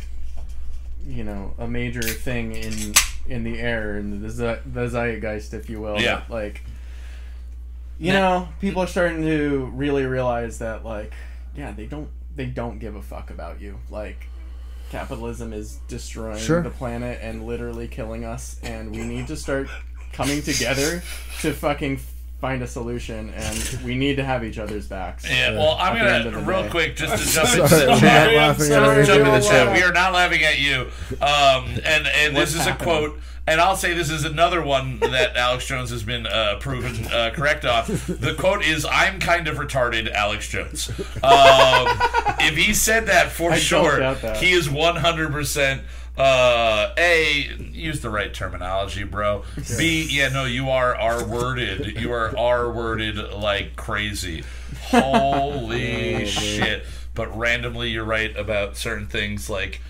you 1.06 1.24
know, 1.24 1.54
a 1.58 1.68
major 1.68 2.02
thing 2.02 2.54
in 2.56 2.94
in 3.28 3.44
the 3.44 3.60
air 3.60 3.96
and 3.98 4.22
the 4.24 4.30
ze- 4.30 4.60
the 4.66 4.88
zeitgeist, 4.88 5.54
if 5.54 5.70
you 5.70 5.80
will. 5.82 6.00
Yeah. 6.00 6.18
that, 6.18 6.30
like, 6.30 6.62
you 8.00 8.12
know, 8.14 8.50
people 8.60 8.82
are 8.84 8.88
starting 8.88 9.22
to 9.24 9.72
really 9.74 10.06
realize 10.06 10.60
that, 10.60 10.84
like, 10.86 11.14
yeah, 11.56 11.72
they 11.72 11.86
don't 11.86 12.10
they 12.36 12.46
don't 12.46 12.80
give 12.80 12.96
a 12.96 13.02
fuck 13.02 13.30
about 13.30 13.62
you. 13.62 13.78
Like, 13.90 14.28
capitalism 14.92 15.54
is 15.54 15.78
destroying 15.88 16.38
Sure. 16.38 16.62
the 16.62 16.70
planet 16.70 17.20
and 17.22 17.46
literally 17.46 17.88
killing 17.88 18.26
us, 18.26 18.60
and 18.62 18.92
we 18.92 19.04
need 19.04 19.28
to 19.28 19.36
start 19.36 19.68
coming 20.14 20.42
together 20.42 21.02
to 21.42 21.54
fucking 21.54 22.00
find 22.40 22.62
a 22.62 22.68
solution, 22.68 23.30
and 23.36 23.80
we 23.84 23.96
need 23.96 24.16
to 24.18 24.24
have 24.24 24.44
each 24.44 24.58
other's 24.60 24.88
backs. 24.88 25.28
Yeah, 25.30 25.54
well, 25.54 25.78
I'm 25.80 25.96
At 25.98 26.04
the 26.04 26.14
end 26.14 26.28
of 26.28 26.34
gonna 26.34 26.46
real 26.46 26.64
day. 26.64 26.70
quick 26.70 26.96
just 26.96 27.26
to 27.26 27.32
jump 27.34 27.48
Sorry, 27.48 27.62
into 27.64 27.76
we're 27.88 27.98
Sorry, 28.00 28.38
I'm 28.40 28.56
sorry, 28.56 29.06
jump 29.06 29.20
in 29.20 29.26
the 29.26 29.40
Don't 29.40 29.44
chat. 29.50 29.74
We 29.74 29.82
are 29.84 29.94
not 29.94 30.14
laughing 30.14 30.44
at 30.44 30.60
you. 30.60 30.82
Um, 31.22 31.66
and 31.86 32.08
and 32.08 32.36
What's 32.36 32.54
this 32.54 32.62
is 32.62 32.68
a 32.68 32.76
quote. 32.76 33.20
And 33.48 33.62
I'll 33.62 33.76
say 33.76 33.94
this 33.94 34.10
is 34.10 34.26
another 34.26 34.64
one 34.64 34.98
that 35.02 35.38
Alex 35.38 35.68
Jones 35.68 35.92
has 35.92 36.02
been 36.02 36.26
uh, 36.26 36.56
proven 36.60 37.06
uh, 37.06 37.30
correct 37.32 37.64
on. 37.64 37.86
The 37.88 38.36
quote 38.40 38.64
is, 38.66 38.88
"I'm 38.90 39.20
kind 39.20 39.48
of 39.48 39.58
retarded, 39.58 40.12
Alex 40.12 40.48
Jones." 40.50 40.90
Um, 40.90 41.88
if 42.42 42.58
he 42.58 42.74
said 42.74 43.06
that 43.06 43.32
for 43.32 43.52
I 43.52 43.58
sure, 43.60 44.00
that. 44.00 44.38
he 44.38 44.52
is 44.52 44.68
100 44.70 45.32
percent. 45.32 45.84
Uh, 46.18 46.94
a 46.98 47.50
use 47.72 48.02
the 48.02 48.10
right 48.10 48.34
terminology, 48.34 49.04
bro. 49.04 49.44
B 49.78 50.08
yeah 50.10 50.30
no 50.30 50.46
you 50.46 50.70
are 50.70 50.96
R 50.96 51.26
worded. 51.26 52.00
You 52.00 52.12
are 52.14 52.38
R 52.38 52.72
worded 52.72 53.18
like 53.34 53.76
crazy. 53.76 54.44
Holy 54.90 56.26
shit! 56.26 56.86
But 57.14 57.36
randomly, 57.38 57.90
you're 57.90 58.06
right 58.06 58.36
about 58.38 58.78
certain 58.78 59.08
things 59.08 59.50
like 59.50 59.82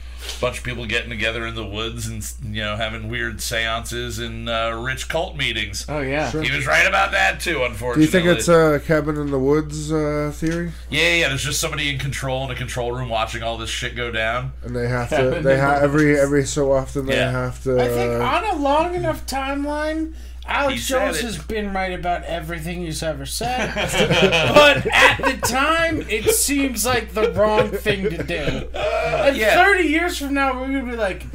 bunch 0.42 0.58
of 0.60 0.64
people 0.64 0.86
getting 0.86 1.10
together 1.10 1.46
in 1.46 1.56
the 1.56 1.66
woods 1.66 2.08
and 2.08 2.26
you 2.56 2.62
know 2.62 2.76
having 2.76 3.10
weird 3.10 3.42
seances 3.42 4.20
and 4.20 4.50
uh, 4.50 4.78
rich 4.84 5.08
cult 5.10 5.36
meetings. 5.38 5.86
Oh 5.90 6.02
yeah. 6.02 6.30
Sure. 6.32 6.42
He 6.44 6.52
was 6.52 6.66
right 6.68 6.88
about 6.88 7.12
that 7.12 7.40
too. 7.40 7.64
Unfortunately, 7.64 7.66
Do 7.66 7.76
Unfortunately, 7.76 8.04
you 8.04 8.08
think 8.08 8.40
it's 8.40 8.48
a 8.48 8.80
cabin 8.88 9.18
in 9.18 9.32
the 9.32 9.40
woods 9.40 9.92
uh, 9.92 10.32
theory? 10.34 10.72
yeah, 10.90 11.14
yeah. 11.16 11.28
There's 11.30 11.44
just 11.44 11.60
somebody 11.60 11.90
in 11.90 12.00
control 12.00 12.44
in 12.46 12.52
a 12.52 12.56
control 12.56 12.92
room 12.92 13.10
watching 13.10 13.44
all 13.44 13.58
this 13.58 13.70
shit 13.70 13.96
go 13.96 14.12
down. 14.12 14.54
And 14.64 14.76
they 14.76 14.88
have 14.88 15.10
to. 15.10 15.40
They 15.42 15.58
have 15.58 15.82
every 15.84 16.20
every 16.20 16.46
so 16.46 16.72
often 16.72 17.06
they 17.06 17.16
Yeah. 17.16 17.32
have 17.32 17.64
to. 17.64 17.80
I 17.82 17.88
think 17.88 18.14
uh, 18.14 18.24
on 18.26 18.44
a 18.46 18.62
long 18.62 18.94
enough 18.96 19.26
timeline, 19.26 20.14
Alex 20.48 20.88
Jones 20.88 21.18
it. 21.18 21.24
has 21.24 21.38
been 21.38 21.74
right 21.74 21.98
about 21.98 22.24
everything 22.24 22.82
he's 22.82 23.02
ever 23.02 23.26
said. 23.26 23.74
but 24.54 24.86
at 24.88 25.18
the 25.18 25.38
time, 25.46 26.02
it 26.10 26.26
seems 26.36 26.86
like 26.86 27.14
the 27.14 27.32
wrong 27.32 27.70
thing 27.70 28.04
to 28.10 28.24
do. 28.24 28.68
And 28.76 29.36
yeah. 29.36 29.64
30 29.64 29.84
years 29.88 30.18
from 30.18 30.34
now, 30.34 30.54
we're 30.54 30.68
going 30.68 30.86
to 30.86 30.92
be 30.92 30.98
like, 30.98 31.26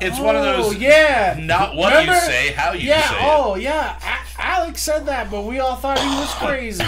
It's 0.00 0.18
one 0.18 0.36
of 0.36 0.42
oh, 0.42 0.62
those. 0.70 0.76
yeah. 0.76 1.38
Not 1.40 1.74
what 1.76 1.90
Remember? 1.92 2.14
you 2.14 2.20
say, 2.20 2.52
how 2.52 2.72
you 2.72 2.88
yeah, 2.88 3.10
say 3.10 3.16
oh, 3.20 3.54
yeah. 3.56 3.98
A- 4.72 4.74
Alex 4.74 4.82
said 4.82 5.06
that, 5.06 5.30
but 5.30 5.44
we 5.44 5.60
all 5.60 5.76
thought 5.76 5.98
he 5.98 6.06
was 6.06 6.32
crazy. 6.36 6.82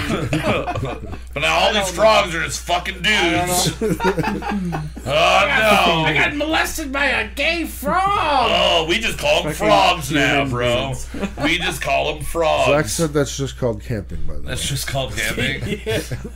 But 1.34 1.40
now 1.40 1.54
all 1.58 1.72
these 1.74 1.84
don't 1.84 1.94
frogs 1.94 2.34
are 2.34 2.42
just 2.42 2.60
fucking 2.60 3.02
dudes. 3.02 3.76
oh 3.82 4.86
no! 5.04 6.04
I 6.06 6.14
got 6.14 6.34
molested 6.34 6.90
by 6.90 7.06
a 7.06 7.28
gay 7.28 7.66
frog. 7.66 8.00
Oh, 8.02 8.86
we 8.88 8.98
just 8.98 9.18
call 9.18 9.42
them 9.42 9.52
Fucking 9.52 9.68
frogs 9.68 10.10
now, 10.10 10.48
bro. 10.48 10.94
We 11.42 11.58
just 11.58 11.82
call 11.82 12.14
them 12.14 12.24
frogs. 12.24 12.66
Zach 12.66 12.74
frogs. 12.74 12.92
said 12.92 13.12
that's 13.12 13.36
just 13.36 13.58
called 13.58 13.82
camping, 13.82 14.24
by 14.24 14.34
the 14.34 14.40
way. 14.40 14.46
That's 14.46 14.66
just 14.66 14.86
called 14.86 15.14
camping. 15.14 15.62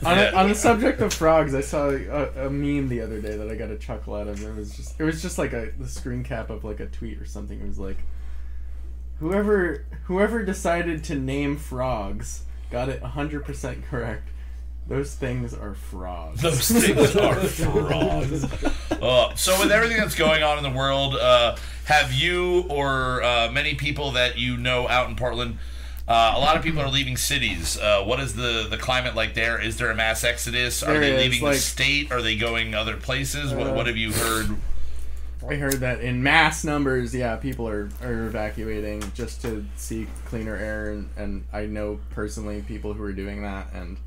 on, 0.05 0.17
the, 0.17 0.37
on 0.37 0.49
the 0.49 0.55
subject 0.55 1.01
of 1.01 1.13
frogs, 1.13 1.55
I 1.55 1.61
saw 1.61 1.89
a, 1.89 2.45
a 2.45 2.49
meme 2.49 2.89
the 2.89 3.01
other 3.01 3.19
day 3.21 3.37
that 3.37 3.49
I 3.49 3.55
got 3.55 3.71
a 3.71 3.77
chuckle 3.77 4.13
out 4.15 4.27
of. 4.27 4.43
It 4.43 4.55
was 4.55 4.75
just 4.75 4.99
it 4.99 5.03
was 5.03 5.21
just 5.21 5.39
like 5.39 5.53
a 5.53 5.71
the 5.79 5.87
screen 5.87 6.23
cap 6.23 6.51
of 6.51 6.63
like 6.63 6.79
a 6.79 6.85
tweet 6.85 7.19
or 7.19 7.25
something. 7.25 7.59
It 7.59 7.67
was 7.67 7.79
like 7.79 7.97
whoever 9.19 9.85
whoever 10.05 10.43
decided 10.43 11.03
to 11.05 11.15
name 11.15 11.57
frogs 11.57 12.43
got 12.71 12.89
it 12.89 13.01
hundred 13.01 13.45
percent 13.45 13.83
correct. 13.85 14.29
Those 14.87 15.13
things 15.13 15.53
are 15.53 15.75
frogs. 15.75 16.41
Those 16.41 16.67
things 16.71 17.15
are 17.15 17.35
frogs. 17.35 18.45
Uh, 18.99 19.33
so, 19.35 19.57
with 19.61 19.71
everything 19.71 19.95
that's 19.95 20.13
going 20.15 20.43
on 20.43 20.57
in 20.57 20.63
the 20.63 20.77
world, 20.77 21.15
uh, 21.15 21.55
have 21.85 22.11
you 22.11 22.65
or 22.69 23.23
uh, 23.23 23.49
many 23.49 23.73
people 23.73 24.11
that 24.11 24.37
you 24.37 24.57
know 24.57 24.89
out 24.89 25.09
in 25.09 25.15
Portland? 25.15 25.57
Uh, 26.05 26.33
a 26.35 26.39
lot 26.39 26.57
of 26.57 26.63
people 26.63 26.81
are 26.81 26.89
leaving 26.89 27.15
cities. 27.15 27.77
Uh, 27.79 28.03
what 28.03 28.19
is 28.19 28.33
the, 28.35 28.67
the 28.69 28.77
climate 28.77 29.15
like 29.15 29.35
there? 29.35 29.61
Is 29.61 29.77
there 29.77 29.89
a 29.89 29.95
mass 29.95 30.25
exodus? 30.25 30.83
Are 30.83 30.91
There 30.91 30.99
they 30.99 31.15
is, 31.15 31.21
leaving 31.31 31.41
like- 31.43 31.53
the 31.55 31.59
state? 31.61 32.11
Are 32.11 32.21
they 32.21 32.35
going 32.35 32.75
other 32.75 32.97
places? 32.97 33.53
what, 33.53 33.67
Uh, 33.67 33.73
what 33.73 33.87
have 33.87 33.95
you 33.95 34.11
heard? 34.11 34.49
I 35.49 35.55
heard 35.55 35.73
that 35.81 36.01
in 36.01 36.21
mass 36.23 36.63
numbers, 36.63 37.13
yeah, 37.13 37.35
people 37.37 37.67
are, 37.67 37.89
are 38.03 38.27
evacuating 38.27 39.03
just 39.13 39.41
to 39.41 39.65
seek 39.75 40.07
cleaner 40.25 40.55
air, 40.55 40.91
and, 40.91 41.09
and 41.17 41.45
I 41.51 41.65
know 41.65 41.99
personally 42.11 42.61
people 42.61 42.93
who 42.93 43.03
are 43.03 43.13
doing 43.13 43.41
that, 43.43 43.73
and 43.73 43.97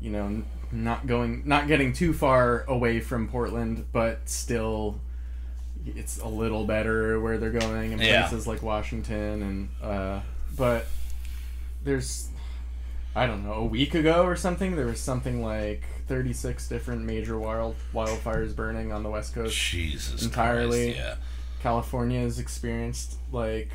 you 0.00 0.10
know, 0.10 0.42
not 0.70 1.06
going, 1.06 1.42
not 1.46 1.66
getting 1.68 1.92
too 1.92 2.12
far 2.12 2.64
away 2.68 3.00
from 3.00 3.28
Portland, 3.28 3.86
but 3.92 4.28
still, 4.28 5.00
it's 5.86 6.18
a 6.18 6.28
little 6.28 6.64
better 6.66 7.20
where 7.20 7.38
they're 7.38 7.50
going 7.50 7.92
in 7.92 7.98
Yeah. 8.00 8.22
places 8.28 8.46
like 8.46 8.62
Washington, 8.62 9.42
and 9.42 9.68
uh, 9.82 10.20
but 10.56 10.86
there's, 11.84 12.28
I 13.18 13.26
don't 13.26 13.44
know, 13.44 13.54
a 13.54 13.64
week 13.66 13.94
ago 13.94 14.24
or 14.24 14.36
something, 14.36 14.76
there 14.76 14.86
was 14.86 15.00
something 15.00 15.42
like. 15.42 15.82
36 16.08 16.68
different 16.68 17.02
major 17.02 17.38
wild 17.38 17.76
wildfires 17.92 18.56
burning 18.56 18.92
on 18.92 19.02
the 19.02 19.10
west 19.10 19.34
coast 19.34 19.54
Jesus 19.54 20.22
entirely. 20.24 20.94
Christ, 20.94 20.98
yeah. 20.98 21.14
California 21.60 22.20
has 22.20 22.38
experienced 22.38 23.18
like 23.30 23.68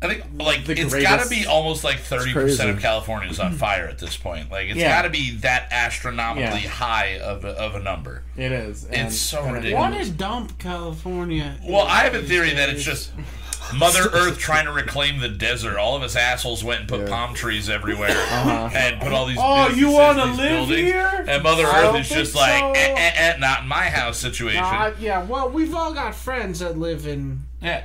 I 0.00 0.06
think 0.06 0.24
like 0.38 0.66
The 0.66 0.72
it's 0.80 0.92
greatest- 0.92 1.10
got 1.10 1.22
to 1.24 1.28
be 1.28 1.46
almost 1.46 1.82
like 1.82 1.98
thirty 1.98 2.32
percent 2.32 2.70
of. 2.70 2.80
California 2.80 3.28
is 3.28 3.40
on 3.40 3.48
mm-hmm. 3.50 3.56
fire 3.56 3.86
at 3.86 3.98
this 3.98 4.16
point. 4.16 4.52
Like 4.52 4.68
it's 4.68 4.76
Yeah. 4.76 4.94
got 4.94 5.02
to 5.02 5.10
be 5.10 5.36
that 5.38 5.66
astronomically 5.72 6.62
Yeah. 6.62 6.68
high 6.68 7.18
of 7.18 7.44
a, 7.44 7.48
of 7.60 7.74
a 7.74 7.80
number. 7.80 8.22
it 8.36 8.52
is. 8.52 8.84
And, 8.84 9.08
It's 9.08 9.16
so 9.16 9.40
and 9.42 9.48
it- 9.56 9.60
ridiculous. 9.60 9.90
What 9.90 10.00
is 10.00 10.10
dump 10.10 10.58
California? 10.60 11.56
Well, 11.64 11.86
I 11.86 12.04
have 12.04 12.14
a 12.14 12.22
theory 12.22 12.54
that 12.54 12.68
it's 12.68 12.84
just 12.84 13.10
Mother 13.72 14.00
Earth 14.12 14.38
trying 14.38 14.66
to 14.66 14.72
reclaim 14.72 15.20
the 15.20 15.28
desert. 15.28 15.78
All 15.78 15.96
of 15.96 16.02
us 16.02 16.16
assholes 16.16 16.62
went 16.64 16.80
and 16.80 16.88
put 16.88 17.00
Yeah. 17.02 17.08
palm 17.08 17.34
trees 17.34 17.70
everywhere 17.70 18.10
Uh-huh. 18.10 18.70
and 18.74 19.00
put 19.00 19.12
all 19.12 19.26
these. 19.26 19.38
Oh, 19.40 19.68
you 19.68 19.90
wanna 19.90 20.26
live 20.26 20.36
buildings, 20.68 20.80
here? 20.92 21.24
And 21.28 21.42
Mother 21.42 21.66
I 21.66 21.86
Earth 21.88 21.96
is 22.00 22.08
just 22.08 22.32
think 22.34 22.42
like, 22.46 22.76
eh, 22.76 22.94
eh, 22.96 23.12
eh, 23.14 23.36
not 23.38 23.62
in 23.62 23.68
my 23.68 23.84
house 23.88 24.18
situation. 24.18 24.62
Uh, 24.62 24.92
yeah, 24.98 25.22
well, 25.22 25.48
we've 25.50 25.74
all 25.74 25.94
got 25.94 26.14
friends 26.14 26.58
that 26.60 26.78
live 26.78 27.06
in 27.06 27.40
yeah. 27.62 27.84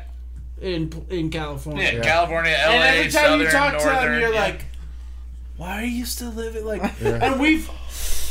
in 0.61 0.91
in 1.09 1.29
California. 1.29 1.91
yeah, 1.93 2.01
California, 2.01 2.51
LA, 2.51 2.71
and 2.73 2.83
every 2.97 3.11
time 3.11 3.23
Southern, 3.23 3.39
you 3.41 3.47
talk 3.49 3.73
Northern. 3.73 3.93
to 3.95 3.99
them, 4.09 4.19
you're 4.21 4.33
yeah. 4.33 4.39
like, 4.41 4.65
"Why 5.57 5.81
are 5.81 5.85
you 5.85 6.05
still 6.05 6.31
living 6.31 6.65
like?" 6.65 6.83
And 7.01 7.39
we've 7.39 7.69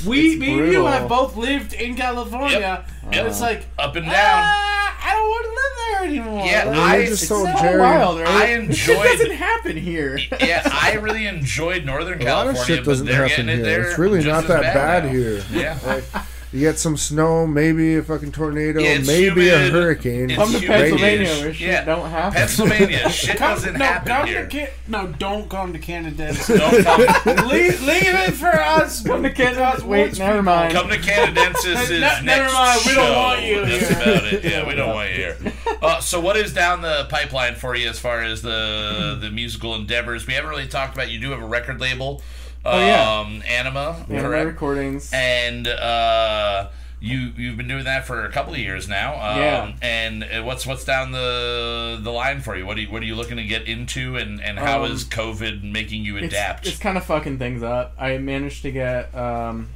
we 0.07 0.31
It's 0.33 0.41
me 0.41 0.59
and 0.59 0.73
you 0.73 0.85
have 0.87 1.09
both 1.09 1.37
lived 1.37 1.73
in 1.73 1.95
California, 1.97 2.59
Yep. 2.61 2.89
and 3.05 3.15
Yep. 3.15 3.27
it's 3.27 3.41
like, 3.41 3.67
up 3.79 3.97
and 3.97 4.07
down. 4.07 4.15
ah, 4.15 4.97
I 5.05 5.13
don't 5.15 5.29
want 5.29 5.45
to 5.45 5.51
live 5.51 5.75
there 5.91 6.05
anymore. 6.09 6.47
Yeah, 6.47 6.65
Like, 6.65 6.77
I- 6.79 6.97
I 6.97 7.07
just 7.07 7.23
it's 7.23 7.29
told 7.29 7.49
so 7.49 7.63
Jerry. 7.63 7.81
wild, 7.81 8.21
right? 8.21 8.29
I 8.29 8.61
This 8.67 8.77
shit 8.79 8.97
enjoyed- 8.97 9.19
doesn't 9.19 9.33
happen 9.37 9.77
here. 9.77 10.19
yeah, 10.41 10.63
I 10.73 10.95
really 10.95 11.27
enjoyed 11.27 11.85
Northern 11.85 12.19
California. 12.19 12.29
A 12.29 12.35
lot 12.35 12.45
California, 12.45 12.61
of 12.61 12.67
shit 12.79 12.85
doesn't 12.85 13.07
happen 13.07 13.47
getting 13.47 13.49
it 13.49 13.67
here. 13.67 13.83
It's 13.83 13.99
really 13.99 14.23
not 14.25 14.47
that 14.49 14.63
bad, 14.63 15.05
now. 15.05 15.11
here. 15.11 15.43
Yeah. 15.53 15.79
Like, 15.87 16.05
You 16.51 16.61
get 16.61 16.79
some 16.79 16.97
snow, 16.97 17.47
maybe 17.47 17.97
a 17.97 18.03
fucking 18.03 18.33
tornado, 18.33 18.81
Yeah, 18.81 18.93
it's 18.95 19.07
maybe 19.07 19.51
a 19.51 19.69
hurricane. 19.69 20.31
It's 20.31 20.39
Come 20.39 20.51
to. 20.59 20.67
Pennsylvania 20.67 21.29
where 21.41 21.53
shit 21.53 21.69
Yeah. 21.69 21.85
don't 21.85 22.09
happen. 22.09 22.39
Pennsylvania, 22.39 23.11
shit 23.11 23.37
Come, 23.37 23.51
doesn't 23.55 23.79
no, 23.79 23.85
happen 23.85 24.09
come 24.09 24.27
here. 24.27 24.47
to 24.47 24.57
Ca- 24.67 24.73
no, 24.87 25.07
don't 25.19 25.51
come 25.51 25.75
to 25.75 25.79
Canada. 25.79 26.35
Don't 26.49 26.85
come, 26.85 27.49
leave, 27.49 27.83
leave 27.83 28.03
it 28.03 28.33
for 28.33 28.47
us. 28.47 29.03
Come 29.07 29.25
to 29.25 29.31
Canada. 29.31 29.65
us 29.67 29.83
Wait, 29.83 30.19
never 30.19 30.43
mind. 30.43 30.73
come 30.73 30.89
to 30.89 30.97
Canadensis 30.97 31.91
Ne- 31.91 32.01
next 32.01 32.25
never 32.25 32.51
mind, 32.53 32.81
we 32.87 32.95
don't 32.95 33.15
want 33.17 33.43
you 33.43 33.67
That's 33.67 33.89
here. 33.89 33.99
about 34.15 34.33
it. 34.33 34.45
Yeah, 34.45 34.67
we 34.67 34.75
don't 34.75 34.95
want 34.95 35.11
you 35.11 35.17
here. 35.17 35.37
Uh, 35.83 36.01
so, 36.01 36.19
what 36.19 36.39
is 36.39 36.55
down 36.55 36.81
the 36.81 37.07
pipeline 37.11 37.57
for 37.57 37.75
you 37.77 37.89
as 37.91 37.99
far 37.99 38.23
as 38.23 38.41
the 38.41 39.19
the 39.21 39.31
musical 39.31 39.75
endeavors? 39.75 40.27
We 40.27 40.33
haven't 40.33 40.49
really 40.49 40.67
talked 40.67 40.95
about. 40.95 41.11
You 41.11 41.21
do 41.21 41.31
have 41.33 41.43
a 41.43 41.47
record 41.47 41.79
label. 41.79 42.23
Oh, 42.65 42.79
yeah. 42.79 43.21
um, 43.21 43.43
Anima, 43.49 44.05
Anime 44.09 44.21
correct? 44.23 44.47
recordings. 44.47 45.11
and 45.13 45.67
uh, 45.67 46.69
you 47.01 47.33
you've 47.37 47.57
been 47.57 47.69
doing 47.69 47.85
that 47.85 48.07
for 48.07 48.25
a 48.25 48.31
couple 48.33 48.53
of 48.53 48.59
years 48.59 48.89
now. 48.89 49.15
Um, 49.15 49.39
Yeah. 49.39 49.73
And 49.81 50.25
uh, 50.25 50.43
what's 50.43 50.67
what's 50.67 50.85
down 50.85 51.13
the 51.13 51.99
the 52.03 52.11
line 52.11 52.41
for 52.41 52.57
you? 52.57 52.67
What 52.67 52.77
are 52.77 52.81
you 52.81 52.91
what 52.91 53.03
are 53.03 53.07
you 53.07 53.15
looking 53.15 53.37
to 53.37 53.45
get 53.45 53.67
into, 53.69 54.17
and 54.17 54.41
and 54.43 54.59
how 54.59 54.85
Um, 54.85 54.91
is 54.93 55.05
COVID 55.05 55.63
making 55.63 56.05
you 56.05 56.17
it's, 56.17 56.35
adapt? 56.35 56.67
it's 56.67 56.79
kind 56.79 56.99
of 56.99 57.05
fucking 57.05 57.39
things 57.39 57.63
up. 57.63 57.95
I 57.99 58.19
managed 58.19 58.63
to 58.63 58.73
get 58.73 59.15
um, 59.15 59.69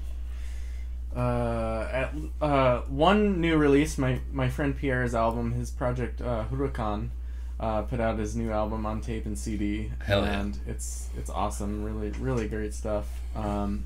uh, 1.16 1.86
at 1.92 2.12
uh, 2.40 2.80
one 2.88 3.40
new 3.40 3.56
release. 3.56 3.96
My 3.98 4.20
my 4.32 4.48
friend 4.48 4.76
Pierre's 4.76 5.14
album, 5.14 5.52
his 5.52 5.70
project 5.70 6.20
uh, 6.20 6.44
Huracan, 6.50 7.10
uh, 7.62 7.82
put 7.82 8.00
out 8.00 8.18
his 8.18 8.34
new 8.34 8.50
album 8.50 8.84
on 8.84 9.00
tape 9.00 9.24
and 9.24 9.38
CD, 9.38 9.92
Hell 10.04 10.24
yeah. 10.24 10.40
and 10.40 10.58
it's 10.66 11.08
it's 11.16 11.30
awesome. 11.30 11.84
Really 11.84 12.10
really 12.10 12.48
great 12.48 12.74
stuff. 12.74 13.08
Um, 13.36 13.84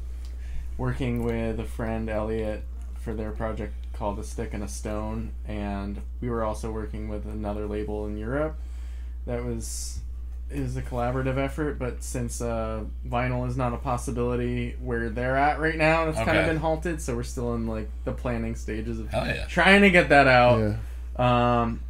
working 0.79 1.23
with 1.23 1.61
a 1.61 1.65
friend 1.65 2.09
Elliot 2.09 2.65
for 2.99 3.13
their 3.13 3.33
project 3.33 3.75
called 3.93 4.19
A 4.19 4.25
Stick 4.25 4.55
and 4.55 4.65
a 4.65 4.69
Stone, 4.69 5.33
and 5.47 6.01
we 6.23 6.31
were 6.31 6.43
also 6.43 6.73
working 6.73 7.09
with 7.09 7.27
another 7.27 7.67
label 7.67 8.07
in 8.07 8.17
Europe 8.17 8.57
that 9.27 9.45
was 9.45 10.01
is 10.49 10.77
a 10.77 10.83
collaborative 10.83 11.37
effort, 11.37 11.79
but 11.79 12.03
since 12.03 12.41
uh, 12.41 12.83
vinyl 13.07 13.47
is 13.47 13.59
not 13.59 13.75
a 13.75 13.77
possibility 13.77 14.77
where 14.81 15.11
they're 15.11 15.37
at 15.37 15.59
right 15.59 15.77
now, 15.77 16.09
it's 16.09 16.19
kind 16.19 16.39
of 16.39 16.47
been 16.47 16.57
halted. 16.57 17.03
So 17.03 17.15
we're 17.15 17.25
still 17.25 17.55
in 17.55 17.67
like 17.67 17.91
the 18.05 18.13
planning 18.13 18.55
stages 18.55 19.01
of 19.01 19.13
yeah. 19.13 19.45
trying 19.49 19.83
to 19.83 19.91
get 19.91 20.09
that 20.09 20.29
out. 20.29 20.79
Yeah. 21.19 21.61
Um, 21.63 21.81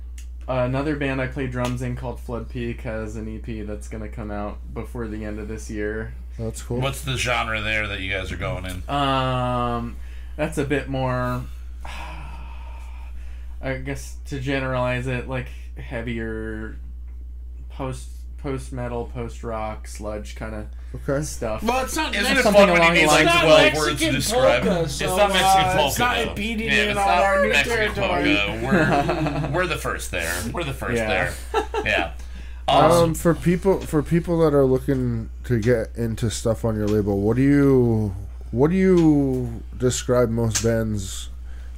another 0.48 0.96
band 0.96 1.20
I 1.20 1.26
play 1.26 1.46
drums 1.46 1.82
in 1.82 1.96
called 1.96 2.20
Flood 2.20 2.48
Peak 2.48 2.82
has 2.82 3.16
an 3.16 3.28
EP 3.34 3.66
that's 3.66 3.88
gonna 3.88 4.08
come 4.08 4.30
out 4.30 4.58
before 4.72 5.08
the 5.08 5.24
end 5.24 5.38
of 5.38 5.48
this 5.48 5.70
year. 5.70 6.14
That's 6.38 6.62
cool. 6.62 6.80
What's 6.80 7.02
the 7.02 7.16
genre 7.16 7.60
there 7.60 7.86
that 7.88 8.00
you 8.00 8.10
guys 8.10 8.30
are 8.30 8.36
going 8.36 8.64
in? 8.66 8.88
Um, 8.94 9.96
that's 10.36 10.58
a 10.58 10.64
bit 10.64 10.88
more. 10.88 11.42
I 13.62 13.74
guess 13.78 14.16
to 14.26 14.38
generalize 14.38 15.06
it, 15.06 15.28
like 15.28 15.48
heavier 15.76 16.76
post 17.70 18.08
post 18.38 18.72
metal, 18.72 19.06
post 19.12 19.42
rock, 19.42 19.86
sludge 19.88 20.34
kind 20.36 20.54
of 20.54 20.66
Okay. 21.08 21.22
stuff. 21.24 21.62
Well, 21.62 21.84
it's 21.84 21.94
not. 21.96 22.14
Isn't 22.14 22.24
it 22.24 22.28
Mexican- 22.36 22.42
something 22.44 22.60
fun 22.62 22.72
when 22.72 22.80
along 22.80 22.96
you 22.96 23.02
need 23.02 23.08
the 23.08 23.12
like 23.12 23.26
lines 23.26 23.36
of, 23.36 23.42
twelve 23.42 23.74
words 23.86 24.00
to 24.00 24.12
describe 24.12 24.62
polka, 24.62 24.80
it? 24.84 24.88
so, 24.88 25.04
it's 25.06 25.16
not 25.16 25.28
Mexican 25.30 25.64
uh, 25.64 25.72
polka. 25.74 25.86
it's 25.88 25.98
not 25.98 26.14
though. 26.16 26.22
impeding 26.30 26.68
yeah, 26.68 26.74
in 26.82 26.88
it's 26.90 26.98
on 26.98 27.06
not 27.06 27.22
our 27.22 27.42
new 27.42 27.48
Mexican 27.50 27.94
territory. 27.94 28.36
polka. 28.36 28.66
We're 28.66 29.50
we're 29.54 29.66
the 29.66 29.76
first 29.76 30.10
there. 30.10 30.34
We're 30.52 30.64
the 30.64 30.72
first 30.72 30.96
Yeah. 30.96 31.08
there. 31.52 31.64
Yeah. 31.84 32.12
Awesome. 32.12 32.16
Um, 33.10 33.14
for 33.14 33.34
people 33.34 33.80
for 33.80 34.02
people 34.02 34.38
that 34.40 34.52
are 34.54 34.64
looking 34.64 35.30
to 35.44 35.60
get 35.60 35.94
into 35.96 36.30
stuff 36.30 36.64
on 36.64 36.74
your 36.76 36.88
label, 36.88 37.20
what 37.20 37.36
do 37.36 37.42
you 37.42 38.14
what 38.50 38.70
do 38.70 38.76
you 38.76 39.62
describe 39.76 40.30
most 40.30 40.62
bands 40.64 41.28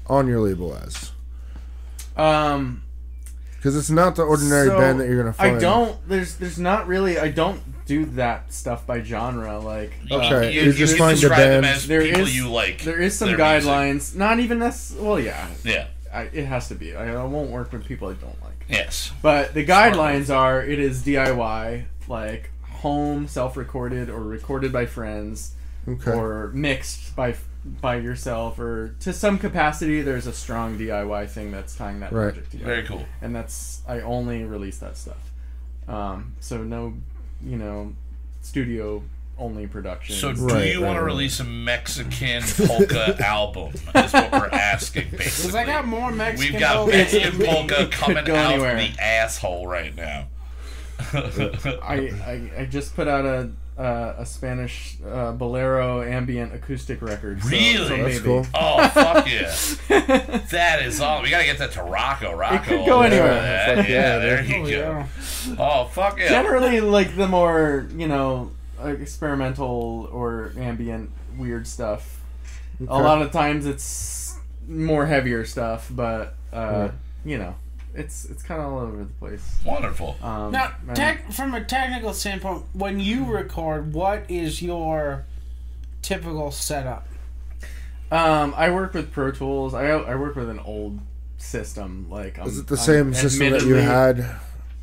on 0.06 0.26
your 0.28 0.40
label 0.40 0.74
as? 0.76 1.10
Um, 2.16 2.82
Because 3.58 3.76
it's 3.76 3.90
not 3.90 4.14
the 4.16 4.22
ordinary 4.22 4.68
so, 4.68 4.78
band 4.78 5.00
that 5.00 5.08
you're 5.08 5.18
gonna 5.20 5.32
find. 5.32 5.56
I 5.56 5.58
don't. 5.60 6.08
There's 6.08 6.36
there's 6.36 6.58
not 6.58 6.86
really. 6.86 7.18
I 7.18 7.28
don't 7.28 7.60
do 7.86 8.04
that 8.06 8.52
stuff 8.52 8.86
by 8.86 9.02
genre. 9.02 9.58
Like 9.58 9.92
uh, 10.10 10.16
Okay, 10.16 10.52
you, 10.54 10.62
you 10.62 10.72
just 10.72 10.96
find 10.96 11.16
the 11.16 11.20
describe 11.22 11.38
them 11.40 11.62
bands- 11.62 11.78
as 11.82 11.88
There 11.88 12.02
people 12.02 12.20
is- 12.22 12.36
you 12.36 12.48
like. 12.50 12.82
there 12.82 13.00
is 13.00 13.18
some 13.18 13.28
their 13.28 13.36
music. 13.38 13.68
guidelines. 13.70 14.14
Not 14.14 14.38
even 14.40 14.58
this. 14.60 14.94
Well, 14.98 15.18
yeah, 15.18 15.48
Yeah. 15.64 15.86
I, 16.14 16.22
it 16.32 16.46
has 16.46 16.68
to 16.68 16.74
be. 16.74 16.94
I, 16.96 17.14
I 17.20 17.24
won't 17.24 17.50
work 17.50 17.72
with 17.72 17.84
people 17.84 18.08
I 18.08 18.14
don't 18.14 18.40
like. 18.42 18.64
Yes. 18.68 19.12
But 19.22 19.54
the 19.54 19.66
guidelines 19.66 20.34
are 20.34 20.62
it 20.62 20.78
is 20.78 21.02
DIY, 21.02 21.84
like 22.06 22.50
home, 22.70 23.26
self-recorded, 23.26 24.08
or 24.08 24.20
recorded 24.22 24.72
by 24.72 24.86
friends, 24.86 25.52
Okay. 25.88 26.12
or 26.12 26.50
mixed 26.54 27.16
by 27.16 27.34
by 27.80 27.96
yourself, 27.96 28.58
or 28.58 28.94
to 29.00 29.12
some 29.12 29.38
capacity. 29.38 30.02
There's 30.02 30.26
a 30.26 30.32
strong 30.32 30.78
DIY 30.78 31.28
thing 31.28 31.50
that's 31.52 31.74
tying 31.76 32.00
that 32.00 32.12
Right. 32.12 32.32
project 32.32 32.50
together, 32.52 32.70
Very 32.74 32.86
cool. 32.86 33.04
and 33.22 33.34
that's 33.34 33.82
I 33.88 34.00
only 34.00 34.44
release 34.44 34.78
that 34.78 34.96
stuff. 34.96 35.30
Um, 35.88 36.34
so 36.40 36.62
no, 36.64 36.94
you 37.44 37.56
know, 37.56 37.92
studio 38.42 39.02
only 39.38 39.68
production. 39.68 40.16
So, 40.16 40.32
do 40.32 40.46
Right, 40.48 40.72
you 40.72 40.80
want 40.80 40.96
to 40.96 41.00
right, 41.00 41.00
right. 41.00 41.04
release 41.04 41.38
a 41.38 41.44
Mexican 41.44 42.42
polka 42.42 43.16
album? 43.24 43.72
Is 43.94 44.12
what 44.12 44.32
we're 44.32 44.48
asking, 44.48 45.04
basically. 45.12 45.24
Because 45.26 45.54
I 45.54 45.64
got 45.64 45.86
more 45.86 46.10
Mexican. 46.10 46.52
We've 46.54 46.60
got 46.60 46.74
polka. 46.76 46.92
Mexican 46.96 47.38
polka 47.46 47.86
coming 47.92 48.24
go 48.24 48.34
out 48.34 48.52
anywhere. 48.54 48.74
the 48.76 49.00
asshole 49.00 49.68
right 49.68 49.94
now. 49.94 50.26
I, 51.12 52.10
I, 52.26 52.50
I 52.62 52.64
just 52.68 52.94
put 52.96 53.06
out 53.08 53.24
a 53.24 53.50
uh, 53.78 54.14
a 54.18 54.26
Spanish 54.26 54.96
uh, 55.06 55.30
bolero 55.32 56.02
ambient 56.02 56.52
acoustic 56.54 57.00
record. 57.00 57.40
So, 57.42 57.48
Really? 57.48 57.76
so 57.76 57.96
That's 57.96 58.02
That's 58.14 58.20
cool. 58.24 58.46
Oh 58.54 58.88
fuck 58.88 59.26
yeah! 59.30 59.54
That 60.50 60.82
is 60.82 61.00
all. 61.00 61.22
We 61.22 61.30
gotta 61.30 61.44
get 61.44 61.58
that 61.58 61.72
to 61.72 61.82
Rocco. 61.82 62.32
Rocco. 62.34 62.58
could 62.64 62.86
go 62.86 63.02
anywhere. 63.02 63.28
do 63.28 63.82
that. 63.82 63.88
Yeah, 63.88 63.94
yeah, 63.94 64.18
there 64.18 64.44
you 64.44 64.56
Oh, 64.56 64.62
go. 64.64 64.68
yeah. 64.68 65.06
Oh 65.58 65.84
fuck 65.86 66.18
yeah! 66.18 66.28
Generally, 66.28 66.80
like 66.80 67.14
the 67.16 67.28
more 67.28 67.86
you 67.96 68.08
know, 68.08 68.50
like, 68.82 68.98
experimental 69.00 70.08
or 70.12 70.52
ambient 70.58 71.10
weird 71.36 71.66
stuff. 71.66 72.20
A 72.88 72.98
lot 72.98 73.22
of 73.22 73.30
times 73.32 73.64
it's 73.66 74.36
more 74.68 75.06
heavier 75.06 75.44
stuff, 75.44 75.88
but 75.90 76.34
uh, 76.52 76.56
Right. 76.88 76.90
you 77.24 77.38
know, 77.38 77.54
it's 77.98 78.24
it's 78.26 78.42
kind 78.42 78.60
of 78.62 78.72
all 78.72 78.78
over 78.80 78.96
the 78.98 79.04
place. 79.18 79.58
Wonderful. 79.64 80.16
Um, 80.22 80.52
Now, 80.52 80.72
tech, 80.94 81.32
from 81.32 81.54
a 81.54 81.64
technical 81.64 82.12
standpoint, 82.14 82.64
when 82.72 83.00
you 83.00 83.24
record, 83.24 83.92
what 83.92 84.24
is 84.28 84.62
your 84.62 85.24
typical 86.02 86.50
setup? 86.50 87.06
um, 88.10 88.54
I 88.56 88.70
work 88.70 88.94
with 88.94 89.10
Pro 89.12 89.30
Tools. 89.32 89.74
I 89.74 89.86
I 89.90 90.14
work 90.14 90.36
with 90.36 90.48
an 90.48 90.60
old 90.60 91.00
system. 91.36 92.06
Like, 92.10 92.38
I'm, 92.38 92.46
Is 92.46 92.58
it 92.58 92.66
the 92.66 92.74
I'm 92.76 92.80
same 92.80 93.14
system 93.14 93.50
that 93.50 93.62
you 93.62 93.74
had 93.74 94.24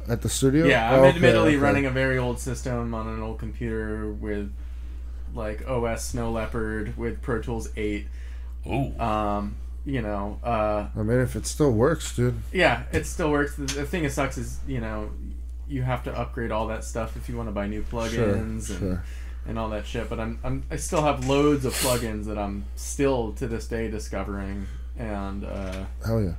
at 0.07 0.21
the 0.21 0.29
studio? 0.29 0.65
Yeah, 0.67 0.93
I'm 0.93 0.99
Oh, 0.99 1.03
okay, 1.05 1.15
admittedly 1.15 1.49
okay. 1.55 1.57
running 1.57 1.85
a 1.85 1.91
very 1.91 2.17
old 2.17 2.39
system 2.39 2.93
on 2.93 3.07
an 3.07 3.21
old 3.21 3.39
computer 3.39 4.11
with 4.11 4.51
like 5.33 5.67
OS 5.67 6.05
Snow 6.05 6.31
Leopard 6.31 6.95
with 6.97 7.21
Pro 7.21 7.41
Tools 7.41 7.67
8. 7.75 8.07
Ooh. 8.67 8.97
Um, 8.99 9.55
you 9.85 10.01
know, 10.01 10.39
uh, 10.43 10.87
I 10.95 11.03
mean, 11.03 11.19
if 11.19 11.35
it 11.35 11.45
still 11.45 11.71
works, 11.71 12.15
dude. 12.15 12.35
yeah, 12.51 12.83
it 12.91 13.05
still 13.05 13.29
works. 13.31 13.55
The, 13.55 13.65
the 13.65 13.85
thing 13.85 14.03
that 14.03 14.11
sucks 14.11 14.37
is, 14.37 14.59
you 14.67 14.81
know, 14.81 15.11
you 15.67 15.81
have 15.83 16.03
to 16.05 16.17
upgrade 16.17 16.51
all 16.51 16.67
that 16.67 16.83
stuff 16.83 17.15
if 17.17 17.29
you 17.29 17.37
want 17.37 17.47
to 17.49 17.51
buy 17.53 17.67
new 17.67 17.83
plugins 17.83 18.11
Sure, 18.13 18.33
and, 18.35 18.63
sure. 18.63 19.03
and 19.47 19.57
all 19.59 19.69
that 19.69 19.85
shit. 19.85 20.09
But 20.09 20.19
I'm, 20.19 20.39
I'm 20.43 20.63
I 20.71 20.75
still 20.77 21.01
have 21.03 21.27
loads 21.27 21.65
of 21.65 21.73
plugins 21.73 22.25
that 22.25 22.37
I'm 22.37 22.65
still 22.75 23.31
to 23.33 23.47
this 23.47 23.67
day 23.67 23.89
discovering 23.89 24.67
and 24.97 25.43
uh, 25.43 25.85
Hell 26.05 26.21
yeah. 26.21 26.33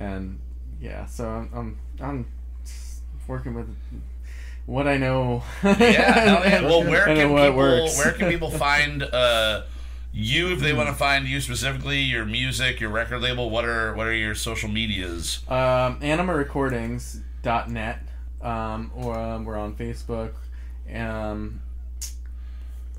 and 0.00 0.38
yeah, 0.80 1.06
so 1.06 1.28
I'm 1.28 1.48
I'm, 1.54 1.78
I'm 2.00 2.26
working 3.28 3.54
with 3.54 3.68
what 4.66 4.86
I 4.86 4.96
know. 4.96 5.42
Yeah. 5.62 5.70
hell 5.78 6.42
and- 6.44 6.66
Well, 6.72 6.84
where 6.84 7.08
and 7.08 7.18
can 7.18 7.32
what 7.32 7.42
people 7.46 7.56
works. 7.56 7.98
where 7.98 8.12
can 8.12 8.30
people 8.30 8.50
find 8.50 9.02
uh, 9.02 9.62
you 10.12 10.52
if 10.52 10.60
they 10.60 10.72
want 10.72 10.88
to 10.88 10.94
find 10.94 11.26
you 11.26 11.40
specifically? 11.40 12.00
Your 12.00 12.24
music, 12.24 12.80
your 12.80 12.90
record 12.90 13.20
label. 13.22 13.50
What 13.50 13.64
are 13.64 13.94
what 13.94 14.06
are 14.06 14.14
your 14.14 14.34
social 14.34 14.68
medias? 14.68 15.40
um, 15.48 16.00
animarecordings.net 16.00 17.98
um, 18.42 18.90
or 18.94 19.18
um, 19.18 19.44
we're 19.44 19.56
on 19.56 19.74
Facebook 19.74 20.32
um, 20.92 21.62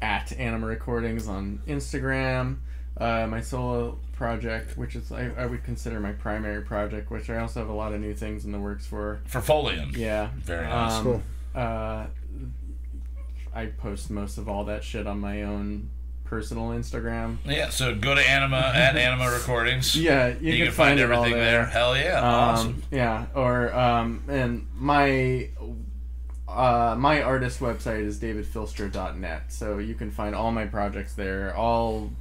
at 0.02 0.32
Anima 0.38 0.68
Recordings 0.68 1.28
on 1.28 1.62
Instagram. 1.68 2.58
Uh, 2.98 3.28
my 3.28 3.42
solo 3.42 3.98
project, 4.14 4.78
which 4.78 4.96
is 4.96 5.12
I, 5.12 5.32
I 5.38 5.46
would 5.46 5.64
consider 5.64 6.00
my 6.00 6.12
primary 6.12 6.62
project, 6.62 7.10
which 7.10 7.30
I 7.30 7.38
also 7.40 7.60
have 7.60 7.70
a 7.70 7.74
lot 7.74 7.94
of 7.94 8.00
new 8.00 8.14
things 8.14 8.46
in 8.46 8.52
the 8.52 8.60
works 8.60 8.86
for. 8.86 9.22
For 9.26 9.40
folium 9.42 9.96
Yeah, 9.98 10.30
Very 10.38 10.68
nice. 10.68 10.94
Um, 10.94 11.04
Cool. 11.04 11.24
Uh, 11.56 12.06
I 13.56 13.66
post 13.68 14.10
most 14.10 14.38
of 14.38 14.48
all 14.50 14.64
that 14.66 14.84
shit 14.84 15.06
on 15.06 15.20
my 15.20 15.44
own 15.44 15.90
personal 16.34 16.70
Instagram. 16.70 17.38
Yeah, 17.46 17.70
so 17.70 17.94
go 17.94 18.16
to 18.16 18.22
Anima 18.22 18.58
at 18.76 18.96
Anima 18.96 19.30
Recordings. 19.32 19.96
Yeah, 19.96 20.30
you, 20.42 20.54
You, 20.54 20.66
can, 20.66 20.74
find, 20.74 21.00
it 21.00 21.12
all 21.12 21.20
everything 21.20 21.40
there. 21.40 21.62
there. 21.62 21.66
Hell 21.66 21.96
yeah, 21.96 22.18
Um, 22.20 22.34
awesome. 22.34 22.84
Yeah, 22.90 23.26
or 23.36 23.72
um, 23.74 24.24
and 24.28 24.66
my 24.74 25.50
uh, 26.48 26.96
my 26.98 27.22
artist 27.22 27.60
website 27.60 28.04
is 28.04 28.20
davidfilster.net, 28.20 29.54
so 29.54 29.78
you 29.78 29.94
can 29.94 30.10
find 30.10 30.34
all 30.36 30.52
my 30.52 30.66
projects 30.66 31.14
there. 31.14 31.56
All 31.56 32.12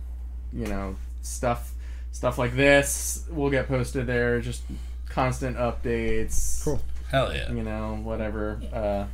you 0.53 0.67
know 0.67 0.97
stuff 1.23 1.73
stuff 2.13 2.37
like 2.37 2.55
this 2.55 3.25
will 3.31 3.51
get 3.51 3.67
posted 3.67 4.07
there. 4.07 4.41
Just 4.43 4.63
constant 5.09 5.57
updates. 5.57 6.63
Cool. 6.65 6.83
Hell 7.11 7.35
yeah. 7.35 7.51
You 7.51 7.63
know, 7.63 7.99
whatever 8.03 8.61
uh, 8.73 9.05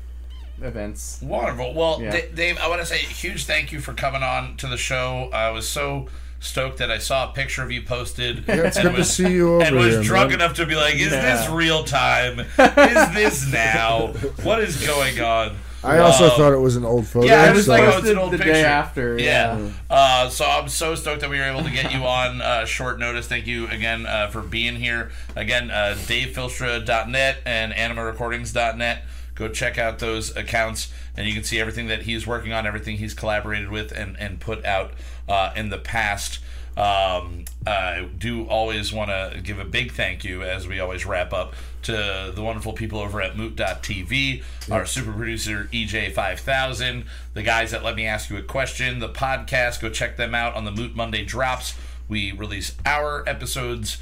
events. 0.62 1.18
Wonderful. 1.22 1.74
Well, 1.74 2.00
Yeah. 2.02 2.10
D- 2.12 2.22
Dave, 2.34 2.58
I 2.58 2.68
want 2.68 2.80
to 2.80 2.86
say 2.86 2.96
a 2.96 2.98
huge 2.98 3.44
thank 3.44 3.72
you 3.72 3.80
for 3.80 3.92
coming 3.94 4.22
on 4.22 4.56
to 4.58 4.66
the 4.66 4.76
show. 4.76 5.30
I 5.32 5.50
was 5.50 5.68
so 5.68 6.08
stoked 6.40 6.78
that 6.78 6.90
I 6.90 6.98
saw 6.98 7.30
a 7.30 7.32
picture 7.32 7.62
of 7.62 7.70
you 7.72 7.82
posted. 7.82 8.44
Yeah, 8.46 8.54
it's 8.66 8.76
and 8.78 8.84
good 8.88 8.92
to 8.92 8.98
was- 8.98 9.12
see 9.14 9.28
you 9.32 9.54
over 9.56 9.64
And 9.64 9.76
was 9.76 9.94
here, 9.94 10.02
drunk 10.02 10.30
man. 10.30 10.40
enough 10.40 10.54
to 10.56 10.66
be 10.66 10.74
like, 10.76 10.94
"Is 10.94 11.12
Yeah. 11.12 11.36
this 11.36 11.48
real 11.50 11.84
time? 11.84 12.40
Is 12.40 13.14
this 13.14 13.52
now? 13.52 14.08
What 14.42 14.60
is 14.60 14.76
going 14.86 15.20
on?" 15.20 15.56
I 15.84 15.98
also 15.98 16.26
Uh, 16.26 16.30
thought 16.36 16.52
it 16.52 16.56
was 16.58 16.74
an 16.74 16.84
old 16.84 17.06
photo. 17.06 17.28
Yeah, 17.28 17.42
I 17.42 17.46
I 17.46 17.52
was 17.52 17.66
so- 17.66 17.70
like, 17.72 17.82
oh, 17.84 17.98
it's 17.98 18.08
an 18.08 18.18
old 18.18 18.32
the 18.32 18.38
picture. 18.38 18.52
day 18.52 18.64
after. 18.64 19.16
Yeah. 19.16 19.58
Uh, 19.88 20.28
so 20.28 20.44
I'm 20.44 20.68
so 20.68 20.96
stoked 20.96 21.20
that 21.20 21.30
we 21.30 21.38
were 21.38 21.44
able 21.44 21.62
to 21.62 21.70
get 21.70 21.92
you 21.92 22.00
on 22.04 22.42
uh, 22.42 22.64
short 22.66 22.98
notice. 22.98 23.28
Thank 23.28 23.46
you 23.46 23.68
again 23.68 24.04
uh, 24.04 24.26
for 24.26 24.40
being 24.42 24.74
here. 24.74 25.10
Again, 25.36 25.70
uh, 25.70 25.94
DaveFilstra.net 26.06 27.36
and 27.46 27.72
AnimaRecordings.net. 27.72 29.04
Go 29.38 29.48
check 29.48 29.78
out 29.78 30.00
those 30.00 30.36
accounts, 30.36 30.92
and 31.16 31.28
you 31.28 31.32
can 31.32 31.44
see 31.44 31.60
everything 31.60 31.86
that 31.86 32.02
he's 32.02 32.26
working 32.26 32.52
on, 32.52 32.66
everything 32.66 32.96
he's 32.96 33.14
collaborated 33.14 33.70
with 33.70 33.92
and, 33.92 34.18
and 34.18 34.40
put 34.40 34.64
out 34.64 34.94
uh, 35.28 35.52
in 35.54 35.68
the 35.68 35.78
past. 35.78 36.40
Um, 36.76 37.44
I 37.64 38.08
do 38.18 38.48
always 38.48 38.92
want 38.92 39.10
to 39.10 39.40
give 39.40 39.60
a 39.60 39.64
big 39.64 39.92
thank 39.92 40.24
you, 40.24 40.42
as 40.42 40.66
we 40.66 40.80
always 40.80 41.06
wrap 41.06 41.32
up, 41.32 41.54
to 41.82 42.32
the 42.34 42.42
wonderful 42.42 42.72
people 42.72 42.98
over 42.98 43.22
at 43.22 43.36
Moot.tv, 43.36 44.42
our 44.72 44.84
super 44.84 45.12
producer 45.12 45.68
E 45.70 45.86
EJ5000, 45.86 47.04
the 47.34 47.42
guys 47.44 47.70
that 47.70 47.84
let 47.84 47.94
me 47.94 48.06
ask 48.06 48.30
you 48.30 48.36
a 48.38 48.42
question, 48.42 48.98
the 48.98 49.08
podcast. 49.08 49.80
Go 49.80 49.88
check 49.88 50.16
them 50.16 50.34
out 50.34 50.54
on 50.54 50.64
the 50.64 50.72
Moot 50.72 50.96
Monday 50.96 51.24
drops. 51.24 51.76
We 52.08 52.32
release 52.32 52.74
our 52.84 53.28
episodes. 53.28 53.98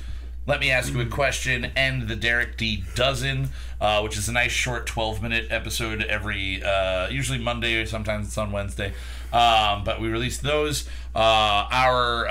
Let 0.49 0.61
me 0.61 0.71
ask 0.71 0.93
you 0.93 1.01
a 1.01 1.07
question 1.07 1.73
and 1.75 2.07
the 2.07 2.15
Derek 2.15 2.57
D 2.57 2.85
dozen, 2.95 3.49
uh, 3.81 4.01
which 4.03 4.17
is 4.17 4.29
a 4.29 4.33
nice 4.33 4.53
short 4.53 4.87
12 4.87 5.21
minute 5.21 5.49
episode 5.51 6.05
every, 6.05 6.63
uh, 6.63 7.09
usually 7.09 7.41
Monday 7.41 7.83
or 7.83 7.85
sometimes 7.85 8.29
it's 8.29 8.39
on 8.39 8.53
Wednesday. 8.53 8.93
Um, 9.33 9.83
but 9.83 10.01
we 10.01 10.07
release 10.07 10.39
those. 10.39 10.89
Uh, 11.17 11.67
our, 11.73 12.29
uh, 12.29 12.31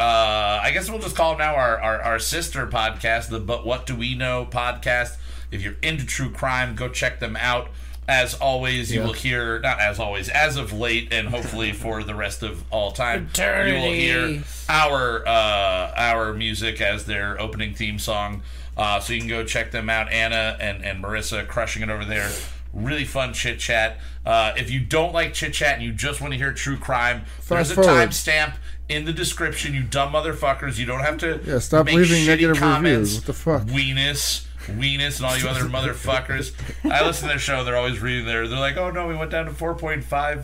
I 0.63 0.71
guess 0.73 0.89
we'll 0.89 1.01
just 1.01 1.17
call 1.17 1.37
now 1.37 1.55
our, 1.55 1.77
our, 1.77 2.01
our 2.01 2.19
sister 2.19 2.65
podcast, 2.67 3.27
the 3.27 3.41
But 3.41 3.65
What 3.65 3.85
Do 3.85 3.97
We 3.97 4.15
Know 4.15 4.47
podcast. 4.49 5.17
If 5.51 5.61
you're 5.61 5.75
into 5.83 6.05
true 6.05 6.31
crime, 6.31 6.73
go 6.73 6.87
check 6.87 7.19
them 7.19 7.35
out. 7.35 7.67
As 8.07 8.35
always, 8.35 8.91
you 8.91 8.99
Yeah. 8.99 9.05
will 9.07 9.13
hear, 9.13 9.59
not 9.59 9.79
as 9.79 9.99
always, 9.99 10.29
as 10.29 10.57
of 10.57 10.71
late, 10.71 11.11
and 11.11 11.29
hopefully 11.29 11.71
for 11.83 12.03
the 12.03 12.13
rest 12.13 12.43
of 12.43 12.63
all 12.69 12.91
time, 12.91 13.29
you 13.35 13.43
will 13.73 13.91
hear 13.93 14.43
our 14.69 15.27
uh, 15.27 15.91
our 15.97 16.33
music 16.33 16.79
as 16.81 17.05
their 17.05 17.39
opening 17.41 17.73
theme 17.73 17.97
song. 17.97 18.43
Uh, 18.77 18.99
so 18.99 19.13
you 19.13 19.19
can 19.19 19.29
go 19.29 19.43
check 19.43 19.71
them 19.71 19.89
out. 19.89 20.11
Anna 20.11 20.57
and, 20.59 20.83
and 20.83 21.03
Marissa 21.03 21.47
crushing 21.47 21.81
it 21.81 21.89
over 21.89 22.05
there. 22.05 22.29
Really 22.73 23.05
fun 23.05 23.33
chit 23.33 23.57
chat. 23.57 23.99
Uh, 24.25 24.53
if 24.57 24.69
you 24.69 24.81
don't 24.81 25.13
like 25.13 25.33
chit 25.33 25.53
chat 25.53 25.75
and 25.75 25.83
you 25.83 25.93
just 25.93 26.19
want 26.19 26.33
to 26.33 26.37
hear 26.37 26.51
true 26.51 26.75
crime, 26.77 27.23
there's 27.47 27.71
a 27.71 27.75
forward. 27.75 27.89
timestamp 28.09 28.55
in 28.89 29.05
the 29.05 29.13
description. 29.13 29.73
You 29.73 29.81
dumb 29.83 30.11
motherfuckers. 30.13 30.77
You 30.77 30.85
don't 30.85 30.99
have 30.99 31.17
to. 31.19 31.39
Yeah, 31.45 31.59
stop 31.59 31.85
make 31.85 31.95
leaving 31.95 32.23
shitty 32.23 32.27
negative 32.27 32.57
comments. 32.57 32.85
reviews. 33.13 33.15
What 33.15 33.25
the 33.25 33.33
fuck? 33.33 33.61
Weenus. 33.63 34.44
Weenus 34.67 35.17
and 35.17 35.25
all 35.25 35.37
you 35.37 35.47
other 35.47 35.65
motherfuckers. 35.65 36.53
I 36.89 37.05
listen 37.05 37.27
to 37.27 37.33
their 37.33 37.39
show. 37.39 37.63
They're 37.63 37.77
always 37.77 37.99
reading 37.99 38.25
there. 38.25 38.47
They're 38.47 38.59
like, 38.59 38.77
oh 38.77 38.91
no, 38.91 39.07
we 39.07 39.15
went 39.15 39.31
down 39.31 39.45
to 39.45 39.51
4.5. 39.51 40.43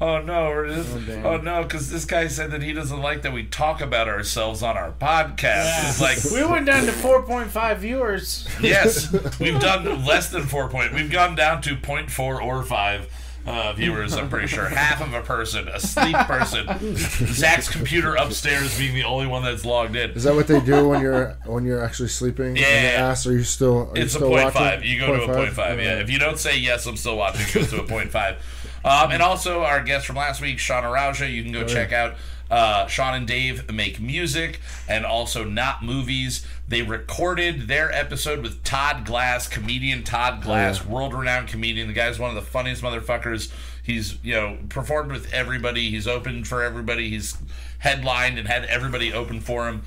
Oh 0.00 0.20
no, 0.20 0.48
or 0.48 0.64
oh, 0.66 0.74
this, 0.74 1.06
damn. 1.06 1.24
oh, 1.24 1.36
no, 1.36 1.62
because 1.62 1.88
this 1.88 2.04
guy 2.04 2.26
said 2.26 2.50
that 2.50 2.60
he 2.60 2.72
doesn't 2.72 3.00
like 3.00 3.22
that 3.22 3.32
we 3.32 3.44
talk 3.44 3.80
about 3.80 4.08
ourselves 4.08 4.60
on 4.60 4.76
our 4.76 4.90
podcast. 4.90 5.88
It's 5.88 6.00
like, 6.00 6.18
We 6.32 6.44
went 6.44 6.66
down 6.66 6.86
to 6.86 6.92
4.5 6.92 7.78
viewers. 7.78 8.48
yes, 8.60 9.12
we've 9.38 9.60
done 9.60 10.04
less 10.04 10.28
than 10.28 10.42
four 10.42 10.68
point. 10.68 10.92
We've 10.92 11.10
gone 11.10 11.36
down 11.36 11.62
to 11.62 11.76
0.4 11.76 12.42
or 12.42 12.64
five. 12.64 13.08
Uh, 13.44 13.72
viewers, 13.72 14.14
I'm 14.14 14.28
pretty 14.28 14.46
sure 14.46 14.64
half 14.68 15.00
of 15.02 15.12
a 15.14 15.20
person, 15.22 15.66
a 15.68 15.80
sleep 15.80 16.14
person. 16.16 16.68
Zach's 16.96 17.68
computer 17.68 18.14
upstairs 18.14 18.78
being 18.78 18.94
the 18.94 19.02
only 19.04 19.26
one 19.26 19.42
that's 19.42 19.64
logged 19.64 19.96
in. 19.96 20.10
Is 20.12 20.22
that 20.24 20.34
what 20.34 20.46
they 20.46 20.60
do 20.60 20.88
when 20.88 21.00
you're 21.02 21.36
when 21.46 21.64
you're 21.64 21.84
actually 21.84 22.08
sleeping? 22.10 22.48
And 22.48 22.56
they 22.56 22.60
Yeah. 22.94 23.08
ask, 23.10 23.26
are 23.26 23.32
you 23.32 23.42
still? 23.42 23.90
Are 23.90 23.96
you 23.98 24.04
It's 24.04 24.14
a 24.14 24.20
point 24.20 24.32
watching? 24.32 24.52
five. 24.52 24.84
You 24.84 25.00
go 25.00 25.16
to 25.16 25.24
a 25.24 25.34
point 25.34 25.52
five. 25.52 25.80
Yeah. 25.80 25.98
If 25.98 26.08
you 26.10 26.18
don't 26.20 26.38
say 26.38 26.56
yes, 26.56 26.86
I'm 26.86 26.96
still 26.96 27.16
watching. 27.16 27.42
It 27.46 27.52
goes 27.52 27.70
to 27.70 27.80
a 27.80 27.86
point 27.86 28.10
five. 28.12 28.36
Um, 28.84 29.10
and 29.12 29.22
also 29.22 29.62
our 29.62 29.82
guest 29.82 30.06
from 30.06 30.16
last 30.16 30.40
week, 30.40 30.58
Sean 30.58 30.84
Arauja. 30.84 31.30
You 31.32 31.42
can 31.42 31.52
go 31.52 31.64
check 31.64 31.92
out. 31.92 32.14
Uh, 32.52 32.86
Sean 32.86 33.14
and 33.14 33.26
Dave 33.26 33.72
make 33.72 33.98
music 33.98 34.60
and 34.86 35.06
also 35.06 35.42
not 35.42 35.82
movies. 35.82 36.46
They 36.68 36.82
recorded 36.82 37.66
their 37.66 37.90
episode 37.90 38.42
with 38.42 38.62
Todd 38.62 39.06
Glass, 39.06 39.48
comedian 39.48 40.04
Todd 40.04 40.42
Glass, 40.42 40.84
world-renowned 40.84 41.48
comedian. 41.48 41.86
The 41.86 41.94
guy's 41.94 42.18
one 42.18 42.28
of 42.28 42.36
the 42.36 42.42
funniest 42.42 42.82
motherfuckers. 42.82 43.50
He's 43.82 44.22
you 44.22 44.34
know 44.34 44.58
performed 44.68 45.10
with 45.12 45.32
everybody. 45.32 45.90
He's 45.90 46.06
opened 46.06 46.46
for 46.46 46.62
everybody. 46.62 47.08
He's 47.08 47.38
headlined 47.78 48.38
and 48.38 48.46
had 48.46 48.66
everybody 48.66 49.12
open 49.14 49.40
for 49.40 49.66
him 49.66 49.82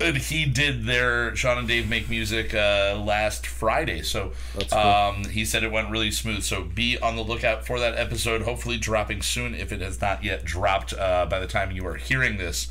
and 0.00 0.16
he 0.16 0.44
did 0.44 0.84
their 0.84 1.34
Sean 1.36 1.58
and 1.58 1.68
Dave 1.68 1.88
make 1.88 2.08
music 2.08 2.54
uh, 2.54 3.00
last 3.04 3.46
Friday. 3.46 4.02
So 4.02 4.32
cool. 4.58 4.78
um, 4.78 5.24
he 5.24 5.44
said 5.44 5.62
it 5.62 5.72
went 5.72 5.90
really 5.90 6.10
smooth. 6.10 6.42
So 6.42 6.62
be 6.62 6.98
on 6.98 7.16
the 7.16 7.22
lookout 7.22 7.66
for 7.66 7.78
that 7.80 7.96
episode. 7.96 8.42
Hopefully 8.42 8.76
dropping 8.78 9.22
soon 9.22 9.54
if 9.54 9.72
it 9.72 9.80
has 9.80 10.00
not 10.00 10.22
yet 10.22 10.44
dropped 10.44 10.92
uh, 10.92 11.26
by 11.26 11.38
the 11.38 11.46
time 11.46 11.70
you 11.70 11.86
are 11.86 11.96
hearing 11.96 12.36
this. 12.36 12.68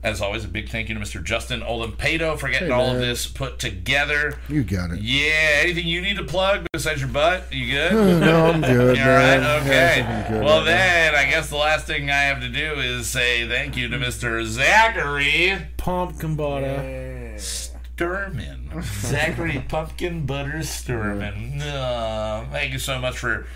As 0.00 0.20
always, 0.22 0.44
a 0.44 0.48
big 0.48 0.68
thank 0.68 0.88
you 0.88 0.94
to 0.94 1.00
Mr. 1.00 1.22
Justin 1.22 1.60
Olimpedo 1.60 2.38
for 2.38 2.48
getting 2.48 2.68
Hey, 2.68 2.74
all 2.74 2.94
of 2.94 3.00
this 3.00 3.26
put 3.26 3.58
together. 3.58 4.38
You 4.48 4.62
got 4.62 4.92
it. 4.92 5.00
Yeah, 5.00 5.60
anything 5.62 5.88
you 5.88 6.00
need 6.00 6.16
to 6.18 6.24
plug 6.24 6.66
besides 6.72 7.00
your 7.00 7.08
butt? 7.10 7.52
You 7.52 7.72
good? 7.74 7.92
no, 8.20 8.46
I'm 8.46 8.60
good. 8.60 8.96
You 8.96 9.04
man. 9.04 9.42
alright? 9.42 9.62
Okay. 9.66 10.02
I'm 10.02 10.32
good 10.32 10.44
well, 10.44 10.58
right 10.58 10.64
now. 10.66 10.70
then, 10.70 11.14
I 11.16 11.24
guess 11.28 11.50
the 11.50 11.56
last 11.56 11.86
thing 11.88 12.10
I 12.10 12.22
have 12.22 12.40
to 12.42 12.48
do 12.48 12.74
is 12.74 13.08
say 13.08 13.48
thank 13.48 13.76
you 13.76 13.88
to 13.88 13.96
Mr. 13.98 14.44
Zachary 14.46 15.66
Pumpkin 15.76 16.36
butter. 16.36 17.34
Sturman. 17.36 18.82
Zachary 19.02 19.64
Pumpkin 19.68 20.26
Butter 20.26 20.58
Sturman. 20.58 21.60
Uh, 21.60 22.44
thank 22.52 22.72
you 22.72 22.78
so 22.78 23.00
much 23.00 23.18
for 23.18 23.46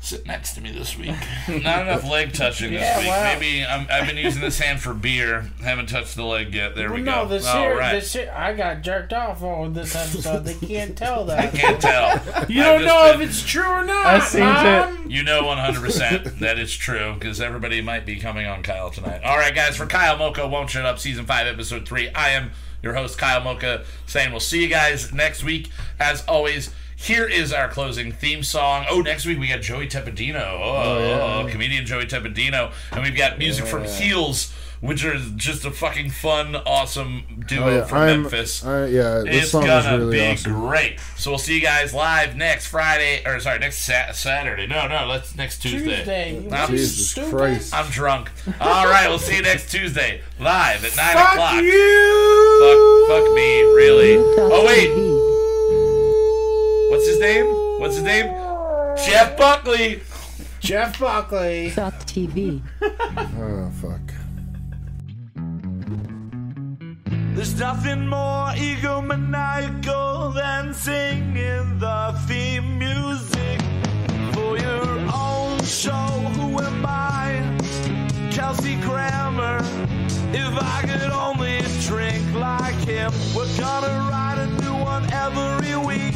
sitting 0.00 0.26
next 0.28 0.54
to 0.54 0.60
me 0.60 0.70
this 0.72 0.96
week. 0.96 1.14
Not 1.48 1.82
enough 1.82 2.08
leg 2.08 2.32
touching 2.32 2.70
this 2.72 2.80
Yeah, 2.80 2.98
week. 2.98 3.08
wow. 3.08 3.22
Maybe 3.34 3.64
I'm, 3.66 3.86
I've 3.90 4.06
been 4.06 4.16
using 4.16 4.40
this 4.40 4.58
hand 4.58 4.80
for 4.80 4.94
beer. 4.94 5.50
Haven't 5.62 5.88
touched 5.88 6.14
the 6.16 6.24
leg 6.24 6.54
yet. 6.54 6.74
There 6.76 6.88
we 6.92 7.02
Well, 7.02 7.04
no, 7.04 7.22
go. 7.24 7.28
this 7.28 7.46
All 7.46 7.58
here, 7.60 7.76
right. 7.76 7.92
this 7.92 8.12
here, 8.12 8.32
I 8.34 8.54
got 8.54 8.82
jerked 8.82 9.12
off 9.12 9.42
on 9.42 9.74
this 9.74 9.94
episode. 9.94 10.44
They 10.44 10.54
can't 10.66 10.96
tell 10.96 11.24
that. 11.26 11.38
I 11.38 11.46
can't 11.48 11.80
tell. 11.80 12.44
You 12.48 12.62
I've 12.62 12.78
don't 12.80 12.84
know 12.86 13.12
been- 13.12 13.22
if 13.22 13.28
it's 13.30 13.42
true 13.44 13.66
or 13.66 13.84
not. 13.84 14.06
I 14.06 14.18
seen 14.20 14.40
Mom. 14.40 15.10
You 15.10 15.22
know 15.24 15.42
100% 15.42 16.38
that 16.38 16.58
it's 16.58 16.72
true 16.72 17.14
because 17.14 17.40
everybody 17.40 17.80
might 17.82 18.06
be 18.06 18.16
coming 18.16 18.46
on 18.46 18.62
Kyle 18.62 18.90
tonight. 18.90 19.22
All 19.24 19.36
right, 19.36 19.54
guys, 19.54 19.76
for 19.76 19.86
Kyle 19.86 20.16
Mocha 20.16 20.46
Won't 20.46 20.70
Shut 20.70 20.86
Up, 20.86 20.98
Season 20.98 21.26
5, 21.26 21.46
Episode 21.46 21.86
3, 21.86 22.10
I 22.10 22.30
am 22.30 22.52
your 22.82 22.94
host, 22.94 23.18
Kyle 23.18 23.40
Mocha, 23.42 23.84
saying 24.06 24.30
we'll 24.30 24.40
see 24.40 24.62
you 24.62 24.68
guys 24.68 25.12
next 25.12 25.42
week. 25.44 25.70
As 25.98 26.24
always, 26.26 26.70
here 27.00 27.26
is 27.26 27.52
our 27.52 27.68
closing 27.68 28.10
theme 28.12 28.42
song. 28.42 28.84
Oh, 28.90 29.00
next 29.00 29.24
week 29.24 29.38
we 29.38 29.46
got 29.48 29.60
Joey 29.62 29.86
Tepedino. 29.86 30.42
Oh, 30.42 31.44
oh, 31.44 31.48
comedian 31.48 31.86
Joey 31.86 32.06
Tepedino. 32.06 32.72
And 32.92 33.02
we've 33.04 33.16
got 33.16 33.38
music 33.38 33.66
from 33.66 33.84
Heels, 33.84 34.52
which 34.80 35.04
is 35.04 35.30
just 35.36 35.64
a 35.64 35.70
fucking 35.70 36.10
fun, 36.10 36.56
awesome 36.56 37.44
duo 37.46 37.64
Oh, 37.66 37.76
yeah. 37.76 37.84
from 37.84 37.98
I'm, 37.98 38.22
Memphis. 38.22 38.64
I, 38.64 38.86
yeah, 38.86 39.22
this 39.24 39.42
It's 39.44 39.50
song 39.52 39.62
is 39.62 39.68
gonna 39.84 39.98
really 39.98 40.16
be 40.18 40.26
awesome. 40.26 40.52
great. 40.52 40.98
So 41.16 41.30
we'll 41.30 41.38
see 41.38 41.54
you 41.54 41.60
guys 41.60 41.94
live 41.94 42.34
next 42.36 42.66
Friday, 42.66 43.22
or 43.24 43.38
sorry, 43.40 43.60
next 43.60 43.78
sa- 43.78 44.10
Saturday. 44.12 44.66
No, 44.66 44.88
no, 44.88 45.06
let's 45.06 45.36
next 45.36 45.62
Tuesday. 45.62 45.96
Tuesday. 45.98 46.48
I'm, 46.52 46.68
Jesus 46.70 47.10
stupid. 47.10 47.30
Christ. 47.30 47.74
I'm 47.74 47.90
drunk. 47.90 48.30
All 48.60 48.86
right, 48.86 49.08
we'll 49.08 49.18
see 49.20 49.36
you 49.36 49.42
next 49.42 49.70
Tuesday 49.70 50.20
live 50.40 50.84
at 50.84 50.96
nine 50.96 51.14
Fuck 51.14 51.32
o'clock. 51.34 51.62
you. 51.62 53.06
Fuck, 53.08 53.08
fuck 53.24 53.34
me, 53.34 53.62
really. 53.74 54.16
Oh 54.16 54.64
wait, 54.66 54.90
TV. 54.90 55.37
What's 56.90 57.06
his 57.06 57.20
name? 57.20 57.46
What's 57.80 57.94
his 57.96 58.04
name? 58.04 58.26
Jeff 59.06 59.36
Buckley. 59.36 60.02
Jeff 60.60 60.98
Buckley. 60.98 61.72
Dot 61.74 61.94
TV. 62.00 62.60
Oh 63.40 63.70
fuck. 63.80 64.00
There's 67.34 67.58
nothing 67.58 68.08
more 68.08 68.48
egomaniacal 68.56 70.34
than 70.34 70.74
singing 70.74 71.78
the 71.78 72.14
theme 72.26 72.78
music 72.78 73.60
for 74.34 74.58
your 74.58 74.88
own 75.14 75.62
show. 75.64 76.08
Who 76.36 76.58
am 76.60 76.84
I? 76.84 77.40
Kelsey 78.32 78.74
Grammer. 78.80 79.58
If 80.32 80.52
I 80.60 80.82
could 80.82 81.12
only 81.12 81.60
drink 81.86 82.24
like 82.34 82.74
him, 82.86 83.12
we're 83.36 83.56
gonna 83.56 84.08
write 84.10 84.38
a 84.38 84.46
new 84.62 84.74
one 84.84 85.04
every 85.12 85.76
week. 85.86 86.14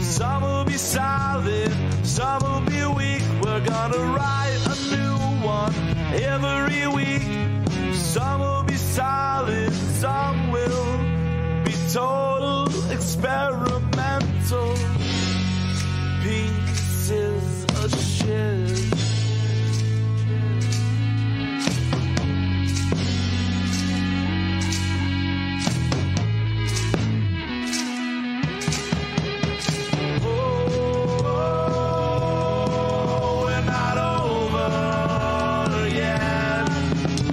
Some 0.00 0.42
will 0.42 0.64
be 0.64 0.76
solid, 0.76 1.72
some 2.04 2.42
will 2.42 2.60
be 2.60 2.84
weak. 2.94 3.22
We're 3.42 3.64
gonna 3.64 3.98
write 3.98 4.58
a 4.66 4.76
new 4.94 5.16
one 5.44 5.74
every 6.14 6.86
week. 6.86 7.22
Some 7.94 8.40
will 8.40 8.62
be 8.64 8.76
solid, 8.76 9.72
some 9.72 10.50
will 10.50 10.98
be 11.64 11.72
total 11.92 12.66
experimental 12.90 14.74
pieces 16.22 17.64
of 17.82 17.90
shit. 18.00 18.95